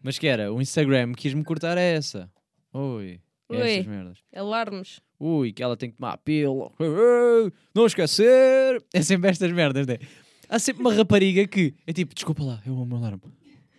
Mas 0.03 0.19
que 0.19 0.27
era, 0.27 0.53
o 0.53 0.61
Instagram 0.61 1.13
quis-me 1.13 1.45
cortar 1.45 1.79
essa. 1.79 2.31
Oi. 2.73 3.21
Oi. 3.61 3.71
Essas 3.73 3.87
merdas. 3.87 4.19
Alarmes. 4.35 5.01
Ui, 5.21 5.53
que 5.53 5.63
ela 5.63 5.77
tem 5.77 5.91
que 5.91 5.97
tomar 5.97 6.13
a 6.13 6.17
pílula. 6.19 6.73
Não 7.75 7.87
esquecer. 7.87 8.83
É 8.93 9.03
sempre 9.03 9.31
estas 9.31 9.53
merdas, 9.53 9.87
né? 9.87 9.99
Há 10.49 10.59
sempre 10.59 10.83
uma 10.83 10.93
rapariga 10.93 11.47
que 11.47 11.75
é 11.87 11.93
tipo, 11.93 12.15
desculpa 12.15 12.43
lá, 12.43 12.63
eu 12.67 12.73
amo 12.81 12.95
o 12.95 12.99
alarme. 12.99 13.21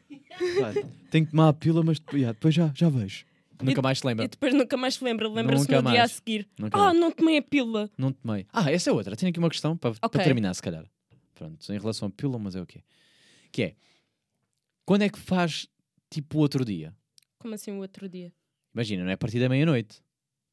Pá, 0.09 0.73
Tenho 1.11 1.25
que 1.25 1.31
tomar 1.31 1.49
a 1.49 1.53
pílula, 1.53 1.83
mas 1.83 1.99
depois, 1.99 2.21
já, 2.21 2.31
depois 2.31 2.53
já, 2.55 2.71
já 2.75 2.89
vejo. 2.89 3.25
Nunca 3.61 3.81
mais 3.81 3.99
se 3.99 4.07
lembra. 4.07 4.25
E 4.25 4.27
depois 4.27 4.53
nunca 4.53 4.75
mais 4.75 4.95
se 4.95 5.03
lembra. 5.03 5.29
Lembra-se 5.29 5.61
no 5.63 5.67
dia 5.67 5.79
a 5.79 5.81
mais. 5.81 6.11
seguir. 6.13 6.47
Nunca 6.57 6.77
Ah, 6.77 6.85
mais. 6.85 6.99
não 6.99 7.11
tomei 7.11 7.37
a 7.37 7.41
pílula. 7.41 7.89
Não 7.97 8.11
tomei. 8.11 8.45
Ah, 8.51 8.71
essa 8.71 8.89
é 8.89 8.93
outra. 8.93 9.15
Tenho 9.15 9.29
aqui 9.29 9.39
uma 9.39 9.49
questão 9.49 9.77
para, 9.77 9.91
para 9.93 10.07
Ok. 10.07 10.21
terminar, 10.23 10.53
se 10.53 10.61
calhar. 10.61 10.85
Pronto, 11.35 11.71
em 11.71 11.77
relação 11.79 12.07
à 12.07 12.11
pílula, 12.11 12.39
mas 12.39 12.55
é 12.55 12.61
o 12.61 12.65
quê? 12.65 12.81
Que 13.51 13.63
é, 13.63 13.75
quando 14.85 15.03
é 15.03 15.09
que 15.09 15.19
faz 15.19 15.67
tipo 16.09 16.37
o 16.37 16.41
outro 16.41 16.65
dia? 16.65 16.93
Como 17.37 17.53
assim 17.53 17.71
o 17.71 17.77
outro 17.79 18.09
dia? 18.09 18.31
Imagina, 18.73 19.03
não 19.03 19.11
é 19.11 19.13
a 19.13 19.17
partir 19.17 19.39
da 19.39 19.47
meia-noite. 19.49 20.01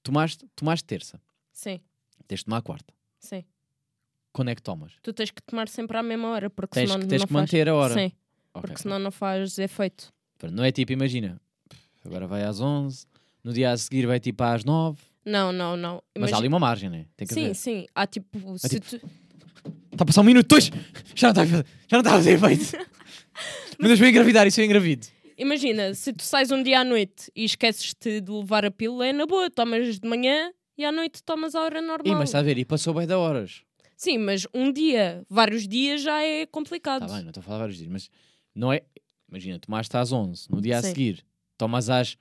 Tomaste, 0.02 0.46
tomaste 0.56 0.84
terça. 0.84 1.20
Sim, 1.52 1.80
Tens 2.26 2.38
de 2.40 2.44
tomar 2.44 2.58
a 2.58 2.62
quarta. 2.62 2.92
sim. 3.18 3.44
Quando 4.32 4.48
é 4.50 4.54
que 4.54 4.62
tomas? 4.62 4.92
Tu 5.02 5.12
tens 5.12 5.32
que 5.32 5.42
tomar 5.42 5.66
sempre 5.68 5.96
à 5.96 6.02
mesma 6.04 6.28
hora, 6.28 6.48
porque 6.48 6.74
Tens 6.74 6.88
senão 6.88 7.00
que- 7.02 7.08
tens 7.08 7.20
não 7.22 7.26
que 7.26 7.32
faz... 7.32 7.42
manter 7.42 7.68
a 7.68 7.74
hora. 7.74 7.94
Sim, 7.94 8.12
Ok, 8.54 8.60
porque 8.62 8.82
senão 8.82 8.98
não 9.00 9.10
faz 9.10 9.58
efeito. 9.58 10.12
Pronto, 10.38 10.54
Não 10.54 10.62
é 10.62 10.70
tipo, 10.70 10.92
imagina, 10.92 11.40
agora 12.04 12.28
vai 12.28 12.44
às 12.44 12.60
11, 12.60 13.06
no 13.42 13.52
dia 13.52 13.72
a 13.72 13.76
seguir 13.76 14.06
vai 14.06 14.20
tipo 14.20 14.40
às 14.44 14.64
9, 14.64 15.00
Não, 15.26 15.50
não, 15.52 15.76
não. 15.76 15.94
mas 16.16 16.30
Imagina- 16.30 16.36
há 16.36 16.40
ali 16.40 16.46
uma 16.48 16.60
margem, 16.60 16.88
né? 16.88 17.06
Tem 17.16 17.26
que 17.26 17.34
Sim, 17.34 17.44
haver. 17.46 17.54
sim. 17.56 17.86
Há 17.92 18.06
tipo. 18.06 18.56
se 18.58 18.68
tipo- 18.80 18.86
tu- 19.00 19.10
Está 19.92 20.04
a 20.04 20.06
passar 20.06 20.20
um 20.20 20.24
minuto, 20.24 20.46
dois, 20.46 20.70
já 21.16 21.26
não 21.26 21.30
está 21.32 21.42
a 21.42 21.46
fazer, 21.46 21.66
está 21.82 21.98
a 21.98 22.04
fazer 22.04 22.30
efeito. 22.32 22.62
Mas 23.80 23.88
deixa-me 23.88 24.10
engravidar, 24.10 24.46
isso 24.46 24.60
eu 24.60 24.64
engravido. 24.64 25.08
Imagina, 25.45 25.95
se 25.95 26.12
tu 26.12 26.22
sais 26.22 26.51
um 26.51 26.62
dia 26.62 26.80
à 26.80 26.84
noite 26.84 27.32
e 27.34 27.45
esqueces-te 27.47 28.20
de 28.20 28.30
levar 28.30 28.62
a 28.62 28.70
pílula, 28.70 29.07
é 29.07 29.12
na 29.14 29.24
boa. 29.24 29.51
Tomas 29.51 29.99
de 29.99 30.07
manhã 30.07 30.53
e 30.76 30.84
à 30.84 30.93
noite 30.93 31.22
tomas 31.22 31.55
a 31.55 31.62
hora 31.62 31.80
normal. 31.80 32.12
Ih, 32.12 32.14
mas 32.14 32.28
está 32.28 32.41
a 32.41 32.43
ver, 32.43 32.59
e 32.59 32.64
passou 32.64 32.93
bem 32.93 33.07
da 33.07 33.18
horas. 33.18 33.62
Sim, 33.97 34.18
mas 34.18 34.47
um 34.53 34.70
dia, 34.70 35.24
vários 35.30 35.66
dias 35.66 36.03
já 36.03 36.22
é 36.22 36.45
complicado. 36.45 37.05
Está 37.05 37.14
bem, 37.14 37.22
não 37.22 37.30
estou 37.30 37.41
a 37.41 37.45
falar 37.45 37.59
vários 37.61 37.78
dias, 37.78 37.88
mas 37.91 38.11
não 38.55 38.70
é, 38.70 38.82
imagina, 39.30 39.59
tomaste 39.59 39.97
às 39.97 40.12
11, 40.12 40.47
no 40.51 40.61
dia 40.61 40.76
a 40.76 40.82
Sim. 40.82 40.88
seguir, 40.88 41.24
tomas 41.57 41.88
às 41.88 42.18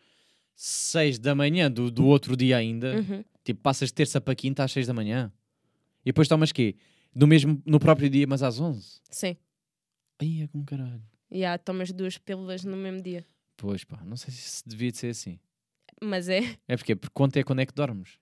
6 0.56 1.20
da 1.20 1.36
manhã 1.36 1.70
do, 1.70 1.92
do 1.92 2.06
outro 2.06 2.38
dia 2.38 2.56
ainda, 2.56 2.96
Uhum. 2.96 3.24
tipo, 3.44 3.60
passas 3.62 3.90
de 3.90 3.96
terça 3.96 4.22
para 4.22 4.34
quinta 4.34 4.64
às 4.64 4.72
6 4.72 4.88
da 4.88 4.94
manhã. 4.94 5.30
E 6.06 6.10
depois 6.10 6.28
tomas 6.30 6.54
quê? 6.54 6.76
No, 7.14 7.28
mesmo, 7.28 7.62
no 7.66 7.80
próprio 7.82 8.10
dia, 8.10 8.26
mas 8.26 8.42
às 8.44 8.62
11? 8.62 9.02
Sim. 9.10 9.36
Aí 10.22 10.42
é 10.44 10.48
com 10.48 10.64
caralho. 10.64 11.02
E 11.32 11.46
há, 11.46 11.58
tomas 11.58 11.92
duas 11.92 12.18
pílulas 12.18 12.64
no 12.64 12.76
mesmo 12.76 13.02
dia. 13.02 13.26
Pois 13.56 13.84
pá, 13.84 14.02
não 14.04 14.18
sei 14.18 14.34
se 14.34 14.64
devia 14.68 14.92
de 14.92 14.98
ser 14.98 15.10
assim. 15.10 15.40
Mas 16.02 16.30
é. 16.30 16.40
É 16.68 16.76
porque, 16.78 16.96
porque 16.96 17.14
quanto 17.14 17.38
é 17.38 17.44
quando 17.44 17.60
é 17.60 17.66
que 17.66 17.74
dormes? 17.74 18.18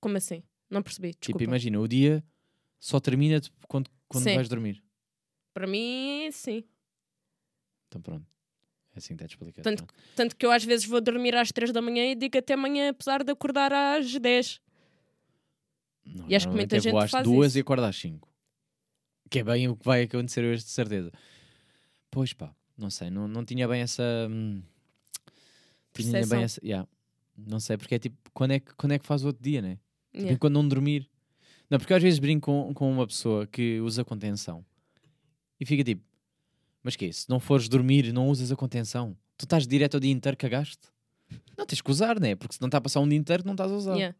Como 0.00 0.16
assim? 0.16 0.42
Não 0.70 0.82
percebi, 0.82 1.08
Tipo, 1.14 1.20
desculpa. 1.38 1.44
imagina, 1.44 1.80
o 1.80 1.88
dia 1.88 2.22
só 2.78 3.00
termina 3.00 3.40
tipo, 3.40 3.56
quando, 3.66 3.90
quando 4.06 4.24
Sim. 4.24 4.34
vais 4.34 4.48
dormir. 4.48 4.82
Para 5.54 5.66
mim, 5.66 6.28
sim. 6.30 6.62
Então 7.88 8.00
pronto. 8.00 8.26
É 8.94 8.98
assim 8.98 9.16
que 9.16 9.24
está 9.24 9.26
explicado. 9.34 9.62
Tanto-. 9.64 9.94
Tanto 10.14 10.36
que 10.36 10.44
eu 10.46 10.50
às 10.52 10.62
vezes 10.64 10.86
vou 10.86 11.00
dormir 11.00 11.34
às 11.34 11.50
3 11.50 11.72
da 11.72 11.80
manhã 11.82 12.04
e 12.10 12.14
digo 12.14 12.36
até 12.38 12.54
amanhã, 12.54 12.90
apesar 12.90 13.24
de 13.24 13.32
acordar 13.32 13.72
às 13.72 14.12
10. 14.12 14.60
Não, 16.04 16.28
E 16.28 16.34
acho 16.36 16.48
que 16.48 16.54
muita 16.54 16.76
eu 16.76 16.80
gente 16.80 16.92
vou 16.92 17.00
às 17.00 17.10
faz 17.10 17.24
duas 17.24 17.48
isso. 17.52 17.58
e 17.58 17.60
acordo 17.62 17.84
às 17.84 17.96
5. 17.96 18.28
Que 19.30 19.40
é 19.40 19.44
bem 19.44 19.68
o 19.68 19.76
que 19.76 19.84
vai 19.84 20.02
acontecer 20.02 20.44
hoje, 20.44 20.62
de 20.64 20.70
certeza. 20.70 21.10
Pois 22.10 22.32
pá, 22.32 22.54
não 22.76 22.90
sei, 22.90 23.10
não, 23.10 23.26
não 23.28 23.44
tinha 23.44 23.66
bem 23.68 23.82
essa. 23.82 24.02
hum, 24.30 24.62
tinha 25.92 26.26
bem 26.26 26.42
essa. 26.42 26.60
yeah. 26.64 26.88
Não 27.36 27.60
sei, 27.60 27.76
porque 27.76 27.94
é 27.94 27.98
tipo, 27.98 28.16
quando 28.32 28.52
é 28.52 28.60
que, 28.60 28.74
quando 28.74 28.92
é 28.92 28.98
que 28.98 29.06
faz 29.06 29.22
o 29.22 29.28
outro 29.28 29.42
dia, 29.42 29.62
né? 29.62 29.70
Tipo, 29.74 29.88
Yeah. 30.14 30.32
enquanto 30.34 30.54
não 30.54 30.66
dormir. 30.66 31.08
Não, 31.70 31.78
porque 31.78 31.92
às 31.94 32.02
vezes 32.02 32.18
brinco 32.18 32.46
com, 32.50 32.72
com 32.74 32.90
uma 32.90 33.06
pessoa 33.06 33.46
que 33.46 33.78
usa 33.80 34.02
contenção 34.04 34.64
e 35.60 35.66
fica 35.66 35.84
tipo, 35.84 36.02
mas 36.82 36.96
que 36.96 37.12
Se 37.12 37.28
não 37.28 37.38
fores 37.38 37.68
dormir, 37.68 38.10
não 38.12 38.28
usas 38.28 38.50
a 38.50 38.56
contenção. 38.56 39.14
Tu 39.36 39.44
estás 39.44 39.66
direto 39.66 39.94
ao 39.94 40.00
dia 40.00 40.10
inteiro, 40.10 40.36
cagaste? 40.36 40.88
Não 41.58 41.66
tens 41.66 41.80
que 41.82 41.90
usar, 41.90 42.18
né? 42.18 42.34
Porque 42.34 42.54
se 42.54 42.60
não 42.60 42.68
está 42.68 42.78
a 42.78 42.80
passar 42.80 43.00
um 43.00 43.08
dia 43.08 43.18
inteiro, 43.18 43.42
não 43.44 43.52
estás 43.52 43.70
a 43.70 43.74
usar. 43.74 43.94
Yeah. 43.94 44.16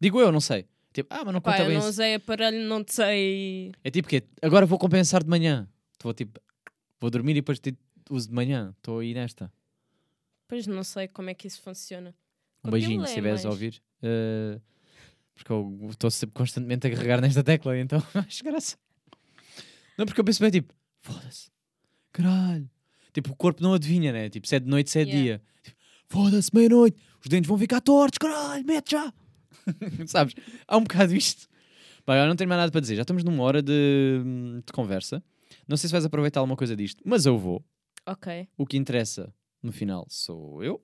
Digo 0.00 0.18
eu, 0.20 0.32
não 0.32 0.40
sei. 0.40 0.66
Tipo, 0.92 1.12
ah, 1.14 1.22
mas 1.24 1.34
não 1.34 1.40
Pá, 1.40 1.52
conta 1.52 1.62
eu 1.64 1.66
bem. 1.66 1.74
não 1.74 1.82
se- 1.82 1.88
usei 1.90 2.14
aparelho, 2.14 2.66
não 2.66 2.82
sei. 2.88 3.72
É 3.84 3.90
tipo 3.90 4.08
que 4.08 4.22
agora 4.40 4.64
vou 4.64 4.78
compensar 4.78 5.22
de 5.22 5.28
manhã. 5.28 5.68
Vou 6.02 6.14
tipo, 6.14 6.40
vou 7.00 7.10
dormir 7.10 7.32
e 7.32 7.34
depois 7.36 7.58
tipo, 7.58 7.78
uso 8.10 8.28
de 8.28 8.34
manhã. 8.34 8.74
Estou 8.76 8.98
aí 8.98 9.14
nesta. 9.14 9.52
Pois 10.46 10.66
não 10.66 10.82
sei 10.84 11.08
como 11.08 11.30
é 11.30 11.34
que 11.34 11.46
isso 11.46 11.62
funciona. 11.62 12.14
Um 12.64 12.70
beijinho 12.70 13.02
se 13.02 13.08
estiveres 13.08 13.44
a 13.44 13.50
ouvir. 13.50 13.82
Uh, 14.02 14.60
porque 15.34 15.52
eu 15.52 15.88
estou 15.90 16.10
sempre 16.10 16.34
constantemente 16.34 16.86
a 16.86 16.90
carregar 16.90 17.20
nesta 17.20 17.42
tecla, 17.42 17.78
então 17.78 18.02
acho 18.14 18.44
graça. 18.44 18.76
Não, 19.96 20.04
porque 20.04 20.20
eu 20.20 20.24
penso 20.24 20.40
bem, 20.42 20.50
tipo, 20.50 20.74
foda-se, 21.00 21.50
caralho. 22.12 22.68
Tipo, 23.12 23.32
o 23.32 23.36
corpo 23.36 23.62
não 23.62 23.74
adivinha, 23.74 24.12
né? 24.12 24.28
Tipo, 24.28 24.46
se 24.46 24.56
é 24.56 24.60
de 24.60 24.68
noite, 24.68 24.90
se 24.90 24.98
é 24.98 25.02
Yeah. 25.02 25.22
dia. 25.22 25.42
Tipo, 25.62 25.76
foda-se, 26.08 26.50
meia-noite, 26.54 27.00
os 27.22 27.28
dentes 27.28 27.48
vão 27.48 27.58
ficar 27.58 27.80
tortos, 27.80 28.18
caralho, 28.18 28.64
mete 28.64 28.92
já. 28.92 29.12
Sabes? 30.06 30.34
Há 30.66 30.76
um 30.76 30.82
bocado 30.82 31.14
isto. 31.14 31.48
Bem, 32.06 32.16
eu 32.16 32.26
não 32.26 32.36
tenho 32.36 32.48
mais 32.48 32.60
nada 32.60 32.72
para 32.72 32.80
dizer. 32.80 32.96
Já 32.96 33.02
estamos 33.02 33.24
numa 33.24 33.42
hora 33.42 33.62
de, 33.62 34.22
de 34.64 34.72
conversa. 34.72 35.22
Não 35.70 35.76
sei 35.76 35.86
se 35.88 35.92
vais 35.92 36.04
aproveitar 36.04 36.40
alguma 36.40 36.56
coisa 36.56 36.74
disto, 36.76 37.00
mas 37.06 37.24
eu 37.24 37.38
vou. 37.38 37.64
Ok. 38.04 38.48
O 38.58 38.66
que 38.66 38.76
interessa 38.76 39.32
no 39.62 39.70
final 39.70 40.04
sou 40.10 40.62
eu. 40.64 40.82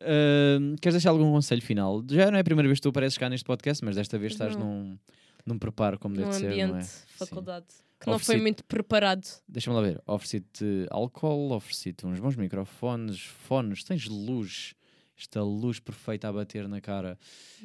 Ahm, 0.00 0.74
queres 0.80 0.94
deixar 0.94 1.10
algum 1.10 1.30
conselho 1.32 1.60
final? 1.62 2.02
Já 2.10 2.30
não 2.30 2.38
é 2.38 2.40
a 2.40 2.44
primeira 2.44 2.66
vez 2.68 2.78
que 2.78 2.82
tu 2.82 2.88
apareces 2.88 3.18
cá 3.18 3.28
neste 3.28 3.44
podcast, 3.44 3.84
mas 3.84 3.94
desta 3.96 4.18
vez 4.18 4.32
estás 4.32 4.56
não. 4.56 4.66
num, 4.84 4.98
num 5.44 5.58
preparo 5.58 5.98
como 5.98 6.14
Num 6.14 6.22
deve 6.22 6.34
ser, 6.34 6.46
ambiente 6.46 6.70
não 6.70 6.76
é? 6.78 6.80
de 6.80 6.86
Sim. 6.86 7.04
faculdade. 7.18 7.66
Que 8.00 8.10
não 8.10 8.18
foi 8.18 8.36
muito 8.36 8.62
preparado. 8.64 9.26
Deixa-me 9.48 9.74
lá 9.76 9.82
ver. 9.82 10.02
Ofereci-te 10.06 10.86
álcool, 10.90 11.52
ofereci-te 11.52 12.06
uns 12.06 12.20
bons 12.20 12.36
microfones, 12.36 13.20
fones, 13.20 13.82
tens 13.84 14.06
luz, 14.06 14.74
esta 15.18 15.42
luz 15.42 15.80
perfeita 15.80 16.28
a 16.28 16.32
bater 16.32 16.68
na 16.68 16.80
cara. 16.80 17.18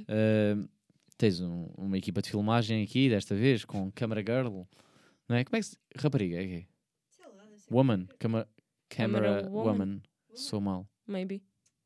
Ahm, 0.08 0.68
tens 1.18 1.42
um- 1.42 1.68
uma 1.78 1.98
equipa 1.98 2.22
de 2.22 2.30
filmagem 2.30 2.82
aqui, 2.82 3.10
desta 3.10 3.36
vez, 3.36 3.66
com 3.66 3.92
camera 3.92 4.22
girl, 4.22 4.62
não 5.32 5.38
é? 5.38 5.46
Como 5.46 5.56
é 5.56 5.60
que 5.60 5.66
se... 5.66 5.78
Rapariga, 5.96 6.38
é 6.38 6.46
que 6.46 6.54
é? 6.54 6.66
Sei 7.10 7.26
lá, 7.26 7.44
Woman, 7.72 8.08
camera, 8.20 8.48
Camera 8.90 9.50
woman. 9.50 9.72
woman. 9.72 10.02
Sou 10.34 10.60
mal. 10.60 10.88
Maybe. 11.08 11.42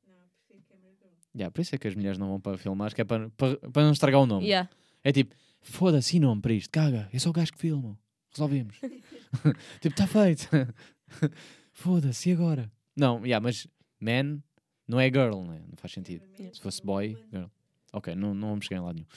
Não, 0.08 0.16
prefiro 0.48 0.64
girl. 1.00 1.14
Yeah, 1.36 1.52
por 1.52 1.62
isso 1.62 1.76
é 1.76 1.78
que 1.78 1.88
as 1.88 1.96
mulheres 1.96 2.18
não 2.18 2.28
vão 2.28 2.42
para 2.42 2.58
filmar, 2.58 2.94
que 2.94 3.02
é 3.02 3.04
para, 3.04 3.30
para, 3.32 3.58
para 3.58 3.84
não 3.84 3.92
estragar 3.92 4.20
o 4.20 4.26
nome. 4.26 4.46
Yeah. 4.48 4.68
É 5.04 5.12
tipo, 5.12 5.36
foda-se, 5.62 6.20
nome 6.20 6.42
para 6.42 6.54
isto, 6.54 6.72
caga, 6.72 7.08
eu 7.14 7.20
sou 7.20 7.30
o 7.30 7.34
gajo 7.34 7.54
que 7.54 7.60
filma. 7.60 7.98
Resolvemos. 8.32 8.76
tipo, 9.80 9.90
está 9.90 10.08
feito. 10.08 10.50
foda-se, 11.72 12.30
e 12.30 12.34
agora? 12.34 12.72
Não, 12.96 13.24
yeah, 13.24 13.40
mas 13.44 13.68
man 14.00 14.42
não 14.88 15.00
é 15.00 15.06
girl, 15.06 15.44
né? 15.44 15.62
não 15.68 15.78
faz 15.78 15.94
sentido. 15.94 16.26
Se 16.52 16.60
fosse 16.60 16.84
boy, 16.84 17.16
girl. 17.32 17.46
Ok, 17.94 18.16
não, 18.16 18.34
não 18.34 18.50
vamos 18.50 18.66
chegar 18.66 18.82
em 18.82 18.84
lado 18.84 18.96
nenhum. 18.96 19.08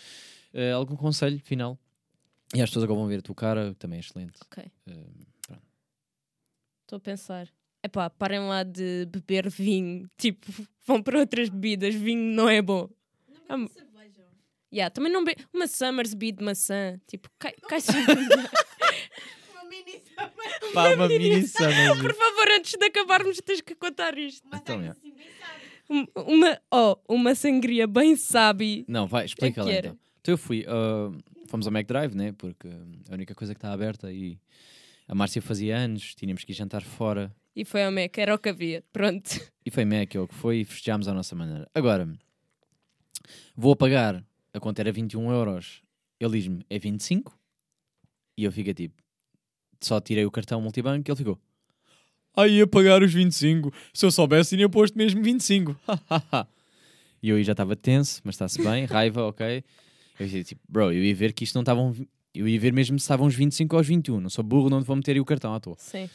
Eh, 0.52 0.72
algum 0.72 0.96
conselho 0.96 1.40
final? 1.40 1.78
E 2.54 2.62
as 2.62 2.70
pessoas 2.70 2.84
agora 2.84 2.98
vão 3.00 3.08
ver 3.08 3.18
a 3.18 3.22
tua 3.22 3.34
cara, 3.34 3.74
também 3.78 3.98
é 3.98 4.00
excelente. 4.00 4.38
Ok. 4.42 4.64
Eh, 4.86 5.56
Estou 6.82 6.96
a 6.96 7.00
pensar. 7.00 7.48
Epá, 7.82 8.08
parem 8.08 8.40
lá 8.40 8.62
de 8.62 9.04
beber 9.06 9.50
vinho. 9.50 10.08
Tipo, 10.16 10.46
vão 10.86 11.02
para 11.02 11.18
outras 11.18 11.50
bebidas. 11.50 11.94
Vinho 11.94 12.34
não 12.34 12.48
é 12.48 12.62
bom. 12.62 12.88
Não 13.48 13.58
bebo 13.66 13.70
cerveja. 13.74 14.24
Yeah, 14.72 14.90
também 14.90 15.12
não 15.12 15.22
bebe. 15.22 15.44
Uma 15.52 15.66
Summersby 15.66 16.32
de 16.32 16.42
maçã. 16.42 16.98
Tipo, 17.06 17.28
cai, 17.38 17.52
cai 17.68 17.80
Uma 19.52 19.64
mini. 19.68 20.02
Pá, 20.72 20.94
uma 20.94 21.08
mini. 21.08 21.42
Por 21.42 22.14
favor, 22.14 22.48
antes 22.58 22.74
de 22.78 22.84
acabarmos, 22.86 23.38
tens 23.44 23.60
que 23.60 23.74
contar 23.74 24.16
isto. 24.16 24.46
Uma 24.46 24.56
Então, 24.56 24.80
é. 24.80 24.94
Uma, 26.16 26.60
oh, 26.72 26.96
uma 27.08 27.34
sangria 27.34 27.86
bem 27.86 28.16
sabe. 28.16 28.84
Não, 28.88 29.06
vai, 29.06 29.24
explica 29.24 29.62
que 29.62 29.70
lá 29.70 29.78
então. 29.78 29.98
Então 30.20 30.34
eu 30.34 30.38
fui, 30.38 30.64
ah, 30.68 31.10
fomos 31.48 31.66
ao 31.66 31.72
McDrive, 31.72 32.16
né? 32.16 32.32
Porque 32.32 32.68
é 32.68 33.10
a 33.10 33.14
única 33.14 33.34
coisa 33.34 33.54
que 33.54 33.58
está 33.58 33.72
aberta 33.72 34.12
e 34.12 34.38
a 35.08 35.14
Márcia 35.14 35.40
fazia 35.40 35.76
anos, 35.76 36.14
tínhamos 36.14 36.44
que 36.44 36.52
ir 36.52 36.54
jantar 36.54 36.82
fora 36.82 37.34
E 37.56 37.64
foi 37.64 37.82
ao 37.82 37.90
Mac, 37.90 38.16
era 38.18 38.34
o 38.34 38.38
que 38.38 38.50
havia. 38.50 38.84
Pronto. 38.92 39.40
e 39.64 39.70
foi 39.70 39.84
Mac, 39.84 40.14
é 40.14 40.20
o 40.20 40.28
que 40.28 40.34
foi, 40.34 40.58
e 40.58 40.64
festejámos 40.64 41.08
à 41.08 41.14
nossa 41.14 41.34
maneira. 41.34 41.68
Agora, 41.74 42.08
vou 43.56 43.74
pagar, 43.74 44.22
a 44.52 44.60
conta 44.60 44.82
era 44.82 44.92
21 44.92 45.32
euros, 45.32 45.82
ele 46.20 46.38
diz-me, 46.38 46.64
é 46.68 46.78
25? 46.78 47.36
E 48.36 48.44
eu 48.44 48.52
fico 48.52 48.72
tipo, 48.74 49.02
só 49.80 50.00
tirei 50.00 50.24
o 50.24 50.30
cartão 50.30 50.60
multibanco 50.60 51.08
e 51.08 51.10
ele 51.10 51.16
ficou, 51.16 51.38
ah, 52.36 52.46
ia 52.46 52.66
pagar 52.66 53.02
os 53.02 53.12
25, 53.12 53.72
se 53.92 54.06
eu 54.06 54.12
soubesse 54.12 54.54
tinha 54.54 54.68
posto 54.68 54.96
mesmo 54.96 55.22
25. 55.22 55.74
e 57.20 57.30
eu 57.30 57.36
aí 57.36 57.42
já 57.42 57.52
estava 57.52 57.74
tenso, 57.74 58.20
mas 58.22 58.34
está-se 58.36 58.62
bem, 58.62 58.84
raiva, 58.84 59.24
ok. 59.24 59.64
Eu 60.18 60.26
disse 60.26 60.44
tipo, 60.44 60.60
bro, 60.68 60.92
eu 60.92 61.02
ia 61.02 61.14
ver 61.14 61.32
que 61.32 61.44
isto 61.44 61.54
não 61.54 61.62
estavam, 61.62 61.94
eu 62.34 62.48
ia 62.48 62.58
ver 62.58 62.72
mesmo 62.72 62.98
se 62.98 63.04
estavam 63.04 63.26
os 63.26 63.34
25 63.34 63.74
ou 63.76 63.80
os 63.80 63.86
21, 63.86 64.20
não 64.20 64.30
sou 64.30 64.42
burro, 64.44 64.68
não 64.68 64.80
vou 64.80 64.96
meter 64.96 65.12
aí 65.12 65.20
o 65.20 65.24
cartão 65.24 65.54
à 65.54 65.60
toa. 65.60 65.76
Sim. 65.78 66.08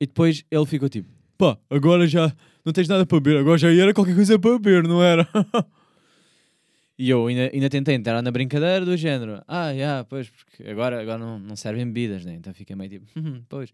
E 0.00 0.06
depois 0.06 0.44
ele 0.50 0.66
ficou 0.66 0.88
tipo: 0.88 1.08
pá, 1.38 1.58
agora 1.70 2.06
já 2.06 2.34
não 2.64 2.72
tens 2.72 2.88
nada 2.88 3.06
para 3.06 3.20
beber, 3.20 3.38
agora 3.40 3.58
já 3.58 3.72
era 3.72 3.94
qualquer 3.94 4.14
coisa 4.14 4.38
para 4.38 4.58
beber, 4.58 4.84
não 4.84 5.02
era? 5.02 5.28
e 6.98 7.10
eu 7.10 7.26
ainda, 7.26 7.50
ainda 7.52 7.70
tentei 7.70 7.94
entrar 7.94 8.20
na 8.22 8.30
brincadeira 8.30 8.84
do 8.84 8.96
género: 8.96 9.42
ah, 9.46 9.74
já, 9.74 10.04
pois, 10.04 10.28
porque 10.28 10.68
agora, 10.68 11.00
agora 11.00 11.18
não, 11.18 11.38
não 11.38 11.56
servem 11.56 11.86
bebidas, 11.86 12.24
né? 12.24 12.34
Então 12.34 12.52
fica 12.52 12.74
meio 12.76 12.90
tipo: 12.90 13.06
"Hum, 13.18 13.42
pois. 13.48 13.70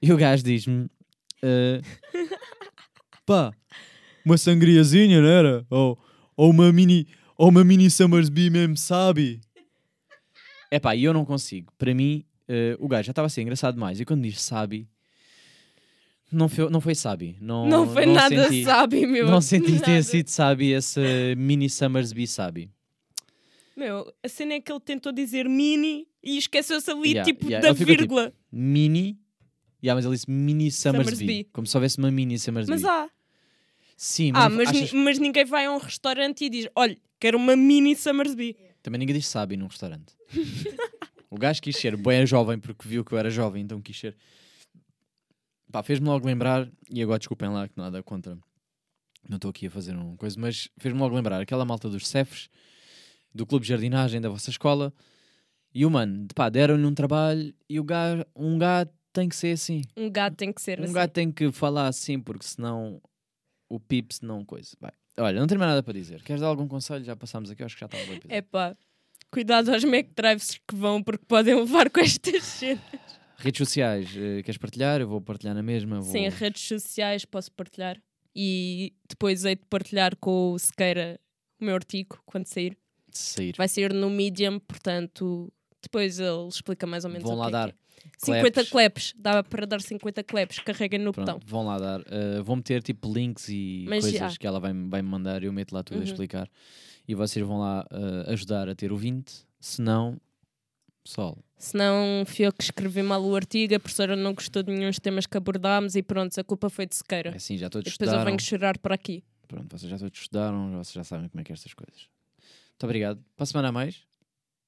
E 0.00 0.12
o 0.12 0.16
gajo 0.16 0.42
diz-me: 0.42 0.88
"Ah, 1.42 1.80
pá, 3.26 3.52
uma 4.24 4.38
sangriazinha, 4.38 5.20
não 5.20 5.28
era? 5.28 5.66
Ou, 5.70 5.98
ou 6.36 6.50
uma 6.50 6.72
mini. 6.72 7.06
Ou 7.42 7.48
uma 7.48 7.64
mini 7.64 7.90
Summersby 7.90 8.50
mesmo, 8.50 8.76
sabe? 8.76 9.40
É 10.70 10.78
pá, 10.78 10.94
e 10.94 11.02
eu 11.02 11.12
não 11.12 11.24
consigo. 11.24 11.72
Para 11.76 11.92
mim, 11.92 12.24
eh, 12.46 12.76
o 12.78 12.86
gajo 12.86 13.06
já 13.06 13.10
estava 13.10 13.26
a 13.26 13.28
ser 13.28 13.42
engraçado 13.42 13.74
demais. 13.74 13.98
E 13.98 14.04
quando 14.04 14.22
diz 14.22 14.40
sabe, 14.40 14.86
não 16.30 16.48
foi, 16.48 16.70
não 16.70 16.80
foi 16.80 16.94
sabe. 16.94 17.36
Não, 17.40 17.66
Não 17.68 17.92
foi 17.92 18.06
nada 18.06 18.44
senti, 18.44 18.62
sabe, 18.64 19.04
meu. 19.06 19.26
Não 19.28 19.40
senti 19.40 19.72
ter 19.80 19.88
Nada. 19.90 20.02
sido 20.04 20.28
sabe 20.28 20.70
esse 20.70 21.34
mini 21.36 21.68
Summersby 21.68 22.28
sabe. 22.28 22.70
Meu, 23.76 24.12
a 24.22 24.28
cena 24.28 24.54
é 24.54 24.60
que 24.60 24.70
ele 24.70 24.78
tentou 24.80 25.10
dizer 25.12 25.48
mini 25.48 26.06
e 26.22 26.38
esqueceu-se 26.38 26.88
ali, 26.92 27.08
Yeah, 27.14 27.24
tipo, 27.24 27.46
yeah, 27.46 27.66
da 27.68 27.74
tipo, 27.74 27.86
vírgula. 27.86 28.32
Mini. 28.52 29.18
Yeah, 29.82 29.96
mas 29.96 30.04
ele 30.04 30.14
disse 30.14 30.30
mini 30.30 30.70
Summersby. 30.70 31.16
Summersby. 31.16 31.48
Como 31.52 31.66
se 31.66 31.76
houvesse 31.76 31.98
uma 31.98 32.08
mini 32.12 32.38
Summersby. 32.38 32.70
Mas 32.70 32.84
há. 32.84 33.10
Sim, 33.96 34.30
mas, 34.30 34.42
Ah, 34.44 34.48
não- 34.48 34.56
mas, 34.58 34.68
achas- 34.68 34.92
mas 34.92 35.18
ninguém 35.18 35.44
vai 35.44 35.64
a 35.66 35.72
um 35.72 35.78
restaurante 35.78 36.44
e 36.44 36.48
diz: 36.48 36.68
olha, 36.76 36.96
quero 37.22 37.38
uma 37.38 37.54
mini 37.54 37.94
Summersby. 37.94 38.56
também 38.82 38.98
ninguém 38.98 39.14
diz 39.14 39.28
sabe 39.28 39.56
num 39.56 39.68
restaurante. 39.68 40.12
o 41.30 41.38
gajo 41.38 41.62
quis 41.62 41.76
ser 41.76 41.96
bem 41.96 42.26
jovem 42.26 42.58
porque 42.58 42.88
viu 42.88 43.04
que 43.04 43.12
eu 43.14 43.18
era 43.18 43.30
jovem, 43.30 43.62
então 43.62 43.80
quis 43.80 43.96
ser. 43.96 44.16
Pá, 45.70 45.84
fez-me 45.84 46.06
logo 46.06 46.26
lembrar, 46.26 46.68
e 46.90 47.00
agora 47.00 47.20
desculpem 47.20 47.48
lá 47.48 47.68
que 47.68 47.78
nada 47.78 48.02
contra. 48.02 48.36
Não 49.28 49.36
estou 49.36 49.50
aqui 49.50 49.68
a 49.68 49.70
fazer 49.70 49.94
uma 49.94 50.16
coisa, 50.16 50.38
mas 50.38 50.68
fez-me 50.78 50.98
logo 50.98 51.14
lembrar 51.14 51.40
aquela 51.40 51.64
malta 51.64 51.88
dos 51.88 52.08
cefes, 52.08 52.48
do 53.32 53.46
clube 53.46 53.62
de 53.62 53.68
jardinagem 53.68 54.20
da 54.20 54.28
vossa 54.28 54.50
escola. 54.50 54.92
E 55.72 55.86
o 55.86 55.90
mano, 55.90 56.26
pá, 56.34 56.48
deram-lhe 56.48 56.84
um 56.84 56.92
trabalho 56.92 57.54
e 57.68 57.78
o 57.78 57.84
gajo, 57.84 58.24
um 58.34 58.58
gato 58.58 58.92
tem 59.12 59.28
que 59.28 59.36
ser 59.36 59.52
assim. 59.52 59.82
Um 59.96 60.10
gato 60.10 60.36
tem 60.36 60.52
que 60.52 60.60
ser 60.60 60.80
Um 60.80 60.84
assim. 60.84 60.92
gato 60.92 61.12
tem 61.12 61.30
que 61.30 61.52
falar 61.52 61.86
assim, 61.86 62.18
porque 62.18 62.44
senão 62.44 63.00
o 63.70 63.78
pips 63.78 64.20
não 64.20 64.44
coisa. 64.44 64.76
Vai. 64.80 64.92
Olha, 65.18 65.38
não 65.40 65.46
tenho 65.46 65.58
mais 65.58 65.70
nada 65.70 65.82
para 65.82 65.92
dizer. 65.92 66.22
Queres 66.22 66.40
dar 66.40 66.48
algum 66.48 66.66
conselho? 66.66 67.04
Já 67.04 67.14
passámos 67.14 67.50
aqui, 67.50 67.62
acho 67.62 67.74
que 67.74 67.80
já 67.80 67.86
está 67.86 67.98
um 67.98 68.06
bom 68.06 68.12
episódio. 68.12 68.34
É 68.36 68.40
pá, 68.42 68.76
cuidado 69.30 69.70
aos 69.72 69.84
McDrives 69.84 70.58
que 70.66 70.74
vão 70.74 71.02
porque 71.02 71.24
podem 71.26 71.54
levar 71.54 71.90
com 71.90 72.00
estas 72.00 72.42
cenas. 72.44 72.80
Redes 73.36 73.58
sociais, 73.58 74.08
eh, 74.16 74.42
queres 74.42 74.56
partilhar? 74.56 75.00
Eu 75.00 75.08
vou 75.08 75.20
partilhar 75.20 75.54
na 75.54 75.62
mesma. 75.62 76.00
Vou... 76.00 76.12
Sim, 76.12 76.28
redes 76.28 76.62
sociais 76.62 77.24
posso 77.24 77.50
partilhar. 77.52 78.00
E 78.34 78.94
depois 79.08 79.44
hei 79.44 79.56
de 79.56 79.66
partilhar 79.66 80.16
com 80.16 80.52
o 80.52 80.58
Sequeira 80.58 81.20
o 81.60 81.64
meu 81.64 81.74
artigo 81.74 82.18
quando 82.24 82.46
sair. 82.46 82.78
sair. 83.10 83.54
Vai 83.56 83.68
sair 83.68 83.92
no 83.92 84.08
Medium, 84.08 84.58
portanto, 84.60 85.52
depois 85.82 86.18
ele 86.18 86.48
explica 86.48 86.86
mais 86.86 87.04
ou 87.04 87.10
menos 87.10 87.24
Vão 87.28 87.34
o 87.34 87.38
lá 87.38 87.46
que 87.46 87.50
é 87.50 87.52
dar 87.52 87.68
que 87.72 87.74
é. 87.74 87.81
50 88.18 88.64
claps. 88.66 89.14
dava 89.16 89.42
para 89.42 89.66
dar 89.66 89.80
50 89.80 90.22
claps, 90.24 90.58
carreguem 90.60 91.00
no 91.00 91.12
Pronto, 91.12 91.26
botão. 91.32 91.40
vão 91.46 91.66
lá 91.66 91.78
dar. 91.78 92.00
Uh, 92.00 92.42
vão 92.44 92.56
meter 92.56 92.82
tipo 92.82 93.12
links 93.12 93.48
e 93.48 93.84
Mas 93.88 94.04
coisas 94.04 94.32
já. 94.32 94.38
que 94.38 94.46
ela 94.46 94.60
vai, 94.60 94.72
vai 94.72 95.02
me 95.02 95.08
mandar. 95.08 95.42
Eu 95.42 95.52
meto 95.52 95.72
lá 95.72 95.82
tudo 95.82 95.96
a 95.96 96.00
Uhum. 96.00 96.04
explicar. 96.04 96.48
E 97.06 97.14
vocês 97.14 97.44
vão 97.46 97.58
lá 97.58 97.84
uh, 97.90 98.30
ajudar 98.30 98.68
a 98.68 98.74
ter 98.74 98.92
o 98.92 98.96
20. 98.96 99.44
Se 99.60 99.80
não, 99.82 100.20
pessoal, 101.04 101.36
Se 101.58 101.76
não, 101.76 102.24
fui 102.26 102.46
eu 102.46 102.52
que 102.52 102.62
escrevi 102.62 103.02
mal 103.02 103.22
o 103.24 103.34
artigo, 103.34 103.74
a 103.74 103.80
professora 103.80 104.14
não 104.16 104.34
gostou 104.34 104.62
de 104.62 104.72
nenhum 104.72 104.88
dos 104.90 104.98
temas 105.00 105.26
que 105.26 105.36
abordámos 105.36 105.94
e 105.96 106.02
pronto, 106.02 106.38
a 106.38 106.44
culpa 106.44 106.68
foi 106.70 106.86
de 106.86 106.94
é 106.94 106.98
sequeira. 106.98 107.36
assim, 107.36 107.56
já 107.58 107.66
E 107.66 107.70
todos 107.70 107.92
depois 107.92 108.00
eu 108.08 108.12
estudaram. 108.14 108.24
venho 108.24 108.40
chorar 108.40 108.78
por 108.78 108.92
aqui. 108.92 109.22
Pronto, 109.48 109.76
vocês 109.76 109.90
já 109.90 109.98
todos 109.98 110.18
estudaram, 110.18 110.70
vocês 110.72 110.92
já 110.94 111.04
sabem 111.04 111.28
como 111.28 111.40
é 111.40 111.44
que 111.44 111.52
é 111.52 111.54
estas 111.54 111.74
coisas. 111.74 112.08
Muito 112.70 112.84
obrigado. 112.84 113.22
Para 113.36 113.42
a 113.44 113.46
semana 113.46 113.68
a 113.68 113.72
mais? 113.72 114.02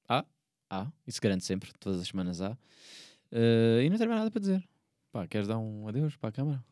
Há? 0.07 0.23
Há. 0.69 0.87
Isso 1.07 1.19
garante 1.21 1.43
sempre. 1.43 1.71
Todas 1.79 1.99
as 2.01 2.07
semanas 2.07 2.39
há. 2.41 2.57
Uh, 3.35 3.81
e 3.81 3.89
não 3.89 3.97
tenho 3.97 4.09
mais 4.09 4.21
nada 4.21 4.31
para 4.31 4.39
dizer. 4.39 4.63
Pá, 5.11 5.27
queres 5.27 5.45
dar 5.45 5.57
um 5.57 5.89
adeus 5.89 6.15
para 6.15 6.29
a 6.29 6.31
câmara? 6.31 6.63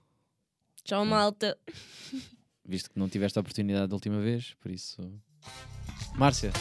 Tchau, 0.85 1.05
malta. 1.05 1.57
Visto 2.65 2.89
que 2.89 2.97
não 2.97 3.09
tiveste 3.09 3.37
a 3.37 3.41
oportunidade 3.41 3.87
da 3.87 3.95
última 3.95 4.21
vez, 4.21 4.53
por 4.61 4.71
isso. 4.71 5.01
Márcia. 6.15 6.53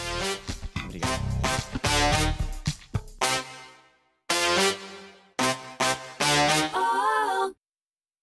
Obrigado. 0.84 2.51